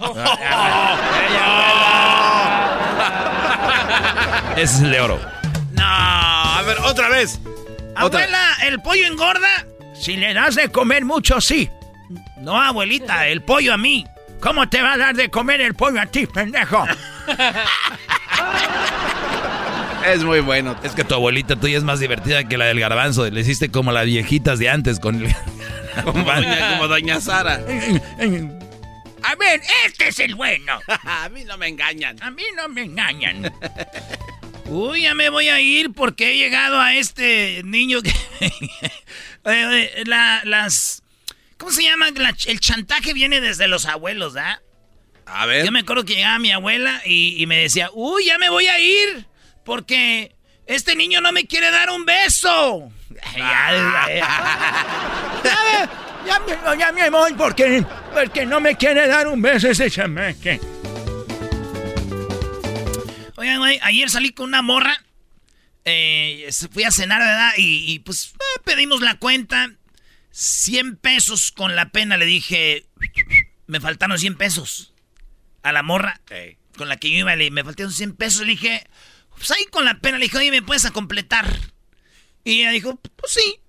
Ese 4.56 4.62
es 4.62 4.80
el 4.82 4.90
de 4.90 5.00
oro. 5.00 5.18
No, 5.72 5.84
a 5.84 6.62
ver, 6.66 6.76
otra 6.80 7.08
vez. 7.08 7.40
Abuela, 7.94 8.56
¿el 8.62 8.82
pollo 8.82 9.06
engorda? 9.06 9.66
Si 9.98 10.18
le 10.18 10.34
das 10.34 10.54
de 10.54 10.70
comer 10.70 11.06
mucho, 11.06 11.40
sí. 11.40 11.70
No, 12.36 12.60
abuelita, 12.60 13.26
el 13.28 13.40
pollo 13.40 13.72
a 13.72 13.78
mí. 13.78 14.04
¿Cómo 14.40 14.68
te 14.68 14.82
va 14.82 14.94
a 14.94 14.98
dar 14.98 15.16
de 15.16 15.30
comer 15.30 15.60
el 15.60 15.74
pollo 15.74 16.00
a 16.00 16.06
ti, 16.06 16.26
pendejo? 16.26 16.84
Es 20.06 20.22
muy 20.22 20.40
bueno. 20.40 20.76
Es 20.84 20.92
que 20.92 21.02
tu 21.02 21.14
abuelita 21.14 21.56
tuya 21.56 21.76
es 21.76 21.84
más 21.84 21.98
divertida 21.98 22.44
que 22.44 22.56
la 22.56 22.66
del 22.66 22.78
garbanzo. 22.78 23.28
Le 23.28 23.40
hiciste 23.40 23.70
como 23.70 23.90
las 23.90 24.06
viejitas 24.06 24.58
de 24.58 24.70
antes 24.70 25.00
con 25.00 25.16
el... 25.24 25.34
como, 26.04 26.24
doña, 26.24 26.70
como 26.70 26.88
doña 26.88 27.20
Sara. 27.20 27.60
A 29.22 29.34
ver, 29.34 29.60
este 29.84 30.08
es 30.08 30.20
el 30.20 30.36
bueno. 30.36 30.78
a 31.04 31.28
mí 31.28 31.44
no 31.44 31.58
me 31.58 31.66
engañan. 31.66 32.22
A 32.22 32.30
mí 32.30 32.44
no 32.56 32.68
me 32.68 32.82
engañan. 32.82 33.52
Uy, 34.66 35.02
ya 35.02 35.14
me 35.14 35.28
voy 35.30 35.48
a 35.48 35.60
ir 35.60 35.92
porque 35.92 36.32
he 36.32 36.36
llegado 36.36 36.80
a 36.80 36.94
este 36.94 37.62
niño 37.64 38.00
que... 38.02 38.12
Eh, 39.48 40.02
la, 40.06 40.40
las... 40.44 41.04
¿Cómo 41.58 41.72
se 41.72 41.82
llama? 41.82 42.08
el 42.08 42.60
chantaje 42.60 43.12
viene 43.14 43.40
desde 43.40 43.68
los 43.68 43.86
abuelos, 43.86 44.36
¿ah? 44.36 44.60
A 45.26 45.46
ver. 45.46 45.64
Yo 45.64 45.72
me 45.72 45.80
acuerdo 45.80 46.04
que 46.04 46.14
llegaba 46.14 46.38
mi 46.38 46.52
abuela 46.52 47.02
y, 47.04 47.42
y 47.42 47.46
me 47.46 47.58
decía, 47.58 47.90
uy, 47.92 48.26
ya 48.26 48.38
me 48.38 48.48
voy 48.48 48.66
a 48.66 48.78
ir 48.78 49.26
porque 49.64 50.36
este 50.66 50.96
niño 50.96 51.20
no 51.20 51.32
me 51.32 51.46
quiere 51.46 51.70
dar 51.70 51.90
un 51.90 52.04
beso. 52.04 52.92
ya, 53.36 54.08
ya, 56.26 56.40
me, 56.46 56.78
ya 56.78 56.92
me 56.92 57.10
voy 57.10 57.34
porque, 57.34 57.84
porque 58.12 58.46
no 58.46 58.60
me 58.60 58.76
quiere 58.76 59.06
dar 59.06 59.28
un 59.28 59.40
beso 59.40 59.68
ese 59.68 59.90
chameque. 59.90 60.60
Oigan, 63.36 63.58
güey, 63.58 63.78
ayer 63.82 64.10
salí 64.10 64.30
con 64.30 64.46
una 64.46 64.62
morra. 64.62 65.02
Eh, 65.84 66.48
fui 66.72 66.82
a 66.82 66.90
cenar, 66.90 67.20
¿verdad? 67.20 67.52
Y, 67.56 68.00
pues 68.00 68.34
eh, 68.34 68.60
pedimos 68.64 69.00
la 69.02 69.18
cuenta. 69.18 69.70
100 70.36 70.96
pesos 70.96 71.50
con 71.50 71.76
la 71.76 71.88
pena. 71.88 72.18
Le 72.18 72.26
dije, 72.26 72.84
me 73.66 73.80
faltaron 73.80 74.18
100 74.18 74.36
pesos. 74.36 74.92
A 75.62 75.72
la 75.72 75.82
morra 75.82 76.20
con 76.76 76.90
la 76.90 76.98
que 76.98 77.10
yo 77.10 77.16
iba, 77.16 77.34
le, 77.34 77.50
me 77.50 77.64
faltaron 77.64 77.90
100 77.90 78.16
pesos. 78.16 78.42
Le 78.42 78.52
dije, 78.52 78.86
pues 79.34 79.50
ahí 79.50 79.64
con 79.70 79.86
la 79.86 79.98
pena 80.00 80.18
le 80.18 80.26
dije, 80.26 80.36
oye, 80.36 80.50
¿me 80.50 80.60
puedes 80.60 80.84
a 80.84 80.90
completar? 80.90 81.46
Y 82.44 82.60
ella 82.60 82.70
dijo, 82.70 83.00
pues 83.16 83.32
sí. 83.32 83.60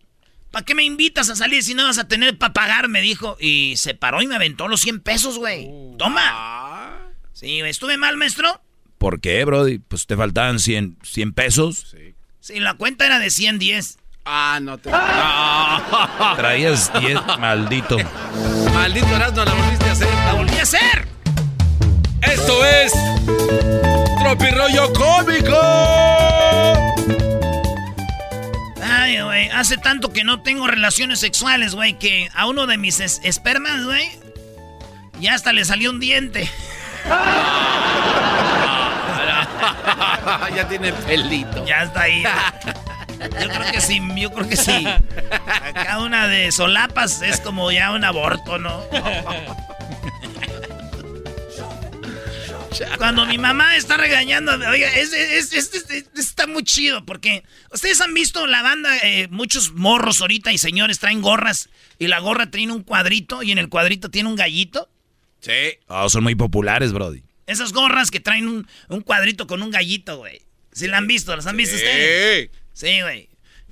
¿Para 0.51 0.65
qué 0.65 0.75
me 0.75 0.83
invitas 0.83 1.29
a 1.29 1.35
salir 1.37 1.63
si 1.63 1.73
no 1.73 1.83
vas 1.83 1.99
a 1.99 2.07
tener 2.09 2.37
para 2.37 2.53
pagar? 2.53 2.89
Me 2.89 3.01
dijo. 3.01 3.37
Y 3.39 3.75
se 3.77 3.95
paró 3.95 4.21
y 4.21 4.27
me 4.27 4.35
aventó 4.35 4.67
los 4.67 4.81
100 4.81 4.99
pesos, 4.99 5.37
güey. 5.37 5.69
Toma. 5.97 6.21
Ah. 6.25 7.07
Sí, 7.31 7.61
¿estuve 7.61 7.97
mal, 7.97 8.17
maestro? 8.17 8.61
¿Por 8.97 9.21
qué, 9.21 9.45
Brody? 9.45 9.79
Pues 9.79 10.05
te 10.05 10.17
faltaban 10.17 10.59
100, 10.59 10.97
100 11.01 11.33
pesos. 11.33 11.87
Sí. 11.91 12.13
Sí, 12.41 12.59
la 12.59 12.73
cuenta 12.73 13.05
era 13.05 13.19
de 13.19 13.29
110. 13.29 13.99
Ah, 14.29 14.59
no 14.61 14.77
te... 14.77 14.91
Traías 16.35 16.91
10, 16.99 17.17
maldito. 17.39 17.95
Maldito 18.73 19.07
Erasmo, 19.15 19.45
la 19.45 19.53
volviste 19.53 19.87
a 19.87 19.91
hacer. 19.93 20.09
¡La 20.25 20.33
volví 20.33 20.57
a 20.57 20.63
hacer! 20.63 21.07
Esto 22.23 22.65
es... 22.65 22.91
Tropirollo 24.19 24.91
Cómico. 24.91 25.57
Ay, 28.83 29.21
güey, 29.21 29.49
hace 29.51 29.77
tanto 29.77 30.11
que 30.11 30.25
no 30.25 30.41
tengo 30.41 30.67
relaciones 30.67 31.21
sexuales, 31.21 31.73
güey, 31.73 31.97
que 31.97 32.29
a 32.35 32.47
uno 32.47 32.67
de 32.67 32.77
mis 32.77 32.99
espermas, 32.99 33.85
güey, 33.85 34.09
ya 35.21 35.35
hasta 35.35 35.53
le 35.53 35.63
salió 35.63 35.89
un 35.89 36.01
diente. 36.01 36.51
ya 40.53 40.67
tiene 40.67 40.91
pelito. 40.91 41.65
Ya 41.65 41.83
está 41.83 42.01
ahí. 42.01 42.25
Yo 43.19 43.49
creo 43.49 43.71
que 43.71 43.81
sí, 43.81 44.01
yo 44.17 44.31
creo 44.31 44.47
que 44.47 44.57
sí. 44.57 44.85
Cada 45.73 45.99
una 45.99 46.27
de 46.27 46.51
solapas 46.51 47.21
es 47.21 47.39
como 47.39 47.71
ya 47.71 47.91
un 47.91 48.03
aborto, 48.03 48.57
¿no? 48.59 48.83
Cuando 52.97 53.25
mi 53.25 53.37
mamá 53.37 53.75
está 53.75 53.97
regañando, 53.97 54.51
oiga, 54.53 54.89
es, 54.95 55.11
está 56.15 56.47
muy 56.47 56.63
chido 56.63 57.05
porque 57.05 57.43
ustedes 57.71 58.01
han 58.01 58.13
visto 58.13 58.45
la 58.45 58.61
banda, 58.61 58.97
eh, 58.99 59.27
muchos 59.29 59.71
morros 59.71 60.21
ahorita 60.21 60.51
y 60.51 60.57
señores 60.57 60.99
traen 60.99 61.21
gorras 61.21 61.69
y 61.97 62.07
la 62.07 62.19
gorra 62.19 62.51
tiene 62.51 62.73
un 62.73 62.83
cuadrito 62.83 63.41
y 63.41 63.51
en 63.51 63.57
el 63.57 63.69
cuadrito 63.69 64.09
tiene 64.09 64.29
un 64.29 64.35
gallito. 64.35 64.89
Sí. 65.39 65.79
Oh, 65.87 66.09
son 66.09 66.23
muy 66.23 66.35
populares, 66.35 66.91
Brody. 66.93 67.23
Esas 67.47 67.71
gorras 67.73 68.11
que 68.11 68.19
traen 68.19 68.65
un, 68.89 69.01
cuadrito 69.01 69.47
con 69.47 69.63
un 69.63 69.71
gallito, 69.71 70.17
güey. 70.17 70.41
¿Sí 70.73 70.87
la 70.87 70.97
han 70.97 71.07
visto? 71.07 71.35
¿Las 71.35 71.47
han 71.47 71.57
visto 71.57 71.75
ustedes? 71.75 72.49
Sí, 72.77 73.01
güey. 73.01 73.27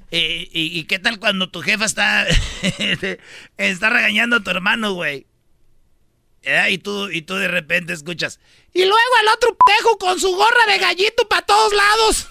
¿Y, 0.10 0.84
qué 0.86 0.98
tal 0.98 1.20
cuando 1.20 1.52
tu 1.52 1.62
jefa 1.62 1.86
está, 1.86 2.26
está 3.58 3.90
regañando 3.92 4.38
a 4.38 4.40
tu 4.40 4.50
hermano, 4.50 4.94
güey? 4.94 5.28
Y, 6.70 6.80
tú, 6.80 7.12
y 7.12 7.22
tú 7.22 7.36
de 7.36 7.48
repente 7.48 7.94
escuchas. 7.94 8.40
Y 8.74 8.80
luego 8.80 8.98
el 9.22 9.28
otro 9.28 9.56
pejo 9.64 10.00
con 10.00 10.20
su 10.20 10.36
gorra 10.36 10.66
de 10.68 10.80
gallito 10.80 11.30
para 11.30 11.44
todos 11.44 11.72
lados. 11.74 12.30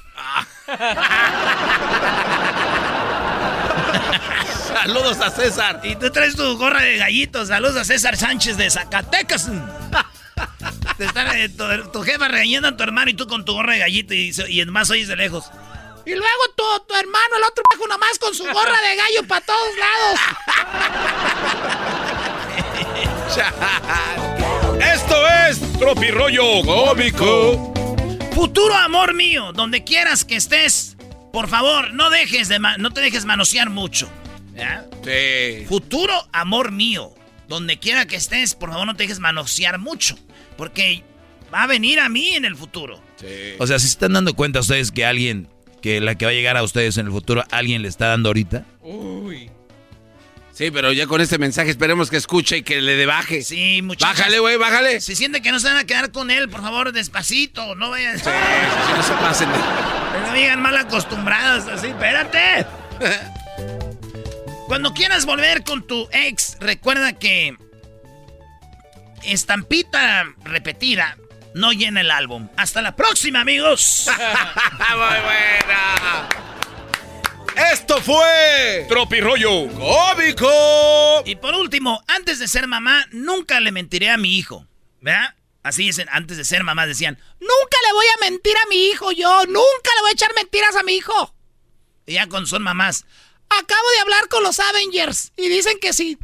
Saludos 4.67 5.21
a 5.21 5.31
César. 5.31 5.81
Y 5.85 5.95
tú 5.95 6.11
traes 6.11 6.35
tu 6.35 6.59
gorra 6.59 6.83
de 6.83 6.97
gallito. 6.97 7.47
Saludos 7.47 7.77
a 7.77 7.85
César 7.85 8.17
Sánchez 8.17 8.57
de 8.57 8.69
Zacatecas. 8.69 9.47
Te 10.99 11.05
está, 11.05 11.39
eh, 11.39 11.51
tu, 11.93 12.03
jefa 12.03 12.27
regañando 12.27 12.67
a 12.67 12.77
tu 12.77 12.83
hermano 12.83 13.13
y 13.13 13.15
tú 13.15 13.29
con 13.29 13.45
tu 13.45 13.53
gorra 13.53 13.75
de 13.75 13.79
gallito 13.79 14.13
y, 14.13 14.35
y 14.49 14.61
además 14.61 14.91
oyes 14.91 15.07
de 15.07 15.15
lejos. 15.15 15.53
Y 16.07 16.15
luego 16.15 16.43
tu, 16.57 16.65
tu 16.87 16.95
hermano, 16.95 17.37
el 17.37 17.45
otro 17.45 17.65
pejo 17.71 17.87
nomás 17.87 18.19
con 18.19 18.35
su 18.35 18.45
gorra 18.45 18.81
de 18.83 18.97
gallo 18.97 19.27
para 19.27 19.45
todos 19.45 19.77
lados. 19.77 20.21
Esto 24.95 25.17
es 25.49 25.79
Tropirollo 25.79 26.63
Cómico. 26.63 27.73
Futuro 28.35 28.75
amor 28.75 29.15
mío, 29.15 29.53
donde 29.53 29.83
quieras 29.85 30.25
que 30.25 30.37
estés, 30.37 30.97
por 31.33 31.49
favor, 31.49 31.95
no 31.95 32.11
dejes 32.11 32.49
de 32.49 32.59
no 32.59 32.91
te 32.91 33.01
dejes 33.01 33.25
manosear 33.25 33.71
mucho. 33.71 34.09
Sí. 35.05 35.65
Futuro 35.67 36.13
amor 36.33 36.71
mío, 36.71 37.15
donde 37.49 37.79
quiera 37.79 38.07
que 38.07 38.17
estés, 38.17 38.55
por 38.55 38.71
favor, 38.71 38.87
no 38.87 38.95
te 38.95 39.05
dejes 39.05 39.21
manosear 39.21 39.79
mucho, 39.79 40.19
porque 40.57 41.03
va 41.53 41.63
a 41.65 41.67
venir 41.67 41.99
a 42.01 42.09
mí 42.09 42.31
en 42.31 42.45
el 42.45 42.57
futuro. 42.57 43.01
Sí. 43.17 43.55
O 43.59 43.67
sea, 43.67 43.79
si 43.79 43.87
se 43.87 43.93
están 43.93 44.13
dando 44.13 44.35
cuenta 44.35 44.61
ustedes 44.61 44.93
que 44.93 45.05
alguien 45.05 45.49
que 45.85 46.01
la 46.01 46.15
que 46.15 46.25
va 46.25 46.31
a 46.31 46.35
llegar 46.35 46.57
a 46.57 46.63
ustedes 46.63 46.97
en 46.97 47.05
el 47.05 47.13
futuro, 47.13 47.45
alguien 47.51 47.83
le 47.83 47.89
está 47.89 48.07
dando 48.07 48.31
ahorita. 48.31 48.65
Uy. 48.81 49.51
Sí, 50.51 50.71
pero 50.71 50.93
ya 50.93 51.07
con 51.07 51.21
este 51.21 51.37
mensaje 51.37 51.69
esperemos 51.69 52.09
que 52.09 52.17
escuche 52.17 52.57
y 52.57 52.63
que 52.63 52.81
le 52.81 52.97
debaje. 52.97 53.43
Sí, 53.43 53.83
muchachos. 53.83 54.17
Bájale, 54.17 54.39
güey, 54.39 54.57
bájale. 54.57 55.03
Si 55.03 55.15
siente 55.15 55.43
que 55.43 55.53
no 55.53 55.61
se 55.61 55.69
van 55.69 55.77
a 55.77 55.85
quedar 55.85 56.11
con 56.11 56.31
él, 56.31 56.49
por 56.49 56.63
favor, 56.63 56.91
despacito, 56.93 57.75
no 57.75 57.91
vayan. 57.91 58.19
Sí, 58.19 58.25
no 58.97 59.03
se 59.03 59.13
pasen. 59.13 59.51
No 60.27 60.33
digan 60.33 60.63
mal 60.63 60.75
acostumbrados, 60.79 61.69
así, 61.69 61.89
espérate. 61.89 62.65
Cuando 64.67 64.95
quieras 64.95 65.27
volver 65.27 65.65
con 65.65 65.87
tu 65.87 66.09
ex, 66.13 66.57
recuerda 66.61 67.13
que 67.13 67.59
estampita 69.23 70.25
repetida 70.45 71.19
no 71.55 71.73
llena 71.73 72.01
el 72.01 72.11
álbum. 72.11 72.49
Hasta 72.57 72.83
la 72.83 72.95
próxima, 72.95 73.41
amigos. 73.41 74.09
Muy 74.91 75.21
buena. 75.23 76.29
Esto 77.73 78.03
fue 78.03 78.87
Tropirollo 78.89 79.69
Cómico. 79.69 81.23
Y 81.25 81.37
por 81.37 81.55
último, 81.55 82.03
antes 82.09 82.41
de 82.41 82.49
ser 82.49 82.67
mamá, 82.67 83.07
nunca 83.13 83.61
le 83.61 83.71
mentiré 83.73 84.11
a 84.11 84.17
mi 84.17 84.37
hijo. 84.37 84.67
¿Verdad? 85.01 85.35
Así 85.63 85.85
dicen, 85.85 86.09
antes 86.11 86.37
de 86.37 86.45
ser 86.45 86.63
mamá 86.65 86.87
decían, 86.87 87.19
nunca 87.41 87.79
le 87.87 87.93
voy 87.95 88.07
a 88.07 88.31
mentir 88.31 88.55
a 88.57 88.69
mi 88.69 88.89
hijo 88.89 89.13
yo, 89.13 89.47
nunca 89.47 89.91
le 89.97 90.01
voy 90.03 90.11
a 90.11 90.13
echar 90.13 90.35
mentiras 90.35 90.77
a 90.77 90.83
mi 90.83 90.95
hijo. 90.95 91.35
Y 92.07 92.15
ya 92.15 92.29
con 92.29 92.47
son 92.47 92.63
mamás, 92.63 93.07
acabo 93.49 93.91
de 93.95 94.01
hablar 94.01 94.29
con 94.29 94.43
los 94.43 94.61
Avengers 94.61 95.33
y 95.37 95.49
dicen 95.49 95.79
que 95.81 95.95
sí 95.95 96.19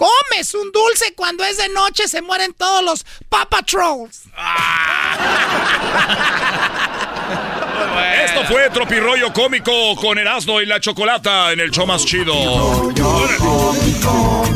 comes 0.00 0.54
un 0.54 0.72
dulce 0.72 1.12
cuando 1.14 1.44
es 1.44 1.58
de 1.58 1.68
noche 1.68 2.08
se 2.08 2.22
mueren 2.22 2.54
todos 2.54 2.82
los 2.82 3.04
Papa 3.28 3.62
Trolls. 3.62 4.22
Esto 8.24 8.44
fue 8.46 8.70
Tropirollo 8.70 9.30
Cómico 9.34 9.94
con 9.96 10.16
Erasmo 10.18 10.62
y 10.62 10.66
la 10.66 10.80
Chocolata 10.80 11.52
en 11.52 11.60
el 11.60 11.70
show 11.70 11.86
más 11.86 12.06
chido. 12.06 12.32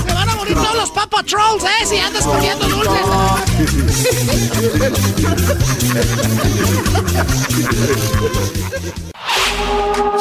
Se 0.06 0.14
van 0.14 0.30
a 0.30 0.34
morir 0.34 0.54
todos 0.54 0.76
los 0.76 0.90
Papa 0.90 1.22
Trolls, 1.22 1.62
¿eh? 1.64 1.86
Si 1.86 1.98
andas 1.98 2.24
comiendo 2.24 2.66
dulces. 2.66 3.06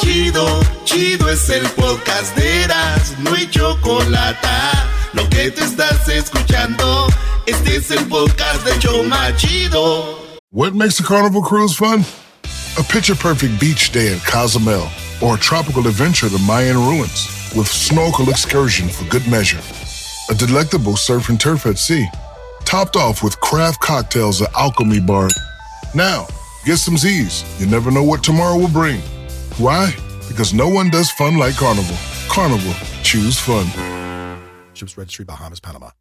Chido, 0.02 0.60
chido 0.84 1.30
es 1.30 1.48
el 1.50 1.66
podcast 1.70 2.36
de 2.36 2.64
Eras, 2.64 3.18
no 3.20 3.34
hay 3.34 3.50
chocolate 3.50 4.50
lo 5.14 5.28
que 5.30 5.52
te 5.52 5.64
estás 5.64 6.08
escuchando, 6.10 7.08
este 7.46 7.78
es 7.78 7.92
el 7.92 8.06
podcast 8.08 8.66
de 8.66 8.78
Choma 8.80 9.36
Chido. 9.38 10.20
What 10.52 10.74
makes 10.74 11.00
a 11.00 11.04
carnival 11.04 11.42
cruise 11.42 11.76
fun? 11.76 12.04
A 12.78 12.84
picture 12.84 13.16
perfect 13.16 13.60
beach 13.60 13.92
day 13.92 14.12
in 14.14 14.20
Cozumel 14.20 14.88
or 15.22 15.36
a 15.36 15.40
tropical 15.40 15.88
adventure 15.88 16.30
to 16.30 16.38
Mayan 16.40 16.78
ruins 16.78 17.28
with 17.56 17.68
snorkel 17.68 18.30
excursion 18.30 18.90
for 18.90 19.06
good 19.10 19.28
measure. 19.28 19.62
A 20.30 20.36
delectable 20.36 20.96
surf 20.98 21.30
and 21.30 21.40
turf 21.40 21.66
at 21.66 21.78
sea, 21.78 22.08
topped 22.66 22.96
off 22.96 23.24
with 23.24 23.40
craft 23.42 23.80
cocktails 23.82 24.42
at 24.42 24.54
Alchemy 24.56 25.02
Bar. 25.02 25.30
Now, 25.94 26.28
get 26.66 26.78
some 26.78 26.98
Z's. 26.98 27.44
You 27.60 27.68
never 27.68 27.92
know 27.92 28.04
what 28.04 28.24
tomorrow 28.24 28.58
will 28.58 28.70
bring. 28.70 29.02
Why? 29.58 29.94
Because 30.28 30.54
no 30.54 30.68
one 30.70 30.90
does 30.90 31.12
fun 31.12 31.38
like 31.38 31.56
Carnival. 31.56 31.98
Carnival, 32.30 32.74
choose 33.04 33.38
fun. 33.38 33.68
Ships 34.74 34.96
Registry, 34.96 35.26
Bahamas, 35.26 35.62
Panama. 35.62 35.96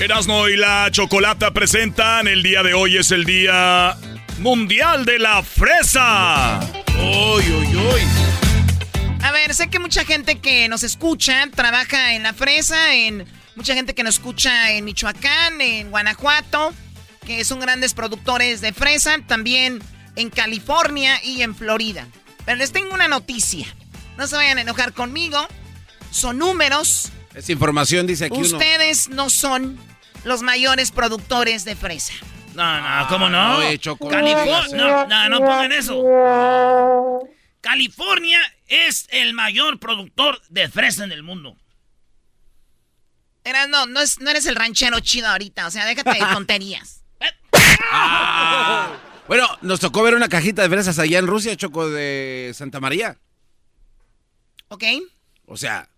Erasmo 0.00 0.48
y 0.48 0.56
la 0.56 0.88
Chocolata 0.90 1.52
presentan 1.52 2.28
el 2.28 2.42
día 2.42 2.62
de 2.62 2.74
hoy 2.74 2.96
es 2.96 3.10
el 3.10 3.24
día 3.24 3.96
mundial 4.38 5.04
de 5.04 5.18
la 5.18 5.42
fresa. 5.42 6.60
Uy, 6.98 7.42
uy, 7.42 7.76
uy. 7.76 8.00
A 9.22 9.32
ver, 9.32 9.54
sé 9.54 9.68
que 9.70 9.78
mucha 9.78 10.04
gente 10.04 10.40
que 10.40 10.68
nos 10.68 10.82
escucha 10.82 11.48
trabaja 11.54 12.14
en 12.14 12.24
la 12.24 12.34
fresa, 12.34 12.94
en 12.94 13.24
mucha 13.56 13.74
gente 13.74 13.94
que 13.94 14.02
nos 14.02 14.16
escucha 14.16 14.72
en 14.72 14.84
Michoacán, 14.84 15.60
en 15.60 15.90
Guanajuato, 15.90 16.74
que 17.24 17.44
son 17.44 17.60
grandes 17.60 17.94
productores 17.94 18.60
de 18.60 18.72
fresa, 18.72 19.16
también 19.26 19.82
en 20.16 20.28
California 20.28 21.18
y 21.24 21.42
en 21.42 21.54
Florida. 21.54 22.06
Pero 22.44 22.58
les 22.58 22.72
tengo 22.72 22.92
una 22.92 23.08
noticia. 23.08 23.66
No 24.16 24.26
se 24.26 24.36
vayan 24.36 24.58
a 24.58 24.60
enojar 24.62 24.92
conmigo. 24.92 25.38
Son 26.10 26.38
números. 26.38 27.10
Es 27.34 27.50
información, 27.50 28.06
dice 28.06 28.26
aquí 28.26 28.36
uno. 28.38 28.46
Ustedes 28.58 29.08
no 29.08 29.28
son 29.30 29.78
los 30.24 30.42
mayores 30.42 30.90
productores 30.92 31.64
de 31.64 31.74
fresa. 31.76 32.14
No, 32.54 32.80
no, 32.80 33.08
¿cómo 33.08 33.28
no? 33.28 33.56
Oye, 33.58 33.78
Choco. 33.78 34.08
California. 34.08 34.76
No, 34.76 35.06
no, 35.06 35.28
no 35.28 35.38
pongan 35.40 35.72
eso. 35.72 36.02
California 37.60 38.40
es 38.68 39.06
el 39.10 39.34
mayor 39.34 39.80
productor 39.80 40.40
de 40.48 40.68
fresa 40.68 41.02
en 41.04 41.10
el 41.12 41.22
mundo. 41.24 41.56
Eras, 43.42 43.68
no, 43.68 43.86
no, 43.86 44.00
es- 44.00 44.20
no 44.20 44.30
eres 44.30 44.46
el 44.46 44.54
ranchero 44.56 45.00
chido 45.00 45.26
ahorita. 45.28 45.66
O 45.66 45.70
sea, 45.70 45.84
déjate 45.86 46.10
de 46.12 46.18
tonterías. 46.32 47.02
Ah. 47.90 48.92
Bueno, 49.26 49.48
nos 49.62 49.80
tocó 49.80 50.02
ver 50.02 50.14
una 50.14 50.28
cajita 50.28 50.62
de 50.62 50.68
fresas 50.68 50.98
allá 50.98 51.18
en 51.18 51.26
Rusia, 51.26 51.56
Choco, 51.56 51.88
de 51.90 52.52
Santa 52.54 52.78
María. 52.80 53.18
¿Ok? 54.68 54.84
O 55.46 55.56
sea, 55.56 55.88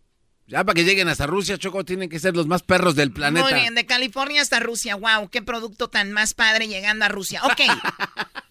ya 0.46 0.64
para 0.64 0.74
que 0.74 0.84
lleguen 0.84 1.08
hasta 1.08 1.26
Rusia, 1.26 1.58
Choco, 1.58 1.84
tienen 1.84 2.08
que 2.08 2.18
ser 2.18 2.36
los 2.36 2.46
más 2.46 2.62
perros 2.62 2.94
del 2.94 3.12
planeta. 3.12 3.44
Muy 3.44 3.54
bien, 3.54 3.74
de 3.74 3.86
California 3.86 4.42
hasta 4.42 4.60
Rusia. 4.60 4.96
Wow, 4.96 5.28
qué 5.30 5.42
producto 5.42 5.88
tan 5.88 6.12
más 6.12 6.34
padre 6.34 6.68
llegando 6.68 7.04
a 7.04 7.08
Rusia. 7.08 7.42
Ok. 7.44 7.60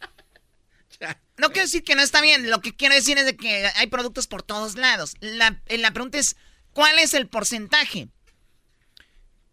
No 1.37 1.49
quiero 1.49 1.65
decir 1.65 1.83
que 1.83 1.95
no 1.95 2.01
está 2.01 2.21
bien. 2.21 2.49
Lo 2.49 2.61
que 2.61 2.73
quiero 2.73 2.95
decir 2.95 3.17
es 3.17 3.25
de 3.25 3.35
que 3.35 3.69
hay 3.75 3.87
productos 3.87 4.25
por 4.25 4.41
todos 4.41 4.75
lados. 4.75 5.15
La, 5.19 5.61
eh, 5.65 5.77
la 5.77 5.91
pregunta 5.91 6.17
es, 6.17 6.37
¿cuál 6.71 6.97
es 6.97 7.13
el 7.13 7.27
porcentaje? 7.27 8.07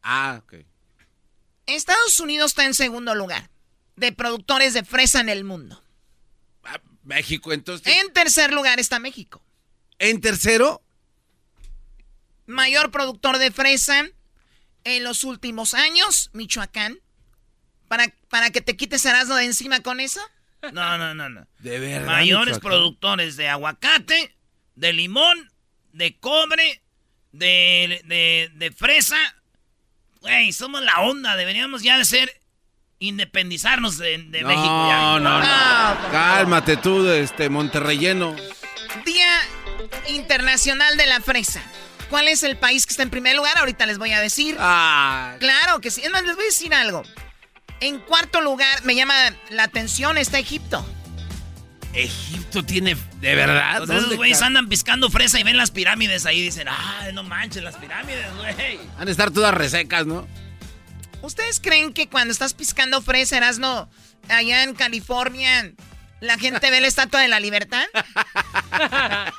Ah, 0.03 0.41
ok. 0.43 0.65
Estados 1.67 2.21
Unidos 2.21 2.53
está 2.53 2.67
en 2.67 2.75
segundo 2.75 3.15
lugar 3.17 3.51
de 3.97 4.13
productores 4.13 4.75
de 4.75 4.85
fresa 4.85 5.21
en 5.21 5.29
el 5.29 5.45
mundo. 5.45 5.83
México, 7.03 7.53
entonces. 7.53 7.87
En 7.97 8.13
tercer 8.13 8.53
lugar 8.53 8.79
está 8.79 9.01
México. 9.01 9.43
¿En 10.03 10.21
tercero? 10.21 10.83
Mayor 12.47 12.91
productor 12.91 13.39
de 13.39 13.53
fresa 13.53 14.05
en 14.83 15.05
los 15.05 15.23
últimos 15.23 15.75
años, 15.75 16.29
Michoacán. 16.33 16.99
¿Para, 17.87 18.13
para 18.29 18.51
que 18.51 18.61
te 18.61 18.77
quites 18.77 19.05
Erasmo 19.05 19.37
de 19.37 19.45
encima 19.45 19.79
con 19.81 20.01
eso? 20.01 20.21
No, 20.73 20.99
no, 20.99 21.15
no, 21.15 21.29
no. 21.29 21.47
De 21.61 21.79
verdad. 21.79 22.07
Mayores 22.07 22.57
Michoacán. 22.57 22.69
productores 22.69 23.37
de 23.37 23.49
aguacate, 23.49 24.35
de 24.75 24.93
limón, 24.93 25.53
de 25.93 26.19
cobre, 26.19 26.83
de, 27.31 28.03
de, 28.05 28.51
de 28.57 28.73
fresa. 28.73 29.17
Güey, 30.21 30.53
somos 30.53 30.83
la 30.83 31.01
onda. 31.03 31.37
Deberíamos 31.37 31.85
ya 31.85 31.97
de 31.97 32.05
ser 32.05 32.41
independizarnos 32.99 33.99
de, 33.99 34.19
de 34.19 34.43
no, 34.43 34.49
México. 34.49 34.89
Ya. 34.89 35.01
no, 35.01 35.21
no, 35.21 35.31
Ah, 35.45 36.09
Cálmate 36.11 36.77
tú, 36.79 37.09
este 37.09 37.49
Monterreyeno. 37.49 38.35
Día 39.05 39.29
Internacional 40.09 40.97
de 40.97 41.07
la 41.07 41.21
Fresa. 41.21 41.63
¿Cuál 42.11 42.29
es 42.29 42.43
el 42.43 42.59
país 42.59 42.85
que 42.85 42.91
está 42.91 43.03
en 43.03 43.11
primer 43.11 43.37
lugar? 43.37 43.57
Ahorita 43.57 43.87
les 43.87 43.99
voy 43.99 44.13
a 44.13 44.21
decir. 44.21 44.57
Ah. 44.59 45.37
Claro 45.39 45.81
que 45.81 45.91
sí. 45.91 46.03
Es 46.03 46.11
más, 46.11 46.23
les 46.25 46.35
voy 46.35 46.45
a 46.45 46.47
decir 46.47 46.75
algo. 46.75 47.05
En 47.81 47.99
cuarto 48.01 48.41
lugar, 48.41 48.85
me 48.85 48.95
llama 48.95 49.15
la 49.51 49.65
atención, 49.65 50.19
está 50.19 50.39
Egipto. 50.39 50.87
Egipto 51.95 52.65
tiene. 52.65 52.97
¿De 53.21 53.35
verdad? 53.35 53.73
Entonces 53.73 53.97
esos 53.97 54.03
¿Dónde 54.03 54.17
güeyes 54.17 54.43
andan 54.43 54.69
piscando 54.69 55.11
fresa 55.11 55.41
y 55.41 55.43
ven 55.43 55.57
las 55.57 55.71
pirámides 55.71 56.27
ahí 56.27 56.41
y 56.41 56.43
dicen, 56.43 56.69
ah, 56.69 57.09
no 57.13 57.23
manches, 57.23 57.63
las 57.63 57.77
pirámides, 57.77 58.27
güey. 58.37 58.79
Han 58.99 59.07
de 59.07 59.11
estar 59.11 59.31
todas 59.31 59.55
resecas, 59.55 60.07
¿no? 60.07 60.27
¿Ustedes 61.23 61.61
creen 61.61 61.93
que 61.93 62.09
cuando 62.09 62.33
estás 62.33 62.53
piscando 62.53 63.01
fresa, 63.01 63.37
Erasno, 63.37 63.89
allá 64.29 64.65
en 64.65 64.75
California, 64.75 65.73
la 66.21 66.39
gente 66.39 66.71
ve 66.71 66.81
la 66.81 66.89
Estatua 66.89 67.21
de 67.21 67.29
la 67.29 67.41
Libertad? 67.41 67.85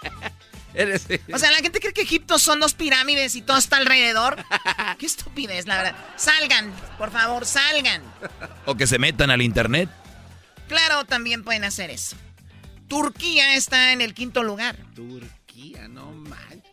Eres- 0.73 1.05
O 1.33 1.37
sea, 1.37 1.51
la 1.51 1.57
gente 1.57 1.79
cree 1.79 1.93
que 1.93 2.01
Egipto 2.01 2.39
son 2.39 2.59
dos 2.59 2.73
pirámides 2.73 3.35
y 3.35 3.41
todo 3.41 3.57
está 3.57 3.77
alrededor. 3.77 4.43
Qué 4.97 5.05
estupidez, 5.05 5.67
la 5.67 5.77
verdad. 5.77 5.95
Salgan, 6.17 6.71
por 6.97 7.11
favor, 7.11 7.45
salgan. 7.45 8.01
O 8.65 8.75
que 8.75 8.87
se 8.87 8.97
metan 8.99 9.29
al 9.29 9.41
internet. 9.41 9.89
Claro, 10.67 11.05
también 11.05 11.43
pueden 11.43 11.63
hacer 11.63 11.89
eso. 11.91 12.15
Turquía 12.87 13.55
está 13.55 13.91
en 13.93 14.01
el 14.01 14.13
quinto 14.13 14.43
lugar. 14.43 14.77
Turquía, 14.95 15.87
no 15.87 16.11
manches. 16.11 16.63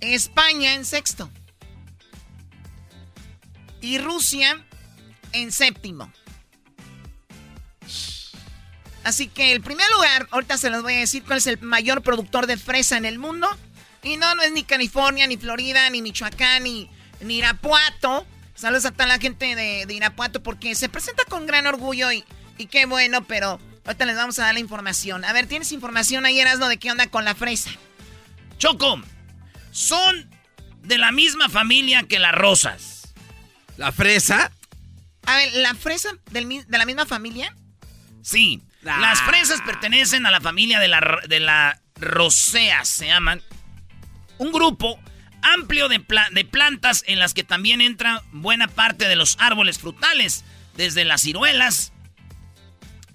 España 0.00 0.74
en 0.74 0.84
sexto. 0.84 1.30
Y 3.80 3.98
Rusia 3.98 4.64
en 5.32 5.52
séptimo. 5.52 6.12
Así 9.04 9.28
que 9.28 9.52
el 9.52 9.60
primer 9.62 9.86
lugar, 9.92 10.28
ahorita 10.30 10.58
se 10.58 10.70
los 10.70 10.82
voy 10.82 10.94
a 10.94 10.98
decir 10.98 11.22
cuál 11.24 11.38
es 11.38 11.46
el 11.46 11.58
mayor 11.60 12.02
productor 12.02 12.46
de 12.46 12.56
fresa 12.56 12.96
en 12.96 13.04
el 13.04 13.18
mundo. 13.18 13.48
Y 14.02 14.16
no, 14.16 14.34
no 14.34 14.42
es 14.42 14.52
ni 14.52 14.62
California, 14.62 15.26
ni 15.26 15.36
Florida, 15.36 15.88
ni 15.90 16.02
Michoacán, 16.02 16.64
ni, 16.64 16.90
ni 17.20 17.38
Irapuato. 17.38 18.26
Saludos 18.54 18.84
a 18.84 18.90
toda 18.92 19.06
la 19.06 19.18
gente 19.18 19.54
de, 19.56 19.86
de 19.86 19.94
Irapuato 19.94 20.42
porque 20.42 20.74
se 20.74 20.88
presenta 20.88 21.24
con 21.24 21.46
gran 21.46 21.66
orgullo 21.66 22.12
y, 22.12 22.24
y 22.58 22.66
qué 22.66 22.84
bueno, 22.86 23.24
pero 23.24 23.58
ahorita 23.86 24.04
les 24.04 24.16
vamos 24.16 24.38
a 24.38 24.44
dar 24.44 24.54
la 24.54 24.60
información. 24.60 25.24
A 25.24 25.32
ver, 25.32 25.46
¿tienes 25.46 25.72
información 25.72 26.26
ahí, 26.26 26.38
Erasmo, 26.38 26.68
de 26.68 26.78
qué 26.78 26.90
onda 26.90 27.06
con 27.06 27.24
la 27.24 27.34
fresa? 27.34 27.70
Choco, 28.58 29.00
son 29.70 30.30
de 30.82 30.98
la 30.98 31.12
misma 31.12 31.48
familia 31.48 32.02
que 32.02 32.18
las 32.18 32.34
rosas. 32.34 33.14
¿La 33.78 33.92
fresa? 33.92 34.52
A 35.24 35.36
ver, 35.36 35.52
¿la 35.54 35.74
fresa 35.74 36.10
del 36.30 36.66
de 36.66 36.78
la 36.78 36.84
misma 36.84 37.06
familia? 37.06 37.56
Sí, 38.22 38.60
Ah. 38.86 38.98
las 39.00 39.20
fresas 39.22 39.60
pertenecen 39.62 40.24
a 40.26 40.30
la 40.30 40.40
familia 40.40 40.80
de 40.80 40.88
la, 40.88 41.20
de 41.28 41.40
la 41.40 41.80
roseas, 41.96 42.88
se 42.88 43.06
llaman. 43.06 43.42
Un 44.38 44.52
grupo 44.52 44.98
amplio 45.42 45.88
de, 45.88 46.00
pla- 46.00 46.28
de 46.32 46.44
plantas 46.44 47.04
en 47.06 47.18
las 47.18 47.34
que 47.34 47.44
también 47.44 47.80
entra 47.80 48.22
buena 48.32 48.68
parte 48.68 49.06
de 49.08 49.16
los 49.16 49.36
árboles 49.38 49.78
frutales, 49.78 50.44
desde 50.76 51.04
las 51.04 51.20
ciruelas, 51.22 51.92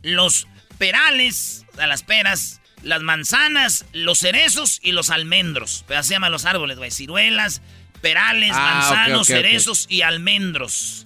los 0.03 0.47
perales, 0.77 1.65
a 1.79 1.87
las 1.87 2.03
peras, 2.03 2.61
las 2.83 3.01
manzanas, 3.01 3.85
los 3.93 4.19
cerezos 4.19 4.79
y 4.83 4.91
los 4.91 5.09
almendros. 5.09 5.83
Pero 5.87 5.99
así 5.99 6.09
se 6.09 6.13
llaman 6.15 6.31
los 6.31 6.45
árboles, 6.45 6.77
güey. 6.77 6.91
Ciruelas, 6.91 7.61
perales, 8.01 8.51
Ah, 8.53 8.73
manzanos, 8.89 9.27
cerezos 9.27 9.85
y 9.89 10.01
almendros. 10.03 11.05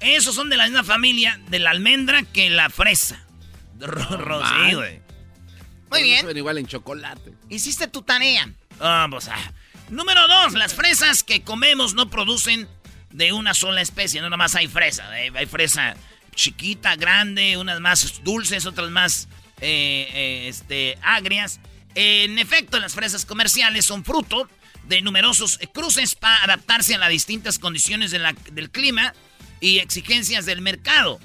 Esos 0.00 0.34
son 0.34 0.48
de 0.48 0.56
la 0.56 0.64
misma 0.64 0.84
familia 0.84 1.38
de 1.48 1.58
la 1.58 1.70
almendra 1.70 2.22
que 2.22 2.48
la 2.48 2.70
fresa. 2.70 3.22
Ro- 3.86 4.16
ro- 4.16 4.46
sí, 4.46 4.52
man. 4.54 4.74
güey. 4.74 5.00
Muy 5.90 6.02
bien. 6.04 6.20
Saben 6.20 6.36
igual 6.36 6.58
en 6.58 6.66
chocolate. 6.66 7.32
Hiciste 7.48 7.88
tu 7.88 8.02
tarea. 8.02 8.48
Vamos 8.78 9.28
a. 9.28 9.36
Número 9.88 10.26
dos, 10.28 10.52
las 10.52 10.72
fresas 10.74 11.24
que 11.24 11.42
comemos 11.42 11.94
no 11.94 12.08
producen 12.10 12.68
de 13.10 13.32
una 13.32 13.54
sola 13.54 13.80
especie, 13.80 14.20
no 14.20 14.30
nomás 14.30 14.54
hay 14.54 14.68
fresa. 14.68 15.18
eh, 15.20 15.32
Hay 15.34 15.46
fresa 15.46 15.96
chiquita, 16.36 16.94
grande, 16.94 17.56
unas 17.56 17.80
más 17.80 18.22
dulces, 18.22 18.66
otras 18.66 18.90
más 18.90 19.26
eh, 19.60 20.08
eh, 20.12 20.48
este, 20.48 20.96
agrias. 21.02 21.58
En 21.96 22.38
efecto, 22.38 22.78
las 22.78 22.94
fresas 22.94 23.26
comerciales 23.26 23.84
son 23.84 24.04
fruto 24.04 24.48
de 24.84 25.02
numerosos 25.02 25.58
cruces 25.74 26.14
para 26.14 26.44
adaptarse 26.44 26.94
a 26.94 26.98
las 26.98 27.08
distintas 27.10 27.58
condiciones 27.58 28.12
de 28.12 28.20
la- 28.20 28.34
del 28.52 28.70
clima 28.70 29.12
y 29.60 29.78
exigencias 29.80 30.46
del 30.46 30.60
mercado. 30.62 31.18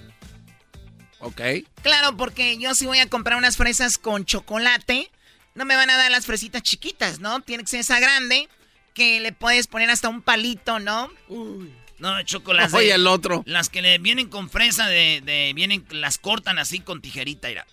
Ok. 1.20 1.42
Claro, 1.82 2.18
porque 2.18 2.58
yo 2.58 2.76
si 2.76 2.86
voy 2.86 3.00
a 3.00 3.10
comprar 3.10 3.38
unas 3.38 3.58
fresas 3.58 3.98
con 3.98 4.26
chocolate, 4.26 5.10
no 5.56 5.66
me 5.66 5.76
van 5.76 5.90
a 5.90 5.98
dar 5.98 6.12
las 6.12 6.26
fresitas 6.26 6.62
chiquitas, 6.62 7.20
¿no? 7.20 7.42
Tiene 7.42 7.64
que 7.64 7.70
ser 7.70 7.80
esa 7.80 8.00
grande 8.00 8.50
que 8.94 9.20
le 9.20 9.32
puedes 9.32 9.68
poner 9.68 9.90
hasta 9.90 10.10
un 10.10 10.22
palito, 10.22 10.80
¿no? 10.80 11.10
No, 12.00 12.22
chocolate. 12.24 12.76
Oye, 12.76 12.94
el 12.94 13.08
otro. 13.08 13.44
Las 13.46 13.70
que 13.70 13.82
le 13.82 13.98
vienen 13.98 14.28
con 14.30 14.50
fresa 14.50 14.88
de, 14.88 15.22
de- 15.24 15.54
vienen, 15.56 15.86
las 15.92 16.18
cortan 16.18 16.60
así 16.60 16.80
con 16.80 17.02
tijerita, 17.02 17.48
mira. 17.48 17.66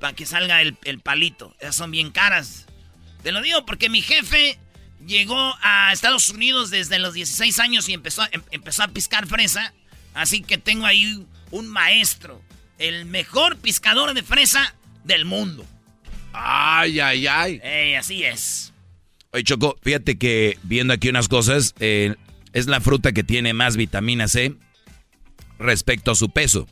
para 0.00 0.14
que 0.14 0.24
salga 0.26 0.62
el, 0.62 0.76
el 0.84 1.00
palito. 1.00 1.54
Esas 1.60 1.76
son 1.76 1.90
bien 1.90 2.10
caras. 2.10 2.66
Te 3.22 3.32
lo 3.32 3.42
digo 3.42 3.66
porque 3.66 3.90
mi 3.90 4.00
jefe 4.00 4.58
llegó 5.06 5.54
a 5.60 5.92
Estados 5.92 6.30
Unidos 6.30 6.70
desde 6.70 6.98
los 6.98 7.12
16 7.14 7.58
años 7.58 7.88
y 7.90 7.92
empezó, 7.92 8.22
a- 8.22 8.28
em- 8.32 8.42
empezó 8.50 8.82
a 8.82 8.88
piscar 8.88 9.26
fresa. 9.26 9.74
Así 10.14 10.40
que 10.42 10.56
tengo 10.58 10.86
ahí 10.86 11.24
un 11.50 11.68
maestro, 11.68 12.40
el 12.78 13.04
mejor 13.06 13.56
piscador 13.56 14.14
de 14.14 14.22
fresa 14.22 14.74
del 15.04 15.24
mundo. 15.24 15.64
Ay, 16.32 17.00
ay, 17.00 17.26
ay. 17.26 17.60
Ey, 17.62 17.94
así 17.94 18.24
es. 18.24 18.72
Oye, 19.32 19.44
Choco, 19.44 19.76
fíjate 19.82 20.18
que 20.18 20.58
viendo 20.62 20.92
aquí 20.92 21.08
unas 21.08 21.28
cosas, 21.28 21.74
eh, 21.80 22.14
es 22.52 22.66
la 22.66 22.80
fruta 22.80 23.12
que 23.12 23.24
tiene 23.24 23.52
más 23.52 23.76
vitamina 23.76 24.28
C 24.28 24.54
respecto 25.58 26.10
a 26.10 26.14
su 26.14 26.30
peso. 26.30 26.66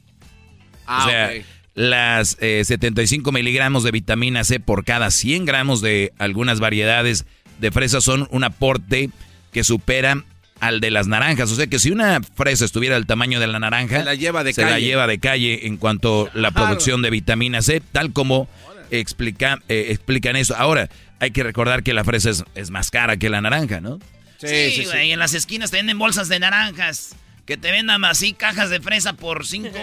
Ah, 0.87 1.05
o 1.05 1.09
sea, 1.09 1.27
ok. 1.27 1.45
las 1.75 2.37
eh, 2.41 2.63
75 2.65 3.31
miligramos 3.31 3.85
de 3.85 3.91
vitamina 3.91 4.45
C 4.45 4.59
por 4.59 4.85
cada 4.85 5.11
100 5.11 5.45
gramos 5.45 5.81
de 5.81 6.13
algunas 6.19 6.61
variedades 6.61 7.27
de 7.61 7.71
fresas 7.71 8.05
son 8.05 8.29
un 8.31 8.45
aporte 8.45 9.11
que 9.53 9.65
supera 9.65 10.25
al 10.61 10.81
de 10.81 10.91
las 10.91 11.07
naranjas. 11.07 11.51
O 11.51 11.55
sea 11.57 11.67
que 11.67 11.79
si 11.79 11.91
una 11.91 12.21
fresa 12.23 12.65
estuviera 12.65 12.95
del 12.97 13.07
tamaño 13.07 13.41
de 13.41 13.47
la 13.47 13.59
naranja, 13.59 13.99
Se 14.01 14.05
la 14.05 14.15
lleva 14.15 14.45
de 14.45 14.53
se 14.53 14.63
la 14.63 14.69
calle. 14.71 14.87
lleva 14.87 15.07
de 15.07 15.19
calle 15.19 15.67
en 15.67 15.77
cuanto 15.77 16.31
a 16.35 16.39
la 16.39 16.51
producción 16.51 17.03
de 17.03 17.11
vitamina 17.11 17.63
C, 17.63 17.81
tal 17.93 18.13
como 18.13 18.49
explica, 18.91 19.59
eh, 19.69 19.87
explican 19.91 20.37
eso. 20.37 20.57
Ahora, 20.57 20.89
hay 21.21 21.31
que 21.31 21.43
recordar 21.43 21.83
que 21.83 21.93
la 21.95 22.05
fresa 22.05 22.31
es, 22.31 22.45
es 22.55 22.71
más 22.71 22.91
cara 22.91 23.17
que 23.17 23.29
la 23.29 23.41
naranja, 23.41 23.81
¿no? 23.81 23.99
Sí, 24.39 24.85
güey, 24.85 25.13
en 25.13 25.19
las 25.19 25.35
esquinas 25.35 25.71
te 25.71 25.79
venden 25.79 25.99
bolsas 25.99 26.29
de 26.29 26.39
naranjas. 26.39 27.17
Que 27.45 27.57
te 27.57 27.73
vendan 27.73 28.05
así 28.05 28.35
cajas 28.35 28.71
de 28.71 28.81
fresa 28.81 29.13
por 29.15 29.47
5. 29.47 29.71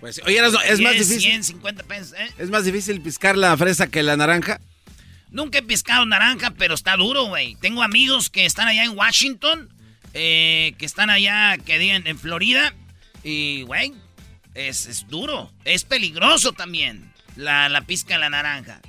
Pues, 0.00 0.22
oye, 0.24 0.40
es 0.70 0.80
más 0.80 0.94
difícil. 0.94 1.20
100, 1.20 1.44
50 1.44 1.82
pesos, 1.82 2.14
¿eh? 2.18 2.30
¿Es 2.38 2.48
más 2.48 2.64
difícil 2.64 2.98
piscar 3.02 3.36
la 3.36 3.54
fresa 3.58 3.86
que 3.88 4.02
la 4.02 4.16
naranja? 4.16 4.58
Nunca 5.30 5.58
he 5.58 5.62
piscado 5.62 6.06
naranja, 6.06 6.54
pero 6.56 6.72
está 6.74 6.96
duro, 6.96 7.24
güey. 7.26 7.56
Tengo 7.56 7.82
amigos 7.82 8.30
que 8.30 8.46
están 8.46 8.68
allá 8.68 8.84
en 8.84 8.96
Washington, 8.96 9.68
eh, 10.18 10.74
que 10.78 10.86
están 10.86 11.10
allá, 11.10 11.58
que 11.58 11.78
digan, 11.78 12.06
en 12.06 12.18
Florida. 12.18 12.72
Y, 13.22 13.62
güey, 13.62 13.92
es, 14.54 14.86
es 14.86 15.06
duro. 15.08 15.52
Es 15.66 15.84
peligroso 15.84 16.54
también 16.54 17.12
la, 17.36 17.68
la 17.68 17.82
pizca 17.82 18.14
de 18.14 18.20
la 18.20 18.30
naranja. 18.30 18.80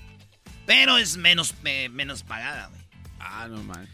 Pero 0.65 0.97
es 0.97 1.17
menos, 1.17 1.53
eh, 1.65 1.89
menos 1.89 2.23
pagada, 2.23 2.67
güey. 2.67 2.81
Ah, 3.19 3.47
no 3.49 3.61
man. 3.61 3.89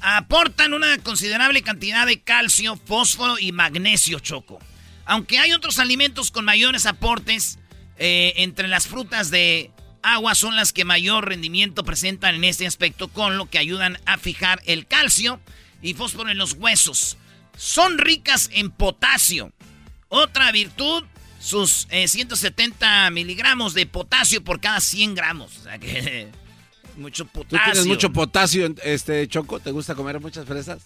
Aportan 0.00 0.72
una 0.72 0.98
considerable 0.98 1.62
cantidad 1.62 2.06
de 2.06 2.20
calcio, 2.20 2.76
fósforo 2.76 3.40
y 3.40 3.50
magnesio, 3.50 4.20
choco. 4.20 4.60
Aunque 5.04 5.40
hay 5.40 5.52
otros 5.52 5.80
alimentos 5.80 6.30
con 6.30 6.44
mayores 6.44 6.86
aportes, 6.86 7.58
eh, 7.98 8.34
entre 8.36 8.68
las 8.68 8.86
frutas 8.86 9.30
de 9.30 9.72
agua 10.02 10.36
son 10.36 10.54
las 10.54 10.72
que 10.72 10.84
mayor 10.84 11.28
rendimiento 11.28 11.84
presentan 11.84 12.36
en 12.36 12.44
este 12.44 12.68
aspecto, 12.68 13.08
con 13.08 13.36
lo 13.36 13.50
que 13.50 13.58
ayudan 13.58 13.98
a 14.06 14.16
fijar 14.16 14.60
el 14.66 14.86
calcio 14.86 15.40
y 15.82 15.94
fósforo 15.94 16.30
en 16.30 16.38
los 16.38 16.54
huesos. 16.54 17.16
Son 17.56 17.98
ricas 17.98 18.48
en 18.52 18.70
potasio. 18.70 19.52
Otra 20.08 20.52
virtud, 20.52 21.04
sus 21.40 21.86
eh, 21.90 22.08
170 22.08 23.10
miligramos 23.10 23.74
de 23.74 23.86
potasio 23.86 24.42
por 24.44 24.60
cada 24.60 24.80
100 24.80 25.14
gramos. 25.14 25.58
O 25.58 25.62
sea 25.64 25.78
que 25.78 26.28
mucho 26.96 27.24
¿Tú 27.24 27.30
potasio. 27.42 27.64
tienes 27.72 27.86
mucho 27.86 28.12
potasio, 28.12 28.66
en- 28.66 28.78
este 28.84 29.26
Choco? 29.28 29.60
¿Te 29.60 29.70
gusta 29.70 29.94
comer 29.94 30.20
muchas 30.20 30.46
fresas? 30.46 30.82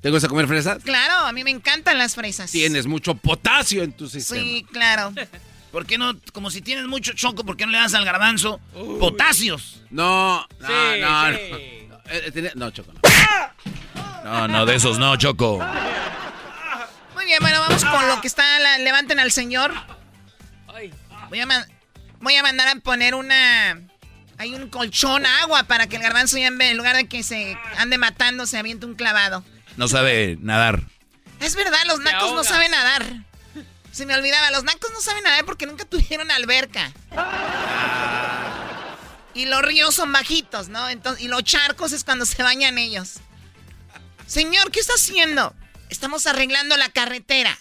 ¿Te 0.00 0.10
gusta 0.10 0.28
comer 0.28 0.46
fresas? 0.46 0.82
Claro, 0.82 1.26
a 1.26 1.32
mí 1.32 1.44
me 1.44 1.50
encantan 1.50 1.96
las 1.96 2.14
fresas. 2.14 2.50
Tienes 2.50 2.86
mucho 2.86 3.14
potasio 3.14 3.82
en 3.82 3.92
tu 3.92 4.08
sistema. 4.08 4.40
Sí, 4.42 4.66
claro. 4.70 5.12
¿Por 5.72 5.86
qué 5.86 5.98
no, 5.98 6.12
como 6.32 6.50
si 6.50 6.60
tienes 6.62 6.86
mucho 6.86 7.14
choco, 7.14 7.42
por 7.44 7.56
qué 7.56 7.66
no 7.66 7.72
le 7.72 7.78
das 7.78 7.94
al 7.94 8.04
garbanzo 8.04 8.60
potasios? 9.00 9.82
No, 9.90 10.46
no, 10.60 10.66
Sí, 10.68 11.00
no, 11.00 11.26
sí. 11.32 11.38
no. 11.50 11.83
Eh, 12.08 12.30
tenía- 12.32 12.52
no, 12.54 12.70
Choco, 12.70 12.92
no. 12.92 13.00
No, 14.24 14.48
no, 14.48 14.66
de 14.66 14.74
esos 14.74 14.98
no, 14.98 15.16
Choco. 15.16 15.58
Muy 17.14 17.24
bien, 17.26 17.38
bueno, 17.40 17.60
vamos 17.60 17.84
con 17.84 18.08
lo 18.08 18.20
que 18.20 18.26
está. 18.26 18.58
la- 18.58 18.78
levanten 18.78 19.18
al 19.18 19.32
señor. 19.32 19.72
Voy 21.30 21.40
a, 21.40 21.46
man- 21.46 21.66
voy 22.20 22.36
a 22.36 22.42
mandar 22.42 22.68
a 22.68 22.76
poner 22.80 23.14
una. 23.14 23.80
Hay 24.38 24.54
un 24.54 24.68
colchón 24.68 25.24
agua 25.26 25.62
para 25.64 25.86
que 25.86 25.96
el 25.96 26.02
garbanzo 26.02 26.36
ya 26.38 26.48
en 26.48 26.58
vez- 26.58 26.70
en 26.72 26.76
lugar 26.76 26.96
de 26.96 27.06
que 27.08 27.22
se 27.22 27.56
ande 27.78 27.98
matando, 27.98 28.46
se 28.46 28.58
aviente 28.58 28.84
un 28.86 28.94
clavado. 28.94 29.44
No 29.76 29.88
sabe 29.88 30.36
nadar. 30.40 30.82
Es 31.40 31.54
verdad, 31.56 31.78
los 31.86 32.00
nacos 32.00 32.32
no 32.34 32.44
saben 32.44 32.70
nadar. 32.70 33.04
Se 33.92 34.06
me 34.06 34.14
olvidaba, 34.14 34.50
los 34.50 34.64
nacos 34.64 34.90
no 34.92 35.00
saben 35.00 35.22
nadar 35.24 35.44
porque 35.44 35.66
nunca 35.66 35.84
tuvieron 35.84 36.30
alberca. 36.30 36.92
Y 39.34 39.46
los 39.46 39.62
ríos 39.62 39.94
son 39.94 40.12
bajitos, 40.12 40.68
¿no? 40.68 40.88
Entonces, 40.88 41.24
y 41.24 41.28
los 41.28 41.42
charcos 41.42 41.92
es 41.92 42.04
cuando 42.04 42.24
se 42.24 42.42
bañan 42.42 42.78
ellos. 42.78 43.14
Señor, 44.26 44.70
¿qué 44.70 44.80
está 44.80 44.94
haciendo? 44.94 45.54
Estamos 45.90 46.26
arreglando 46.26 46.76
la 46.76 46.88
carretera. 46.88 47.58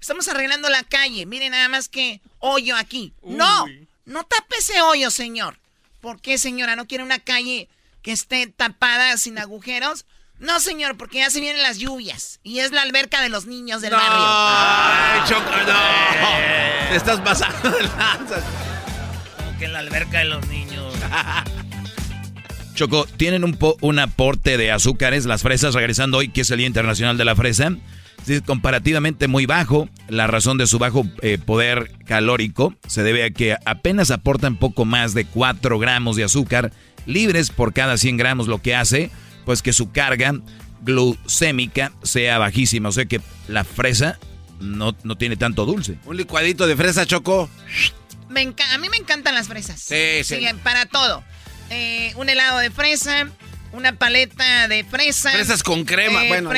Estamos 0.00 0.28
arreglando 0.28 0.68
la 0.68 0.84
calle. 0.84 1.26
Miren 1.26 1.52
nada 1.52 1.68
más 1.68 1.88
que 1.88 2.20
hoyo 2.38 2.76
aquí. 2.76 3.12
No, 3.22 3.66
no 4.04 4.24
tape 4.24 4.56
ese 4.58 4.80
hoyo, 4.82 5.10
señor. 5.10 5.58
¿Por 6.00 6.20
qué, 6.20 6.38
señora? 6.38 6.76
¿No 6.76 6.86
quiere 6.86 7.02
una 7.02 7.18
calle 7.18 7.68
que 8.02 8.12
esté 8.12 8.46
tapada 8.46 9.16
sin 9.16 9.38
agujeros? 9.38 10.06
No, 10.38 10.60
señor, 10.60 10.96
porque 10.96 11.18
ya 11.18 11.30
se 11.30 11.40
vienen 11.40 11.62
las 11.62 11.78
lluvias. 11.78 12.40
Y 12.42 12.60
es 12.60 12.70
la 12.70 12.82
alberca 12.82 13.20
de 13.22 13.30
los 13.30 13.46
niños 13.46 13.80
del 13.80 13.92
barrio. 13.92 14.10
Ay, 14.12 15.20
Choco, 15.26 15.50
no. 15.50 16.88
Te 16.90 16.96
estás 16.96 17.20
pasando 17.20 17.70
de 17.70 17.82
lanzas. 17.82 18.44
Como 19.36 19.58
que 19.58 19.64
en 19.64 19.72
la 19.72 19.78
alberca 19.80 20.18
de 20.18 20.26
los 20.26 20.46
niños. 20.46 20.65
Choco, 22.74 23.06
tienen 23.16 23.44
un, 23.44 23.56
un 23.80 23.98
aporte 23.98 24.58
de 24.58 24.70
azúcares, 24.70 25.24
las 25.24 25.42
fresas, 25.42 25.74
regresando 25.74 26.18
hoy, 26.18 26.28
que 26.28 26.42
es 26.42 26.50
el 26.50 26.58
Día 26.58 26.66
Internacional 26.66 27.16
de 27.16 27.24
la 27.24 27.34
Fresa, 27.34 27.72
es 28.26 28.42
comparativamente 28.42 29.28
muy 29.28 29.46
bajo. 29.46 29.88
La 30.08 30.26
razón 30.26 30.58
de 30.58 30.66
su 30.66 30.78
bajo 30.78 31.06
eh, 31.22 31.38
poder 31.38 31.92
calórico 32.04 32.74
se 32.86 33.02
debe 33.02 33.24
a 33.24 33.30
que 33.30 33.56
apenas 33.64 34.10
aportan 34.10 34.56
poco 34.56 34.84
más 34.84 35.14
de 35.14 35.24
4 35.24 35.78
gramos 35.78 36.16
de 36.16 36.24
azúcar 36.24 36.72
libres 37.06 37.50
por 37.50 37.72
cada 37.72 37.96
100 37.96 38.16
gramos, 38.16 38.48
lo 38.48 38.60
que 38.60 38.74
hace 38.74 39.10
pues 39.44 39.62
que 39.62 39.72
su 39.72 39.92
carga 39.92 40.34
glucémica 40.82 41.92
sea 42.02 42.38
bajísima. 42.38 42.88
O 42.88 42.92
sea 42.92 43.06
que 43.06 43.20
la 43.48 43.64
fresa 43.64 44.18
no, 44.60 44.94
no 45.04 45.16
tiene 45.16 45.36
tanto 45.36 45.64
dulce. 45.64 45.98
Un 46.04 46.16
licuadito 46.16 46.66
de 46.66 46.76
fresa, 46.76 47.06
Choco. 47.06 47.48
Me 48.28 48.54
a 48.72 48.78
mí 48.78 48.88
me 48.88 48.96
encantan 48.96 49.34
las 49.34 49.48
fresas. 49.48 49.80
Sí, 49.80 50.24
sí. 50.24 50.46
para 50.62 50.86
todo. 50.86 51.22
Eh, 51.70 52.12
un 52.16 52.28
helado 52.28 52.58
de 52.58 52.70
fresa, 52.70 53.28
una 53.72 53.92
paleta 53.96 54.68
de 54.68 54.84
fresa. 54.84 55.30
Fresas 55.30 55.62
con 55.62 55.84
crema, 55.84 56.24
bueno. 56.24 56.50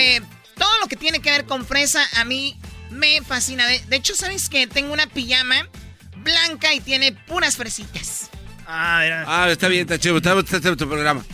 Todo 0.57 0.79
lo 0.81 0.89
que 0.89 0.97
tiene 0.97 1.21
que 1.21 1.31
ver 1.31 1.45
con 1.45 1.65
fresa 1.65 2.05
a 2.17 2.25
mí 2.25 2.59
me 2.91 3.23
fascina. 3.23 3.67
De, 3.67 3.81
de 3.81 3.97
hecho, 3.97 4.15
¿sabes 4.15 4.49
que 4.49 4.67
Tengo 4.67 4.93
una 4.93 5.07
pijama 5.07 5.69
blanca 6.17 6.75
y 6.75 6.81
tiene 6.81 7.13
puras 7.13 7.57
fresitas. 7.57 8.31
Ah, 8.67 9.01
mira. 9.03 9.25
Ah, 9.27 9.49
está 9.51 9.69
bien, 9.69 9.83
está 9.83 9.99
chido. 9.99 10.17
Está, 10.19 10.39
está 10.39 10.77
tu 10.77 10.89
programa. 10.89 11.25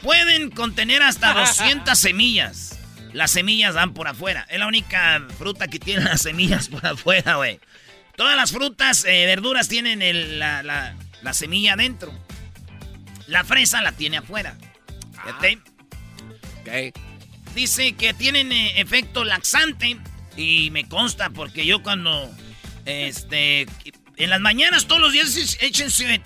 Pueden 0.00 0.50
contener 0.50 1.02
hasta 1.02 1.32
200 1.32 1.98
semillas. 1.98 2.78
Las 3.12 3.30
semillas 3.30 3.74
dan 3.74 3.92
por 3.94 4.08
afuera. 4.08 4.46
Es 4.48 4.58
la 4.58 4.66
única 4.66 5.26
fruta 5.38 5.68
que 5.68 5.78
tiene 5.78 6.04
las 6.04 6.22
semillas 6.22 6.68
por 6.68 6.84
afuera, 6.86 7.36
güey. 7.36 7.60
Todas 8.16 8.36
las 8.36 8.52
frutas, 8.52 9.04
eh, 9.04 9.26
verduras 9.26 9.68
tienen 9.68 10.02
el- 10.02 10.38
la, 10.38 10.62
la- 10.62 10.94
la 11.22 11.32
semilla 11.32 11.74
adentro. 11.74 12.12
La 13.26 13.44
fresa 13.44 13.80
la 13.82 13.92
tiene 13.92 14.18
afuera. 14.18 14.56
Ok. 15.28 15.44
Dice 17.54 17.92
que 17.92 18.14
tienen 18.14 18.52
eh, 18.52 18.80
efecto 18.80 19.24
laxante. 19.24 19.96
Y 20.36 20.70
me 20.70 20.88
consta 20.88 21.30
porque 21.30 21.66
yo 21.66 21.82
cuando... 21.82 22.30
Este... 22.86 23.66
En 24.16 24.30
las 24.30 24.40
mañanas 24.40 24.86
todos 24.86 25.00
los 25.00 25.12
días 25.12 25.56
échense 25.60 26.20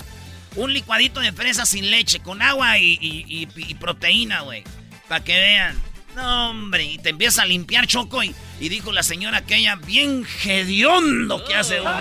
un 0.57 0.73
licuadito 0.73 1.21
de 1.21 1.33
fresa 1.33 1.65
sin 1.67 1.91
leche, 1.91 2.19
con 2.21 2.43
agua 2.43 2.79
y, 2.79 2.99
y- 3.01 3.25
y- 3.29 3.49
y 3.57 3.75
proteína, 3.75 4.41
güey. 4.41 4.65
Para 5.09 5.23
que 5.23 5.35
vean. 5.35 5.81
No, 6.17 6.51
hombre, 6.51 6.83
y 6.85 6.99
te 6.99 7.11
empieza 7.11 7.43
a 7.43 7.47
limpiar 7.47 7.87
choco 7.87 8.23
y, 8.25 8.35
y 8.59 8.69
dijo 8.71 8.91
la 8.91 9.03
señora 9.03 9.39
aquella, 9.39 9.77
bien 9.77 10.27
hediondo 10.45 11.45
que 11.45 11.55
hace 11.55 11.81
uno. 11.81 11.95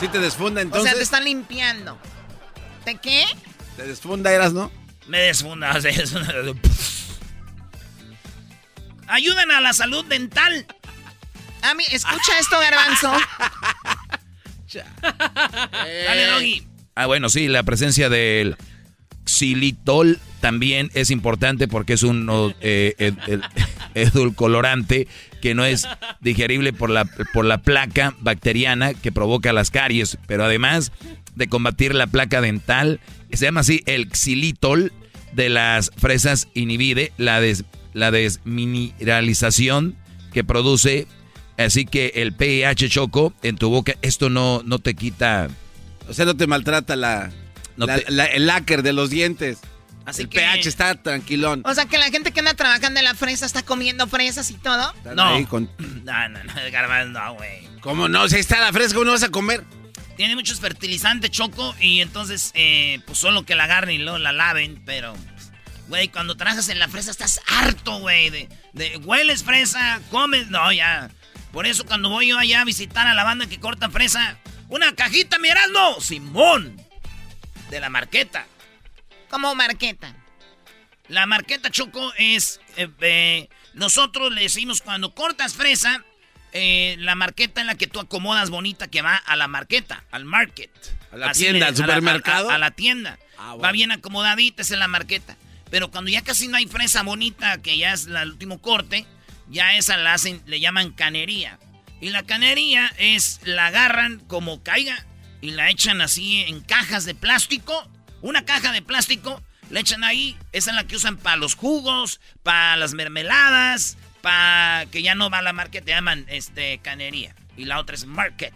Sí 0.00 0.08
te 0.08 0.18
desfunda 0.18 0.60
O 0.60 0.62
entonces. 0.62 0.88
sea, 0.90 0.96
te 0.96 1.02
están 1.04 1.24
limpiando. 1.24 1.98
¿De 2.86 2.96
qué? 2.96 3.26
Te 3.76 3.86
desfunda, 3.86 4.32
eras, 4.32 4.54
¿no? 4.54 4.72
Me 5.06 5.18
desfunda. 5.18 5.70
o 5.76 5.80
sea, 5.80 5.90
es 5.90 6.12
una- 6.12 6.32
Ayudan 9.06 9.50
a 9.50 9.60
la 9.60 9.72
salud 9.74 10.04
dental. 10.06 10.66
A 11.62 11.74
mí, 11.74 11.84
escucha 11.90 12.32
esto, 12.40 12.58
garbanzo. 12.58 13.12
Dale, 16.06 16.26
Doggy. 16.26 16.66
Ah, 16.94 17.06
bueno, 17.06 17.28
sí, 17.28 17.48
la 17.48 17.62
presencia 17.64 18.08
del 18.08 18.56
xilitol 19.30 20.18
también 20.40 20.90
es 20.94 21.10
importante 21.10 21.68
porque 21.68 21.94
es 21.94 22.02
uno... 22.02 22.54
eh, 22.60 23.12
edulcolorante 23.94 25.08
que 25.40 25.54
no 25.54 25.64
es 25.64 25.88
digerible 26.20 26.72
por 26.72 26.90
la, 26.90 27.04
por 27.04 27.44
la 27.44 27.58
placa 27.58 28.14
bacteriana 28.20 28.94
que 28.94 29.12
provoca 29.12 29.52
las 29.52 29.70
caries, 29.70 30.18
pero 30.26 30.44
además 30.44 30.92
de 31.34 31.48
combatir 31.48 31.94
la 31.94 32.06
placa 32.06 32.40
dental, 32.40 33.00
se 33.32 33.46
llama 33.46 33.60
así 33.60 33.82
el 33.86 34.10
xilitol 34.12 34.92
de 35.32 35.48
las 35.48 35.90
fresas 35.96 36.48
inhibide 36.54 37.12
la, 37.16 37.40
des, 37.40 37.64
la 37.94 38.10
desmineralización 38.10 39.96
que 40.32 40.44
produce, 40.44 41.06
así 41.56 41.86
que 41.86 42.12
el 42.16 42.32
pH 42.32 42.88
choco 42.88 43.32
en 43.42 43.56
tu 43.56 43.70
boca, 43.70 43.94
esto 44.02 44.28
no, 44.30 44.62
no 44.64 44.78
te 44.78 44.94
quita... 44.94 45.48
O 46.08 46.12
sea, 46.12 46.24
no 46.24 46.36
te 46.36 46.48
maltrata 46.48 46.96
la, 46.96 47.30
el 47.78 48.46
láquer 48.46 48.82
de 48.82 48.92
los 48.92 49.10
dientes. 49.10 49.58
Así 50.06 50.22
el 50.22 50.28
que- 50.28 50.40
pH 50.40 50.68
está 50.68 50.94
tranquilón. 51.00 51.62
O 51.64 51.74
sea, 51.74 51.84
que 51.86 51.98
la 51.98 52.10
gente 52.10 52.32
que 52.32 52.40
anda 52.40 52.54
trabajando 52.54 52.98
en 52.98 53.04
la 53.04 53.14
fresa 53.14 53.46
está 53.46 53.62
comiendo 53.62 54.06
fresas 54.06 54.50
y 54.50 54.54
todo. 54.54 54.92
No. 55.14 55.46
Con- 55.48 55.70
No, 56.04 56.28
no, 56.30 56.42
no, 56.44 56.52
garbanzo 56.72 57.20
no, 57.20 57.34
güey. 57.34 57.68
¿Cómo 57.80 58.08
no? 58.08 58.28
Si 58.28 58.36
está 58.36 58.60
la 58.60 58.72
fresca, 58.72 58.94
¿cómo 58.94 59.04
no 59.06 59.12
vas 59.12 59.22
a 59.22 59.28
comer? 59.28 59.64
Tiene 60.16 60.34
muchos 60.34 60.60
fertilizantes, 60.60 61.30
Choco, 61.30 61.74
y 61.80 62.00
entonces, 62.00 62.50
eh, 62.54 63.00
pues 63.06 63.16
solo 63.18 63.44
que 63.44 63.54
la 63.54 63.64
agarren 63.64 63.94
y 63.94 63.98
luego 63.98 64.18
la 64.18 64.32
laven, 64.32 64.82
pero, 64.84 65.14
güey, 65.88 66.08
cuando 66.08 66.36
trabajas 66.36 66.68
en 66.68 66.78
la 66.78 66.88
fresa 66.88 67.10
estás 67.10 67.40
harto, 67.46 68.00
güey, 68.00 68.28
de, 68.28 68.48
de 68.74 68.96
hueles 68.98 69.44
fresa, 69.44 70.00
comes, 70.10 70.48
no, 70.48 70.70
ya. 70.72 71.10
Por 71.52 71.66
eso 71.66 71.86
cuando 71.86 72.10
voy 72.10 72.28
yo 72.28 72.38
allá 72.38 72.60
a 72.60 72.64
visitar 72.64 73.06
a 73.06 73.14
la 73.14 73.24
banda 73.24 73.46
que 73.46 73.60
corta 73.60 73.88
fresa, 73.88 74.36
una 74.68 74.94
cajita, 74.94 75.38
mirando, 75.38 76.00
Simón, 76.02 76.76
de 77.70 77.80
la 77.80 77.88
marqueta. 77.90 78.46
Como 79.30 79.54
marqueta. 79.54 80.14
La 81.08 81.26
marqueta 81.26 81.70
choco 81.70 82.12
es. 82.18 82.60
eh, 82.76 82.88
eh, 83.00 83.48
nosotros 83.74 84.32
le 84.32 84.42
decimos 84.42 84.80
cuando 84.82 85.14
cortas 85.14 85.54
fresa, 85.54 86.04
eh, 86.52 86.96
la 86.98 87.14
marqueta 87.14 87.60
en 87.60 87.68
la 87.68 87.76
que 87.76 87.86
tú 87.86 88.00
acomodas 88.00 88.50
bonita 88.50 88.88
que 88.88 89.02
va 89.02 89.16
a 89.16 89.36
la 89.36 89.46
marqueta, 89.48 90.04
al 90.10 90.24
market. 90.24 90.70
A 91.12 91.16
la 91.16 91.30
Así 91.30 91.44
tienda, 91.44 91.58
le- 91.58 91.64
al 91.66 91.68
a 91.68 91.70
la- 91.70 91.94
supermercado. 91.94 92.50
A, 92.50 92.54
a 92.54 92.58
la 92.58 92.70
tienda. 92.72 93.18
Ah, 93.38 93.54
Va 93.54 93.72
bien 93.72 93.92
acomodadita, 93.92 94.62
es 94.62 94.70
la 94.70 94.88
marqueta. 94.88 95.36
Pero 95.70 95.90
cuando 95.90 96.10
ya 96.10 96.22
casi 96.22 96.48
no 96.48 96.56
hay 96.56 96.66
fresa 96.66 97.02
bonita, 97.02 97.62
que 97.62 97.78
ya 97.78 97.92
es 97.92 98.06
la- 98.06 98.22
el 98.22 98.30
último 98.32 98.60
corte, 98.60 99.06
ya 99.48 99.74
esa 99.74 99.96
la 99.96 100.14
hacen, 100.14 100.42
le 100.46 100.58
llaman 100.60 100.90
canería. 100.92 101.58
Y 102.00 102.10
la 102.10 102.22
canería 102.24 102.92
es, 102.98 103.40
la 103.44 103.66
agarran 103.66 104.18
como 104.20 104.62
caiga 104.62 105.04
y 105.40 105.52
la 105.52 105.70
echan 105.70 106.00
así 106.00 106.42
en 106.42 106.60
cajas 106.60 107.04
de 107.04 107.14
plástico. 107.14 107.88
Una 108.22 108.44
caja 108.44 108.72
de 108.72 108.82
plástico, 108.82 109.42
la 109.70 109.80
echan 109.80 110.04
ahí. 110.04 110.36
Esa 110.52 110.70
es 110.70 110.76
la 110.76 110.86
que 110.86 110.96
usan 110.96 111.16
para 111.16 111.36
los 111.36 111.54
jugos, 111.54 112.20
para 112.42 112.76
las 112.76 112.92
mermeladas, 112.92 113.96
para 114.20 114.86
que 114.90 115.02
ya 115.02 115.14
no 115.14 115.30
va 115.30 115.38
a 115.38 115.42
la 115.42 115.52
market, 115.52 115.84
te 115.84 115.92
llaman 115.92 116.26
este, 116.28 116.78
canería. 116.78 117.34
Y 117.56 117.64
la 117.64 117.78
otra 117.78 117.94
es 117.94 118.04
market, 118.04 118.54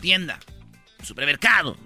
tienda, 0.00 0.38
supermercado. 1.02 1.76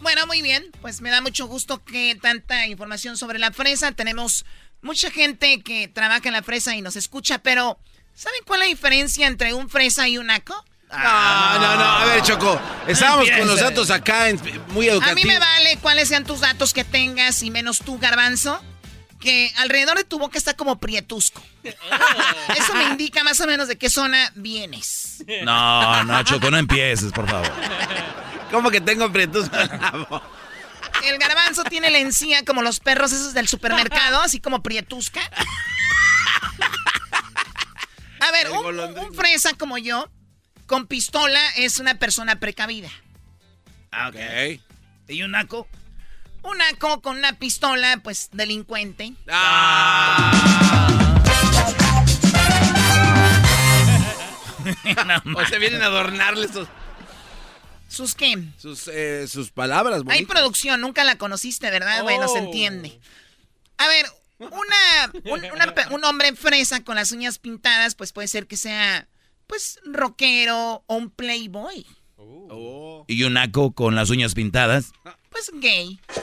Bueno, 0.00 0.26
muy 0.26 0.42
bien. 0.42 0.70
Pues 0.80 1.00
me 1.00 1.10
da 1.10 1.20
mucho 1.20 1.46
gusto 1.46 1.84
que 1.84 2.16
tanta 2.20 2.66
información 2.66 3.16
sobre 3.16 3.38
la 3.38 3.52
fresa. 3.52 3.92
Tenemos 3.92 4.46
mucha 4.80 5.10
gente 5.10 5.62
que 5.62 5.88
trabaja 5.88 6.28
en 6.28 6.32
la 6.32 6.42
fresa 6.42 6.74
y 6.74 6.82
nos 6.82 6.96
escucha, 6.96 7.38
pero 7.42 7.78
¿saben 8.14 8.40
cuál 8.46 8.62
es 8.62 8.66
la 8.66 8.70
diferencia 8.70 9.26
entre 9.26 9.52
un 9.52 9.68
fresa 9.68 10.08
y 10.08 10.16
un 10.16 10.26
naco? 10.26 10.64
No, 10.92 11.58
no, 11.58 11.76
no. 11.76 11.84
A 11.84 12.04
ver, 12.06 12.22
Choco. 12.22 12.60
Estábamos 12.86 13.30
con 13.30 13.46
los 13.46 13.60
datos 13.60 13.90
acá 13.90 14.28
en- 14.28 14.40
muy 14.68 14.88
A 14.88 14.92
mí 14.92 14.98
educativos. 14.98 15.24
me 15.26 15.38
vale 15.38 15.76
cuáles 15.78 16.08
sean 16.08 16.24
tus 16.24 16.40
datos 16.40 16.72
que 16.74 16.84
tengas 16.84 17.42
y 17.42 17.50
menos 17.50 17.78
tú, 17.78 17.98
garbanzo. 17.98 18.60
Que 19.20 19.52
alrededor 19.58 19.98
de 19.98 20.04
tu 20.04 20.18
boca 20.18 20.38
está 20.38 20.54
como 20.54 20.78
prietusco. 20.80 21.42
Eso 21.62 22.74
me 22.74 22.84
indica 22.84 23.22
más 23.22 23.38
o 23.40 23.46
menos 23.46 23.68
de 23.68 23.76
qué 23.76 23.90
zona 23.90 24.32
vienes. 24.34 25.22
No, 25.44 26.02
no, 26.04 26.22
Choco, 26.22 26.50
no 26.50 26.56
empieces, 26.56 27.12
por 27.12 27.28
favor. 27.28 27.52
¿Cómo 28.50 28.70
que 28.70 28.80
tengo 28.80 29.12
prietos 29.12 29.50
El 31.04 31.18
garbanzo 31.18 31.62
tiene 31.64 31.90
la 31.90 31.98
encía 31.98 32.44
como 32.46 32.62
los 32.62 32.80
perros 32.80 33.12
esos 33.12 33.34
del 33.34 33.46
supermercado, 33.46 34.22
así 34.22 34.40
como 34.40 34.62
prietusca. 34.62 35.20
A 38.20 38.30
ver, 38.32 38.50
un, 38.50 38.78
un 38.98 39.14
fresa 39.14 39.52
como 39.54 39.78
yo, 39.78 40.10
con 40.70 40.86
pistola, 40.86 41.40
es 41.56 41.80
una 41.80 41.96
persona 41.98 42.38
precavida. 42.38 42.88
Ah, 43.90 44.08
ok. 44.08 44.60
¿Y 45.08 45.22
un 45.24 45.32
naco? 45.32 45.66
Un 46.44 46.58
naco 46.58 47.02
con 47.02 47.16
una 47.16 47.32
pistola, 47.40 47.98
pues 48.04 48.28
delincuente. 48.32 49.14
o 55.36 55.44
se 55.46 55.58
vienen 55.58 55.82
a 55.82 55.86
adornarle 55.86 56.48
sus, 56.48 56.68
¿Sus 57.88 58.14
qué? 58.14 58.36
sus, 58.58 58.88
eh, 58.88 59.26
sus 59.28 59.50
palabras. 59.50 59.98
Hay 59.98 60.02
bonitas. 60.04 60.28
producción, 60.28 60.80
nunca 60.80 61.04
la 61.04 61.16
conociste, 61.16 61.70
¿verdad? 61.70 62.02
Bueno, 62.02 62.28
se 62.28 62.38
Oh. 62.38 62.44
entiende. 62.44 63.00
A 63.78 63.88
ver, 63.88 64.06
una, 64.38 65.12
un, 65.24 65.44
una 65.52 65.74
pe- 65.74 65.86
un 65.92 66.04
hombre 66.04 66.34
fresa 66.36 66.82
con 66.84 66.96
las 66.96 67.12
uñas 67.12 67.38
pintadas, 67.38 67.94
pues 67.94 68.12
puede 68.12 68.28
ser 68.28 68.46
que 68.46 68.56
sea, 68.56 69.06
pues, 69.50 69.80
rockero 69.84 70.84
o 70.86 70.94
un 70.94 71.10
playboy. 71.10 71.84
Y 73.08 73.24
un 73.24 73.32
naco 73.32 73.72
con 73.72 73.96
las 73.96 74.08
uñas 74.10 74.34
pintadas. 74.34 74.92
Pues 75.30 75.50
gay. 75.54 75.98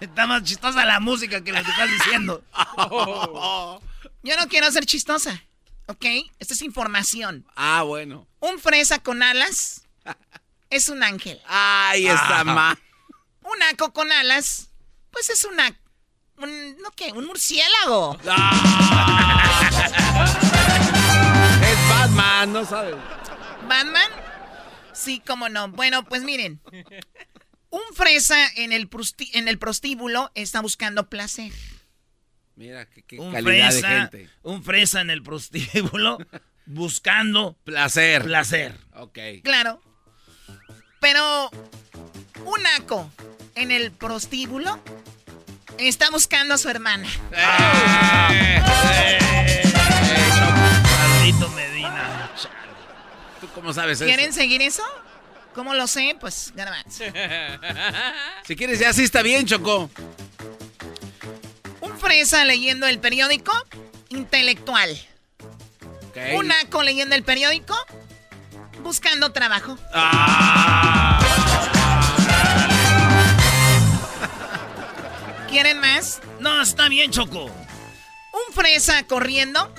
Está 0.00 0.26
más 0.26 0.42
chistosa 0.42 0.84
la 0.84 0.98
música 1.00 1.42
que 1.44 1.52
lo 1.52 1.62
que 1.62 1.70
estás 1.70 1.90
diciendo. 1.90 2.42
Yo 4.24 4.36
no 4.36 4.48
quiero 4.48 4.70
ser 4.72 4.84
chistosa, 4.86 5.42
¿ok? 5.86 6.04
Esta 6.38 6.54
es 6.54 6.62
información. 6.62 7.46
Ah, 7.54 7.82
bueno. 7.82 8.26
Un 8.40 8.58
fresa 8.58 8.98
con 9.00 9.22
alas 9.22 9.86
es 10.70 10.88
un 10.88 11.02
ángel. 11.04 11.40
Ay, 11.46 12.06
esa 12.06 12.40
Ah. 12.40 12.44
ma. 12.44 12.78
Un 13.42 13.58
naco 13.58 13.92
con 13.92 14.10
alas, 14.10 14.70
pues 15.10 15.28
es 15.30 15.44
una... 15.44 15.76
Un, 16.38 16.76
¿No 16.78 16.90
qué? 16.96 17.12
Un 17.12 17.26
murciélago. 17.26 18.18
Es 21.62 21.88
Batman, 21.88 22.52
no 22.52 22.64
sabes. 22.64 22.96
¿Batman? 23.68 24.10
Sí, 24.92 25.22
cómo 25.26 25.48
no. 25.48 25.68
Bueno, 25.68 26.04
pues 26.04 26.22
miren. 26.22 26.60
Un 27.70 27.80
fresa 27.94 28.36
en 28.56 28.72
el, 28.72 28.88
en 29.32 29.48
el 29.48 29.58
prostíbulo 29.58 30.30
está 30.34 30.60
buscando 30.60 31.08
placer. 31.08 31.52
Mira, 32.56 32.86
qué, 32.90 33.02
qué 33.02 33.18
Un 33.18 33.32
calidad 33.32 33.70
fresa, 33.70 33.88
de 33.88 33.98
gente. 34.00 34.28
un 34.42 34.62
fresa 34.62 35.00
en 35.00 35.10
el 35.10 35.22
prostíbulo 35.22 36.18
buscando 36.66 37.56
Placer. 37.64 38.22
placer. 38.24 38.78
Ok. 38.94 39.18
Claro. 39.42 39.80
Pero 41.00 41.50
un 42.44 42.62
naco 42.62 43.10
en 43.54 43.70
el 43.70 43.90
prostíbulo 43.90 44.78
está 45.78 46.10
buscando 46.10 46.54
a 46.54 46.58
su 46.58 46.68
hermana. 46.68 47.08
Maldito 50.98 51.48
Medina. 51.50 52.30
¿Tú 53.40 53.48
cómo 53.54 53.72
sabes 53.72 53.98
eso? 54.00 54.06
¿Quieren 54.06 54.32
seguir 54.32 54.62
eso? 54.62 54.82
¿Cómo 55.54 55.74
lo 55.74 55.86
sé? 55.86 56.16
Pues 56.18 56.52
garbanzo. 56.54 57.04
Si 58.44 58.56
quieres, 58.56 58.78
ya 58.80 58.92
sí 58.92 59.04
está 59.04 59.22
bien, 59.22 59.46
Choco. 59.46 59.88
Un 61.80 61.98
fresa 61.98 62.44
leyendo 62.44 62.86
el 62.86 62.98
periódico, 62.98 63.52
intelectual. 64.08 64.90
Ok. 66.08 66.18
Un 66.34 66.48
naco 66.48 66.82
leyendo 66.82 67.14
el 67.14 67.22
periódico, 67.22 67.76
buscando 68.82 69.32
trabajo. 69.32 69.78
¿Quieren 75.52 75.78
más? 75.80 76.20
No, 76.40 76.62
está 76.62 76.88
bien, 76.88 77.10
Choco. 77.10 77.44
Un 77.44 78.54
fresa 78.54 79.06
corriendo. 79.06 79.72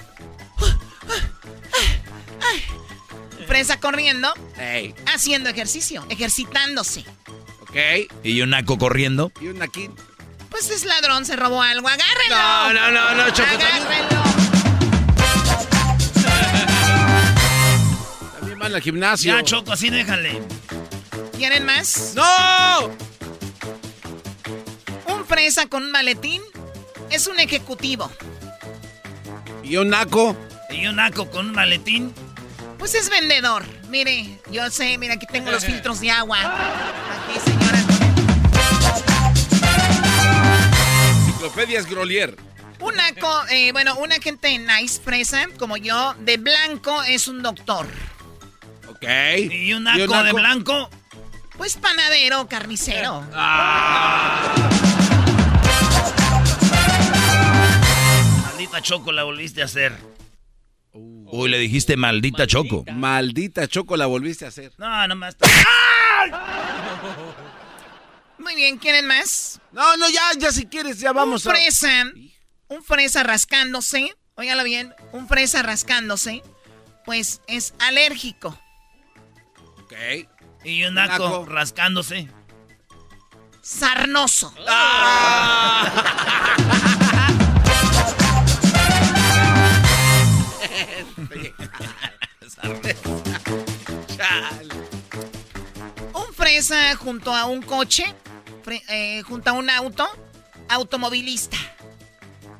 Fresa 3.48 3.80
corriendo, 3.80 4.32
Ey, 4.58 4.94
haciendo 5.14 5.50
ejercicio, 5.50 6.06
ejercitándose. 6.10 7.04
ok. 7.62 7.76
Y 8.24 8.42
un 8.42 8.52
naco 8.52 8.78
corriendo. 8.78 9.32
Y 9.42 9.48
un 9.48 9.62
aquí. 9.64 9.90
Pues 10.50 10.70
es 10.70 10.86
ladrón, 10.86 11.26
se 11.26 11.36
robó 11.36 11.62
algo. 11.62 11.88
¡Agárrenlo! 11.88 12.36
No, 12.36 12.74
no, 12.74 12.92
no, 12.92 13.16
no, 13.16 13.30
Choco. 13.32 13.50
También, 13.50 13.72
¡Agárrenlo! 13.74 14.24
también 18.40 18.60
van 18.60 18.76
al 18.76 18.82
gimnasio. 18.82 19.36
Ya, 19.36 19.44
Choco, 19.44 19.74
así 19.74 19.90
déjale. 19.90 20.40
¿Quieren 21.38 21.66
más? 21.66 22.14
¡No! 22.16 22.92
con 25.70 25.84
un 25.84 25.92
maletín 25.92 26.44
es 27.10 27.26
un 27.26 27.40
ejecutivo. 27.40 28.12
¿Y 29.64 29.78
un 29.78 29.90
naco? 29.90 30.38
¿Y 30.70 30.86
un 30.86 30.98
naco 30.98 31.28
con 31.32 31.48
un 31.48 31.54
maletín? 31.54 32.14
Pues 32.78 32.94
es 32.94 33.10
vendedor. 33.10 33.66
Mire, 33.90 34.40
yo 34.52 34.70
sé, 34.70 34.96
mira, 35.00 35.16
aquí 35.16 35.26
tengo 35.26 35.50
los 35.50 35.66
filtros 35.66 36.02
de 36.02 36.12
agua. 36.12 36.38
Aquí, 36.40 37.40
señora. 37.44 37.80
Enciclopedias 41.18 41.88
Grolier. 41.88 42.38
Un 42.80 42.96
naco, 42.96 43.48
eh, 43.50 43.72
bueno, 43.72 43.96
una 43.96 44.20
gente 44.20 44.56
nice, 44.60 45.02
presa, 45.02 45.48
como 45.58 45.78
yo, 45.78 46.14
de 46.20 46.38
blanco 46.38 47.02
es 47.04 47.28
un 47.28 47.42
doctor. 47.42 47.88
Ok. 48.88 49.04
¿Y 49.52 49.74
un 49.74 49.86
naco, 49.86 50.24
de 50.24 50.32
blanco? 50.32 50.92
Pues 51.58 51.76
panadero, 51.76 52.48
carnicero. 52.48 53.26
Ah. 53.34 54.93
Maldita 58.64 58.82
Choco 58.82 59.12
la 59.12 59.24
volviste 59.24 59.62
a 59.62 59.66
hacer. 59.66 59.94
Uy, 60.94 61.50
le 61.50 61.58
dijiste 61.58 61.98
maldita 61.98 62.48
Choco. 62.48 62.86
Maldita 62.94 63.68
Choco 63.68 63.98
la 63.98 64.06
volviste 64.06 64.46
a 64.46 64.48
hacer. 64.48 64.72
No, 64.78 65.06
nomás. 65.06 65.36
Muy 68.38 68.56
bien, 68.56 68.78
¿quieren 68.78 69.06
más? 69.06 69.60
No, 69.74 69.98
no, 69.98 70.10
ya, 70.10 70.22
ya 70.38 70.54
si 70.54 70.68
quieres, 70.68 70.98
ya 71.00 71.12
vamos 71.12 71.46
un 71.46 71.52
fresa, 71.52 72.06
Un 72.70 72.82
fresa 72.86 73.24
rascándose. 73.24 74.16
Óigalo 74.36 74.64
bien. 74.64 74.96
Un 75.12 75.28
fresa 75.28 75.62
rascándose. 75.62 76.42
Pues 77.04 77.42
es 77.48 77.74
alérgico. 77.80 78.58
Ok. 79.84 79.94
Y 80.64 80.86
un 80.86 80.94
naco, 80.94 81.46
rascándose. 81.46 82.30
Sarnoso. 83.62 84.54
un 96.14 96.34
fresa 96.34 96.96
junto 96.96 97.34
a 97.34 97.46
un 97.46 97.62
coche, 97.62 98.16
eh, 98.90 99.22
junto 99.24 99.50
a 99.50 99.54
un 99.54 99.70
auto, 99.70 100.08
automovilista. 100.70 101.58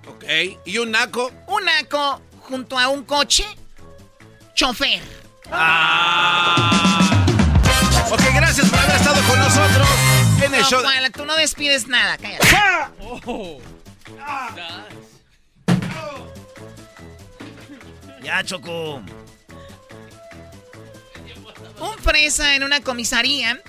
Ok. 0.08 0.24
¿Y 0.66 0.78
un 0.78 0.92
naco? 0.92 1.32
Un 1.48 1.66
naco 1.66 2.22
junto 2.40 2.78
a 2.78 2.88
un 2.90 3.04
coche, 3.04 3.46
chofer. 4.54 5.02
Ah. 5.52 7.26
Ok, 8.12 8.22
gracias 8.36 8.70
por 8.70 8.80
haber 8.80 8.96
estado 8.96 9.22
con 9.28 9.40
nosotros 9.40 9.88
en 10.38 10.54
el 10.54 10.62
no, 10.62 10.70
show. 10.70 10.82
Juan, 10.82 11.12
tú 11.12 11.26
no 11.26 11.36
despides 11.36 11.88
nada, 11.88 12.18
cállate. 12.18 12.48
Ya, 18.24 18.42
Choco. 18.44 19.04
Un 21.80 21.98
fresa 22.02 22.56
en 22.56 22.64
una 22.64 22.80
comisaría 22.82 23.62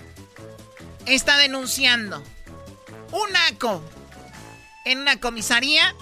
está 1.07 1.37
denunciando. 1.39 2.23
Un 3.11 3.33
naco 3.33 3.83
en 4.85 5.01
una 5.01 5.19
comisaría, 5.19 5.95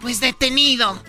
pues 0.00 0.20
detenido. 0.20 1.02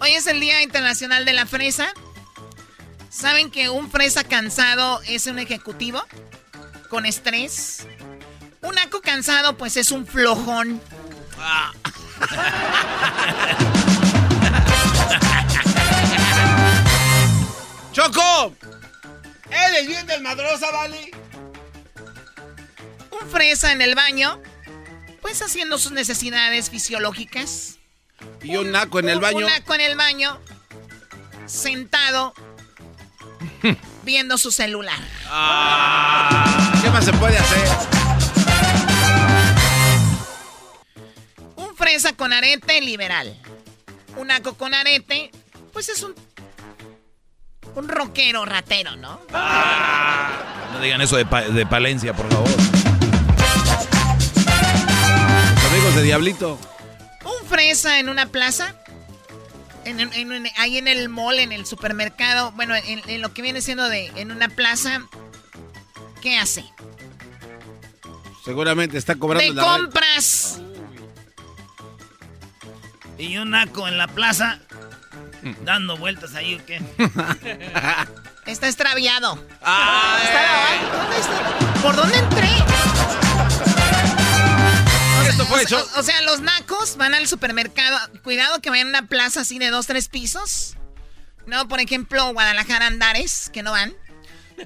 Hoy 0.00 0.10
es 0.12 0.26
el 0.28 0.40
Día 0.40 0.62
Internacional 0.62 1.24
de 1.24 1.32
la 1.32 1.46
Fresa. 1.46 1.92
¿Saben 3.10 3.50
que 3.50 3.68
un 3.70 3.90
fresa 3.90 4.22
cansado 4.22 5.00
es 5.02 5.26
un 5.26 5.38
ejecutivo? 5.40 6.02
Con 6.88 7.06
estrés. 7.06 7.86
Un 8.62 8.74
naco 8.74 9.00
cansado, 9.00 9.56
pues 9.56 9.76
es 9.76 9.90
un 9.90 10.06
flojón. 10.06 10.80
¡Choco! 17.92 18.54
¡Eres 19.50 19.86
bien 19.86 20.06
del 20.06 20.22
madrosa, 20.22 20.70
vale! 20.70 21.10
Un 23.10 23.30
fresa 23.30 23.72
en 23.72 23.82
el 23.82 23.94
baño, 23.94 24.40
pues 25.20 25.42
haciendo 25.42 25.78
sus 25.78 25.92
necesidades 25.92 26.70
fisiológicas. 26.70 27.78
Y 28.42 28.56
un 28.56 28.70
naco 28.70 28.98
en 29.00 29.08
el 29.08 29.20
baño. 29.20 29.38
Un 29.38 29.46
naco 29.46 29.74
en 29.74 29.80
el 29.80 29.96
baño, 29.96 30.38
sentado, 31.46 32.34
viendo 34.04 34.36
su 34.38 34.52
celular. 34.52 35.00
¿Qué 36.82 36.90
más 36.90 37.04
se 37.04 37.12
puede 37.14 37.38
hacer? 37.38 38.09
Fresa 41.90 42.12
con 42.12 42.32
arete 42.32 42.80
liberal. 42.80 43.36
Un 44.16 44.28
naco 44.28 44.54
con 44.54 44.72
arete, 44.74 45.32
pues 45.72 45.88
es 45.88 46.02
un. 46.04 46.14
Un 47.74 47.88
rockero 47.88 48.44
ratero, 48.44 48.94
¿no? 48.96 49.20
No 50.72 50.80
digan 50.80 51.00
eso 51.00 51.16
de, 51.16 51.26
pa- 51.26 51.42
de 51.42 51.66
Palencia, 51.66 52.14
por 52.14 52.28
favor. 52.30 52.48
Amigos 55.68 55.94
de 55.96 56.02
Diablito. 56.02 56.58
Un 57.24 57.48
fresa 57.48 57.98
en 57.98 58.08
una 58.08 58.26
plaza. 58.26 58.76
En, 59.84 59.98
en- 59.98 60.12
en- 60.32 60.48
ahí 60.58 60.78
en 60.78 60.86
el 60.86 61.08
mall, 61.08 61.40
en 61.40 61.50
el 61.50 61.66
supermercado. 61.66 62.52
Bueno, 62.52 62.74
en, 62.76 63.02
en 63.08 63.20
lo 63.20 63.32
que 63.34 63.42
viene 63.42 63.60
siendo 63.62 63.88
de. 63.88 64.06
En 64.14 64.30
una 64.30 64.48
plaza. 64.48 65.02
¿Qué 66.22 66.36
hace? 66.38 66.64
Seguramente 68.44 68.96
está 68.96 69.16
cobrando 69.16 69.42
De 69.48 69.54
la 69.54 69.62
renta. 69.62 69.78
compras. 69.82 70.60
Y 73.20 73.36
un 73.36 73.50
naco 73.50 73.86
en 73.86 73.98
la 73.98 74.08
plaza. 74.08 74.58
Mm. 75.42 75.64
Dando 75.64 75.96
vueltas 75.96 76.34
ahí, 76.34 76.54
¿o 76.54 76.64
qué? 76.64 76.76
Está 78.46 78.66
extraviado. 78.66 79.34
Está- 79.52 80.80
¿Dónde 80.92 81.18
está? 81.18 81.82
¿Por 81.82 81.96
dónde 81.96 82.16
entré? 82.18 82.48
O 85.18 85.22
sea, 85.22 85.30
Esto 85.30 85.44
fue 85.46 85.58
o 85.58 85.62
hecho. 85.62 85.88
O, 85.96 86.02
sea, 86.02 86.20
los 86.22 86.40
nacos 86.40 86.96
van 86.96 87.14
al 87.14 87.28
supermercado. 87.28 87.98
Cuidado 88.22 88.60
que 88.60 88.70
vayan 88.70 88.86
a 88.88 88.98
una 89.00 89.06
plaza 89.06 89.42
así 89.42 89.58
de 89.58 89.70
dos, 89.70 89.86
tres 89.86 90.08
pisos. 90.08 90.76
No, 91.46 91.68
por 91.68 91.80
ejemplo, 91.80 92.32
Guadalajara 92.32 92.86
Andares, 92.86 93.50
que 93.52 93.62
no 93.62 93.72
van. 93.72 93.94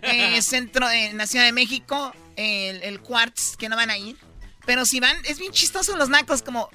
Eh, 0.03 0.41
centro, 0.43 0.89
en 0.89 1.19
la 1.19 1.27
Ciudad 1.27 1.45
de 1.45 1.53
México, 1.53 2.15
el, 2.37 2.83
el 2.83 3.01
Quartz, 3.01 3.57
que 3.57 3.69
no 3.69 3.77
van 3.77 3.91
a 3.91 3.99
ir. 3.99 4.17
Pero 4.67 4.87
si 4.87 5.01
van, 5.01 5.17
es 5.25 5.39
bien 5.39 5.53
chistoso 5.53 5.97
los 5.97 6.09
nacos, 6.09 6.43
como, 6.43 6.71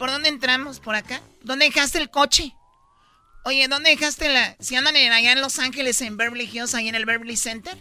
¿por 0.00 0.10
dónde 0.10 0.30
entramos? 0.30 0.80
¿Por 0.80 0.96
acá? 0.96 1.20
¿Dónde 1.42 1.66
dejaste 1.66 1.98
el 1.98 2.10
coche? 2.10 2.54
Oye, 3.44 3.68
¿dónde 3.68 3.90
dejaste 3.90 4.28
la...? 4.30 4.56
Si 4.58 4.74
andan 4.74 4.96
en- 4.96 5.12
allá 5.12 5.32
en 5.32 5.40
Los 5.42 5.58
Ángeles, 5.58 6.00
en 6.00 6.16
Beverly 6.16 6.50
Hills, 6.52 6.74
ahí 6.74 6.88
en 6.88 6.94
el 6.94 7.04
Beverly 7.04 7.36
Center. 7.36 7.76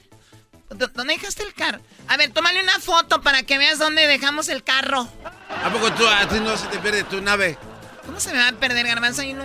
¿Dó- 0.69 0.87
¿Dónde 0.93 1.13
dejaste 1.15 1.43
el 1.43 1.53
carro? 1.53 1.79
A 2.07 2.17
ver, 2.17 2.29
tómale 2.31 2.61
una 2.61 2.77
foto 2.79 3.21
para 3.21 3.43
que 3.43 3.57
veas 3.57 3.79
dónde 3.79 4.05
dejamos 4.05 4.49
el 4.49 4.63
carro. 4.63 5.09
¿A 5.63 5.71
poco 5.71 5.91
tú, 5.93 6.05
a 6.07 6.27
ti 6.29 6.39
no 6.41 6.55
se 6.57 6.67
te 6.67 6.77
pierde 6.79 7.03
tu 7.05 7.21
nave? 7.21 7.57
¿Cómo 8.05 8.19
se 8.19 8.31
me 8.33 8.37
va 8.39 8.49
a 8.49 8.51
perder, 8.53 8.85
Garbanzo? 8.85 9.21
En 9.21 9.37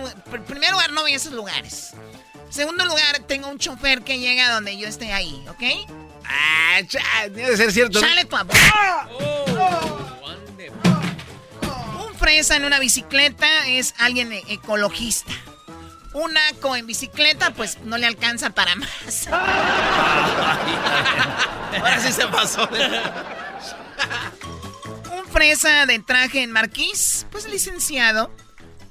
primer 0.45 0.71
lugar, 0.71 0.91
no 0.91 1.01
voy 1.01 1.13
a 1.13 1.15
esos 1.15 1.33
lugares. 1.33 1.91
En 2.47 2.53
segundo 2.53 2.85
lugar, 2.85 3.19
tengo 3.27 3.47
un 3.47 3.57
chofer 3.57 4.01
que 4.03 4.19
llega 4.19 4.51
donde 4.53 4.77
yo 4.77 4.87
esté 4.87 5.11
ahí, 5.13 5.43
¿ok? 5.49 5.63
Ah, 6.27 6.79
cha, 6.87 7.29
debe 7.29 7.55
ser 7.57 7.71
cierto. 7.71 7.99
Chale 7.99 8.25
tu 8.25 8.35
abuelo. 8.35 8.61
Un 9.89 9.94
fresa 12.25 12.55
en 12.55 12.65
una 12.65 12.79
bicicleta 12.79 13.67
es 13.67 13.93
alguien 13.99 14.31
e- 14.33 14.43
ecologista. 14.47 15.31
Un 16.13 16.33
naco 16.33 16.75
en 16.75 16.87
bicicleta, 16.87 17.53
pues 17.53 17.77
no 17.83 17.99
le 17.99 18.07
alcanza 18.07 18.49
para 18.49 18.75
más. 18.75 19.27
Ahora 21.77 21.99
sí 21.99 22.11
se 22.11 22.25
pasó. 22.25 22.67
Un 25.15 25.27
fresa 25.27 25.85
de 25.85 25.99
traje 25.99 26.41
en 26.41 26.51
marquís, 26.51 27.27
pues 27.29 27.45
licenciado. 27.45 28.35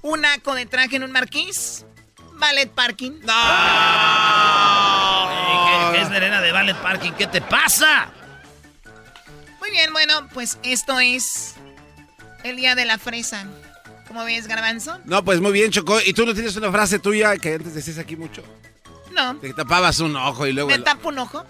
Un 0.01 0.21
naco 0.21 0.55
de 0.55 0.67
traje 0.67 0.95
en 0.95 1.03
un 1.03 1.11
marquís, 1.11 1.85
ballet 2.35 2.71
parking. 2.71 3.15
Ey, 3.15 3.19
¿Qué, 5.67 5.91
qué 5.93 6.03
es 6.03 6.11
la 6.11 6.17
arena 6.19 6.41
de 6.41 6.53
Ballet 6.53 6.77
Parking? 6.77 7.11
¿Qué 7.15 7.27
te 7.27 7.41
pasa? 7.41 8.13
Muy 9.59 9.73
bien, 9.73 9.93
bueno, 9.93 10.29
pues 10.33 10.57
esto 10.63 11.01
es 11.01 11.57
el 12.45 12.57
día 12.57 12.75
de 12.77 12.85
la 12.85 12.99
fresa. 12.99 13.47
¿Cómo 14.07 14.25
ves, 14.25 14.47
Garbanzo? 14.47 15.01
No, 15.07 15.25
pues 15.25 15.41
muy 15.41 15.51
bien, 15.51 15.71
Choco. 15.73 16.01
¿Y 16.01 16.13
tú 16.13 16.25
no 16.25 16.35
tienes 16.35 16.55
una 16.57 16.71
frase 16.71 16.99
tuya 17.01 17.37
que 17.39 17.55
antes 17.55 17.75
decías 17.75 17.99
aquí 17.99 18.17
mucho? 18.17 18.45
No. 19.11 19.37
Te 19.39 19.53
tapabas 19.55 19.99
un 20.01 20.15
ojo 20.17 20.47
y 20.47 20.53
luego... 20.53 20.69
Me 20.69 20.75
el- 20.77 20.85
tapo 20.85 21.09
un 21.09 21.19
ojo, 21.19 21.45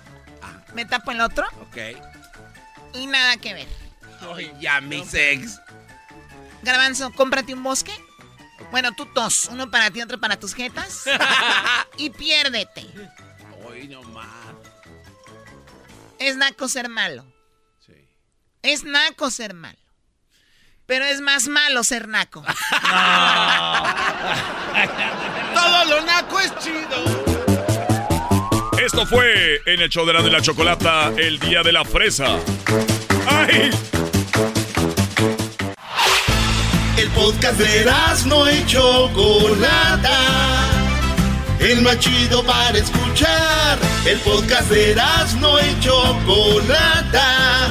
me 0.74 0.84
tapo 0.86 1.10
el 1.10 1.20
otro 1.20 1.46
Ok. 1.62 1.76
y 2.94 3.06
nada 3.06 3.36
que 3.36 3.54
ver. 3.54 3.68
Ay, 4.34 4.52
ya, 4.60 4.80
mi 4.80 5.04
sex. 5.04 5.60
Garbanzo, 6.62 7.12
cómprate 7.12 7.52
un 7.52 7.62
bosque. 7.62 7.92
Bueno, 8.70 8.92
tú 8.92 9.06
dos, 9.14 9.46
uno 9.50 9.70
para 9.70 9.90
ti, 9.90 10.00
otro 10.00 10.18
para 10.20 10.38
tus 10.38 10.54
jetas. 10.54 11.04
y 11.98 12.10
piérdete. 12.10 12.86
Hoy 13.66 13.88
no 13.88 14.02
más. 14.04 14.28
Es 16.18 16.36
naco 16.36 16.68
ser 16.68 16.88
malo. 16.88 17.26
Es 18.62 18.84
naco 18.84 19.30
ser 19.30 19.52
malo. 19.52 19.76
Pero 20.86 21.04
es 21.06 21.20
más 21.20 21.48
malo 21.48 21.82
ser 21.82 22.08
naco. 22.08 22.42
Todo 25.54 25.84
lo 25.86 26.02
naco 26.02 26.40
es 26.40 26.54
chido. 26.58 27.24
Esto 28.84 29.06
fue 29.06 29.62
en 29.64 29.80
el 29.80 29.88
show 29.88 30.04
de 30.04 30.12
la 30.12 30.20
de 30.20 30.30
la 30.30 30.42
chocolata 30.42 31.10
el 31.16 31.38
día 31.38 31.62
de 31.62 31.72
la 31.72 31.86
fresa. 31.86 32.36
¡Ay! 33.26 33.70
El 36.98 37.08
podcast 37.10 37.58
de 37.58 37.90
no 38.26 38.50
y 38.50 38.66
Chocolata. 38.66 40.18
El 41.60 41.80
más 41.80 41.98
chido 41.98 42.44
para 42.44 42.76
escuchar. 42.76 43.78
El 44.04 44.20
podcast 44.20 44.68
de 44.68 44.94
no 45.40 45.58
y 45.60 45.80
Chocolata. 45.80 47.70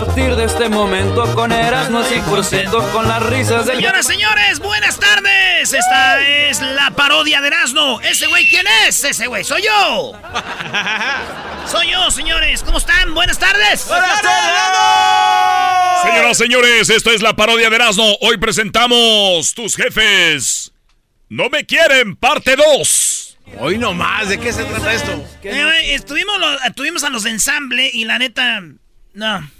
Partir 0.00 0.34
de 0.34 0.44
este 0.46 0.68
momento 0.68 1.32
con 1.36 1.52
Erasmo 1.52 2.02
y 2.10 2.18
con 2.92 3.06
las 3.06 3.22
risas 3.26 3.64
de... 3.66 3.76
Señoras, 3.76 4.04
señores, 4.04 4.58
buenas 4.58 4.98
tardes. 4.98 5.72
Esta 5.72 6.20
es 6.20 6.60
la 6.60 6.90
parodia 6.90 7.40
de 7.40 7.46
Erasmo. 7.46 8.00
¿Ese 8.00 8.26
güey 8.26 8.44
quién 8.48 8.66
es? 8.88 9.04
Ese 9.04 9.28
güey, 9.28 9.44
soy 9.44 9.62
yo. 9.62 10.12
soy 11.70 11.92
yo, 11.92 12.10
señores. 12.10 12.64
¿Cómo 12.64 12.78
están? 12.78 13.14
Buenas 13.14 13.38
tardes. 13.38 13.86
¡Buenas 13.86 14.20
tardes! 14.20 16.02
Señoras, 16.02 16.38
señores, 16.38 16.90
esta 16.90 17.12
es 17.12 17.22
la 17.22 17.36
parodia 17.36 17.70
de 17.70 17.76
Erasmo. 17.76 18.16
Hoy 18.20 18.36
presentamos 18.38 19.54
tus 19.54 19.76
jefes. 19.76 20.72
No 21.28 21.50
me 21.50 21.66
quieren, 21.66 22.16
parte 22.16 22.56
2. 22.56 23.38
Hoy 23.60 23.78
no 23.78 23.94
más, 23.94 24.28
¿de 24.28 24.40
qué 24.40 24.52
se 24.52 24.64
trata 24.64 24.92
esto? 24.92 25.24
Eh, 25.44 25.94
estuvimos, 25.94 26.36
estuvimos 26.66 27.04
a 27.04 27.10
los 27.10 27.22
de 27.22 27.30
ensamble 27.30 27.88
y 27.92 28.04
la 28.06 28.18
neta, 28.18 28.60
no. 29.12 29.54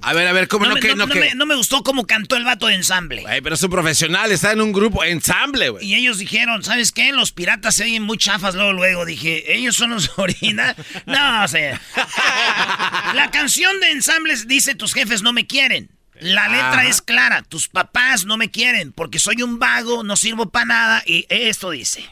A 0.00 0.12
ver, 0.14 0.26
a 0.28 0.32
ver, 0.32 0.48
¿cómo 0.48 0.64
no, 0.64 0.74
me, 0.74 0.80
que 0.80 0.88
no, 0.88 1.06
no, 1.06 1.08
que? 1.08 1.20
me, 1.20 1.34
no 1.34 1.44
me 1.44 1.54
gustó 1.54 1.82
cómo 1.82 2.06
cantó 2.06 2.36
el 2.36 2.44
vato 2.44 2.68
de 2.68 2.74
ensamble. 2.74 3.22
Güey, 3.22 3.40
pero 3.42 3.54
es 3.54 3.62
un 3.62 3.70
profesional, 3.70 4.30
está 4.32 4.52
en 4.52 4.60
un 4.60 4.72
grupo 4.72 5.04
ensamble, 5.04 5.70
güey. 5.70 5.84
Y 5.84 5.94
ellos 5.94 6.18
dijeron, 6.18 6.62
¿sabes 6.62 6.92
qué? 6.92 7.12
Los 7.12 7.32
piratas 7.32 7.74
se 7.74 7.84
oyen 7.84 8.02
muy 8.02 8.16
chafas 8.16 8.54
luego, 8.54 8.72
luego. 8.72 9.04
Dije, 9.04 9.54
¿ellos 9.54 9.76
son 9.76 9.90
los 9.90 10.10
originales? 10.18 10.76
No, 11.06 11.44
o 11.44 11.48
sea. 11.48 11.80
La 13.14 13.30
canción 13.30 13.80
de 13.80 13.90
ensambles 13.90 14.48
dice, 14.48 14.74
tus 14.74 14.94
jefes 14.94 15.22
no 15.22 15.32
me 15.32 15.46
quieren. 15.46 15.90
La 16.20 16.48
letra 16.48 16.80
Ajá. 16.80 16.88
es 16.88 17.00
clara, 17.00 17.42
tus 17.42 17.68
papás 17.68 18.24
no 18.24 18.36
me 18.36 18.50
quieren 18.50 18.92
porque 18.92 19.20
soy 19.20 19.42
un 19.42 19.60
vago, 19.60 20.02
no 20.02 20.16
sirvo 20.16 20.50
para 20.50 20.64
nada. 20.64 21.02
Y 21.06 21.26
esto 21.28 21.70
dice. 21.70 22.04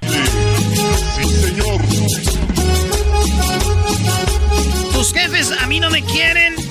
Tus 4.93 5.12
jefes 5.12 5.52
a 5.60 5.66
mí 5.66 5.81
no 5.81 5.90
me 5.90 6.05
quieren 6.05 6.65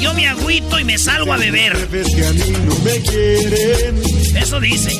yo 0.00 0.14
me 0.14 0.26
agüito 0.28 0.78
y 0.78 0.84
me 0.84 0.98
salgo 0.98 1.32
a 1.32 1.36
beber. 1.36 1.72
que 1.88 2.26
a 2.26 2.32
mí 2.32 2.52
no 2.64 2.74
me 2.80 3.00
quieren 3.00 4.02
Eso 4.36 4.60
dice. 4.60 4.92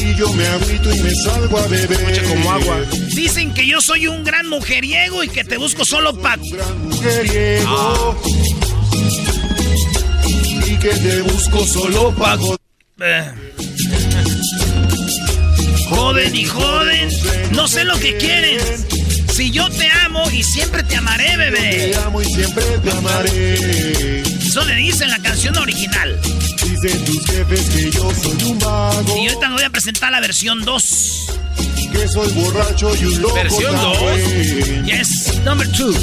y 0.00 0.14
yo 0.16 0.32
me 0.32 0.46
agüito 0.46 0.94
y 0.94 0.98
me 1.00 1.14
salgo 1.14 1.58
a 1.58 1.66
beber. 1.68 2.22
como 2.28 2.52
agua. 2.52 2.80
Dicen 3.14 3.52
que 3.54 3.66
yo 3.66 3.80
soy 3.80 4.06
un 4.06 4.24
gran 4.24 4.48
mujeriego 4.48 5.22
y 5.24 5.28
que 5.28 5.44
te 5.44 5.56
busco 5.56 5.84
solo 5.84 6.16
para... 6.20 6.36
Mujeriego. 6.42 8.20
Y 10.66 10.76
que 10.78 10.88
te 10.88 11.20
busco 11.22 11.64
solo 11.66 12.14
pago. 12.14 12.56
Eh. 13.00 13.30
Joden 15.88 16.34
y 16.34 16.44
joden, 16.46 17.08
no 17.52 17.68
sé 17.68 17.84
lo 17.84 17.96
que 17.98 18.16
quieren. 18.16 18.58
Si 19.34 19.50
yo 19.50 19.68
te 19.68 19.90
amo 20.04 20.30
y 20.30 20.44
siempre 20.44 20.84
te 20.84 20.94
amaré, 20.94 21.36
bebé. 21.36 21.90
Te 21.90 21.96
amo 21.96 22.22
y 22.22 22.24
siempre 22.24 22.62
te 22.84 22.90
amaré. 22.92 24.20
Eso 24.20 24.64
le 24.64 24.76
dice 24.76 25.02
en 25.02 25.10
la 25.10 25.18
canción 25.18 25.58
original. 25.58 26.20
Dicen 26.62 27.04
tus 27.04 27.26
jefes 27.26 27.68
que 27.70 27.90
yo 27.90 28.12
soy 28.14 28.44
un 28.44 28.58
vago. 28.60 29.16
Y 29.18 29.26
ahorita 29.26 29.48
me 29.48 29.54
voy 29.56 29.64
a 29.64 29.70
presentar 29.70 30.12
la 30.12 30.20
versión 30.20 30.64
2. 30.64 31.26
Que 31.92 32.08
soy 32.08 32.32
borracho 32.32 32.94
y 32.94 33.04
un 33.06 33.22
loco 33.22 33.34
Versión 33.34 33.74
también. 33.74 34.86
Yes, 34.86 35.40
number 35.44 35.68
2. 35.68 35.96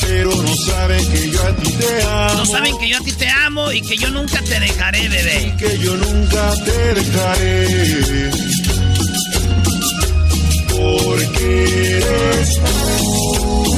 Pero 0.00 0.34
no 0.34 0.56
saben 0.56 1.12
que 1.12 1.30
yo 1.30 1.42
a 1.42 1.56
ti 1.56 1.72
te 1.72 2.02
amo. 2.04 2.34
No 2.38 2.46
saben 2.46 2.78
que 2.78 2.88
yo 2.88 2.96
a 2.96 3.00
ti 3.00 3.12
te 3.12 3.28
amo 3.28 3.70
y 3.70 3.82
que 3.82 3.98
yo 3.98 4.10
nunca 4.10 4.40
te 4.40 4.58
dejaré, 4.58 5.10
bebé. 5.10 5.54
Que 5.58 5.78
yo 5.78 5.94
nunca 5.94 6.54
te 6.64 6.94
dejaré. 6.94 8.47
Porque 10.82 11.96
eres 11.98 12.54
tú, 12.98 13.74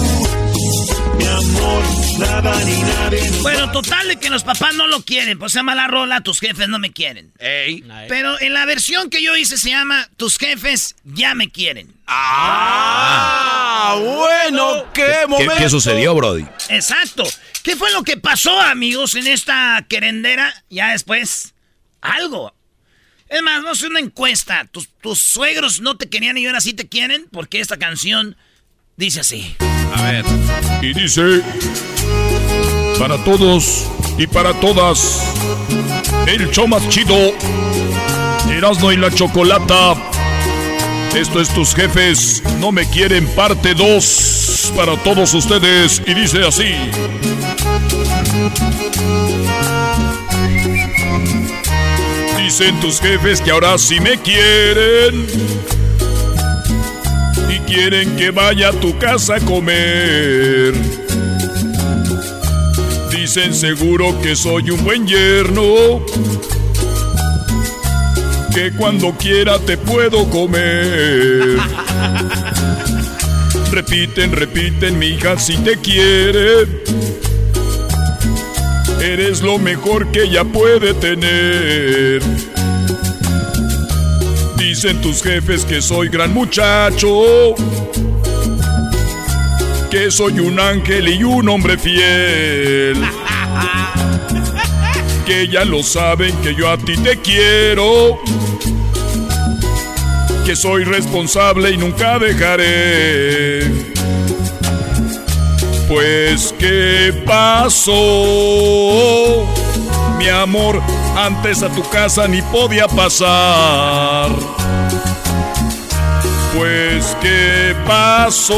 mi 1.17 1.25
amor, 1.27 1.83
nada 2.19 2.65
ni 2.65 2.83
nadie. 2.83 3.31
Bueno, 3.41 3.73
total 3.73 4.07
de 4.09 4.17
que 4.17 4.29
los 4.29 4.45
papás 4.45 4.75
no 4.75 4.87
lo 4.87 5.03
quieren. 5.03 5.39
Pues 5.39 5.53
se 5.53 5.61
llama 5.61 5.75
la 5.75 5.87
rola, 5.89 6.21
tus 6.21 6.41
jefes 6.41 6.69
no 6.69 6.79
me 6.79 6.93
quieren. 6.93 7.33
Ey. 7.39 7.83
Pero 8.09 8.39
en 8.41 8.53
la 8.53 8.67
versión 8.67 9.09
que 9.09 9.23
yo 9.23 9.35
hice 9.37 9.57
se 9.57 9.71
llama 9.71 10.09
Tus 10.19 10.37
jefes 10.37 10.95
ya 11.05 11.35
me 11.35 11.49
quieren. 11.51 11.95
Ah, 12.07 13.97
bueno, 13.99 14.85
qué 14.93 15.07
¿Qué, 15.21 15.27
momento. 15.27 15.55
qué 15.59 15.71
sucedió, 15.71 16.15
Brody? 16.15 16.45
Exacto. 16.69 17.25
¿Qué 17.63 17.77
fue 17.77 17.91
lo 17.93 18.03
que 18.03 18.17
pasó, 18.19 18.61
amigos, 18.61 19.15
en 19.15 19.27
esta 19.27 19.85
querendera? 19.89 20.53
Ya 20.69 20.91
después, 20.93 21.55
algo. 22.03 22.53
Es 23.31 23.43
más, 23.43 23.65
a 23.65 23.71
hacer 23.71 23.91
una 23.91 24.01
encuesta. 24.01 24.67
¿Tus, 24.73 24.89
tus 25.01 25.21
suegros 25.21 25.81
no 25.81 25.97
te 25.97 26.09
querían 26.09 26.37
y 26.37 26.47
ahora 26.47 26.61
sí 26.61 26.75
te 26.75 26.89
quieren? 26.89 27.27
Porque 27.31 27.61
esta 27.61 27.79
canción 27.79 28.37
dice 28.97 29.21
así. 29.21 29.55
A 29.95 30.03
ver. 30.03 30.25
Y 30.83 30.93
dice, 30.93 31.41
para 32.99 33.23
todos 33.23 33.87
y 34.19 34.27
para 34.27 34.53
todas, 34.59 35.23
el 36.27 36.51
show 36.51 36.67
más 36.67 36.89
chido, 36.89 37.17
Erasmo 38.51 38.91
y 38.91 38.97
la 38.97 39.15
Chocolata. 39.15 39.95
Esto 41.15 41.41
es 41.41 41.49
tus 41.55 41.75
jefes, 41.75 42.43
no 42.59 42.73
me 42.73 42.89
quieren, 42.89 43.27
parte 43.35 43.75
2 43.75 44.73
para 44.75 44.97
todos 45.03 45.35
ustedes. 45.35 46.03
Y 46.05 46.15
dice 46.15 46.45
así. 46.45 46.75
Dicen 52.51 52.81
tus 52.81 53.01
jefes 53.01 53.41
que 53.41 53.53
ahora 53.53 53.79
sí 53.79 54.01
me 54.01 54.19
quieren 54.19 55.25
y 57.49 57.61
quieren 57.61 58.17
que 58.17 58.33
vaya 58.33 58.71
a 58.71 58.73
tu 58.73 58.99
casa 58.99 59.37
a 59.37 59.41
comer. 59.41 60.75
Dicen 63.13 63.55
seguro 63.55 64.21
que 64.21 64.35
soy 64.35 64.73
un 64.73 64.83
buen 64.83 65.07
yerno, 65.07 66.05
que 68.53 68.73
cuando 68.73 69.13
quiera 69.13 69.61
te 69.61 69.77
puedo 69.77 70.29
comer. 70.29 71.57
Repiten, 73.71 74.33
repiten, 74.33 74.99
mi 74.99 75.07
hija, 75.07 75.39
si 75.39 75.57
te 75.59 75.77
quiere. 75.77 76.67
Eres 79.01 79.41
lo 79.41 79.59
mejor 79.59 80.13
que 80.13 80.25
ella 80.25 80.45
puede 80.45 80.93
tener. 80.95 82.21
Dicen 84.71 85.01
tus 85.01 85.21
jefes 85.21 85.65
que 85.65 85.83
soy 85.83 86.09
gran 86.09 86.33
muchacho, 86.33 87.57
que 89.91 90.13
soy 90.13 90.39
un 90.39 90.61
ángel 90.61 91.09
y 91.09 91.25
un 91.25 91.49
hombre 91.49 91.77
fiel. 91.77 92.97
Que 95.27 95.49
ya 95.49 95.65
lo 95.65 95.83
saben 95.83 96.33
que 96.37 96.55
yo 96.55 96.71
a 96.71 96.79
ti 96.79 96.97
te 96.99 97.17
quiero, 97.17 98.21
que 100.47 100.55
soy 100.55 100.85
responsable 100.85 101.73
y 101.73 101.77
nunca 101.77 102.21
dejaré. 102.21 103.65
Pues 105.89 106.55
qué 106.61 107.13
pasó, 107.27 107.93
mi 110.17 110.29
amor, 110.29 110.81
antes 111.17 111.65
a 111.65 111.69
tu 111.71 111.83
casa 111.91 112.29
ni 112.29 112.41
podía 112.43 112.87
pasar. 112.87 114.60
Pues 116.55 117.17
qué 117.23 117.75
pasó, 117.87 118.55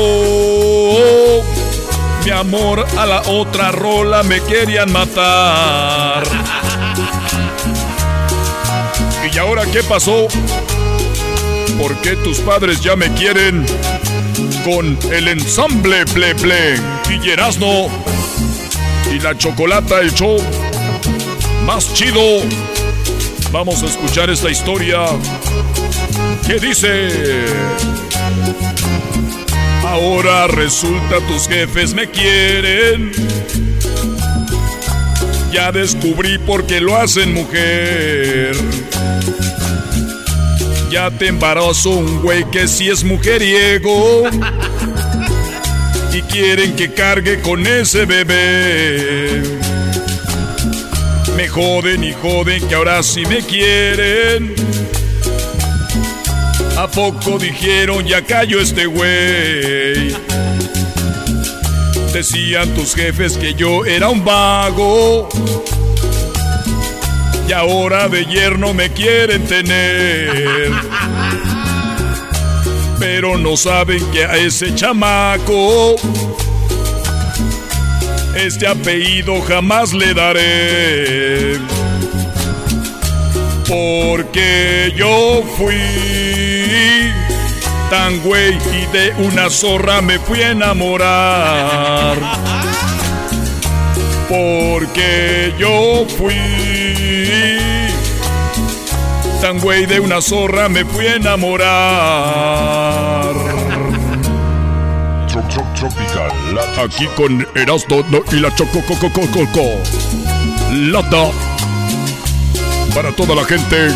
mi 2.25 2.31
amor, 2.31 2.87
a 2.97 3.07
la 3.07 3.23
otra 3.23 3.71
rola 3.71 4.23
me 4.23 4.41
querían 4.41 4.91
matar. 4.93 6.23
¿Y 9.33 9.39
ahora 9.39 9.65
qué 9.67 9.83
pasó? 9.83 10.27
¿Por 11.79 11.95
qué 11.97 12.17
tus 12.17 12.41
padres 12.41 12.81
ya 12.81 12.97
me 12.97 13.13
quieren? 13.13 13.67
Con 14.65 14.99
el 15.11 15.29
ensamble 15.29 16.07
ple 16.07 16.35
ple 16.35 16.81
y 17.11 17.31
Erasno 17.31 17.89
y 19.11 19.19
la 19.21 19.37
chocolata, 19.37 20.01
el 20.01 20.15
show 20.15 20.39
más 21.67 21.93
chido. 21.95 22.21
Vamos 23.51 23.83
a 23.83 23.87
escuchar 23.87 24.31
esta 24.31 24.51
historia 24.51 25.05
que 26.47 26.59
dice... 26.59 27.09
Ahora 29.85 30.47
resulta 30.47 31.21
tus 31.29 31.47
jefes 31.47 31.93
me 31.93 32.09
quieren. 32.09 33.13
Ya 35.53 35.71
descubrí 35.71 36.39
por 36.39 36.65
qué 36.65 36.81
lo 36.81 36.97
hacen 36.97 37.35
mujer. 37.35 38.57
Ya 40.91 41.11
te 41.11 41.27
embarazo 41.27 41.91
un 41.91 42.23
güey 42.23 42.49
que 42.51 42.69
sí 42.69 42.89
es 42.89 43.05
mujeriego. 43.05 44.23
Y 46.13 46.23
quieren 46.23 46.75
que 46.75 46.93
cargue 46.95 47.43
con 47.43 47.67
ese 47.67 48.07
bebé. 48.07 49.43
Me 51.37 51.49
joden 51.49 52.03
y 52.03 52.15
joden 52.15 52.67
que 52.67 52.75
ahora 52.75 53.03
sí 53.03 53.27
me 53.27 53.39
quieren. 53.39 54.55
¿A 56.83 56.89
poco 56.89 57.39
dijeron 57.39 58.05
ya 58.05 58.23
cayó 58.23 58.61
este 58.61 58.87
güey? 58.87 60.17
Decían 62.13 62.75
tus 62.75 62.97
jefes 62.97 63.39
que 63.39 63.55
yo 63.55 63.85
era 63.87 64.09
un 64.09 64.25
vago. 64.25 65.29
Y 67.49 67.53
ahora 67.53 68.09
de 68.09 68.27
yerno 68.27 68.75
me 68.75 68.91
quieren 68.91 69.45
tener. 69.45 70.73
Pero 72.99 73.39
no 73.39 73.57
saben 73.57 74.05
que 74.11 74.25
a 74.25 74.37
ese 74.37 74.75
chamaco 74.75 75.95
este 78.35 78.67
apellido 78.67 79.41
jamás 79.43 79.93
le 79.93 80.15
daré. 80.15 81.82
Porque 83.73 84.93
yo 84.95 85.43
fui 85.57 85.81
tan 87.89 88.21
güey 88.21 88.59
y 88.71 88.85
de 88.93 89.15
una 89.25 89.49
zorra 89.49 90.03
me 90.03 90.19
fui 90.19 90.43
a 90.43 90.51
enamorar. 90.51 92.19
Porque 94.29 95.55
yo 95.59 96.05
fui 96.19 96.37
tan 99.41 99.59
güey 99.59 99.87
de 99.87 100.01
una 100.01 100.21
zorra 100.21 100.69
me 100.69 100.85
fui 100.85 101.07
a 101.07 101.17
enamorar. 101.17 101.63
Tropical. 105.75 106.31
Aquí 106.85 107.07
con 107.17 107.47
Erasmo 107.55 108.05
y 108.33 108.37
la 108.37 108.55
Choco 108.55 108.83
Coco. 108.83 109.09
Lata. 110.71 111.52
Para 112.95 113.11
toda 113.13 113.35
la 113.35 113.45
gente. 113.45 113.89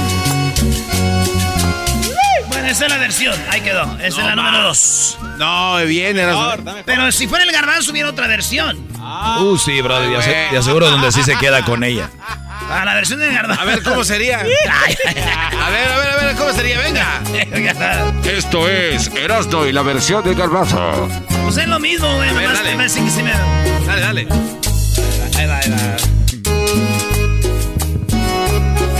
Bueno, 2.48 2.66
esa 2.68 2.86
es 2.86 2.90
la 2.90 2.98
versión. 2.98 3.34
Ahí 3.50 3.60
quedó. 3.60 3.82
Esa 3.98 4.06
es 4.20 4.26
la 4.26 4.34
número 4.36 4.62
dos. 4.62 5.18
No, 5.38 5.76
bien, 5.84 6.18
Erasmo. 6.18 6.52
Pero 6.84 7.12
si 7.12 7.26
fuera 7.26 7.44
el 7.44 7.52
garbanzo 7.52 7.92
hubiera 7.92 8.08
otra 8.08 8.26
versión. 8.26 8.78
Uh, 9.40 9.56
sí, 9.58 9.80
brother. 9.82 10.10
Ya, 10.10 10.22
se- 10.22 10.48
ya 10.52 10.62
seguro 10.62 10.90
donde 10.90 11.12
sí 11.12 11.22
se 11.22 11.36
queda 11.36 11.64
con 11.64 11.84
ella. 11.84 12.10
A 12.70 12.84
la 12.84 12.94
versión 12.94 13.20
del 13.20 13.32
garbanzo. 13.32 13.62
A 13.62 13.64
ver, 13.66 13.82
¿cómo 13.82 14.02
sería? 14.02 14.38
A 14.40 14.42
ver, 15.70 15.88
a 15.88 15.98
ver, 15.98 16.10
a 16.10 16.16
ver, 16.24 16.36
¿cómo 16.36 16.52
sería? 16.52 16.78
Venga. 16.80 17.20
Esto 18.24 18.68
es 18.68 19.08
Erasmo 19.14 19.66
y 19.66 19.72
la 19.72 19.82
versión 19.82 20.22
de 20.24 20.34
Garbazo. 20.34 21.08
Pues 21.44 21.56
es 21.56 21.66
lo 21.68 21.78
mismo, 21.78 22.12
güey. 22.16 22.28
nomás 22.32 22.54
dale. 22.54 22.76
me 22.76 22.86
que 22.86 23.22
me... 23.22 23.32
Dale, 23.86 24.00
dale. 24.00 24.28
Ahí 25.36 25.46
va, 25.46 25.58
ahí 25.58 25.70
va. 25.70 26.15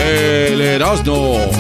El 0.07 0.61
Erasmo. 0.61 1.51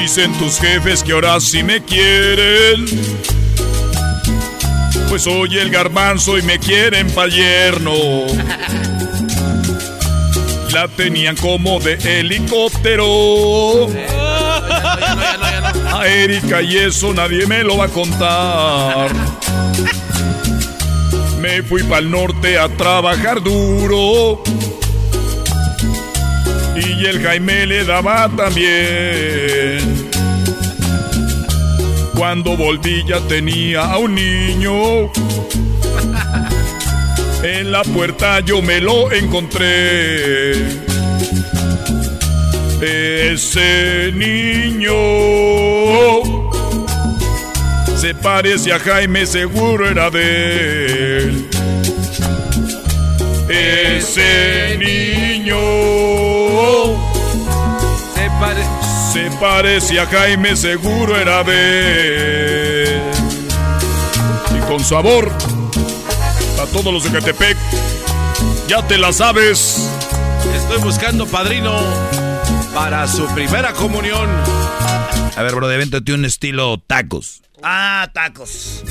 Dicen 0.00 0.32
tus 0.38 0.58
jefes 0.58 1.02
que 1.02 1.12
ahora 1.12 1.38
sí 1.40 1.62
me 1.62 1.84
quieren. 1.84 2.86
Pues 5.10 5.22
soy 5.22 5.58
el 5.58 5.70
garbanzo 5.70 6.38
y 6.38 6.42
me 6.42 6.58
quieren 6.58 7.10
pa'l 7.10 7.30
yerno. 7.30 7.92
La 10.72 10.88
tenían 10.88 11.36
como 11.36 11.78
de 11.80 11.94
helicóptero. 12.20 13.88
A 15.92 16.06
Erika 16.06 16.62
y 16.62 16.78
eso 16.78 17.12
nadie 17.12 17.46
me 17.46 17.62
lo 17.62 17.76
va 17.76 17.84
a 17.84 17.88
contar. 17.88 19.10
Me 21.40 21.62
fui 21.62 21.82
pa'l 21.82 22.10
norte 22.10 22.58
a 22.58 22.68
trabajar 22.68 23.42
duro. 23.42 24.42
Y 26.76 27.06
el 27.06 27.22
Jaime 27.22 27.66
le 27.66 27.84
daba 27.84 28.28
también. 28.28 29.78
Cuando 32.14 32.56
volví 32.56 33.04
ya 33.06 33.20
tenía 33.20 33.84
a 33.84 33.96
un 33.96 34.14
niño. 34.14 35.10
En 37.42 37.72
la 37.72 37.82
puerta 37.84 38.40
yo 38.40 38.60
me 38.60 38.80
lo 38.80 39.10
encontré. 39.10 40.52
Ese 42.82 44.12
niño 44.14 44.90
se 48.00 48.14
parece 48.14 48.72
a 48.72 48.78
Jaime, 48.78 49.26
seguro 49.26 49.86
era 49.86 50.08
de 50.08 51.18
él. 51.18 51.50
Ese 53.46 54.78
niño 54.78 55.58
Se 58.14 58.30
pare... 58.40 58.64
se 59.12 59.30
parece 59.38 60.00
a 60.00 60.06
Jaime, 60.06 60.56
seguro 60.56 61.14
era 61.14 61.44
de 61.44 62.84
él. 62.84 63.02
Y 64.56 64.60
con 64.66 64.82
sabor, 64.82 65.30
a 66.58 66.66
todos 66.72 66.94
los 66.94 67.04
de 67.04 67.10
Catepec, 67.10 67.58
ya 68.66 68.86
te 68.86 68.96
la 68.96 69.12
sabes. 69.12 69.90
Estoy 70.56 70.78
buscando 70.80 71.26
padrino 71.26 71.78
para 72.74 73.06
su 73.06 73.26
primera 73.34 73.74
comunión. 73.74 74.30
A 75.36 75.42
ver, 75.42 75.54
bro, 75.54 75.66
véntate 75.66 76.14
un 76.14 76.24
estilo 76.24 76.78
tacos. 76.78 77.42
Ah, 77.62 78.08
tacos. 78.12 78.82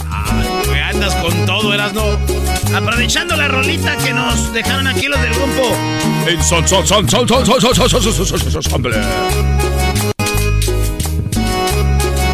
Güey, 0.67 0.79
andas 0.79 1.15
con 1.15 1.45
todo, 1.45 1.73
Erasmo. 1.73 2.17
Aprovechando 2.75 3.35
la 3.35 3.47
rolita 3.47 3.97
que 3.97 4.13
nos 4.13 4.53
dejaron 4.53 4.87
aquí 4.87 5.07
los 5.07 5.19
del 5.21 5.33
grupo. 5.33 5.75
En 6.27 6.43
son, 6.43 6.67
son, 6.67 6.85
son, 6.85 7.09
son, 7.09 7.27
son, 7.27 7.45
son, 7.45 7.61
son, 7.61 7.75
son, 7.75 7.89
son, 7.89 8.01
son, 8.01 8.13
son, 8.13 8.51
son, 8.51 8.63
son, 8.63 8.73
hombre. 8.73 8.95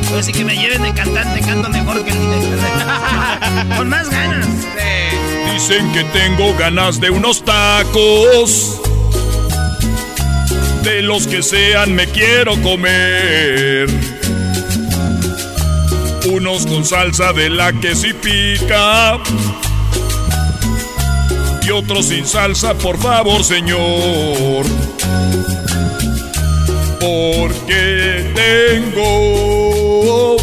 Pues 0.10 0.26
sí 0.26 0.34
que 0.34 0.44
me 0.44 0.56
lleven 0.58 0.84
de 0.84 0.94
cantante, 0.94 1.40
canto 1.42 1.70
mejor 1.70 2.04
que 2.04 2.12
el 2.12 3.78
Con 3.78 3.90
más 3.90 4.10
ganas. 4.10 4.48
Dicen 5.54 5.90
que 5.94 6.04
tengo 6.06 6.54
ganas 6.58 7.00
de 7.00 7.12
unos 7.12 7.46
tacos. 7.46 8.82
De 10.84 11.02
los 11.02 11.28
que 11.28 11.42
sean 11.42 11.96
me 11.96 12.08
quiero 12.08 12.62
comer. 12.62 14.15
Unos 16.36 16.66
con 16.66 16.84
salsa 16.84 17.32
de 17.32 17.50
la 17.50 17.72
que 17.72 17.96
sí 17.96 18.12
pica. 18.12 19.18
Y 21.62 21.72
otros 21.72 22.08
sin 22.08 22.28
salsa, 22.28 22.74
por 22.74 22.98
favor, 23.00 23.42
señor. 23.42 24.66
Porque 27.00 28.34
tengo 28.84 30.36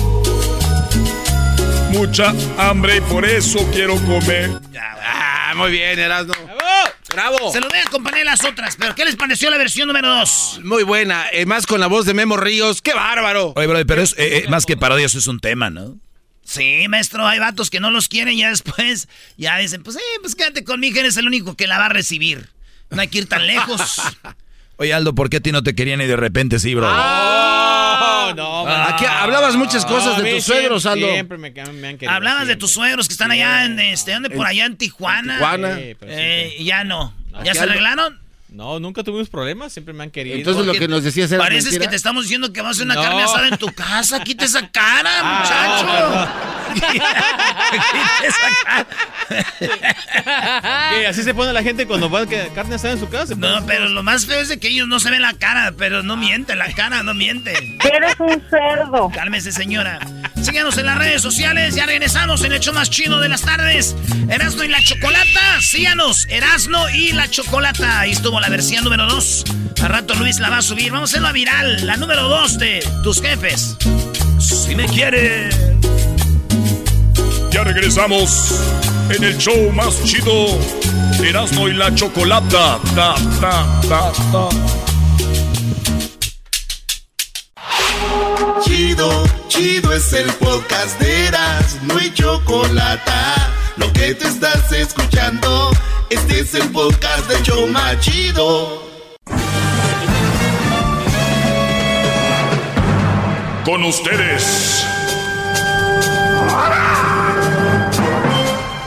mucha 1.90 2.32
hambre 2.56 2.96
y 2.96 3.00
por 3.02 3.26
eso 3.26 3.58
quiero 3.70 3.96
comer. 3.96 4.50
Ah, 5.06 5.52
muy 5.54 5.72
bien, 5.72 5.98
Erasmo. 5.98 6.32
¡Bravo! 7.12 7.52
Se 7.52 7.60
lo 7.60 7.68
voy 7.68 7.78
a 7.78 7.82
acompañar 7.82 8.24
las 8.24 8.44
otras, 8.44 8.76
pero 8.76 8.94
¿qué 8.94 9.04
les 9.04 9.16
pareció 9.16 9.50
la 9.50 9.58
versión 9.58 9.86
número 9.88 10.08
dos? 10.08 10.60
Muy 10.64 10.82
buena. 10.82 11.26
eh, 11.32 11.44
más 11.46 11.66
con 11.66 11.80
la 11.80 11.86
voz 11.86 12.06
de 12.06 12.14
Memo 12.14 12.36
Ríos. 12.36 12.80
¡Qué 12.80 12.94
bárbaro! 12.94 13.52
Oye, 13.56 13.66
bro, 13.66 13.84
pero 13.86 14.02
es, 14.02 14.12
eh, 14.18 14.44
eh, 14.44 14.48
más 14.48 14.64
que 14.66 14.76
parodia, 14.76 15.06
eso 15.06 15.18
es 15.18 15.26
un 15.26 15.38
tema, 15.40 15.68
¿no? 15.70 15.96
Sí, 16.44 16.86
maestro, 16.88 17.26
hay 17.26 17.38
vatos 17.38 17.70
que 17.70 17.80
no 17.80 17.90
los 17.90 18.08
quieren 18.08 18.34
y 18.34 18.38
ya 18.38 18.48
después 18.50 19.08
ya 19.36 19.58
dicen, 19.58 19.82
pues, 19.82 19.96
eh, 19.96 20.00
pues 20.20 20.34
quédate 20.34 20.64
conmigo, 20.64 20.98
eres 21.00 21.16
el 21.16 21.26
único 21.26 21.54
que 21.56 21.66
la 21.66 21.78
va 21.78 21.86
a 21.86 21.90
recibir. 21.90 22.48
No 22.90 23.00
hay 23.00 23.08
que 23.08 23.18
ir 23.18 23.28
tan 23.28 23.46
lejos. 23.46 24.00
Oye, 24.76 24.92
Aldo, 24.92 25.14
¿por 25.14 25.30
qué 25.30 25.36
a 25.36 25.40
ti 25.40 25.52
no 25.52 25.62
te 25.62 25.74
querían 25.74 26.00
y 26.00 26.06
de 26.06 26.16
repente 26.16 26.58
sí, 26.58 26.74
bro? 26.74 26.88
Oh, 26.88 26.90
no, 28.34 28.66
Aquí 28.68 29.04
hablabas 29.04 29.56
muchas 29.56 29.84
cosas 29.84 30.22
de 30.22 30.34
tus 30.36 30.44
suegros, 30.44 30.86
Aldo. 30.86 31.06
Siempre 31.10 31.38
me, 31.38 31.50
me 31.50 31.88
han 31.88 31.98
querido. 31.98 32.10
Hablabas 32.10 32.46
de 32.46 32.56
tus 32.56 32.70
suegros 32.70 33.08
que 33.08 33.14
están 33.14 33.30
allá 33.30 33.64
en, 33.64 33.78
este, 33.80 34.12
¿dónde? 34.12 34.30
Por 34.30 34.46
allá 34.46 34.64
en 34.66 34.76
Tijuana. 34.76 35.34
Tijuana. 35.34 35.68
Pero 35.98 36.12
sí, 36.12 36.18
Eh, 36.20 36.56
ya 36.60 36.84
no. 36.84 37.14
¿Ya 37.44 37.54
se 37.54 37.60
Aldo- 37.60 37.72
arreglaron? 37.72 38.21
No, 38.52 38.78
nunca 38.78 39.02
tuvimos 39.02 39.30
problemas, 39.30 39.72
siempre 39.72 39.94
me 39.94 40.02
han 40.04 40.10
querido. 40.10 40.36
Entonces 40.36 40.66
lo 40.66 40.74
que 40.74 40.86
nos 40.86 41.02
decías 41.02 41.32
era 41.32 41.42
Pareces 41.42 41.64
mentira. 41.72 41.86
que 41.86 41.90
te 41.90 41.96
estamos 41.96 42.24
diciendo 42.24 42.52
que 42.52 42.60
vas 42.60 42.68
a 42.68 42.70
hacer 42.72 42.84
una 42.84 42.94
No. 42.96 43.02
carne 43.02 43.22
asada 43.22 43.48
en 43.48 43.56
tu 43.56 43.66
casa. 43.72 44.20
Quita 44.22 44.44
esa 44.44 44.68
cara, 44.70 45.10
Ah, 45.22 46.34
muchacho. 46.74 46.92
Quita 46.92 48.26
esa 48.26 48.64
cara. 48.66 48.86
¿Qué? 50.98 51.06
Así 51.06 51.22
se 51.22 51.32
pone 51.34 51.52
la 51.54 51.62
gente 51.62 51.86
cuando 51.86 52.10
va 52.10 52.20
a 52.20 52.26
que 52.26 52.48
carne 52.54 52.74
asada 52.74 52.92
en 52.92 53.00
su 53.00 53.08
casa. 53.08 53.34
No, 53.36 53.64
pero 53.66 53.88
lo 53.88 54.02
más 54.02 54.26
feo 54.26 54.40
es 54.40 54.48
de 54.48 54.58
que 54.58 54.68
ellos 54.68 54.86
no 54.86 55.00
se 55.00 55.10
ven 55.10 55.22
la 55.22 55.32
cara, 55.32 55.72
pero 55.78 56.02
no 56.02 56.18
mienten, 56.18 56.58
la 56.58 56.70
cara 56.74 57.02
no 57.02 57.14
miente. 57.14 57.52
Eres 57.90 58.16
un 58.18 58.42
cerdo. 58.50 59.10
Cálmese, 59.14 59.52
señora. 59.52 59.98
Síganos 60.42 60.76
en 60.76 60.86
las 60.86 60.98
redes 60.98 61.22
sociales. 61.22 61.74
Ya 61.74 61.86
regresamos 61.86 62.40
en 62.40 62.46
el 62.52 62.58
hecho 62.58 62.72
más 62.74 62.90
chido 62.90 63.20
de 63.20 63.28
las 63.30 63.42
tardes. 63.42 63.96
Erasno 64.28 64.64
y 64.64 64.68
la 64.68 64.82
Chocolata. 64.82 65.60
Síganos, 65.60 66.26
Erasno 66.28 66.90
y 66.90 67.12
la 67.12 67.30
Chocolata. 67.30 68.00
Ahí 68.00 68.10
estuvo 68.12 68.40
la 68.42 68.48
versión 68.48 68.82
número 68.82 69.06
2. 69.06 69.44
A 69.82 69.88
rato 69.88 70.14
Luis 70.16 70.40
la 70.40 70.50
va 70.50 70.58
a 70.58 70.62
subir. 70.62 70.90
Vamos 70.90 71.10
a 71.10 71.12
hacerlo 71.12 71.32
viral. 71.32 71.86
La 71.86 71.96
número 71.96 72.28
2 72.28 72.58
de 72.58 72.84
tus 73.04 73.22
jefes. 73.22 73.76
Si 74.40 74.74
me 74.74 74.86
quiere. 74.86 75.48
Ya 77.52 77.62
regresamos 77.62 78.60
en 79.10 79.22
el 79.22 79.38
show 79.38 79.70
más 79.70 80.02
chido. 80.02 80.58
Erasmo 81.22 81.68
y 81.68 81.74
la 81.74 81.94
chocolata. 81.94 82.80
Ta, 82.96 83.14
ta, 83.40 83.64
ta, 83.88 84.12
ta. 84.32 84.48
Chido, 88.64 89.24
chido 89.46 89.92
es 89.92 90.12
el 90.14 90.32
podcast 90.34 91.00
de 91.00 91.26
Eras, 91.28 91.78
no 91.82 91.96
hay 91.96 92.12
chocolate. 92.12 93.12
Lo 93.76 93.92
que 93.92 94.14
te 94.14 94.26
estás 94.26 94.72
escuchando, 94.72 95.70
este 96.10 96.40
es 96.40 96.54
el 96.54 96.70
podcast 96.70 97.28
de 97.28 97.42
Choma 97.42 97.98
Chido. 98.00 98.82
Con 103.64 103.84
ustedes. 103.84 104.86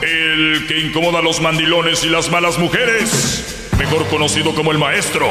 El 0.02 0.66
que 0.68 0.80
incomoda 0.80 1.20
a 1.20 1.22
los 1.22 1.42
mandilones 1.42 2.04
y 2.04 2.10
las 2.10 2.30
malas 2.30 2.58
mujeres. 2.58 3.70
Mejor 3.78 4.08
conocido 4.08 4.54
como 4.54 4.72
el 4.72 4.78
maestro. 4.78 5.28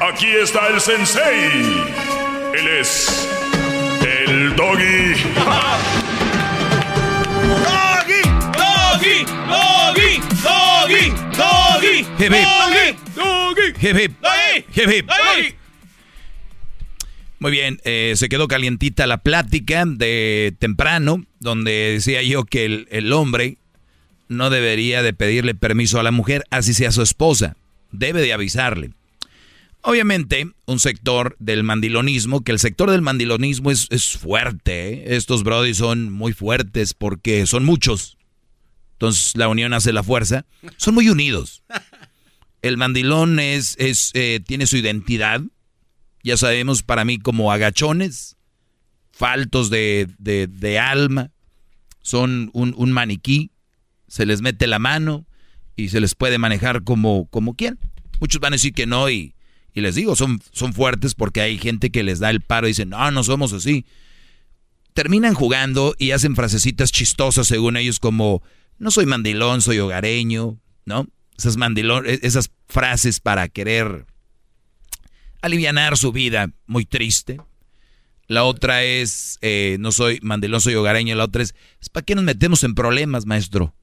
Aquí 0.00 0.28
está 0.42 0.68
el 0.68 0.80
sensei. 0.80 1.84
Él 2.54 2.68
es 2.80 3.28
el 4.02 4.56
doggy. 4.56 5.14
Doggy, 9.56 10.20
doggy, 10.42 11.12
doggy, 11.36 11.98
Hip, 12.18 12.32
hip. 13.96 14.12
doggy, 14.20 14.64
Hip, 14.74 15.06
doggy. 15.06 15.54
Muy 17.38 17.50
bien, 17.50 17.78
eh, 17.84 18.14
se 18.16 18.28
quedó 18.28 18.48
calientita 18.48 19.06
la 19.06 19.18
plática 19.18 19.84
de 19.86 20.54
temprano, 20.58 21.24
donde 21.38 21.70
decía 21.92 22.22
yo 22.22 22.44
que 22.44 22.64
el, 22.64 22.88
el 22.90 23.12
hombre 23.12 23.58
no 24.28 24.50
debería 24.50 25.02
de 25.02 25.12
pedirle 25.12 25.54
permiso 25.54 26.00
a 26.00 26.02
la 26.02 26.10
mujer, 26.10 26.44
así 26.50 26.74
sea 26.74 26.90
su 26.92 27.02
esposa, 27.02 27.56
debe 27.92 28.22
de 28.22 28.32
avisarle. 28.32 28.90
Obviamente, 29.82 30.48
un 30.64 30.80
sector 30.80 31.36
del 31.38 31.62
mandilonismo, 31.62 32.42
que 32.42 32.50
el 32.52 32.58
sector 32.58 32.90
del 32.90 33.02
mandilonismo 33.02 33.70
es, 33.70 33.86
es 33.90 34.16
fuerte, 34.16 34.88
¿eh? 34.94 35.16
estos 35.16 35.44
brodis 35.44 35.76
son 35.76 36.12
muy 36.12 36.32
fuertes 36.32 36.92
porque 36.94 37.46
son 37.46 37.64
muchos, 37.64 38.15
entonces 38.96 39.36
la 39.36 39.48
unión 39.48 39.72
hace 39.74 39.92
la 39.92 40.02
fuerza, 40.02 40.46
son 40.76 40.94
muy 40.94 41.08
unidos. 41.08 41.62
El 42.62 42.76
mandilón 42.78 43.38
es, 43.38 43.76
es, 43.78 44.10
eh, 44.14 44.40
tiene 44.44 44.66
su 44.66 44.76
identidad, 44.76 45.40
ya 46.24 46.36
sabemos, 46.36 46.82
para 46.82 47.04
mí 47.04 47.18
como 47.18 47.52
agachones, 47.52 48.36
faltos 49.12 49.70
de, 49.70 50.08
de- 50.18 50.46
de 50.46 50.78
alma, 50.78 51.30
son 52.02 52.50
un, 52.52 52.74
un 52.76 52.92
maniquí, 52.92 53.50
se 54.08 54.24
les 54.26 54.40
mete 54.40 54.66
la 54.66 54.78
mano 54.78 55.26
y 55.76 55.90
se 55.90 56.00
les 56.00 56.14
puede 56.14 56.38
manejar 56.38 56.82
como, 56.82 57.26
como. 57.26 57.54
Muchos 58.20 58.40
van 58.40 58.52
a 58.54 58.56
decir 58.56 58.72
que 58.72 58.86
no 58.86 59.10
y, 59.10 59.34
y 59.74 59.80
les 59.82 59.94
digo, 59.94 60.16
son, 60.16 60.40
son 60.52 60.72
fuertes 60.72 61.14
porque 61.14 61.40
hay 61.42 61.58
gente 61.58 61.90
que 61.90 62.02
les 62.02 62.18
da 62.18 62.30
el 62.30 62.40
paro 62.40 62.66
y 62.66 62.70
dicen, 62.70 62.88
no, 62.90 63.10
no 63.10 63.22
somos 63.22 63.52
así. 63.52 63.84
Terminan 64.94 65.34
jugando 65.34 65.94
y 65.98 66.12
hacen 66.12 66.34
frasecitas 66.34 66.90
chistosas 66.92 67.46
según 67.46 67.76
ellos 67.76 67.98
como, 68.00 68.42
no 68.78 68.90
soy 68.90 69.06
mandilón, 69.06 69.62
soy 69.62 69.78
hogareño, 69.78 70.58
¿no? 70.84 71.06
Esas, 71.38 71.56
e, 71.56 72.20
esas 72.22 72.50
frases 72.68 73.20
para 73.20 73.48
querer 73.48 74.06
alivianar 75.42 75.96
su 75.96 76.12
vida 76.12 76.50
muy 76.66 76.84
triste. 76.84 77.40
La 78.26 78.44
otra 78.44 78.82
es, 78.82 79.38
eh, 79.40 79.76
no 79.78 79.92
soy 79.92 80.18
mandilón, 80.22 80.60
soy 80.60 80.74
hogareño. 80.74 81.14
La 81.14 81.24
otra 81.24 81.42
es, 81.42 81.54
¿para 81.92 82.04
qué 82.04 82.14
nos 82.14 82.24
metemos 82.24 82.64
en 82.64 82.74
problemas, 82.74 83.26
maestro? 83.26 83.74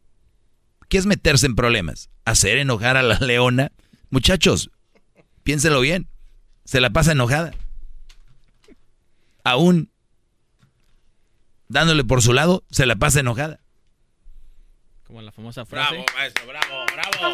¿Qué 0.90 0.98
es 0.98 1.06
meterse 1.06 1.46
en 1.46 1.56
problemas? 1.56 2.10
¿Hacer 2.26 2.58
enojar 2.58 2.98
a 2.98 3.04
la 3.04 3.18
leona? 3.20 3.72
Muchachos, 4.10 4.70
piénselo 5.44 5.80
bien. 5.80 6.08
Se 6.66 6.82
la 6.82 6.92
pasa 6.92 7.14
enojada. 7.14 7.54
Aún 9.44 9.90
dándole 11.68 12.04
por 12.04 12.22
su 12.22 12.34
lado, 12.34 12.64
se 12.70 12.86
la 12.86 12.96
pasa 12.96 13.20
enojada. 13.22 13.63
Como 15.14 15.22
la 15.22 15.32
famosa 15.32 15.64
frase. 15.64 15.94
Bravo, 15.94 16.06
maestro, 16.16 16.48
bravo, 16.48 16.86
bravo. 16.92 17.34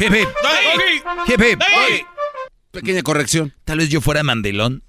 Hip, 0.00 0.12
hip. 0.12 0.28
Hip, 1.28 1.40
hip. 1.40 2.06
Pequeña 2.72 3.02
corrección. 3.04 3.54
Tal 3.64 3.78
vez 3.78 3.88
yo 3.88 4.00
fuera 4.00 4.24
mandilón, 4.24 4.82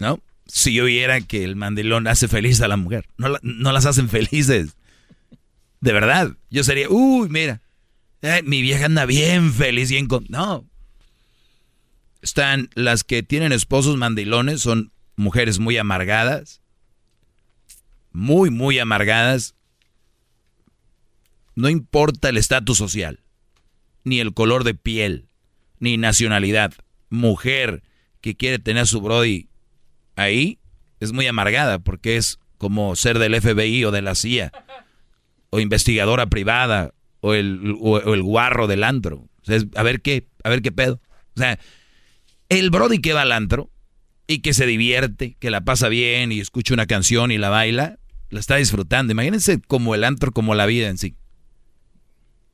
¿no? 0.00 0.20
Si 0.44 0.74
yo 0.74 0.84
viera 0.84 1.22
que 1.22 1.44
el 1.44 1.56
mandilón 1.56 2.06
hace 2.08 2.28
feliz 2.28 2.60
a 2.60 2.68
la 2.68 2.76
mujer. 2.76 3.08
No, 3.16 3.30
la- 3.30 3.40
no 3.42 3.72
las 3.72 3.86
hacen 3.86 4.10
felices. 4.10 4.76
De 5.80 5.92
verdad. 5.94 6.32
Yo 6.50 6.64
sería, 6.64 6.90
uy, 6.90 7.30
mira. 7.30 7.62
eh, 8.20 8.42
mi 8.44 8.60
vieja 8.60 8.84
anda 8.84 9.06
bien 9.06 9.50
feliz, 9.50 9.88
bien 9.88 10.08
con... 10.08 10.26
No. 10.28 10.66
Están 12.20 12.68
las 12.74 13.02
que 13.02 13.22
tienen 13.22 13.52
esposos 13.52 13.96
mandilones, 13.96 14.60
son 14.60 14.92
mujeres 15.16 15.58
muy 15.58 15.78
amargadas. 15.78 16.60
Muy, 18.12 18.50
muy 18.50 18.78
amargadas. 18.78 19.54
No 21.54 21.68
importa 21.68 22.28
el 22.28 22.36
estatus 22.36 22.78
social, 22.78 23.20
ni 24.04 24.20
el 24.20 24.32
color 24.32 24.64
de 24.64 24.74
piel, 24.74 25.28
ni 25.78 25.96
nacionalidad. 25.96 26.72
Mujer 27.10 27.82
que 28.20 28.36
quiere 28.36 28.58
tener 28.58 28.82
a 28.82 28.86
su 28.86 29.00
Brody 29.00 29.48
ahí 30.16 30.58
es 31.00 31.12
muy 31.12 31.26
amargada 31.26 31.78
porque 31.78 32.16
es 32.16 32.38
como 32.58 32.94
ser 32.96 33.18
del 33.18 33.40
FBI 33.40 33.84
o 33.84 33.90
de 33.90 34.02
la 34.02 34.14
CIA 34.14 34.52
o 35.50 35.60
investigadora 35.60 36.26
privada 36.26 36.92
o 37.20 37.34
el, 37.34 37.76
o, 37.80 38.12
el 38.14 38.22
guarro 38.22 38.66
del 38.66 38.84
antro. 38.84 39.28
Es- 39.46 39.66
a 39.74 39.82
ver 39.82 40.02
qué, 40.02 40.26
a 40.44 40.50
ver 40.50 40.60
qué 40.62 40.70
pedo. 40.72 41.00
O 41.36 41.40
sea, 41.40 41.58
el 42.48 42.70
Brody 42.70 42.98
que 43.00 43.12
va 43.14 43.22
al 43.22 43.32
antro 43.32 43.70
y 44.28 44.40
que 44.40 44.54
se 44.54 44.66
divierte, 44.66 45.36
que 45.40 45.50
la 45.50 45.62
pasa 45.62 45.88
bien 45.88 46.30
y 46.30 46.38
escucha 46.38 46.74
una 46.74 46.86
canción 46.86 47.32
y 47.32 47.38
la 47.38 47.48
baila, 47.48 47.98
la 48.28 48.38
está 48.38 48.56
disfrutando. 48.56 49.10
Imagínense 49.10 49.60
como 49.66 49.94
el 49.94 50.04
antro, 50.04 50.32
como 50.32 50.54
la 50.54 50.66
vida 50.66 50.88
en 50.88 50.98
sí. 50.98 51.16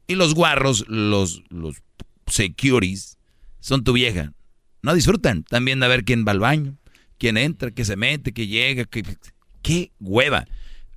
Y 0.06 0.14
los 0.14 0.34
guarros, 0.34 0.84
los, 0.88 1.42
los 1.51 1.82
securities, 2.28 3.18
son 3.59 3.82
tu 3.82 3.92
vieja. 3.92 4.32
No 4.82 4.94
disfrutan. 4.94 5.42
También 5.42 5.80
de 5.80 5.88
ver 5.88 6.05
quién 6.05 6.24
va 6.26 6.30
al 6.30 6.38
baño, 6.38 6.78
quién 7.18 7.36
entra, 7.36 7.72
que 7.72 7.84
se 7.84 7.96
mete, 7.96 8.32
que 8.32 8.46
llega. 8.46 8.84
Que... 8.84 9.02
¡Qué 9.60 9.90
hueva! 9.98 10.46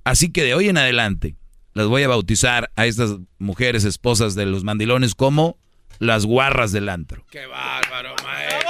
Así 0.04 0.30
que 0.30 0.44
de 0.44 0.54
hoy 0.54 0.68
en 0.68 0.78
adelante 0.78 1.34
las 1.74 1.88
voy 1.88 2.04
a 2.04 2.08
bautizar 2.08 2.70
a 2.76 2.86
estas 2.86 3.16
mujeres 3.38 3.84
esposas 3.84 4.36
de 4.36 4.46
los 4.46 4.62
mandilones 4.62 5.14
como 5.16 5.58
las 5.98 6.24
guarras 6.24 6.70
del 6.70 6.88
antro. 6.88 7.24
¡Qué 7.30 7.46
bárbaro, 7.46 8.14
maestro! 8.22 8.67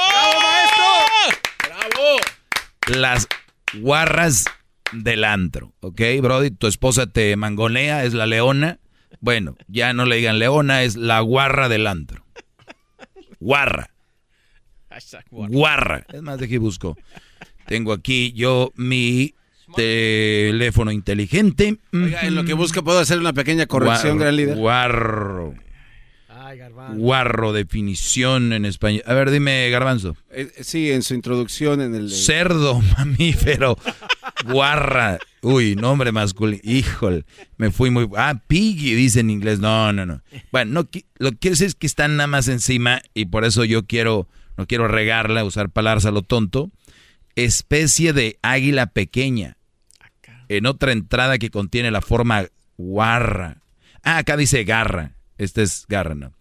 Las 2.97 3.29
guarras 3.75 4.47
del 4.93 5.25
antro, 5.25 5.75
¿ok, 5.81 6.01
Brody? 6.23 6.51
Tu 6.51 6.67
esposa 6.67 7.07
te 7.07 7.37
mangonea, 7.37 8.05
es 8.05 8.15
la 8.15 8.27
leona. 8.27 8.79
Bueno, 9.21 9.57
ya 9.67 9.93
no 9.93 10.07
le 10.07 10.17
digan 10.17 10.39
leona, 10.39 10.83
es 10.83 10.97
la 10.97 11.21
guarra 11.21 11.69
del 11.69 11.87
antro. 11.87 12.25
Guarra. 13.41 13.91
Guarra. 15.31 15.53
Guarra. 15.53 16.07
Es 16.13 16.23
más, 16.23 16.39
de 16.39 16.47
aquí 16.47 16.57
busco. 16.57 16.97
Tengo 17.67 17.93
aquí 17.93 18.33
yo 18.33 18.73
mi 18.77 19.35
teléfono 19.77 20.91
inteligente. 20.91 21.79
Oiga, 21.93 22.23
en 22.23 22.35
lo 22.35 22.45
que 22.45 22.55
busca 22.55 22.83
puedo 22.83 22.99
hacer 22.99 23.19
una 23.19 23.33
pequeña 23.33 23.67
corrección, 23.67 24.17
Guarro, 24.17 24.21
gran 24.21 24.37
líder. 24.37 24.57
Guarro. 24.57 25.55
Guarro, 26.95 27.53
definición 27.53 28.53
en 28.53 28.65
español. 28.65 29.03
A 29.07 29.15
ver, 29.15 29.31
dime, 29.31 29.69
Garbanzo. 29.71 30.17
Eh, 30.31 30.51
sí, 30.61 30.91
en 30.91 31.03
su 31.03 31.15
introducción 31.15 31.81
en 31.81 31.95
el... 31.95 32.11
Cerdo, 32.11 32.81
mamífero. 32.99 33.77
Guarra. 34.45 35.19
Uy, 35.43 35.77
nombre 35.77 36.13
masculino. 36.13 36.61
Híjole, 36.65 37.25
me 37.57 37.71
fui 37.71 37.91
muy... 37.91 38.09
Ah, 38.17 38.41
piggy, 38.47 38.95
dice 38.95 39.21
en 39.21 39.31
inglés. 39.31 39.61
No, 39.61 39.93
no, 39.93 40.07
no. 40.07 40.23
Bueno, 40.53 40.73
no, 40.73 40.89
lo 41.19 41.31
que 41.33 41.39
quiero 41.39 41.53
decir 41.53 41.67
es 41.67 41.75
que 41.75 41.87
están 41.87 42.17
nada 42.17 42.27
más 42.27 42.49
encima 42.49 43.03
y 43.15 43.27
por 43.27 43.45
eso 43.45 43.65
yo 43.65 43.87
quiero, 43.87 44.29
no 44.57 44.67
quiero 44.67 44.89
regarla, 44.89 45.45
usar 45.45 45.71
palabras 45.71 46.07
a 46.07 46.11
lo 46.11 46.23
tonto. 46.23 46.71
Especie 47.35 48.13
de 48.13 48.39
águila 48.43 48.87
pequeña. 48.87 49.57
En 50.49 50.67
otra 50.67 50.93
entrada 50.93 51.39
que 51.39 51.51
contiene 51.51 51.91
la 51.91 52.01
forma 52.01 52.47
guarra. 52.79 53.59
Ah, 54.03 54.19
acá 54.19 54.37
dice 54.37 54.65
garra. 54.65 55.15
Este 55.37 55.63
es 55.63 55.85
garra, 55.89 56.15
¿no? 56.15 56.33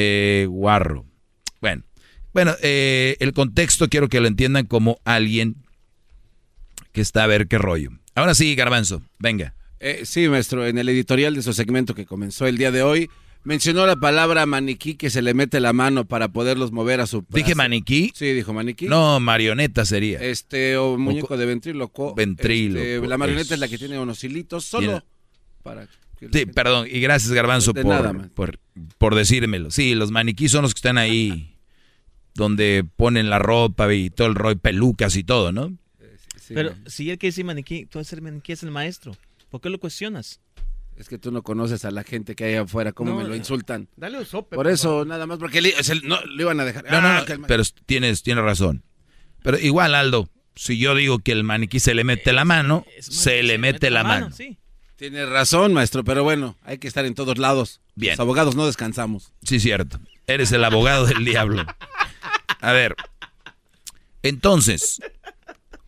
Eh, 0.00 0.46
guarro. 0.48 1.04
Bueno, 1.60 1.82
bueno, 2.32 2.54
eh, 2.62 3.16
el 3.18 3.32
contexto 3.32 3.88
quiero 3.88 4.08
que 4.08 4.20
lo 4.20 4.28
entiendan 4.28 4.64
como 4.66 5.00
alguien 5.04 5.56
que 6.92 7.00
está 7.00 7.24
a 7.24 7.26
ver 7.26 7.48
qué 7.48 7.58
rollo. 7.58 7.90
Ahora 8.14 8.34
sí, 8.34 8.54
Garbanzo, 8.54 9.02
venga. 9.18 9.54
Eh, 9.80 10.02
sí, 10.04 10.28
maestro, 10.28 10.66
en 10.66 10.78
el 10.78 10.88
editorial 10.88 11.34
de 11.34 11.42
su 11.42 11.52
segmento 11.52 11.94
que 11.94 12.06
comenzó 12.06 12.46
el 12.46 12.58
día 12.58 12.70
de 12.70 12.82
hoy, 12.82 13.10
mencionó 13.44 13.86
la 13.86 13.96
palabra 13.96 14.44
maniquí 14.46 14.94
que 14.94 15.10
se 15.10 15.22
le 15.22 15.34
mete 15.34 15.58
la 15.60 15.72
mano 15.72 16.06
para 16.06 16.28
poderlos 16.28 16.70
mover 16.72 17.00
a 17.00 17.06
su... 17.06 17.24
¿Dije 17.28 17.54
maniquí? 17.54 18.12
Sí, 18.14 18.32
dijo 18.32 18.52
maniquí. 18.52 18.86
No, 18.86 19.18
marioneta 19.20 19.84
sería. 19.84 20.20
Este, 20.20 20.76
o 20.76 20.96
muñeco 20.98 21.36
de 21.36 21.46
ventríloco. 21.46 22.14
Ventríloco, 22.14 22.84
Este, 22.84 23.06
la 23.08 23.18
marioneta 23.18 23.46
es- 23.46 23.52
es 23.52 23.58
la 23.60 23.68
que 23.68 23.78
tiene 23.78 23.98
unos 23.98 24.22
hilitos 24.22 24.64
solo 24.64 24.86
Tiene- 24.86 25.02
para... 25.62 25.88
Sí, 26.32 26.46
perdón, 26.46 26.86
y 26.90 27.00
gracias 27.00 27.32
Garbanzo 27.32 27.72
por, 27.74 27.84
nada, 27.86 28.12
por, 28.34 28.58
por 28.98 29.14
decírmelo. 29.14 29.70
Sí, 29.70 29.94
los 29.94 30.10
maniquís 30.10 30.50
son 30.52 30.62
los 30.62 30.74
que 30.74 30.78
están 30.78 30.98
ahí 30.98 31.56
donde 32.34 32.84
ponen 32.96 33.30
la 33.30 33.38
ropa 33.38 33.92
y 33.92 34.10
todo 34.10 34.28
el 34.28 34.34
rollo, 34.34 34.58
pelucas 34.58 35.16
y 35.16 35.24
todo, 35.24 35.52
¿no? 35.52 35.76
Pero 36.48 36.74
si 36.86 37.10
él 37.10 37.18
que 37.18 37.26
dice 37.28 37.44
maniquí, 37.44 37.86
tú 37.86 37.98
el 38.00 38.22
maniquí 38.22 38.52
es 38.52 38.62
el 38.62 38.70
maestro. 38.70 39.16
¿Por 39.50 39.60
qué 39.60 39.68
lo 39.70 39.78
cuestionas? 39.78 40.40
Es 40.96 41.08
que 41.08 41.18
tú 41.18 41.30
no 41.30 41.42
conoces 41.42 41.84
a 41.84 41.90
la 41.90 42.02
gente 42.02 42.34
que 42.34 42.44
hay 42.44 42.54
afuera, 42.54 42.92
cómo 42.92 43.10
No, 43.12 43.16
me 43.18 43.22
lo 43.24 43.28
no. 43.30 43.36
insultan. 43.36 43.88
Dale 43.96 44.18
un 44.18 44.26
sope, 44.26 44.56
Por 44.56 44.66
eso, 44.66 44.88
favor. 44.88 45.06
nada 45.06 45.26
más, 45.26 45.38
porque 45.38 45.60
le, 45.60 45.72
no, 46.04 46.18
iban 46.38 46.58
a 46.58 46.64
dejar. 46.64 46.84
No, 46.90 47.00
no, 47.00 47.06
Ah, 47.08 47.24
no, 47.38 47.46
pero 47.46 47.62
tienes, 47.86 48.22
tienes 48.22 48.42
razón. 48.42 48.82
Pero 49.42 49.58
igual, 49.58 49.94
Aldo, 49.94 50.28
si 50.56 50.78
yo 50.78 50.94
digo 50.94 51.20
que 51.20 51.32
el 51.32 51.44
maniquí 51.44 51.78
se 51.80 51.94
le 51.94 52.02
mete 52.02 52.32
la 52.32 52.44
mano, 52.44 52.84
se 53.00 53.42
le 53.44 53.58
mete 53.58 53.90
la 53.90 54.02
mano. 54.02 54.30
Tiene 54.98 55.24
razón, 55.26 55.72
maestro, 55.72 56.02
pero 56.02 56.24
bueno, 56.24 56.56
hay 56.64 56.78
que 56.78 56.88
estar 56.88 57.06
en 57.06 57.14
todos 57.14 57.38
lados. 57.38 57.80
Bien. 57.94 58.14
Los 58.14 58.20
abogados 58.20 58.56
no 58.56 58.66
descansamos. 58.66 59.32
Sí, 59.44 59.60
cierto. 59.60 60.00
Eres 60.26 60.50
el 60.50 60.64
abogado 60.64 61.06
del 61.06 61.24
diablo. 61.24 61.64
A 62.60 62.72
ver. 62.72 62.96
Entonces, 64.24 65.00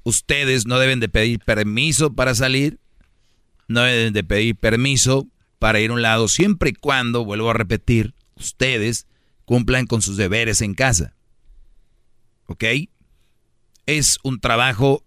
ustedes 0.05 0.65
no 0.65 0.79
deben 0.79 1.01
de 1.01 1.09
pedir 1.09 1.41
permiso 1.41 2.13
para 2.13 2.37
salir, 2.37 2.79
no 3.67 3.83
deben 3.83 4.13
de 4.13 4.23
pedir 4.23 4.55
permiso 4.55 5.27
para 5.59 5.81
ir 5.81 5.91
a 5.91 5.95
un 5.95 6.03
lado, 6.03 6.29
siempre 6.29 6.71
y 6.71 6.75
cuando, 6.75 7.25
vuelvo 7.25 7.51
a 7.51 7.55
repetir, 7.55 8.15
ustedes 8.37 9.09
cumplan 9.45 9.89
con 9.89 10.03
sus 10.03 10.19
deberes 10.19 10.63
en 10.63 10.75
casa. 10.75 11.17
¿Ok? 12.47 12.63
Es 13.87 14.21
un 14.23 14.39
trabajo 14.39 15.03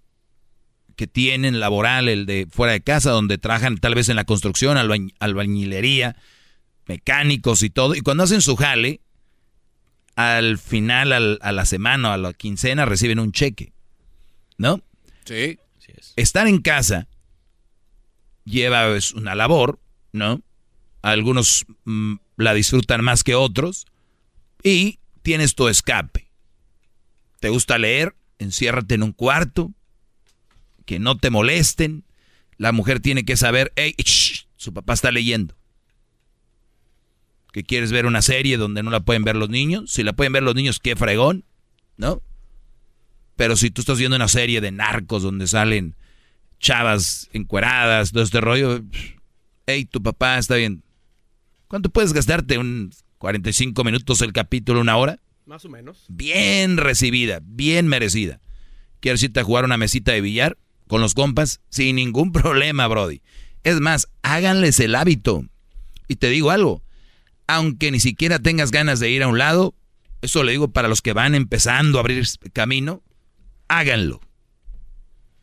que 0.96 1.08
tienen 1.08 1.60
laboral, 1.60 2.08
el 2.10 2.26
de 2.26 2.48
fuera 2.50 2.74
de 2.74 2.82
casa, 2.82 3.12
donde 3.12 3.38
trabajan 3.38 3.78
tal 3.78 3.96
vez 3.96 4.10
en 4.10 4.16
la 4.16 4.26
construcción, 4.26 4.78
albañ- 4.78 5.14
albañilería, 5.20 6.16
mecánicos 6.88 7.64
y 7.64 7.70
todo. 7.70 7.96
Y 7.96 8.02
cuando 8.02 8.24
hacen 8.24 8.42
su 8.42 8.56
jale, 8.56 9.02
al 10.16 10.58
final, 10.60 11.12
al- 11.14 11.40
a 11.42 11.52
la 11.52 11.66
semana, 11.66 12.14
a 12.14 12.18
la 12.18 12.34
quincena, 12.34 12.86
reciben 12.86 13.20
un 13.20 13.32
cheque. 13.32 13.74
¿No? 14.58 14.82
Sí. 15.26 15.58
Estar 16.16 16.48
en 16.48 16.62
casa 16.62 17.08
lleva 18.46 18.88
pues, 18.88 19.14
una 19.14 19.36
labor, 19.36 19.80
¿no? 20.12 20.42
Algunos 21.02 21.66
mm, 21.86 22.16
la 22.38 22.54
disfrutan 22.54 23.04
más 23.04 23.24
que 23.24 23.36
otros. 23.36 23.86
Y 24.64 25.00
tienes 25.24 25.56
tu 25.56 25.68
escape. 25.68 26.30
¿Te 27.40 27.50
gusta 27.50 27.78
leer? 27.78 28.16
Enciérrate 28.40 28.96
en 28.96 29.04
un 29.04 29.12
cuarto. 29.12 29.72
Que 30.86 31.00
no 31.00 31.18
te 31.18 31.30
molesten. 31.30 32.04
La 32.58 32.72
mujer 32.72 33.00
tiene 33.00 33.26
que 33.26 33.38
saber, 33.38 33.74
hey, 33.76 33.96
shh, 33.98 34.46
su 34.56 34.74
papá 34.74 34.94
está 34.94 35.12
leyendo. 35.12 35.56
Que 37.52 37.64
quieres 37.64 37.92
ver 37.92 38.06
una 38.06 38.22
serie 38.22 38.58
donde 38.58 38.84
no 38.84 38.92
la 38.92 39.02
pueden 39.02 39.24
ver 39.24 39.36
los 39.36 39.50
niños. 39.50 39.92
Si 39.92 40.04
la 40.04 40.14
pueden 40.14 40.34
ver 40.34 40.44
los 40.44 40.56
niños, 40.56 40.80
qué 40.80 40.96
fregón, 40.96 41.46
¿no? 41.98 42.22
Pero 43.36 43.56
si 43.56 43.72
tú 43.72 43.82
estás 43.82 43.98
viendo 43.98 44.16
una 44.16 44.28
serie 44.28 44.62
de 44.62 44.72
narcos 44.72 45.24
donde 45.24 45.48
salen 45.48 45.96
chavas 46.60 47.30
encueradas, 47.34 48.12
todo 48.12 48.24
este 48.24 48.42
rollo, 48.42 48.82
hey, 49.66 49.86
tu 49.86 50.02
papá 50.02 50.38
está 50.38 50.56
bien. 50.56 50.84
¿Cuánto 51.68 51.90
puedes 51.90 52.14
gastarte? 52.14 52.58
¿Un 52.58 52.92
45 53.18 53.84
minutos 53.84 54.22
el 54.22 54.34
capítulo, 54.34 54.82
una 54.82 54.98
hora? 54.98 55.20
Más 55.46 55.66
o 55.66 55.70
menos. 55.70 56.06
Bien 56.08 56.78
recibida, 56.78 57.40
bien 57.44 57.88
merecida. 57.88 58.40
¿Quieres 59.00 59.22
irte 59.24 59.40
a 59.40 59.44
jugar 59.44 59.66
una 59.66 59.78
mesita 59.78 60.14
de 60.14 60.22
billar 60.22 60.58
con 60.88 61.02
los 61.02 61.14
compas? 61.14 61.62
Sin 61.70 61.96
ningún 61.96 62.32
problema, 62.34 62.88
Brody. 62.88 63.22
Es 63.64 63.80
más, 63.80 64.08
háganles 64.22 64.80
el 64.80 64.96
hábito. 64.96 65.46
Y 66.08 66.18
te 66.18 66.30
digo 66.30 66.52
algo, 66.52 66.84
aunque 67.48 67.92
ni 67.92 68.00
siquiera 68.00 68.40
tengas 68.40 68.72
ganas 68.72 69.00
de 69.00 69.10
ir 69.10 69.24
a 69.24 69.28
un 69.28 69.38
lado, 69.38 69.74
eso 70.22 70.44
le 70.44 70.52
digo 70.52 70.70
para 70.70 70.88
los 70.88 71.02
que 71.02 71.14
van 71.14 71.36
empezando 71.36 71.98
a 71.98 72.02
abrir 72.02 72.26
camino, 72.54 73.02
háganlo. 73.68 74.22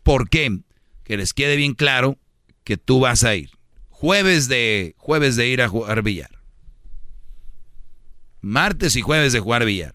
¿Por 0.03 0.29
qué? 0.29 0.61
Que 1.05 1.17
les 1.17 1.33
quede 1.33 1.57
bien 1.57 1.75
claro 1.75 2.19
que 2.65 2.77
tú 2.77 3.01
vas 3.01 3.25
a 3.25 3.35
ir. 3.35 3.51
Jueves 3.89 4.49
de, 4.49 4.95
jueves 4.97 5.37
de 5.37 5.49
ir 5.49 5.63
a 5.63 5.69
jugar 5.69 6.03
billar. 6.03 6.31
Martes 8.41 8.97
y 8.97 9.03
jueves 9.03 9.33
de 9.33 9.41
jugar 9.41 9.65
billar. 9.65 9.95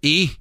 Y 0.00 0.32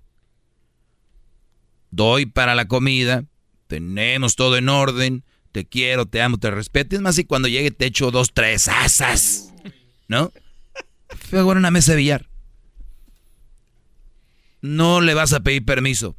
doy 1.90 2.26
para 2.26 2.56
la 2.56 2.68
comida, 2.68 3.26
tenemos 3.70 4.36
todo 4.36 4.58
en 4.58 4.68
orden, 4.68 5.24
te 5.52 5.66
quiero, 5.66 6.08
te 6.08 6.22
amo, 6.22 6.40
te 6.40 6.50
respeto. 6.50 6.96
Es 6.96 7.02
más, 7.02 7.16
si 7.16 7.24
cuando 7.24 7.48
llegue 7.48 7.70
te 7.70 7.86
echo 7.86 8.10
dos, 8.10 8.34
tres 8.34 8.68
asas, 8.68 9.54
¿no? 10.08 10.32
Fui 11.30 11.38
a 11.38 11.46
una 11.46 11.72
mesa 11.72 11.92
de 11.92 11.98
billar. 12.00 12.30
No 14.62 15.02
le 15.02 15.14
vas 15.14 15.34
a 15.34 15.42
pedir 15.42 15.64
permiso. 15.64 16.18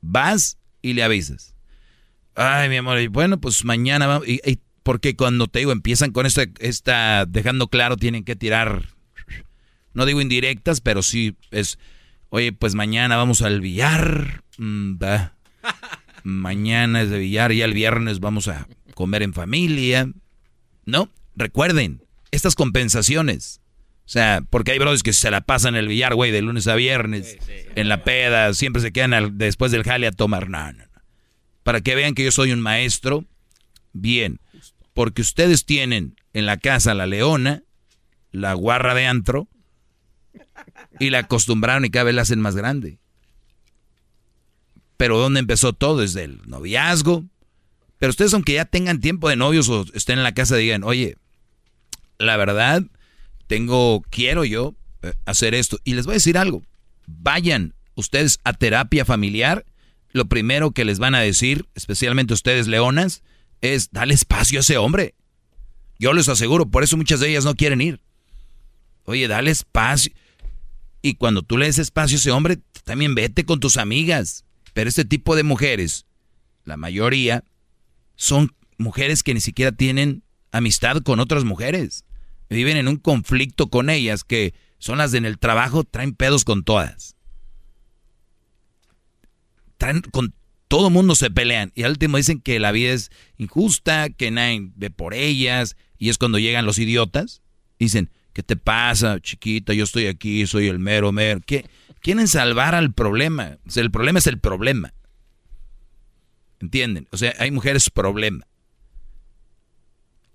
Vas 0.00 0.58
y 0.80 0.92
le 0.92 1.02
avisas. 1.02 1.54
Ay, 2.36 2.68
mi 2.68 2.76
amor, 2.76 3.00
y 3.00 3.08
bueno, 3.08 3.40
pues 3.40 3.64
mañana 3.64 4.06
vamos. 4.06 4.28
Y, 4.28 4.40
y 4.48 4.60
porque 4.84 5.16
cuando 5.16 5.48
te 5.48 5.58
digo, 5.58 5.72
empiezan 5.72 6.12
con 6.12 6.26
esta, 6.26 6.44
esta, 6.60 7.26
dejando 7.26 7.68
claro, 7.68 7.96
tienen 7.96 8.22
que 8.22 8.36
tirar, 8.36 8.88
no 9.94 10.06
digo 10.06 10.20
indirectas, 10.20 10.80
pero 10.80 11.02
sí 11.02 11.36
es, 11.50 11.78
oye, 12.34 12.52
pues 12.52 12.74
mañana 12.74 13.16
vamos 13.16 13.42
al 13.42 13.60
billar. 13.60 14.42
mm. 14.58 14.96
Mañana 16.24 17.02
es 17.02 17.10
de 17.10 17.18
billar 17.18 17.52
y 17.52 17.62
el 17.62 17.74
viernes 17.74 18.18
vamos 18.20 18.48
a 18.48 18.66
comer 18.94 19.22
en 19.22 19.34
familia. 19.34 20.08
¿No? 20.84 21.10
Recuerden, 21.36 22.02
estas 22.30 22.54
compensaciones. 22.54 23.60
O 24.06 24.08
sea, 24.08 24.42
porque 24.50 24.72
hay 24.72 24.78
brothers 24.78 25.02
que 25.02 25.12
se 25.12 25.30
la 25.30 25.42
pasan 25.42 25.74
en 25.74 25.80
el 25.80 25.88
billar, 25.88 26.14
güey, 26.14 26.30
de 26.30 26.42
lunes 26.42 26.66
a 26.66 26.74
viernes, 26.74 27.38
en 27.74 27.88
la 27.88 28.04
peda, 28.04 28.52
siempre 28.52 28.82
se 28.82 28.92
quedan 28.92 29.14
al- 29.14 29.38
después 29.38 29.70
del 29.72 29.82
jale 29.84 30.06
a 30.06 30.12
tomar. 30.12 30.50
No, 30.50 30.72
no, 30.72 30.78
no. 30.84 31.02
Para 31.62 31.80
que 31.80 31.94
vean 31.94 32.14
que 32.14 32.24
yo 32.24 32.32
soy 32.32 32.52
un 32.52 32.60
maestro, 32.60 33.24
bien. 33.92 34.40
Porque 34.92 35.22
ustedes 35.22 35.64
tienen 35.64 36.16
en 36.34 36.46
la 36.46 36.56
casa 36.58 36.94
la 36.94 37.06
leona, 37.06 37.62
la 38.32 38.52
guarra 38.54 38.94
de 38.94 39.06
antro, 39.06 39.48
y 40.98 41.10
la 41.10 41.20
acostumbraron 41.20 41.84
y 41.84 41.90
cada 41.90 42.04
vez 42.04 42.14
la 42.14 42.22
hacen 42.22 42.40
más 42.40 42.56
grande. 42.56 42.98
Pero 44.96 45.18
¿dónde 45.18 45.40
empezó 45.40 45.72
todo? 45.72 45.98
Desde 45.98 46.24
el 46.24 46.40
noviazgo. 46.46 47.24
Pero 47.98 48.10
ustedes, 48.10 48.34
aunque 48.34 48.54
ya 48.54 48.64
tengan 48.64 49.00
tiempo 49.00 49.28
de 49.28 49.36
novios 49.36 49.68
o 49.68 49.84
estén 49.94 50.18
en 50.18 50.24
la 50.24 50.34
casa, 50.34 50.56
digan, 50.56 50.84
oye, 50.84 51.16
la 52.18 52.36
verdad, 52.36 52.82
tengo, 53.46 54.02
quiero 54.10 54.44
yo 54.44 54.74
eh, 55.02 55.14
hacer 55.26 55.54
esto. 55.54 55.78
Y 55.84 55.94
les 55.94 56.06
voy 56.06 56.14
a 56.14 56.16
decir 56.16 56.38
algo. 56.38 56.62
Vayan 57.06 57.74
ustedes 57.94 58.40
a 58.44 58.52
terapia 58.52 59.04
familiar. 59.04 59.64
Lo 60.12 60.26
primero 60.26 60.70
que 60.70 60.84
les 60.84 60.98
van 60.98 61.14
a 61.14 61.20
decir, 61.20 61.66
especialmente 61.74 62.34
ustedes 62.34 62.68
leonas, 62.68 63.22
es 63.60 63.90
dale 63.90 64.14
espacio 64.14 64.58
a 64.58 64.60
ese 64.60 64.76
hombre. 64.76 65.14
Yo 65.98 66.12
les 66.12 66.28
aseguro, 66.28 66.66
por 66.66 66.82
eso 66.84 66.96
muchas 66.96 67.20
de 67.20 67.30
ellas 67.30 67.44
no 67.44 67.54
quieren 67.54 67.80
ir. 67.80 68.00
Oye, 69.04 69.28
dale 69.28 69.50
espacio. 69.50 70.12
Y 71.06 71.16
cuando 71.16 71.42
tú 71.42 71.58
le 71.58 71.66
des 71.66 71.78
espacio 71.78 72.16
a 72.16 72.18
ese 72.18 72.30
hombre, 72.30 72.60
también 72.82 73.14
vete 73.14 73.44
con 73.44 73.60
tus 73.60 73.76
amigas. 73.76 74.46
Pero 74.72 74.88
este 74.88 75.04
tipo 75.04 75.36
de 75.36 75.42
mujeres, 75.42 76.06
la 76.64 76.78
mayoría, 76.78 77.44
son 78.16 78.54
mujeres 78.78 79.22
que 79.22 79.34
ni 79.34 79.42
siquiera 79.42 79.70
tienen 79.70 80.22
amistad 80.50 81.02
con 81.02 81.20
otras 81.20 81.44
mujeres. 81.44 82.06
Viven 82.48 82.78
en 82.78 82.88
un 82.88 82.96
conflicto 82.96 83.68
con 83.68 83.90
ellas 83.90 84.24
que 84.24 84.54
son 84.78 84.96
las 84.96 85.12
de 85.12 85.18
en 85.18 85.26
el 85.26 85.38
trabajo, 85.38 85.84
traen 85.84 86.14
pedos 86.14 86.46
con 86.46 86.64
todas. 86.64 87.16
Traen 89.76 90.00
con 90.00 90.32
todo 90.68 90.88
mundo 90.88 91.16
se 91.16 91.30
pelean. 91.30 91.70
Y 91.74 91.82
al 91.82 91.90
último 91.90 92.16
dicen 92.16 92.40
que 92.40 92.58
la 92.58 92.72
vida 92.72 92.94
es 92.94 93.10
injusta, 93.36 94.08
que 94.08 94.30
nadie 94.30 94.70
ve 94.74 94.88
por 94.88 95.12
ellas. 95.12 95.76
Y 95.98 96.08
es 96.08 96.16
cuando 96.16 96.38
llegan 96.38 96.64
los 96.64 96.78
idiotas. 96.78 97.42
Dicen, 97.78 98.10
¿qué 98.34 98.42
te 98.42 98.56
pasa, 98.56 99.18
chiquita? 99.20 99.72
Yo 99.72 99.84
estoy 99.84 100.08
aquí, 100.08 100.46
soy 100.46 100.68
el 100.68 100.78
mero 100.78 101.12
mero. 101.12 101.40
¿Qué? 101.46 101.64
Quieren 102.00 102.28
salvar 102.28 102.74
al 102.74 102.92
problema. 102.92 103.56
O 103.66 103.70
sea, 103.70 103.82
el 103.82 103.90
problema 103.90 104.18
es 104.18 104.26
el 104.26 104.38
problema. 104.38 104.92
¿Entienden? 106.60 107.08
O 107.12 107.16
sea, 107.16 107.34
hay 107.38 107.50
mujeres 107.50 107.88
problema. 107.88 108.46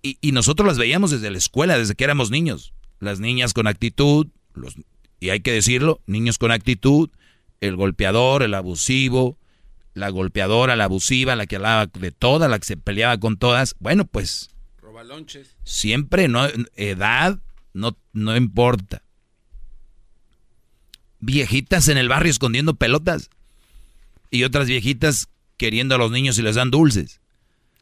Y, 0.01 0.17
y 0.21 0.31
nosotros 0.31 0.65
las 0.65 0.77
veíamos 0.77 1.11
desde 1.11 1.29
la 1.29 1.37
escuela, 1.37 1.77
desde 1.77 1.93
que 1.93 2.05
éramos 2.05 2.31
niños. 2.31 2.73
Las 2.99 3.19
niñas 3.19 3.53
con 3.53 3.67
actitud, 3.67 4.27
los, 4.53 4.75
y 5.19 5.29
hay 5.29 5.41
que 5.41 5.51
decirlo, 5.51 6.01
niños 6.07 6.37
con 6.37 6.51
actitud, 6.51 7.09
el 7.59 7.75
golpeador, 7.75 8.43
el 8.43 8.53
abusivo, 8.53 9.37
la 9.93 10.09
golpeadora, 10.09 10.77
la 10.77 10.85
abusiva, 10.85 11.35
la 11.35 11.45
que 11.45 11.57
hablaba 11.57 11.87
de 11.87 12.11
todas, 12.11 12.49
la 12.49 12.59
que 12.59 12.65
se 12.65 12.77
peleaba 12.77 13.19
con 13.19 13.37
todas. 13.37 13.75
Bueno, 13.79 14.05
pues 14.05 14.49
Robalonches. 14.81 15.57
siempre, 15.63 16.29
no, 16.29 16.47
edad 16.77 17.39
no, 17.73 17.97
no 18.13 18.35
importa. 18.35 19.03
Viejitas 21.19 21.87
en 21.87 21.97
el 21.97 22.07
barrio 22.07 22.31
escondiendo 22.31 22.75
pelotas 22.75 23.29
y 24.31 24.43
otras 24.43 24.67
viejitas 24.67 25.27
queriendo 25.57 25.95
a 25.95 25.97
los 25.97 26.11
niños 26.11 26.37
y 26.37 26.41
les 26.41 26.55
dan 26.55 26.71
dulces. 26.71 27.19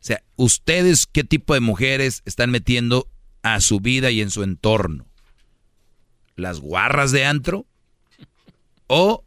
O 0.02 0.04
sea, 0.08 0.24
ustedes 0.36 1.06
qué 1.06 1.24
tipo 1.24 1.54
de 1.54 1.60
mujeres 1.60 2.22
están 2.26 2.50
metiendo 2.50 3.08
a 3.44 3.62
su 3.62 3.80
vida 3.80 4.12
y 4.12 4.22
en 4.22 4.32
su 4.32 4.44
entorno. 4.44 5.06
¿Las 6.36 6.60
guarras 6.60 7.12
de 7.12 7.26
antro? 7.26 7.66
¿O 8.88 9.24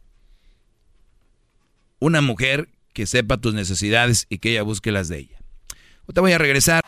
una 1.99 2.21
mujer 2.21 2.69
que 2.93 3.05
sepa 3.05 3.37
tus 3.37 3.53
necesidades 3.53 4.25
y 4.29 4.39
que 4.39 4.51
ella 4.51 4.63
busque 4.63 4.91
las 4.91 5.07
de 5.07 5.19
ella? 5.19 5.37
te 6.13 6.19
voy 6.19 6.33
a 6.33 6.37
regresar. 6.37 6.81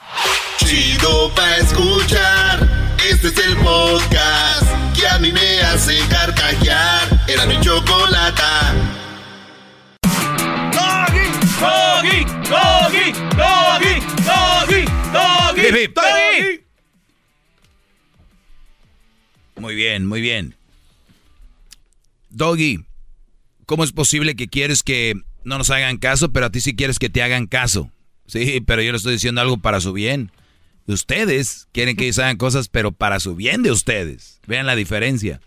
Escuchar. 1.59 2.72
Este 3.23 3.39
es 3.39 3.47
el 3.47 3.55
podcast 3.55 4.97
que 4.99 5.07
a 5.07 5.17
mí 5.17 5.31
me 5.31 5.61
hace 5.61 5.97
carcajear. 6.09 7.23
Era 7.25 7.45
mi 7.45 7.57
chocolata. 7.61 8.75
Doggy, 10.73 11.29
doggy, 11.57 12.25
doggy, 12.49 13.13
doggy, 13.37 14.01
doggy, 14.25 14.85
doggy, 15.13 15.87
doggy. 15.87 16.63
Muy 19.55 19.75
bien, 19.75 20.05
muy 20.05 20.19
bien. 20.19 20.55
Doggy, 22.29 22.83
¿cómo 23.65 23.85
es 23.85 23.93
posible 23.93 24.35
que 24.35 24.49
quieres 24.49 24.83
que 24.83 25.13
no 25.45 25.57
nos 25.57 25.69
hagan 25.69 25.97
caso, 25.97 26.33
pero 26.33 26.47
a 26.47 26.49
ti 26.49 26.59
sí 26.59 26.75
quieres 26.75 26.99
que 26.99 27.09
te 27.09 27.23
hagan 27.23 27.47
caso? 27.47 27.89
Sí, 28.27 28.59
pero 28.67 28.81
yo 28.81 28.91
le 28.91 28.97
estoy 28.97 29.13
diciendo 29.13 29.39
algo 29.39 29.59
para 29.59 29.79
su 29.79 29.93
bien. 29.93 30.29
Ustedes 30.87 31.67
quieren 31.71 31.95
que 31.95 32.05
ellos 32.05 32.19
hagan 32.19 32.37
cosas, 32.37 32.67
pero 32.67 32.91
para 32.91 33.19
su 33.19 33.35
bien 33.35 33.63
de 33.63 33.71
ustedes. 33.71 34.39
Vean 34.47 34.65
la 34.65 34.75
diferencia. 34.75 35.39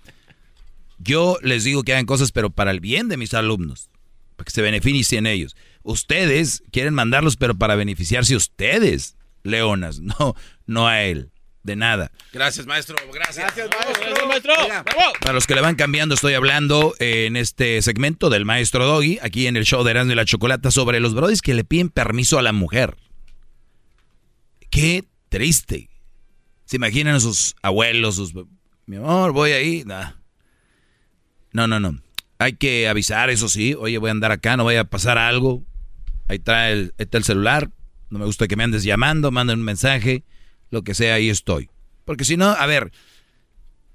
Yo 0.99 1.39
les 1.43 1.65
digo 1.65 1.83
que 1.83 1.93
hagan 1.93 2.07
cosas, 2.07 2.33
pero 2.33 2.51
para 2.51 2.71
el 2.71 2.81
bien 2.81 3.09
de 3.09 3.17
mis 3.17 3.35
alumnos, 3.35 3.91
para 4.37 4.47
que 4.47 4.51
se 4.51 4.63
beneficien 4.63 5.27
ellos. 5.27 5.55
Ustedes 5.83 6.63
quieren 6.73 6.95
mandarlos, 6.95 7.37
pero 7.37 7.55
para 7.55 7.77
beneficiarse 7.77 8.35
ustedes, 8.35 9.17
leonas, 9.43 10.01
no, 10.01 10.35
no 10.67 10.89
a 10.89 11.03
él. 11.03 11.31
De 11.63 11.75
nada. 11.75 12.13
Gracias, 12.33 12.65
maestro. 12.65 12.95
Gracias. 13.13 13.53
Gracias, 13.57 14.29
maestro. 14.29 14.55
Para 15.21 15.33
los 15.33 15.49
que 15.49 15.57
le 15.57 15.61
van 15.61 15.75
cambiando, 15.75 16.15
estoy 16.15 16.35
hablando 16.35 16.95
en 17.01 17.37
este 17.37 17.83
segmento 17.83 18.31
del 18.31 18.45
maestro 18.45 18.87
Doggy, 18.87 19.19
aquí 19.21 19.49
en 19.49 19.57
el 19.57 19.65
show 19.65 19.83
de 19.83 19.91
Erasmo 19.91 20.13
y 20.13 20.15
la 20.15 20.25
Chocolata, 20.25 20.71
sobre 20.71 21.01
los 21.01 21.13
brodis 21.13 21.43
que 21.43 21.55
le 21.55 21.65
piden 21.65 21.89
permiso 21.89 22.39
a 22.39 22.43
la 22.43 22.53
mujer. 22.53 22.97
Qué 24.71 25.07
triste. 25.37 25.91
¿Se 26.65 26.77
imaginan 26.77 27.17
a 27.17 27.21
sus 27.21 27.57
abuelos, 27.61 28.15
sus... 28.17 28.33
Mi 28.87 28.97
amor, 28.97 29.33
voy 29.33 29.51
ahí. 29.51 29.85
No, 31.53 31.67
no, 31.67 31.79
no. 31.79 32.01
Hay 32.39 32.55
que 32.55 32.89
avisar, 32.89 33.29
eso 33.29 33.51
sí. 33.51 33.75
Oye, 33.75 33.99
voy 33.99 34.09
a 34.09 34.13
andar 34.13 34.33
acá, 34.33 34.57
no 34.57 34.65
vaya 34.65 34.81
a 34.81 34.85
pasar 34.85 35.19
algo. 35.19 35.63
Ahí 36.27 36.39
trae 36.39 36.73
el, 36.73 36.95
está 36.97 37.19
el 37.19 37.25
celular. 37.25 37.71
No 38.09 38.19
me 38.19 38.25
gusta 38.25 38.49
que 38.49 38.57
me 38.57 38.65
andes 38.65 38.83
llamando, 38.83 39.31
manden 39.31 39.59
un 39.59 39.65
mensaje. 39.67 40.25
Lo 40.71 40.85
que 40.85 40.95
sea, 40.95 41.17
ahí 41.17 41.29
estoy. 41.29 41.69
Porque 42.07 42.25
si 42.25 42.39
no, 42.39 42.47
a 42.47 42.65
ver, 42.65 42.93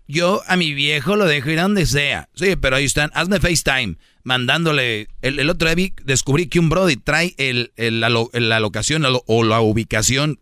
yo 0.07 0.43
a 0.45 0.57
mi 0.57 0.76
viejo 0.76 1.15
lo 1.15 1.26
dejo 1.26 1.49
ir 1.49 1.57
a 1.57 1.63
donde 1.63 1.88
sea. 1.88 2.30
Sí, 2.35 2.55
pero 2.55 2.76
ahí 2.76 2.85
están. 2.85 3.09
Hazme 3.15 3.39
FaceTime. 3.39 3.97
Mandándole. 4.23 5.07
El, 5.23 5.49
otro 5.49 5.73
día 5.73 5.89
descubrí 6.03 6.45
que 6.45 6.59
un 6.59 6.69
Brody 6.69 6.97
trae 6.97 7.34
el, 7.39 7.72
la, 7.77 8.09
la 8.09 8.59
locación 8.59 9.05
o 9.07 9.43
la 9.43 9.59
ubicación 9.59 10.39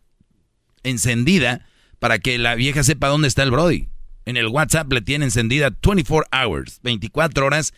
encendida 0.83 1.65
para 1.99 2.19
que 2.19 2.37
la 2.37 2.55
vieja 2.55 2.83
sepa 2.83 3.07
dónde 3.07 3.27
está 3.27 3.43
el 3.43 3.51
Brody. 3.51 3.87
En 4.25 4.37
el 4.37 4.47
WhatsApp 4.47 4.91
le 4.93 5.01
tiene 5.01 5.25
encendida 5.25 5.69
24 5.69 6.27
hours, 6.31 6.79
24 6.83 7.45
horas 7.45 7.73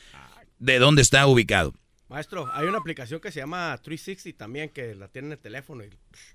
de 0.59 0.79
dónde 0.79 1.01
está 1.01 1.25
ubicado. 1.27 1.73
Maestro, 2.09 2.49
hay 2.53 2.67
una 2.67 2.77
aplicación 2.77 3.21
que 3.21 3.31
se 3.31 3.39
llama 3.39 3.79
360 3.81 4.37
también 4.37 4.67
que 4.69 4.93
la 4.95 5.07
tiene 5.07 5.27
en 5.27 5.31
el 5.33 5.39
teléfono 5.39 5.81
y 5.85 5.89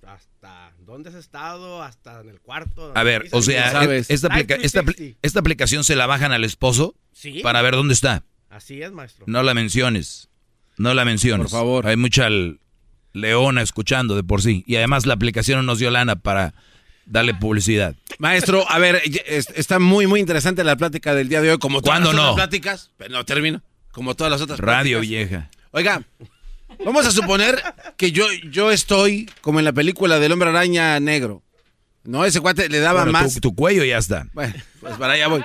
hasta 0.06 0.72
dónde 0.86 1.10
has 1.10 1.16
estado, 1.16 1.82
hasta 1.82 2.22
en 2.22 2.30
el 2.30 2.40
cuarto. 2.40 2.92
A 2.96 3.02
ver, 3.02 3.26
o 3.32 3.42
sea, 3.42 3.82
esta, 4.08 4.28
aplica- 4.28 4.54
esta, 4.54 4.82
apli- 4.82 5.16
esta 5.20 5.40
aplicación 5.40 5.84
se 5.84 5.94
la 5.96 6.06
bajan 6.06 6.32
al 6.32 6.44
esposo 6.44 6.94
Sí. 7.12 7.40
para 7.42 7.60
ver 7.60 7.74
dónde 7.74 7.92
está. 7.92 8.24
Así 8.48 8.80
es, 8.80 8.90
maestro. 8.92 9.24
No 9.28 9.42
la 9.42 9.52
menciones. 9.52 10.30
No 10.78 10.94
la 10.94 11.04
menciones. 11.04 11.44
Por 11.50 11.58
favor. 11.60 11.86
Hay 11.86 11.96
mucha 11.96 12.28
leona 13.16 13.62
escuchando 13.62 14.14
de 14.16 14.22
por 14.22 14.42
sí. 14.42 14.62
Y 14.66 14.76
además 14.76 15.06
la 15.06 15.14
aplicación 15.14 15.58
no 15.58 15.62
nos 15.62 15.78
dio 15.78 15.90
lana 15.90 16.16
para 16.16 16.54
darle 17.06 17.34
publicidad. 17.34 17.94
Maestro, 18.18 18.68
a 18.70 18.78
ver, 18.78 19.00
está 19.54 19.78
muy, 19.78 20.06
muy 20.06 20.20
interesante 20.20 20.62
la 20.64 20.76
plática 20.76 21.14
del 21.14 21.28
día 21.28 21.40
de 21.40 21.52
hoy. 21.52 21.58
Como 21.58 21.80
todas 21.80 21.98
¿Cuándo 22.00 22.12
las 22.12 22.16
no? 22.16 22.32
otras 22.32 22.46
pláticas. 22.48 22.90
Pero 22.96 23.10
no 23.10 23.24
termino. 23.24 23.62
Como 23.92 24.14
todas 24.14 24.30
las 24.30 24.40
otras 24.40 24.58
Radio 24.60 24.98
pláticas. 24.98 25.08
vieja. 25.28 25.50
Oiga, 25.70 26.02
vamos 26.84 27.06
a 27.06 27.10
suponer 27.10 27.62
que 27.96 28.12
yo, 28.12 28.26
yo 28.50 28.70
estoy 28.70 29.30
como 29.40 29.58
en 29.58 29.64
la 29.64 29.72
película 29.72 30.18
del 30.18 30.32
hombre 30.32 30.50
araña 30.50 30.98
negro. 31.00 31.42
No, 32.04 32.24
ese 32.24 32.40
cuate 32.40 32.68
le 32.68 32.78
daba 32.78 33.04
Bueno, 33.04 33.18
tu- 33.18 33.24
más. 33.24 33.40
Tu, 33.40 33.54
cuello 33.54 33.84
ya 33.84 33.98
está. 33.98 34.28
Bueno, 34.32 34.54
pues 34.80 34.96
para 34.96 35.14
allá 35.14 35.26
voy. 35.28 35.42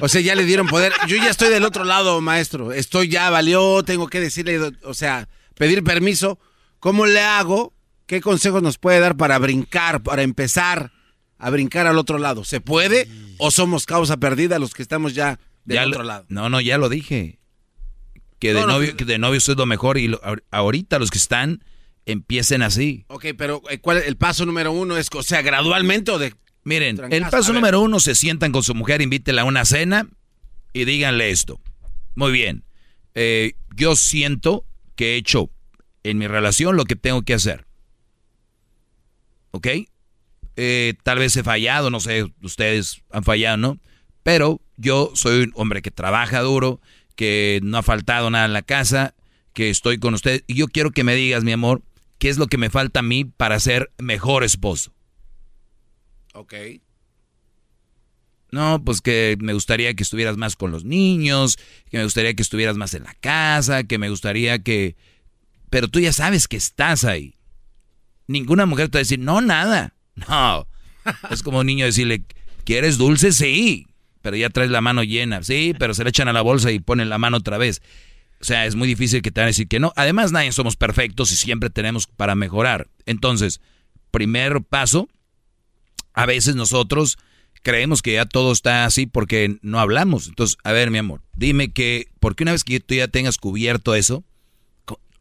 O 0.00 0.08
sea, 0.08 0.20
ya 0.20 0.34
le 0.34 0.44
dieron 0.44 0.66
poder. 0.66 0.92
Yo 1.06 1.16
ya 1.16 1.30
estoy 1.30 1.50
del 1.50 1.64
otro 1.64 1.84
lado, 1.84 2.20
maestro. 2.20 2.72
Estoy 2.72 3.08
ya, 3.08 3.30
valió, 3.30 3.82
tengo 3.84 4.08
que 4.08 4.18
decirle, 4.20 4.58
o 4.82 4.94
sea, 4.94 5.28
pedir 5.56 5.84
permiso. 5.84 6.38
¿Cómo 6.80 7.06
le 7.06 7.20
hago? 7.20 7.74
¿Qué 8.06 8.20
consejos 8.20 8.62
nos 8.62 8.78
puede 8.78 8.98
dar 9.00 9.16
para 9.16 9.38
brincar, 9.38 10.02
para 10.02 10.22
empezar 10.22 10.90
a 11.38 11.50
brincar 11.50 11.86
al 11.86 11.98
otro 11.98 12.18
lado? 12.18 12.44
¿Se 12.44 12.60
puede 12.60 13.08
o 13.38 13.50
somos 13.50 13.86
causa 13.86 14.16
perdida 14.16 14.58
los 14.58 14.74
que 14.74 14.82
estamos 14.82 15.14
ya 15.14 15.38
del 15.64 15.76
Ya 15.76 15.86
otro 15.86 16.02
lado? 16.02 16.26
No, 16.28 16.48
no, 16.48 16.60
ya 16.60 16.76
lo 16.78 16.88
dije. 16.88 17.38
Que 18.38 18.54
de, 18.54 18.60
No, 18.60 18.66
no, 18.66 18.72
novio, 18.74 18.96
que 18.96 19.04
de 19.04 19.18
novios 19.18 19.48
es 19.48 19.56
lo 19.56 19.66
mejor 19.66 19.98
y 19.98 20.08
lo- 20.08 20.20
ahorita 20.50 20.98
los 20.98 21.10
que 21.10 21.18
están 21.18 21.62
empiecen 22.06 22.62
así. 22.62 23.04
Ok, 23.08 23.26
pero 23.36 23.62
eh, 23.70 23.78
¿cuál 23.78 23.98
es 23.98 24.06
el 24.06 24.16
paso 24.16 24.44
número 24.46 24.72
uno? 24.72 24.96
Es, 24.96 25.08
o 25.14 25.22
sea, 25.22 25.42
gradualmente 25.42 26.10
o 26.10 26.18
de... 26.18 26.34
Miren, 26.64 26.96
Trancazo, 26.96 27.24
el 27.24 27.30
paso 27.30 27.52
número 27.52 27.80
uno, 27.80 28.00
se 28.00 28.14
sientan 28.14 28.50
con 28.52 28.62
su 28.62 28.74
mujer, 28.74 29.00
invítela 29.02 29.42
a 29.42 29.44
una 29.44 29.64
cena 29.64 30.08
y 30.72 30.84
díganle 30.84 31.30
esto. 31.30 31.60
Muy 32.16 32.32
bien, 32.32 32.64
eh, 33.14 33.52
yo 33.76 33.94
siento 33.96 34.64
que 34.96 35.14
he 35.14 35.16
hecho 35.16 35.50
en 36.02 36.18
mi 36.18 36.26
relación 36.26 36.76
lo 36.76 36.84
que 36.84 36.96
tengo 36.96 37.22
que 37.22 37.34
hacer. 37.34 37.66
¿Ok? 39.50 39.66
Eh, 40.56 40.94
tal 41.02 41.18
vez 41.18 41.36
he 41.36 41.42
fallado, 41.42 41.90
no 41.90 42.00
sé, 42.00 42.26
ustedes 42.42 43.02
han 43.10 43.24
fallado, 43.24 43.56
¿no? 43.56 43.78
Pero 44.22 44.60
yo 44.76 45.12
soy 45.14 45.44
un 45.44 45.52
hombre 45.54 45.82
que 45.82 45.90
trabaja 45.90 46.40
duro, 46.40 46.80
que 47.16 47.60
no 47.62 47.78
ha 47.78 47.82
faltado 47.82 48.30
nada 48.30 48.46
en 48.46 48.52
la 48.52 48.62
casa, 48.62 49.14
que 49.52 49.70
estoy 49.70 49.98
con 49.98 50.14
ustedes. 50.14 50.44
Y 50.46 50.54
yo 50.54 50.68
quiero 50.68 50.90
que 50.90 51.04
me 51.04 51.14
digas, 51.14 51.44
mi 51.44 51.52
amor, 51.52 51.82
qué 52.18 52.28
es 52.28 52.38
lo 52.38 52.46
que 52.46 52.58
me 52.58 52.70
falta 52.70 53.00
a 53.00 53.02
mí 53.02 53.24
para 53.24 53.58
ser 53.60 53.90
mejor 53.98 54.44
esposo. 54.44 54.92
Ok. 56.34 56.54
No, 58.52 58.82
pues 58.84 59.00
que 59.00 59.36
me 59.40 59.52
gustaría 59.52 59.94
que 59.94 60.02
estuvieras 60.02 60.36
más 60.36 60.56
con 60.56 60.72
los 60.72 60.84
niños, 60.84 61.56
que 61.90 61.98
me 61.98 62.04
gustaría 62.04 62.34
que 62.34 62.42
estuvieras 62.42 62.76
más 62.76 62.94
en 62.94 63.04
la 63.04 63.14
casa, 63.14 63.84
que 63.84 63.98
me 63.98 64.10
gustaría 64.10 64.60
que... 64.62 64.96
Pero 65.70 65.88
tú 65.88 66.00
ya 66.00 66.12
sabes 66.12 66.48
que 66.48 66.56
estás 66.56 67.04
ahí. 67.04 67.36
Ninguna 68.26 68.66
mujer 68.66 68.88
te 68.88 68.98
va 68.98 69.00
a 69.00 69.02
decir, 69.02 69.18
no, 69.18 69.40
nada. 69.40 69.94
No. 70.28 70.66
Es 71.30 71.42
como 71.42 71.60
un 71.60 71.66
niño 71.66 71.86
decirle, 71.86 72.24
¿quieres 72.64 72.98
dulce? 72.98 73.32
Sí. 73.32 73.86
Pero 74.20 74.36
ya 74.36 74.50
traes 74.50 74.70
la 74.70 74.82
mano 74.82 75.02
llena. 75.02 75.42
Sí, 75.42 75.74
pero 75.78 75.94
se 75.94 76.04
le 76.04 76.10
echan 76.10 76.28
a 76.28 76.32
la 76.32 76.42
bolsa 76.42 76.70
y 76.70 76.78
ponen 76.78 77.08
la 77.08 77.18
mano 77.18 77.38
otra 77.38 77.56
vez. 77.56 77.80
O 78.40 78.44
sea, 78.44 78.66
es 78.66 78.74
muy 78.74 78.86
difícil 78.86 79.22
que 79.22 79.30
te 79.30 79.40
van 79.40 79.46
a 79.46 79.48
decir 79.48 79.68
que 79.68 79.80
no. 79.80 79.92
Además, 79.96 80.32
nadie 80.32 80.52
somos 80.52 80.76
perfectos 80.76 81.32
y 81.32 81.36
siempre 81.36 81.70
tenemos 81.70 82.06
para 82.06 82.34
mejorar. 82.34 82.88
Entonces, 83.06 83.60
primer 84.10 84.62
paso, 84.62 85.08
a 86.12 86.26
veces 86.26 86.54
nosotros 86.54 87.18
creemos 87.62 88.02
que 88.02 88.14
ya 88.14 88.26
todo 88.26 88.52
está 88.52 88.84
así 88.84 89.06
porque 89.06 89.58
no 89.62 89.80
hablamos. 89.80 90.28
Entonces, 90.28 90.58
a 90.64 90.72
ver, 90.72 90.90
mi 90.90 90.98
amor, 90.98 91.22
dime 91.34 91.72
que, 91.72 92.08
porque 92.18 92.44
una 92.44 92.52
vez 92.52 92.64
que 92.64 92.80
tú 92.80 92.94
ya 92.94 93.08
tengas 93.08 93.38
cubierto 93.38 93.94
eso, 93.94 94.24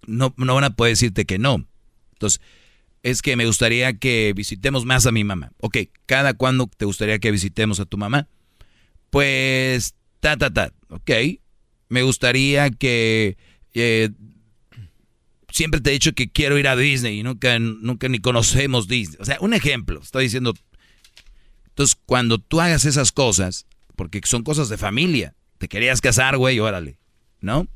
no, 0.10 0.34
no 0.38 0.56
van 0.56 0.64
a 0.64 0.76
poder 0.76 0.94
decirte 0.94 1.26
que 1.26 1.40
no. 1.40 1.66
Entonces, 2.14 2.42
es 3.04 3.22
que 3.22 3.36
me 3.36 3.46
gustaría 3.46 3.94
que 3.94 4.34
visitemos 4.36 4.86
más 4.86 5.06
a 5.06 5.12
mi 5.12 5.24
mamá. 5.24 5.52
Ok, 5.60 5.78
¿cada 6.06 6.34
cuándo 6.34 6.70
te 6.76 6.86
gustaría 6.86 7.20
que 7.20 7.32
visitemos 7.32 7.80
a 7.80 7.86
tu 7.86 7.98
mamá? 7.98 8.28
Pues, 9.10 9.96
ta, 10.20 10.36
ta, 10.38 10.52
ta, 10.52 10.74
ok. 10.90 11.12
Me 11.88 12.04
gustaría 12.04 12.70
que... 12.70 13.38
eh, 13.74 14.10
siempre 15.52 15.82
te 15.82 15.90
he 15.90 15.94
dicho 15.94 16.14
que 16.14 16.30
quiero 16.30 16.58
ir 16.58 16.68
a 16.68 16.76
Disney 16.76 17.20
y 17.20 17.24
nunca, 17.24 17.58
nunca 17.58 18.08
ni 18.10 18.20
conocemos 18.20 18.88
Disney. 18.88 19.18
O 19.20 19.26
sea, 19.26 19.38
un 19.42 19.54
ejemplo, 19.54 20.02
estoy 20.02 20.26
diciendo... 20.26 20.54
Entonces, 21.70 21.98
cuando 22.06 22.40
tú 22.40 22.60
hagas 22.60 22.84
esas 22.84 23.14
cosas, 23.14 23.66
porque 23.96 24.20
son 24.26 24.44
cosas 24.44 24.68
de 24.68 24.78
familia, 24.78 25.34
te 25.58 25.70
querías 25.70 26.02
casar, 26.02 26.36
güey, 26.36 26.60
órale, 26.60 26.98
¿no? 27.40 27.68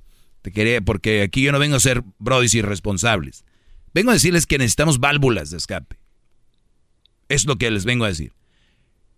Te 0.43 0.51
quería, 0.51 0.81
porque 0.81 1.23
aquí 1.23 1.41
yo 1.41 1.51
no 1.51 1.57
vengo 1.57 1.77
a 1.77 1.79
ser 1.79 2.03
brodis 2.19 2.53
irresponsables. 2.53 3.45
Vengo 3.93 4.11
a 4.11 4.13
decirles 4.13 4.45
que 4.45 4.59
necesitamos 4.59 4.99
válvulas 4.99 5.49
de 5.49 5.57
escape. 5.57 5.97
Es 7.29 7.45
lo 7.45 7.55
que 7.55 7.71
les 7.71 7.85
vengo 7.85 8.05
a 8.05 8.09
decir. 8.09 8.33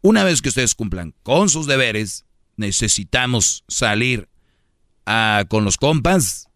Una 0.02 0.23
vez 0.23 0.41
que 0.41 0.49
ustedes 0.49 0.76
cumplan 0.76 1.15
con 1.23 1.49
sus 1.49 1.65
deberes, 1.65 2.26
necesitamos 2.56 3.64
salir 3.68 4.30
con 5.49 5.65
los 5.65 5.77
compas 5.77 6.47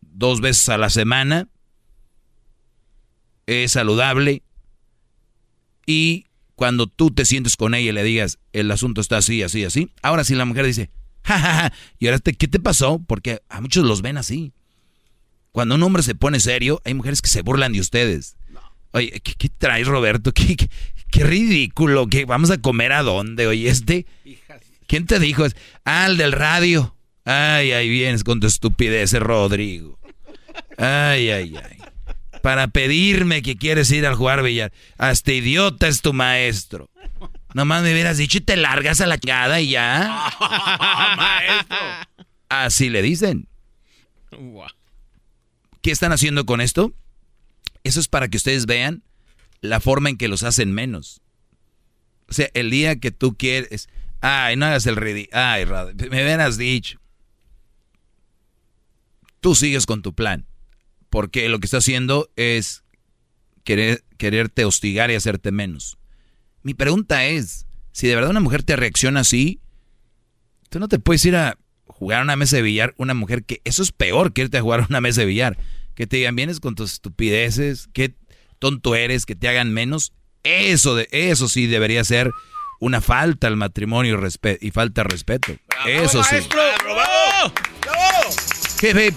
dos 0.00 0.40
veces 0.40 0.68
a 0.70 0.78
la 0.78 0.90
semana. 0.90 1.48
Es 3.46 3.72
saludable. 3.72 4.42
Y 5.84 6.26
cuando 6.54 6.86
tú 6.86 7.10
te 7.10 7.26
sientes 7.26 7.56
con 7.56 7.74
ella 7.74 7.90
y 7.90 7.92
le 7.92 8.02
digas, 8.02 8.38
el 8.54 8.70
asunto 8.70 9.02
está 9.02 9.18
así, 9.18 9.42
así, 9.42 9.62
así. 9.62 9.92
Ahora 10.00 10.24
si 10.24 10.34
la 10.34 10.46
mujer 10.46 10.64
dice, 10.64 10.90
y 11.98 12.06
ahora 12.06 12.18
te- 12.18 12.34
¿qué 12.34 12.48
te 12.48 12.58
pasó? 12.60 13.00
Porque 13.06 13.40
a 13.48 13.60
muchos 13.60 13.84
los 13.84 14.02
ven 14.02 14.16
así. 14.16 14.52
Cuando 15.52 15.74
un 15.74 15.82
hombre 15.82 16.02
se 16.02 16.14
pone 16.14 16.38
serio, 16.40 16.80
hay 16.84 16.94
mujeres 16.94 17.22
que 17.22 17.28
se 17.28 17.42
burlan 17.42 17.72
de 17.72 17.80
ustedes. 17.80 18.36
Oye, 18.92 19.20
¿qué, 19.22 19.34
qué 19.34 19.48
traes, 19.48 19.86
Roberto? 19.86 20.32
¿Qué, 20.32 20.56
qué, 20.56 20.68
qué 21.10 21.24
ridículo. 21.24 22.06
¿Qué, 22.08 22.24
¿Vamos 22.24 22.50
a 22.50 22.58
comer 22.58 22.92
a 22.92 23.02
dónde? 23.02 23.46
Oye, 23.46 23.68
este... 23.68 24.06
¿Quién 24.86 25.06
te 25.06 25.18
dijo? 25.18 25.44
Ah, 25.84 26.06
el 26.06 26.16
del 26.16 26.32
radio. 26.32 26.94
Ay, 27.24 27.72
ahí 27.72 27.88
vienes 27.88 28.22
con 28.22 28.38
tu 28.38 28.46
estupidez, 28.46 29.12
Rodrigo. 29.14 29.98
Ay, 30.78 31.30
ay, 31.30 31.54
ay. 31.56 31.78
Para 32.40 32.68
pedirme 32.68 33.42
que 33.42 33.56
quieres 33.56 33.90
ir 33.90 34.06
a 34.06 34.14
jugar 34.14 34.44
billar. 34.44 34.72
Hasta 34.96 35.32
idiota 35.32 35.88
es 35.88 36.02
tu 36.02 36.12
maestro. 36.12 36.88
Nomás 37.56 37.82
me 37.82 37.90
hubieras 37.90 38.18
dicho 38.18 38.36
y 38.36 38.42
te 38.42 38.54
largas 38.54 39.00
a 39.00 39.06
la 39.06 39.16
chingada 39.16 39.62
y 39.62 39.70
ya. 39.70 40.28
Así 42.50 42.90
le 42.90 43.00
dicen. 43.00 43.48
¿Qué 45.80 45.90
están 45.90 46.12
haciendo 46.12 46.44
con 46.44 46.60
esto? 46.60 46.92
Eso 47.82 47.98
es 47.98 48.08
para 48.08 48.28
que 48.28 48.36
ustedes 48.36 48.66
vean 48.66 49.04
la 49.62 49.80
forma 49.80 50.10
en 50.10 50.18
que 50.18 50.28
los 50.28 50.42
hacen 50.42 50.70
menos. 50.70 51.22
O 52.28 52.34
sea, 52.34 52.50
el 52.52 52.68
día 52.68 53.00
que 53.00 53.10
tú 53.10 53.38
quieres, 53.38 53.88
ay, 54.20 54.56
no 54.56 54.66
hagas 54.66 54.84
el 54.84 54.96
ridículo, 54.96 55.40
ay, 55.40 55.64
me 55.64 56.24
hubieras 56.24 56.58
dicho. 56.58 57.00
Tú 59.40 59.54
sigues 59.54 59.86
con 59.86 60.02
tu 60.02 60.12
plan, 60.12 60.44
porque 61.08 61.48
lo 61.48 61.58
que 61.58 61.68
está 61.68 61.78
haciendo 61.78 62.28
es 62.36 62.84
querer, 63.64 64.04
quererte 64.18 64.66
hostigar 64.66 65.10
y 65.10 65.14
hacerte 65.14 65.52
menos. 65.52 65.96
Mi 66.66 66.74
pregunta 66.74 67.24
es, 67.26 67.64
si 67.92 68.08
de 68.08 68.16
verdad 68.16 68.32
una 68.32 68.40
mujer 68.40 68.64
te 68.64 68.74
reacciona 68.74 69.20
así, 69.20 69.60
tú 70.68 70.80
no 70.80 70.88
te 70.88 70.98
puedes 70.98 71.24
ir 71.24 71.36
a 71.36 71.58
jugar 71.86 72.18
a 72.18 72.22
una 72.24 72.34
mesa 72.34 72.56
de 72.56 72.62
billar, 72.62 72.92
una 72.96 73.14
mujer 73.14 73.44
que 73.44 73.60
eso 73.62 73.84
es 73.84 73.92
peor 73.92 74.32
que 74.32 74.40
irte 74.40 74.58
a 74.58 74.62
jugar 74.62 74.80
a 74.80 74.86
una 74.90 75.00
mesa 75.00 75.20
de 75.20 75.28
billar, 75.28 75.56
que 75.94 76.08
te 76.08 76.16
digan 76.16 76.34
vienes 76.34 76.58
con 76.58 76.74
tus 76.74 76.94
estupideces, 76.94 77.88
qué 77.92 78.16
tonto 78.58 78.96
eres, 78.96 79.26
que 79.26 79.36
te 79.36 79.46
hagan 79.46 79.72
menos, 79.72 80.12
eso 80.42 80.96
de 80.96 81.06
eso 81.12 81.48
sí 81.48 81.68
debería 81.68 82.02
ser 82.02 82.32
una 82.80 83.00
falta 83.00 83.46
al 83.46 83.56
matrimonio 83.56 84.18
y, 84.60 84.70
falta 84.72 85.04
de 85.04 85.08
respeto. 85.08 85.54
Eso 85.86 86.24
sí. 86.24 86.34
Jefe. 88.80 89.14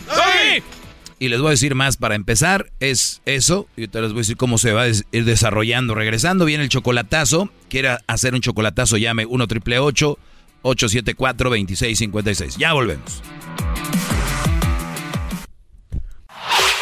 Y 1.22 1.28
les 1.28 1.42
voy 1.42 1.50
a 1.50 1.52
decir 1.52 1.76
más 1.76 1.98
para 1.98 2.16
empezar, 2.16 2.72
es 2.80 3.22
eso, 3.26 3.68
y 3.76 3.90
te 3.90 4.02
les 4.02 4.12
voy 4.12 4.20
a 4.20 4.22
decir 4.22 4.38
cómo 4.38 4.58
se 4.58 4.72
va 4.72 4.84
a 4.84 4.88
ir 4.88 5.26
desarrollando. 5.26 5.94
Regresando 5.94 6.46
viene 6.46 6.64
el 6.64 6.70
chocolatazo, 6.70 7.50
quiere 7.70 7.98
hacer 8.08 8.34
un 8.34 8.40
chocolatazo, 8.40 8.96
llame 8.96 9.26
1 9.26 9.48
triple 9.48 9.80
874 9.80 11.50
2656. 11.50 12.56
Ya 12.58 12.72
volvemos. 12.72 13.22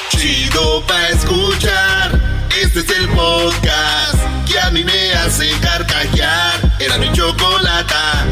Chido 0.10 0.86
pa' 0.86 1.08
escuchar. 1.10 2.48
Este 2.62 2.80
es 2.80 2.90
el 2.92 3.08
podcast 3.10 4.20
que 4.48 4.60
a 4.60 4.70
mí 4.70 4.84
me 4.84 5.14
hace 5.14 5.50
carcajear. 5.62 6.78
Era 6.80 7.00
mi 7.00 7.12
chocolata. 7.12 8.26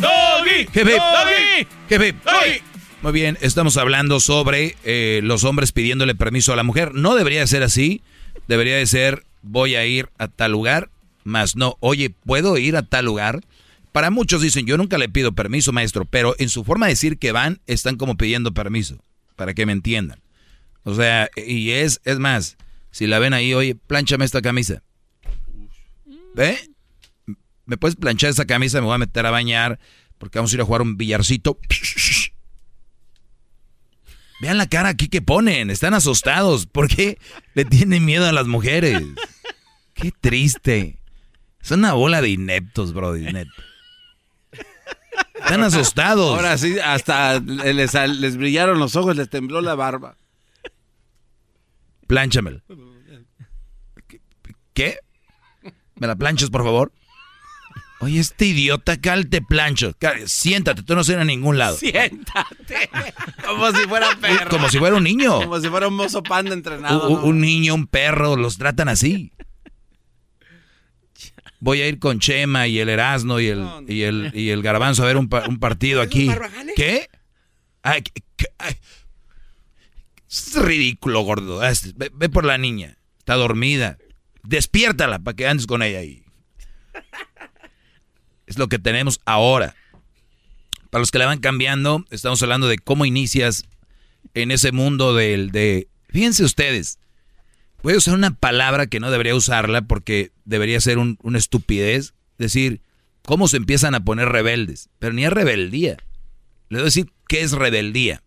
Doggy, 0.00 0.64
doggy, 0.72 0.96
doggy. 0.96 1.66
Jefe. 1.88 2.14
Muy 3.02 3.12
bien, 3.12 3.38
estamos 3.40 3.76
hablando 3.76 4.20
sobre 4.20 4.76
eh, 4.84 5.20
los 5.22 5.44
hombres 5.44 5.72
pidiéndole 5.72 6.14
permiso 6.14 6.52
a 6.52 6.56
la 6.56 6.62
mujer. 6.62 6.94
No 6.94 7.14
debería 7.14 7.46
ser 7.46 7.62
así. 7.62 8.02
Debería 8.46 8.76
de 8.76 8.86
ser, 8.86 9.24
voy 9.42 9.76
a 9.76 9.86
ir 9.86 10.08
a 10.18 10.28
tal 10.28 10.52
lugar, 10.52 10.90
más 11.24 11.56
no, 11.56 11.76
oye, 11.80 12.10
¿puedo 12.10 12.58
ir 12.58 12.76
a 12.76 12.82
tal 12.82 13.04
lugar? 13.04 13.42
Para 13.92 14.10
muchos 14.10 14.42
dicen, 14.42 14.66
yo 14.66 14.76
nunca 14.76 14.98
le 14.98 15.08
pido 15.08 15.32
permiso, 15.32 15.72
maestro, 15.72 16.04
pero 16.04 16.34
en 16.38 16.48
su 16.48 16.64
forma 16.64 16.86
de 16.86 16.92
decir 16.92 17.18
que 17.18 17.32
van, 17.32 17.60
están 17.66 17.96
como 17.96 18.16
pidiendo 18.16 18.52
permiso, 18.52 19.02
para 19.36 19.54
que 19.54 19.66
me 19.66 19.72
entiendan. 19.72 20.20
O 20.84 20.94
sea, 20.94 21.28
y 21.36 21.70
es, 21.70 22.00
es 22.04 22.18
más, 22.18 22.56
si 22.90 23.06
la 23.06 23.18
ven 23.18 23.34
ahí, 23.34 23.54
oye, 23.54 23.74
planchame 23.74 24.24
esta 24.24 24.42
camisa. 24.42 24.82
¿Ve? 26.34 26.58
¿Me 27.70 27.76
puedes 27.76 27.94
planchar 27.94 28.30
esa 28.30 28.46
camisa? 28.46 28.80
Me 28.80 28.86
voy 28.86 28.96
a 28.96 28.98
meter 28.98 29.24
a 29.24 29.30
bañar 29.30 29.78
porque 30.18 30.40
vamos 30.40 30.50
a 30.50 30.56
ir 30.56 30.60
a 30.60 30.64
jugar 30.64 30.82
un 30.82 30.96
billarcito. 30.96 31.56
Vean 34.40 34.58
la 34.58 34.66
cara 34.68 34.88
aquí 34.88 35.06
que 35.06 35.22
ponen, 35.22 35.70
están 35.70 35.94
asustados. 35.94 36.66
¿Por 36.66 36.88
qué 36.88 37.16
le 37.54 37.64
tienen 37.64 38.04
miedo 38.04 38.26
a 38.26 38.32
las 38.32 38.48
mujeres? 38.48 39.00
Qué 39.94 40.10
triste. 40.20 40.98
Son 41.60 41.78
una 41.78 41.92
bola 41.92 42.20
de 42.20 42.30
ineptos, 42.30 42.92
bro, 42.92 43.14
neta. 43.14 43.52
Están 45.34 45.62
asustados. 45.62 46.36
Ahora 46.36 46.58
sí, 46.58 46.76
hasta 46.80 47.38
les, 47.38 47.94
les 47.94 48.36
brillaron 48.36 48.80
los 48.80 48.96
ojos, 48.96 49.14
les 49.14 49.30
tembló 49.30 49.60
la 49.60 49.76
barba. 49.76 50.16
Plánchamela. 52.08 52.64
¿Qué? 54.74 54.98
¿Me 55.94 56.08
la 56.08 56.16
planchas, 56.16 56.50
por 56.50 56.64
favor? 56.64 56.92
Oye, 58.00 58.18
este 58.18 58.46
idiota, 58.46 58.98
cal 58.98 59.28
te 59.28 59.42
plancho. 59.42 59.94
Cal- 59.98 60.26
Siéntate, 60.28 60.82
tú 60.82 60.94
no 60.94 61.00
vas 61.00 61.10
a 61.10 61.24
ningún 61.24 61.58
lado. 61.58 61.76
Siéntate. 61.76 62.88
Como 63.46 63.70
si 63.72 63.86
fuera 63.86 64.16
perro. 64.20 64.48
Como 64.50 64.68
si 64.70 64.78
fuera 64.78 64.96
un 64.96 65.04
niño. 65.04 65.40
Como 65.42 65.60
si 65.60 65.68
fuera 65.68 65.88
un 65.88 65.94
mozo 65.94 66.22
panda 66.22 66.54
entrenado. 66.54 67.08
Un, 67.10 67.20
¿no? 67.20 67.24
un 67.26 67.40
niño, 67.40 67.74
un 67.74 67.86
perro, 67.86 68.36
los 68.36 68.56
tratan 68.56 68.88
así. 68.88 69.32
Voy 71.62 71.82
a 71.82 71.88
ir 71.88 71.98
con 71.98 72.20
Chema 72.20 72.66
y 72.68 72.78
el 72.78 72.88
Erasmo 72.88 73.38
y 73.38 73.48
el, 73.48 73.66
y 73.86 74.02
el, 74.02 74.30
y 74.34 74.48
el 74.48 74.62
Garbanzo 74.62 75.02
a 75.02 75.06
ver 75.06 75.18
un, 75.18 75.28
pa- 75.28 75.46
un 75.46 75.58
partido 75.58 76.00
aquí. 76.00 76.30
¿Qué? 76.74 77.10
Ay, 77.82 78.00
¿qué- 78.02 78.22
qué? 78.36 78.46
Ay. 78.58 78.76
Es 80.30 80.54
ridículo, 80.56 81.20
gordo. 81.20 81.58
Ve, 81.96 82.10
ve 82.14 82.28
por 82.30 82.46
la 82.46 82.56
niña. 82.56 82.96
Está 83.18 83.34
dormida. 83.34 83.98
Despiértala 84.42 85.18
para 85.18 85.36
que 85.36 85.46
andes 85.46 85.66
con 85.66 85.82
ella 85.82 85.98
ahí. 85.98 86.24
Es 88.50 88.58
lo 88.58 88.68
que 88.68 88.80
tenemos 88.80 89.20
ahora. 89.26 89.76
Para 90.90 91.00
los 91.00 91.12
que 91.12 91.18
la 91.20 91.26
van 91.26 91.38
cambiando, 91.38 92.04
estamos 92.10 92.42
hablando 92.42 92.66
de 92.66 92.78
cómo 92.78 93.04
inicias 93.06 93.64
en 94.34 94.50
ese 94.50 94.72
mundo 94.72 95.14
del 95.14 95.52
de... 95.52 95.86
Fíjense 96.08 96.42
ustedes, 96.42 96.98
voy 97.84 97.94
a 97.94 97.98
usar 97.98 98.14
una 98.14 98.32
palabra 98.34 98.88
que 98.88 98.98
no 98.98 99.12
debería 99.12 99.36
usarla 99.36 99.82
porque 99.82 100.32
debería 100.44 100.80
ser 100.80 100.98
un- 100.98 101.16
una 101.22 101.38
estupidez. 101.38 102.12
Decir, 102.38 102.80
cómo 103.24 103.46
se 103.46 103.56
empiezan 103.58 103.94
a 103.94 104.04
poner 104.04 104.28
rebeldes. 104.30 104.90
Pero 104.98 105.12
ni 105.12 105.24
es 105.24 105.32
rebeldía. 105.32 105.96
Le 106.70 106.78
voy 106.78 106.80
a 106.80 106.84
decir 106.86 107.12
qué 107.28 107.42
es 107.42 107.52
rebeldía. 107.52 108.24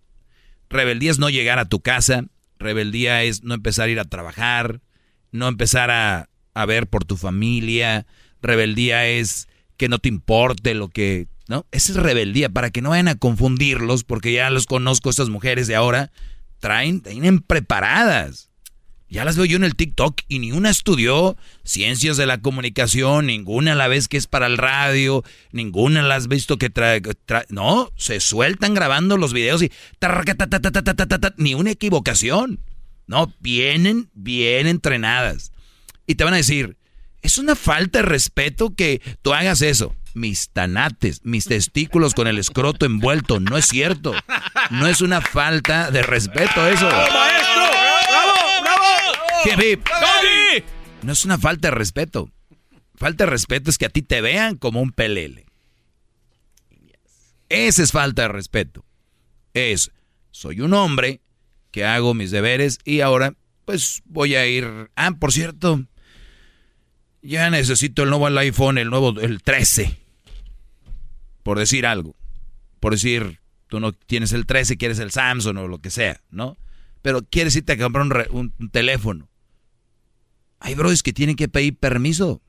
Rebeldía 0.69 1.11
es 1.11 1.19
no 1.19 1.29
llegar 1.29 1.59
a 1.59 1.67
tu 1.67 1.81
casa. 1.81 2.27
Rebeldía 2.59 3.23
es 3.23 3.43
no 3.43 3.55
empezar 3.55 3.89
a 3.89 3.91
ir 3.91 3.99
a 3.99 4.05
trabajar. 4.05 4.79
No 5.33 5.49
empezar 5.49 5.91
a, 5.91 6.29
a 6.53 6.65
ver 6.65 6.87
por 6.87 7.03
tu 7.03 7.17
familia. 7.17 8.05
Rebeldía 8.41 9.05
es 9.07 9.49
que 9.77 9.89
no 9.89 9.99
te 9.99 10.09
importe 10.09 10.73
lo 10.73 10.89
que... 10.89 11.27
¿No? 11.49 11.65
Esa 11.71 11.91
es 11.91 11.97
rebeldía, 11.97 12.49
para 12.49 12.71
que 12.71 12.81
no 12.81 12.91
vayan 12.91 13.09
a 13.09 13.15
confundirlos, 13.15 14.05
porque 14.05 14.31
ya 14.31 14.49
los 14.49 14.65
conozco, 14.65 15.09
estas 15.09 15.27
mujeres 15.27 15.67
de 15.67 15.75
ahora, 15.75 16.09
traen, 16.59 17.01
tienen 17.01 17.39
preparadas. 17.39 18.49
Ya 19.13 19.25
las 19.25 19.35
veo 19.35 19.45
yo 19.45 19.57
en 19.57 19.63
el 19.63 19.75
TikTok 19.75 20.21
y 20.27 20.39
ni 20.39 20.53
una 20.53 20.71
estudió 20.71 21.37
ciencias 21.63 22.17
de 22.17 22.25
la 22.25 22.41
comunicación, 22.41 23.27
ninguna 23.27 23.75
la 23.75 23.87
vez 23.87 24.07
que 24.07 24.17
es 24.17 24.25
para 24.25 24.47
el 24.47 24.57
radio, 24.57 25.23
ninguna 25.51 26.01
la 26.01 26.15
has 26.15 26.27
visto 26.27 26.57
que 26.57 26.71
trae... 26.71 27.01
no, 27.49 27.91
se 27.95 28.19
sueltan 28.19 28.73
grabando 28.73 29.17
los 29.17 29.33
videos 29.33 29.61
y... 29.61 29.71
Ni 31.37 31.53
una 31.53 31.71
equivocación. 31.71 32.59
No, 33.05 33.31
vienen 33.39 34.09
bien 34.13 34.65
entrenadas. 34.65 35.51
Y 36.07 36.15
te 36.15 36.23
van 36.23 36.33
a 36.33 36.37
decir, 36.37 36.77
es 37.23 37.37
una 37.37 37.55
falta 37.55 37.99
de 37.99 38.05
respeto 38.05 38.75
que 38.75 39.01
tú 39.21 39.33
hagas 39.33 39.61
eso. 39.61 39.95
Mis 40.13 40.49
tanates, 40.49 41.21
mis 41.23 41.45
testículos 41.45 42.13
con 42.13 42.27
el 42.27 42.37
escroto 42.37 42.85
envuelto. 42.85 43.39
No 43.39 43.57
es 43.57 43.65
cierto. 43.65 44.13
No 44.69 44.87
es 44.87 45.01
una 45.01 45.21
falta 45.21 45.89
de 45.89 46.03
respeto 46.03 46.67
eso. 46.67 46.87
¡Maestro! 46.87 47.63
¡Bravo! 48.09 48.61
¡Bravo! 48.61 49.63
Hip. 49.63 49.87
No 51.01 51.13
es 51.13 51.25
una 51.25 51.39
falta 51.39 51.69
de 51.69 51.75
respeto. 51.75 52.29
Falta 52.95 53.23
de 53.23 53.31
respeto 53.31 53.69
es 53.69 53.77
que 53.77 53.85
a 53.85 53.89
ti 53.89 54.01
te 54.01 54.21
vean 54.21 54.57
como 54.57 54.81
un 54.81 54.91
pelele. 54.91 55.45
Esa 57.49 57.83
es 57.83 57.91
falta 57.91 58.23
de 58.23 58.27
respeto. 58.27 58.85
Es, 59.53 59.91
soy 60.31 60.61
un 60.61 60.73
hombre 60.73 61.21
que 61.71 61.85
hago 61.85 62.13
mis 62.13 62.31
deberes 62.31 62.79
y 62.83 63.01
ahora 63.01 63.35
pues 63.65 64.01
voy 64.05 64.35
a 64.35 64.45
ir... 64.45 64.89
Ah, 64.95 65.11
por 65.19 65.31
cierto, 65.31 65.85
ya 67.23 67.49
necesito 67.49 68.03
el 68.03 68.09
nuevo 68.09 68.27
iPhone, 68.27 68.77
el 68.77 68.89
nuevo, 68.89 69.19
el 69.19 69.41
13. 69.41 69.97
Por 71.41 71.57
decir 71.57 71.85
algo. 71.85 72.15
Por 72.79 72.93
decir, 72.93 73.39
tú 73.67 73.79
no 73.79 73.93
tienes 73.93 74.33
el 74.33 74.45
13, 74.45 74.77
quieres 74.77 74.99
el 74.99 75.11
Samsung 75.11 75.57
o 75.57 75.67
lo 75.67 75.79
que 75.79 75.89
sea, 75.89 76.21
¿no? 76.29 76.57
Pero 77.01 77.23
quieres 77.23 77.55
irte 77.55 77.73
a 77.73 77.77
comprar 77.77 78.27
un, 78.31 78.53
teléfono. 78.71 79.29
Hay 80.59 80.75
bros 80.75 81.01
que 81.01 81.13
tienen 81.13 81.35
que 81.35 81.47
pedir 81.47 81.77
permiso. 81.77 82.41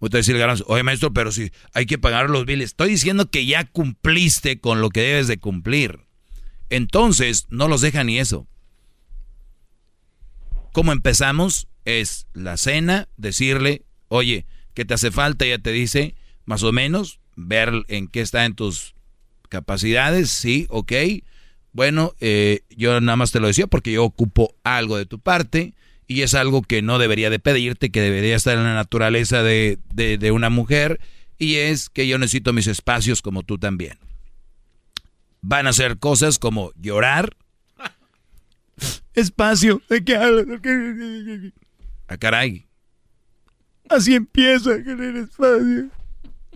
A 0.00 0.08
decir 0.08 0.36
el 0.36 0.62
oye 0.66 0.82
maestro, 0.84 1.12
pero 1.12 1.32
si 1.32 1.50
hay 1.72 1.86
que 1.86 1.98
pagar 1.98 2.30
los 2.30 2.46
biles. 2.46 2.70
Estoy 2.70 2.90
diciendo 2.90 3.28
que 3.28 3.44
ya 3.44 3.64
cumpliste 3.64 4.60
con 4.60 4.80
lo 4.80 4.90
que 4.90 5.00
debes 5.00 5.26
de 5.26 5.38
cumplir. 5.38 6.06
Entonces, 6.70 7.46
no 7.48 7.66
los 7.66 7.80
deja 7.80 8.04
ni 8.04 8.18
eso. 8.18 8.46
¿Cómo 10.72 10.92
empezamos? 10.92 11.68
Es 11.86 12.26
la 12.34 12.58
cena, 12.58 13.08
decirle, 13.16 13.84
oye, 14.08 14.44
¿qué 14.74 14.84
te 14.84 14.92
hace 14.92 15.10
falta? 15.10 15.46
Ya 15.46 15.58
te 15.58 15.72
dice, 15.72 16.14
más 16.44 16.62
o 16.62 16.72
menos, 16.72 17.20
ver 17.36 17.72
en 17.88 18.08
qué 18.08 18.20
está 18.20 18.44
en 18.44 18.54
tus 18.54 18.94
capacidades, 19.48 20.30
sí, 20.30 20.66
ok. 20.68 20.92
Bueno, 21.72 22.14
eh, 22.20 22.60
yo 22.70 23.00
nada 23.00 23.16
más 23.16 23.32
te 23.32 23.40
lo 23.40 23.46
decía 23.46 23.66
porque 23.66 23.92
yo 23.92 24.04
ocupo 24.04 24.54
algo 24.64 24.98
de 24.98 25.06
tu 25.06 25.18
parte 25.18 25.72
y 26.06 26.22
es 26.22 26.34
algo 26.34 26.62
que 26.62 26.82
no 26.82 26.98
debería 26.98 27.30
de 27.30 27.38
pedirte, 27.38 27.90
que 27.90 28.00
debería 28.00 28.36
estar 28.36 28.56
en 28.56 28.64
la 28.64 28.74
naturaleza 28.74 29.42
de, 29.42 29.78
de, 29.94 30.18
de 30.18 30.30
una 30.30 30.50
mujer 30.50 31.00
y 31.38 31.56
es 31.56 31.88
que 31.90 32.06
yo 32.06 32.18
necesito 32.18 32.52
mis 32.52 32.66
espacios 32.66 33.22
como 33.22 33.42
tú 33.42 33.58
también. 33.58 33.98
Van 35.42 35.66
a 35.66 35.70
hacer 35.70 35.98
cosas 35.98 36.38
como 36.38 36.72
llorar. 36.76 37.36
Espacio, 39.14 39.82
¿de 39.88 40.04
qué 40.04 40.16
hablas? 40.16 40.46
Ah, 42.08 42.16
caray. 42.16 42.66
Así 43.88 44.14
empieza 44.14 44.82
con 44.82 45.02
el 45.02 45.16
espacio. 45.16 45.90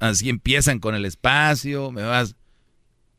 Así 0.00 0.28
empiezan 0.28 0.78
con 0.78 0.94
el 0.94 1.04
espacio, 1.04 1.90
me 1.92 2.02
vas. 2.02 2.34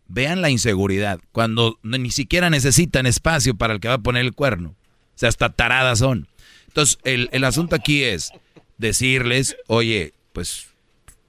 Vean 0.07 0.41
la 0.41 0.49
inseguridad, 0.49 1.21
cuando 1.31 1.79
ni 1.83 2.11
siquiera 2.11 2.49
necesitan 2.49 3.05
espacio 3.05 3.55
para 3.55 3.73
el 3.73 3.79
que 3.79 3.87
va 3.87 3.93
a 3.95 4.01
poner 4.01 4.25
el 4.25 4.33
cuerno. 4.33 4.69
O 4.69 5.17
sea, 5.21 5.29
hasta 5.29 5.53
taradas 5.53 5.99
son. 5.99 6.27
Entonces, 6.67 6.97
el, 7.03 7.29
el 7.31 7.43
asunto 7.45 7.75
aquí 7.75 8.03
es 8.03 8.31
decirles, 8.77 9.55
oye, 9.67 10.13
pues 10.33 10.67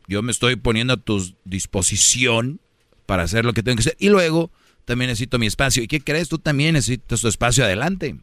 yo 0.08 0.22
me 0.22 0.32
estoy 0.32 0.56
poniendo 0.56 0.94
a 0.94 0.97
tu 0.97 1.34
disposición 1.44 2.60
para 3.06 3.22
hacer 3.22 3.44
lo 3.44 3.52
que 3.52 3.62
tengo 3.62 3.76
que 3.76 3.82
hacer. 3.82 3.97
Y 3.98 4.08
luego 4.08 4.50
también 4.84 5.10
necesito 5.10 5.39
mi 5.39 5.47
espacio. 5.47 5.82
¿Y 5.82 5.89
qué 5.89 6.00
crees? 6.00 6.28
Tú 6.28 6.39
también 6.39 6.74
necesitas 6.74 7.20
tu 7.20 7.28
espacio 7.28 7.64
adelante. 7.64 8.16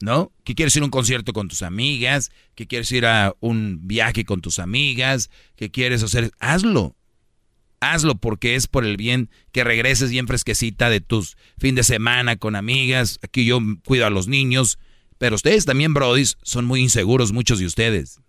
¿No? 0.00 0.32
¿Qué 0.44 0.54
quieres 0.54 0.74
ir 0.76 0.82
a 0.82 0.86
un 0.86 0.90
concierto 0.90 1.34
con 1.34 1.48
tus 1.48 1.62
amigas? 1.62 2.30
¿Qué 2.54 2.66
quieres 2.66 2.90
ir 2.90 3.04
a 3.04 3.34
un 3.40 3.80
viaje 3.82 4.24
con 4.24 4.40
tus 4.40 4.58
amigas? 4.58 5.30
¿Qué 5.56 5.70
quieres 5.70 6.02
hacer? 6.02 6.32
Hazlo. 6.38 6.96
Hazlo 7.80 8.14
porque 8.14 8.54
es 8.54 8.66
por 8.66 8.84
el 8.86 8.96
bien 8.96 9.30
que 9.52 9.62
regreses 9.62 10.10
bien 10.10 10.26
fresquecita 10.26 10.88
de 10.88 11.00
tus 11.00 11.36
fin 11.58 11.74
de 11.74 11.82
semana 11.82 12.36
con 12.36 12.56
amigas. 12.56 13.18
Aquí 13.22 13.44
yo 13.44 13.60
cuido 13.84 14.06
a 14.06 14.10
los 14.10 14.26
niños. 14.26 14.78
Pero 15.18 15.36
ustedes 15.36 15.66
también, 15.66 15.92
brodis, 15.92 16.38
son 16.42 16.64
muy 16.64 16.80
inseguros, 16.80 17.32
muchos 17.32 17.58
de 17.58 17.66
ustedes. 17.66 18.20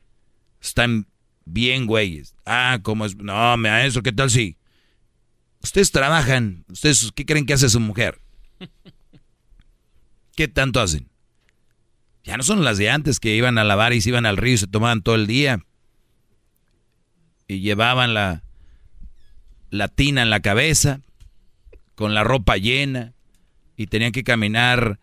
Están 0.61 1.07
bien, 1.45 1.85
güeyes. 1.85 2.35
Ah, 2.45 2.79
¿cómo 2.83 3.05
es? 3.05 3.15
No, 3.15 3.55
maestro, 3.55 4.03
¿qué 4.03 4.11
tal 4.11 4.29
si? 4.29 4.57
Ustedes 5.63 5.91
trabajan. 5.91 6.65
¿Ustedes 6.69 7.11
qué 7.15 7.25
creen 7.25 7.45
que 7.45 7.53
hace 7.53 7.69
su 7.69 7.79
mujer? 7.79 8.19
¿Qué 10.35 10.49
tanto 10.49 10.81
hacen? 10.81 11.10
Ya 12.23 12.37
no 12.37 12.43
son 12.43 12.63
las 12.63 12.77
de 12.77 12.89
antes 12.89 13.19
que 13.19 13.35
iban 13.35 13.57
a 13.57 13.63
lavar 13.63 13.93
y 13.93 14.01
se 14.01 14.09
iban 14.09 14.25
al 14.25 14.37
río 14.37 14.53
y 14.53 14.57
se 14.57 14.67
tomaban 14.67 15.01
todo 15.01 15.15
el 15.15 15.27
día. 15.27 15.65
Y 17.47 17.59
llevaban 17.61 18.13
la, 18.13 18.43
la 19.69 19.87
tina 19.87 20.21
en 20.21 20.29
la 20.29 20.39
cabeza, 20.41 21.01
con 21.95 22.13
la 22.13 22.23
ropa 22.23 22.57
llena, 22.57 23.13
y 23.75 23.87
tenían 23.87 24.11
que 24.11 24.23
caminar, 24.23 24.99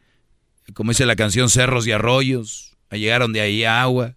como 0.75 0.93
dice 0.93 1.07
la 1.07 1.17
canción, 1.17 1.51
cerros 1.51 1.87
y 1.87 1.93
arroyos, 1.93 2.77
a 2.91 2.97
llegar 2.97 3.21
donde 3.23 3.41
ahí 3.41 3.65
agua, 3.65 4.15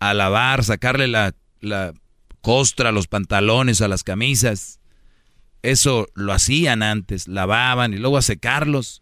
a 0.00 0.14
lavar, 0.14 0.64
sacarle 0.64 1.06
la, 1.06 1.34
la 1.60 1.94
costra 2.40 2.88
a 2.88 2.92
los 2.92 3.06
pantalones, 3.06 3.80
a 3.80 3.88
las 3.88 4.02
camisas. 4.02 4.80
Eso 5.62 6.08
lo 6.14 6.32
hacían 6.32 6.82
antes, 6.82 7.28
lavaban 7.28 7.94
y 7.94 7.98
luego 7.98 8.18
a 8.18 8.22
secarlos. 8.22 9.01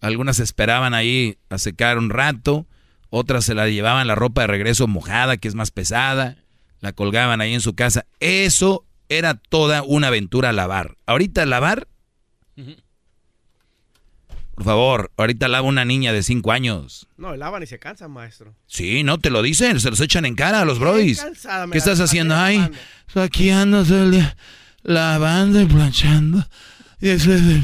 Algunas 0.00 0.38
esperaban 0.38 0.94
ahí 0.94 1.38
a 1.50 1.58
secar 1.58 1.98
un 1.98 2.10
rato, 2.10 2.66
otras 3.10 3.44
se 3.44 3.54
la 3.54 3.68
llevaban 3.68 4.06
la 4.06 4.14
ropa 4.14 4.42
de 4.42 4.46
regreso 4.46 4.86
mojada, 4.86 5.36
que 5.38 5.48
es 5.48 5.54
más 5.54 5.70
pesada, 5.70 6.36
la 6.80 6.92
colgaban 6.92 7.40
ahí 7.40 7.54
en 7.54 7.60
su 7.60 7.74
casa. 7.74 8.06
Eso 8.20 8.84
era 9.08 9.34
toda 9.34 9.82
una 9.82 10.08
aventura 10.08 10.52
lavar. 10.52 10.96
Ahorita 11.06 11.44
lavar, 11.46 11.88
por 14.54 14.64
favor, 14.64 15.12
ahorita 15.16 15.46
lava 15.46 15.66
una 15.68 15.84
niña 15.84 16.12
de 16.12 16.22
5 16.22 16.50
años. 16.50 17.06
No, 17.16 17.36
lavan 17.36 17.62
y 17.62 17.66
se 17.66 17.78
cansan, 17.78 18.10
maestro. 18.10 18.54
Sí, 18.66 19.04
no 19.04 19.18
te 19.18 19.30
lo 19.30 19.40
dicen, 19.42 19.78
se 19.78 19.88
los 19.90 20.00
echan 20.00 20.24
en 20.24 20.34
cara 20.34 20.60
a 20.60 20.64
los 20.64 20.80
brodis. 20.80 21.24
¿Qué 21.70 21.78
estás 21.78 22.00
haciendo? 22.00 22.34
Ay, 22.36 22.68
aquí 23.14 23.50
ando 23.50 23.84
todo 23.84 24.02
el 24.04 24.10
día 24.12 24.36
lavando 24.82 25.60
y 25.60 25.66
planchando. 25.66 26.44
Y 27.00 27.08
eso 27.10 27.32
es- 27.32 27.62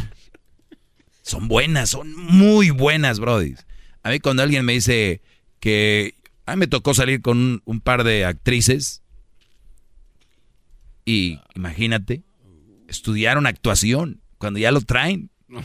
Son 1.25 1.49
buenas, 1.49 1.89
son 1.91 2.15
muy 2.15 2.69
buenas, 2.71 3.19
brodis. 3.19 3.67
A 4.03 4.11
mí 4.11 4.21
cuando 4.21 4.43
alguien 4.43 4.65
me 4.65 4.75
dice 4.75 5.23
que 5.59 6.15
a 6.45 6.55
mí 6.55 6.61
me 6.61 6.67
tocó 6.67 6.93
salir 6.93 7.23
con 7.23 7.39
un, 7.39 7.63
un 7.65 7.81
par 7.81 8.05
de 8.05 8.27
actrices 8.27 9.03
y 11.07 11.41
imagínate, 11.55 12.23
estudiaron 12.89 13.47
actuación 13.47 14.21
cuando 14.39 14.59
ya 14.59 14.71
lo 14.71 14.83
traen. 14.83 15.31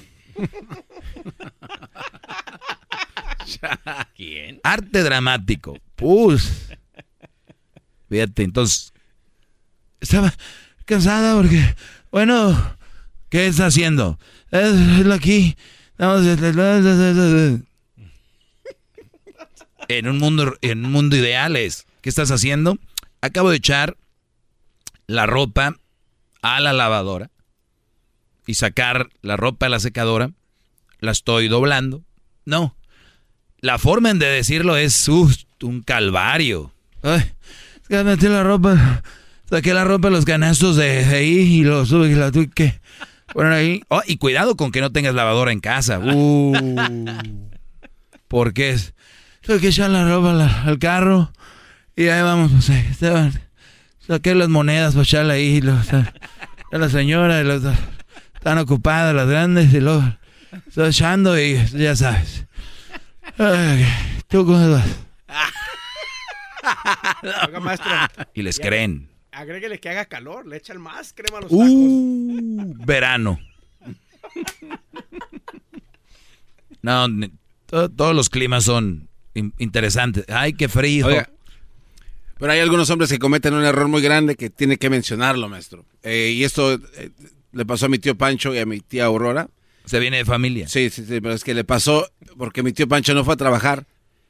¿Quién? 4.15 4.61
Arte 4.63 5.03
dramático. 5.03 5.77
Pues. 5.95 6.69
Fíjate, 8.09 8.43
entonces. 8.43 8.93
Estaba 9.99 10.33
cansada 10.85 11.35
porque. 11.35 11.75
Bueno, 12.11 12.57
¿qué 13.29 13.47
está 13.47 13.65
haciendo? 13.65 14.17
Es, 14.51 14.73
es 14.73 15.05
lo 15.05 15.13
aquí. 15.13 15.55
Estamos- 15.91 16.25
En 19.87 20.07
un 20.07 20.17
mundo, 20.19 20.55
en 20.61 20.85
un 20.85 20.91
mundo 20.91 21.15
ideal 21.15 21.55
es. 21.55 21.85
¿Qué 22.01 22.09
estás 22.09 22.31
haciendo? 22.31 22.77
Acabo 23.21 23.49
de 23.49 23.57
echar 23.57 23.97
la 25.07 25.25
ropa 25.25 25.75
a 26.41 26.59
la 26.59 26.73
lavadora 26.73 27.29
y 28.45 28.53
sacar 28.53 29.09
la 29.21 29.35
ropa 29.35 29.65
a 29.65 29.69
la 29.69 29.79
secadora. 29.79 30.31
La 30.99 31.11
estoy 31.11 31.47
doblando. 31.47 32.03
No, 32.45 32.75
la 33.61 33.77
forma 33.77 34.13
de 34.13 34.25
decirlo 34.27 34.77
es 34.77 35.07
uh, 35.07 35.29
un 35.63 35.81
calvario. 35.81 36.71
Ay, 37.03 37.31
metí 37.89 38.27
la 38.27 38.43
ropa, 38.43 39.01
saqué 39.49 39.73
la 39.73 39.83
ropa 39.85 40.09
de 40.09 40.15
los 40.15 40.25
canastos 40.25 40.75
de, 40.75 41.05
ahí 41.05 41.59
y 41.59 41.63
lo 41.63 41.85
sube 41.85 42.09
y 42.09 42.15
la 42.15 42.31
tuve 42.31 42.49
que 42.49 42.79
poner 43.33 43.51
ahí. 43.53 43.83
Oh, 43.89 44.01
y 44.05 44.17
cuidado 44.17 44.55
con 44.55 44.71
que 44.71 44.81
no 44.81 44.91
tengas 44.91 45.13
lavadora 45.15 45.51
en 45.51 45.59
casa. 45.59 45.99
Uh, 45.99 46.53
porque 48.27 48.71
es, 48.71 48.93
tuve 49.41 49.59
que 49.59 49.67
echar 49.69 49.89
la 49.89 50.07
ropa 50.07 50.31
al, 50.31 50.41
al 50.41 50.79
carro 50.79 51.31
y 51.95 52.07
ahí 52.07 52.21
vamos, 52.21 52.69
ahí 52.69 52.87
estaban. 52.89 53.39
Saqué 54.05 54.33
las 54.35 54.49
monedas 54.49 54.93
para 54.93 55.03
echarla 55.03 55.33
ahí. 55.33 55.57
y 55.57 55.61
los- 55.61 55.87
a 55.93 56.77
la 56.77 56.87
señora, 56.89 57.41
y 57.41 57.49
están 58.35 58.57
ocupadas 58.59 59.15
las 59.15 59.27
grandes 59.27 59.73
y 59.73 59.79
luego 59.79 60.03
estoy 60.67 60.89
echando 60.89 61.39
y 61.39 61.57
ya 61.73 61.95
sabes. 61.95 62.45
Ay, 63.39 63.85
¿tú 64.27 64.45
cómo 64.45 64.69
vas? 64.71 64.85
Oiga, 67.47 67.59
maestro. 67.59 67.89
Y 68.33 68.41
les 68.43 68.59
creen. 68.59 69.08
Agréguele 69.39 69.79
que 69.79 69.89
haga 69.89 70.05
calor, 70.05 70.45
le 70.45 70.57
echan 70.57 70.81
más 70.81 71.13
crema 71.13 71.37
a 71.37 71.41
los 71.41 71.51
Uh, 71.51 72.73
verano. 72.85 73.39
No, 76.81 77.07
to- 77.65 77.89
todos 77.89 78.15
los 78.15 78.29
climas 78.29 78.63
son 78.65 79.07
in- 79.33 79.53
interesantes. 79.57 80.25
Ay, 80.29 80.53
qué 80.53 80.67
frío. 80.69 81.07
Oiga, 81.07 81.29
pero 82.37 82.51
hay 82.53 82.59
algunos 82.59 82.89
hombres 82.89 83.09
que 83.09 83.19
cometen 83.19 83.53
un 83.53 83.63
error 83.65 83.87
muy 83.87 84.01
grande 84.01 84.35
que 84.35 84.49
tiene 84.49 84.77
que 84.77 84.89
mencionarlo, 84.89 85.49
maestro. 85.49 85.85
Eh, 86.03 86.33
y 86.35 86.43
esto 86.43 86.73
eh, 86.73 87.11
le 87.51 87.65
pasó 87.65 87.85
a 87.85 87.89
mi 87.89 87.99
tío 87.99 88.17
Pancho 88.17 88.53
y 88.53 88.59
a 88.59 88.65
mi 88.65 88.79
tía 88.79 89.05
Aurora. 89.05 89.49
Se 89.85 89.99
viene 89.99 90.17
de 90.17 90.25
familia. 90.25 90.67
Sí, 90.67 90.89
sí, 90.89 91.03
sí, 91.05 91.19
pero 91.21 91.33
es 91.33 91.43
que 91.43 91.53
le 91.53 91.63
pasó 91.63 92.09
porque 92.37 92.63
mi 92.63 92.71
tío 92.73 92.87
Pancho 92.87 93.13
no 93.13 93.23
fue 93.25 93.33
a 93.33 93.37
trabajar 93.37 93.85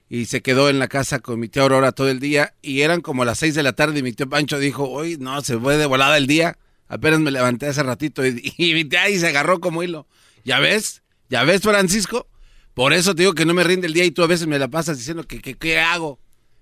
y 0.10 0.26
se 0.26 0.42
quedó 0.42 0.70
en 0.70 0.80
la 0.80 0.88
casa 0.88 1.20
con 1.20 1.40
mi 1.40 1.48
tía 1.48 1.62
Aurora 1.62 1.92
todo 1.92 2.10
el 2.10 2.20
día 2.20 2.56
y 2.64 2.82
eran 2.82 3.02
como 3.02 3.26
las 3.26 3.38
seis 3.38 3.54
de 3.54 3.62
la 3.62 3.74
tarde 3.74 4.00
y 4.00 4.04
mi 4.04 4.12
tío 4.12 4.28
Pancho 4.28 4.58
dijo, 4.58 4.90
hoy 4.90 5.18
no, 5.18 5.40
se 5.42 5.58
fue 5.58 5.78
de 5.78 5.86
volada 5.86 6.18
el 6.18 6.26
día. 6.26 6.58
Apenas 6.88 7.20
me 7.20 7.30
levanté 7.30 7.68
hace 7.68 7.84
ratito 7.84 8.26
y, 8.26 8.74
mi 8.74 8.86
tía 8.86 9.04
ahí 9.04 9.20
se 9.20 9.28
agarró 9.28 9.60
como 9.60 9.84
hilo. 9.84 10.08
¿Ya 10.44 10.60
ves? 10.60 11.04
¿Ya 11.30 11.44
ves, 11.44 11.62
Francisco? 11.62 12.28
Por 12.74 12.94
eso 12.94 13.14
te 13.14 13.22
digo 13.22 13.34
que 13.34 13.46
no 13.46 13.54
me 13.54 13.64
rinde 13.64 13.86
el 13.86 13.94
día 13.94 14.04
y 14.06 14.12
tú 14.12 14.24
a 14.24 14.28
veces 14.28 14.48
me 14.48 14.58
la 14.58 14.68
pasas 14.68 14.98
diciendo 14.98 15.24
que 15.24 15.42
qué 15.42 15.80
hago. 15.80 16.20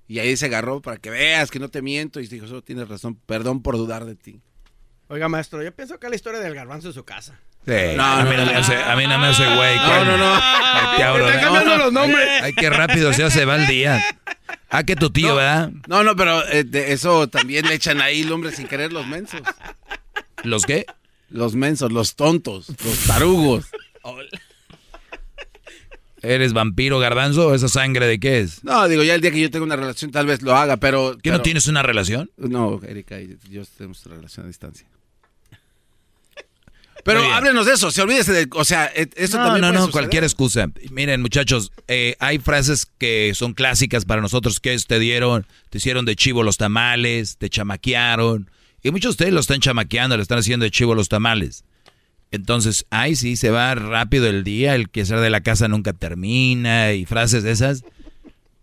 Y 0.09 0.19
ahí 0.19 0.35
se 0.35 0.45
agarró 0.45 0.82
para 0.82 0.98
que 0.98 1.09
veas 1.09 1.50
que 1.50 1.59
no 1.59 1.69
te 1.69 1.82
miento 1.82 2.19
y 2.19 2.27
dijo, 2.27 2.45
eso 2.45 2.61
tienes 2.61 2.88
razón, 2.90 3.16
perdón 3.26 3.61
por 3.61 3.77
dudar 3.77 4.06
de 4.06 4.16
ti. 4.16 4.42
Oiga, 5.09 5.30
maestro, 5.30 5.64
yo 5.64 5.74
pienso 5.74 6.00
que 6.00 6.09
la 6.09 6.16
historia 6.16 6.40
del 6.40 6.53
garbanzo 6.53 6.90
en 6.90 6.93
su 6.93 7.06
casa. 7.06 7.40
Sí. 7.67 7.73
a, 7.99 8.23
mí 8.23 8.37
no 8.37 8.45
me 8.45 8.55
hace, 8.55 8.75
a 8.77 8.95
mí 8.95 9.05
no 9.07 9.19
me 9.19 9.27
hace 9.27 9.43
güey. 9.43 9.75
No, 9.75 10.05
no, 10.05 10.17
no. 10.17 10.39
Te 10.95 11.03
abro, 11.03 11.27
Está 11.27 11.41
¿no? 11.41 11.53
cambiando 11.53 11.77
los 11.83 11.93
nombres. 11.93 12.29
Ay, 12.41 12.53
qué 12.53 12.69
rápido 12.69 13.11
se 13.11 13.25
hace 13.25 13.43
va 13.43 13.57
el 13.57 13.67
día. 13.67 14.01
Ah, 14.69 14.83
que 14.83 14.95
tu 14.95 15.09
tío, 15.09 15.35
¿verdad? 15.35 15.71
No, 15.87 16.03
no, 16.03 16.15
pero 16.15 16.47
eh, 16.47 16.63
de 16.63 16.93
eso 16.93 17.27
también 17.27 17.65
le 17.67 17.73
echan 17.73 17.99
ahí 17.99 18.21
el 18.21 18.31
hombre 18.31 18.53
sin 18.53 18.67
querer 18.67 18.93
los 18.93 19.05
mensos. 19.05 19.41
¿Los 20.43 20.65
qué? 20.65 20.85
Los 21.29 21.55
mensos, 21.55 21.91
los 21.91 22.15
tontos, 22.15 22.69
los 22.69 22.99
tarugos. 23.05 23.65
¿Eres 26.21 26.53
vampiro 26.53 26.99
garbanzo 26.99 27.49
o 27.49 27.53
esa 27.53 27.67
sangre 27.67 28.07
de 28.07 28.19
qué 28.19 28.39
es? 28.39 28.63
No, 28.63 28.87
digo, 28.87 29.03
ya 29.03 29.13
el 29.15 29.21
día 29.21 29.31
que 29.31 29.41
yo 29.41 29.51
tenga 29.51 29.65
una 29.65 29.75
relación 29.75 30.11
tal 30.11 30.25
vez 30.25 30.41
lo 30.41 30.55
haga, 30.55 30.77
pero... 30.77 31.17
¿Que 31.21 31.31
no 31.31 31.41
tienes 31.41 31.67
una 31.67 31.83
relación? 31.83 32.31
No, 32.37 32.81
Erika 32.85 33.17
yo 33.49 33.63
tenemos 33.77 34.05
una 34.05 34.15
relación 34.15 34.45
a 34.45 34.47
distancia. 34.47 34.87
Pero 37.03 37.22
háblenos 37.34 37.66
de 37.66 37.74
eso, 37.74 37.90
se 37.92 38.01
olvídese 38.01 38.34
de... 38.34 38.48
O 38.53 38.66
sea, 38.66 38.92
eh, 38.95 39.08
eso 39.16 39.38
no, 39.38 39.45
también 39.45 39.61
no, 39.61 39.67
no, 39.72 39.80
suceder. 39.80 39.92
cualquier 39.92 40.24
excusa. 40.24 40.67
Miren, 40.92 41.22
muchachos, 41.22 41.72
eh, 41.88 42.16
hay 42.19 42.40
frases 42.40 42.85
que 42.98 43.32
son 43.34 43.53
clásicas 43.53 44.03
para 44.06 44.22
nosotros 44.22 44.59
que 44.59 44.74
es, 44.74 44.88
te 44.88 45.00
dieron, 45.00 45.45
te 45.69 45.77
hicieron 45.77 46.06
de 46.06 46.16
chivo 46.16 46.43
los 46.43 46.58
tamales, 46.58 47.38
te 47.38 47.50
chamaquearon. 47.50 48.50
Y 48.84 48.92
muchos 48.92 49.11
de 49.11 49.24
ustedes 49.24 49.34
lo 49.34 49.40
están 49.40 49.59
chamaqueando, 49.61 50.17
le 50.17 50.24
están 50.24 50.40
haciendo 50.40 50.66
de 50.66 50.72
chivo 50.72 50.95
los 50.95 51.08
tamales. 51.09 51.64
Entonces, 52.32 52.85
ay, 52.90 53.16
sí, 53.16 53.38
se 53.38 53.51
va 53.51 53.74
rápido 53.76 54.27
el 54.27 54.43
día, 54.43 54.76
el 54.76 54.90
que 54.90 55.06
ser 55.06 55.19
de 55.22 55.30
la 55.30 55.42
casa 55.42 55.67
nunca 55.69 55.93
termina, 55.93 56.92
y 56.93 57.06
frases 57.06 57.43
de 57.43 57.51
esas. 57.51 57.84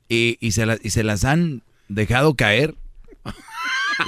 Y, 0.08 0.36
y, 0.40 0.52
se, 0.52 0.66
la- 0.66 0.78
y 0.82 0.90
se 0.90 1.02
las 1.02 1.24
han 1.24 1.62
dejado 1.88 2.34
caer. 2.34 2.74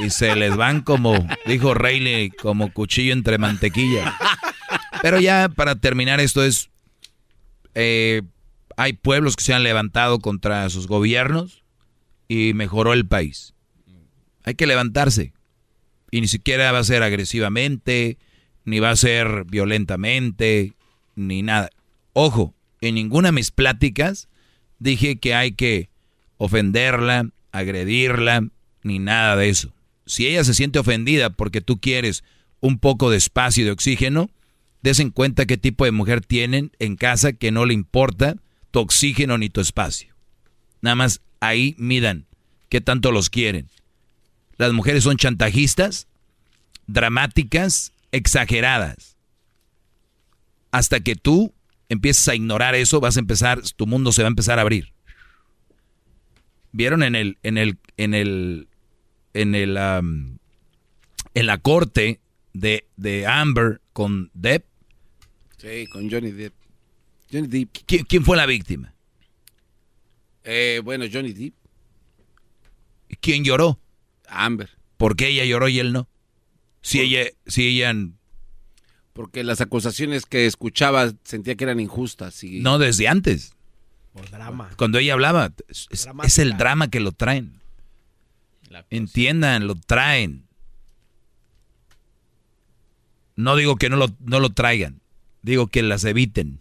Y 0.05 0.11
se 0.11 0.35
les 0.37 0.57
van 0.57 0.81
como, 0.83 1.27
dijo 1.47 1.75
Rayleigh, 1.75 2.31
como 2.31 2.73
cuchillo 2.73 3.13
entre 3.13 3.39
mantequilla. 3.39 4.17
Pero 5.03 5.21
ya 5.21 5.49
para 5.49 5.77
terminar 5.77 6.21
esto 6.21 6.43
es, 6.43 6.71
eh, 7.75 8.23
hay 8.77 8.93
pueblos 8.95 9.37
que 9.37 9.45
se 9.45 9.55
han 9.55 9.63
levantado 9.63 10.19
contra 10.19 10.69
sus 10.71 10.87
gobiernos 10.87 11.65
y 12.29 12.53
mejoró 12.55 12.93
el 12.93 13.07
país. 13.07 13.55
Hay 14.45 14.55
que 14.55 14.67
levantarse. 14.67 15.33
Y 16.11 16.21
ni 16.21 16.29
siquiera 16.29 16.73
va 16.73 16.79
a 16.79 16.85
ser 16.85 17.03
agresivamente, 17.03 18.19
ni 18.65 18.81
va 18.81 18.91
a 18.91 18.97
ser 18.97 19.45
violentamente, 19.45 20.73
ni 21.15 21.43
nada. 21.43 21.71
Ojo, 22.13 22.55
en 22.81 22.95
ninguna 22.95 23.29
de 23.29 23.33
mis 23.33 23.51
pláticas 23.51 24.29
dije 24.79 25.19
que 25.19 25.35
hay 25.35 25.53
que 25.53 25.91
ofenderla, 26.37 27.31
agredirla, 27.53 28.49
ni 28.83 28.99
nada 28.99 29.37
de 29.37 29.49
eso. 29.49 29.73
Si 30.07 30.27
ella 30.27 30.45
se 30.45 30.55
siente 30.55 30.79
ofendida 30.79 31.31
porque 31.31 31.61
tú 31.61 31.81
quieres 31.81 32.25
un 32.61 32.79
poco 32.79 33.11
de 33.11 33.17
espacio 33.17 33.63
y 33.63 33.67
de 33.67 33.73
oxígeno, 33.73 34.31
des 34.83 35.01
en 35.01 35.11
cuenta 35.11 35.47
qué 35.47 35.57
tipo 35.57 35.85
de 35.85 35.91
mujer 35.91 36.25
tienen 36.25 36.73
en 36.79 36.97
casa 36.97 37.33
que 37.33 37.51
no 37.51 37.67
le 37.67 37.75
importa 37.75 38.37
tu 38.71 38.81
oxígeno 38.81 39.37
ni 39.37 39.51
tu 39.51 39.61
espacio. 39.61 40.15
Nada 40.81 40.95
más 40.95 41.21
ahí 41.41 41.75
midan 41.79 42.27
qué 42.69 42.81
tanto 42.81 43.13
los 43.13 43.31
quieren. 43.31 43.69
Las 44.57 44.73
mujeres 44.73 45.05
son 45.05 45.17
chantajistas, 45.17 46.07
dramáticas, 46.87 47.93
exageradas. 48.13 49.17
Hasta 50.71 51.01
que 51.01 51.17
tú 51.17 51.53
empieces 51.89 52.27
a 52.29 52.35
ignorar 52.35 52.75
eso, 52.75 53.01
vas 53.01 53.17
a 53.17 53.21
empezar, 53.21 53.61
tu 53.77 53.87
mundo 53.87 54.13
se 54.13 54.23
va 54.23 54.29
a 54.29 54.31
empezar 54.31 54.59
a 54.59 54.63
abrir. 54.63 54.93
¿Vieron 56.73 57.03
en 57.03 57.15
el, 57.15 57.39
en 57.43 57.59
el, 57.59 57.79
en 57.97 58.15
el, 58.15 58.69
en 59.37 59.55
el, 59.55 59.77
am, 59.77 60.39
en 61.35 61.47
la 61.47 61.59
corte 61.59 62.21
de, 62.53 62.87
de 62.97 63.27
Amber 63.27 63.81
con 63.93 64.31
Depp? 64.35 64.65
Sí, 65.59 65.87
con 65.87 66.11
Johnny 66.11 66.33
Depp. 66.33 66.55
Johnny 67.31 67.47
Depp. 67.47 67.71
¿Quién, 67.87 68.05
quién 68.05 68.25
fue 68.25 68.37
la 68.37 68.47
víctima? 68.47 68.95
Eh, 70.45 70.81
bueno, 70.83 71.05
Johnny 71.13 71.33
Depp. 71.33 71.55
¿Quién 73.21 73.45
lloró? 73.45 73.79
Amber. 74.29 74.71
¿Por 74.97 75.17
qué 75.17 75.29
ella 75.29 75.45
lloró 75.45 75.69
y 75.69 75.79
él 75.79 75.93
no? 75.93 76.09
Si 76.81 77.01
ella, 77.01 77.29
si 77.47 77.67
ella, 77.67 77.93
Porque 79.13 79.45
las 79.45 79.61
acusaciones 79.61 80.25
que 80.25 80.47
escuchaba 80.47 81.13
sentía 81.25 81.57
que 81.57 81.65
eran 81.65 81.81
injustas. 81.81 82.43
Y... 82.45 82.61
no 82.61 82.79
desde 82.79 83.09
antes. 83.09 83.53
Por 84.13 84.31
drama. 84.31 84.71
Cuando 84.77 84.99
ella 84.99 85.13
hablaba, 85.13 85.53
es 85.69 86.39
el 86.39 86.57
drama 86.57 86.89
que 86.89 87.01
lo 87.01 87.13
traen. 87.13 87.61
Entiendan, 88.91 89.67
lo 89.67 89.75
traen. 89.75 90.47
No 93.37 93.57
digo 93.57 93.77
que 93.77 93.91
no 93.91 93.97
lo, 93.97 94.09
no 94.21 94.41
lo 94.41 94.51
traigan, 94.51 95.01
digo 95.43 95.67
que 95.67 95.83
las 95.83 96.05
eviten 96.05 96.61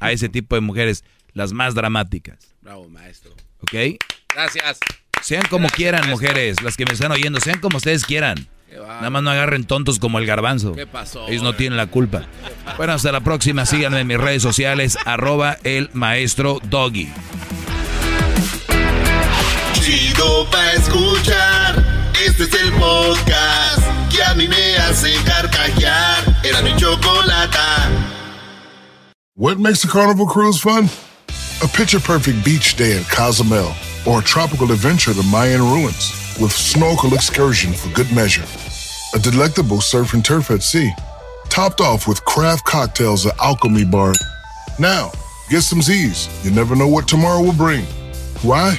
a 0.00 0.12
ese 0.12 0.28
tipo 0.30 0.54
de 0.54 0.62
mujeres, 0.62 1.04
las 1.32 1.52
más 1.52 1.74
dramáticas. 1.74 2.54
Bravo, 2.62 2.88
maestro. 2.88 3.32
¿Ok? 3.60 3.98
Gracias. 4.34 4.78
Sean 5.22 5.44
como 5.50 5.68
quieran, 5.68 6.08
mujeres, 6.08 6.62
las 6.62 6.76
que 6.76 6.86
me 6.86 6.92
están 6.92 7.12
oyendo, 7.12 7.40
sean 7.40 7.60
como 7.60 7.76
ustedes 7.76 8.04
quieran. 8.04 8.48
Nada 8.72 9.10
más 9.10 9.22
no 9.22 9.30
agarren 9.30 9.64
tontos 9.64 9.98
como 9.98 10.18
el 10.18 10.26
garbanzo. 10.26 10.72
¿Qué 10.74 10.86
pasó? 10.86 11.26
Ellos 11.28 11.42
no 11.42 11.54
tienen 11.54 11.76
la 11.76 11.86
culpa. 11.86 12.26
Bueno, 12.76 12.92
hasta 12.94 13.10
la 13.12 13.20
próxima. 13.20 13.66
Síganme 13.66 14.00
en 14.00 14.06
mis 14.06 14.16
redes 14.16 14.42
sociales, 14.42 14.96
arroba 15.04 15.58
el 15.64 15.90
maestro 15.92 16.60
Doggy. 16.62 17.08
Chido 19.90 20.46
escuchar. 20.76 21.84
Este 22.24 22.44
es 22.44 22.54
el 22.62 22.70
podcast 22.74 23.82
que 24.08 24.22
a 24.22 24.34
mí 24.34 24.46
me 24.46 24.76
hace 24.76 25.12
carcajear. 25.24 26.44
Era 26.44 26.62
mi. 26.62 26.70
What 29.34 29.58
makes 29.58 29.82
a 29.82 29.88
carnival 29.88 30.26
cruise 30.26 30.60
fun? 30.60 30.88
A 31.64 31.66
picture 31.66 31.98
perfect 31.98 32.44
beach 32.44 32.76
day 32.76 32.96
in 32.96 33.02
Cozumel 33.04 33.72
or 34.06 34.20
a 34.20 34.22
tropical 34.22 34.70
adventure 34.70 35.12
to 35.12 35.22
Mayan 35.24 35.60
ruins 35.60 36.12
with 36.40 36.52
snorkel 36.52 37.12
excursion 37.14 37.72
for 37.72 37.88
good 37.92 38.12
measure. 38.14 38.44
A 39.14 39.18
delectable 39.18 39.80
surf 39.80 40.14
and 40.14 40.24
turf 40.24 40.52
at 40.52 40.62
sea, 40.62 40.92
topped 41.48 41.80
off 41.80 42.06
with 42.06 42.24
craft 42.24 42.64
cocktails 42.64 43.26
at 43.26 43.36
Alchemy 43.40 43.86
Bar. 43.86 44.12
Now, 44.78 45.10
get 45.48 45.62
some 45.62 45.82
Z's. 45.82 46.28
You 46.44 46.52
never 46.52 46.76
know 46.76 46.86
what 46.86 47.08
tomorrow 47.08 47.42
will 47.42 47.54
bring. 47.54 47.84
Why? 48.42 48.78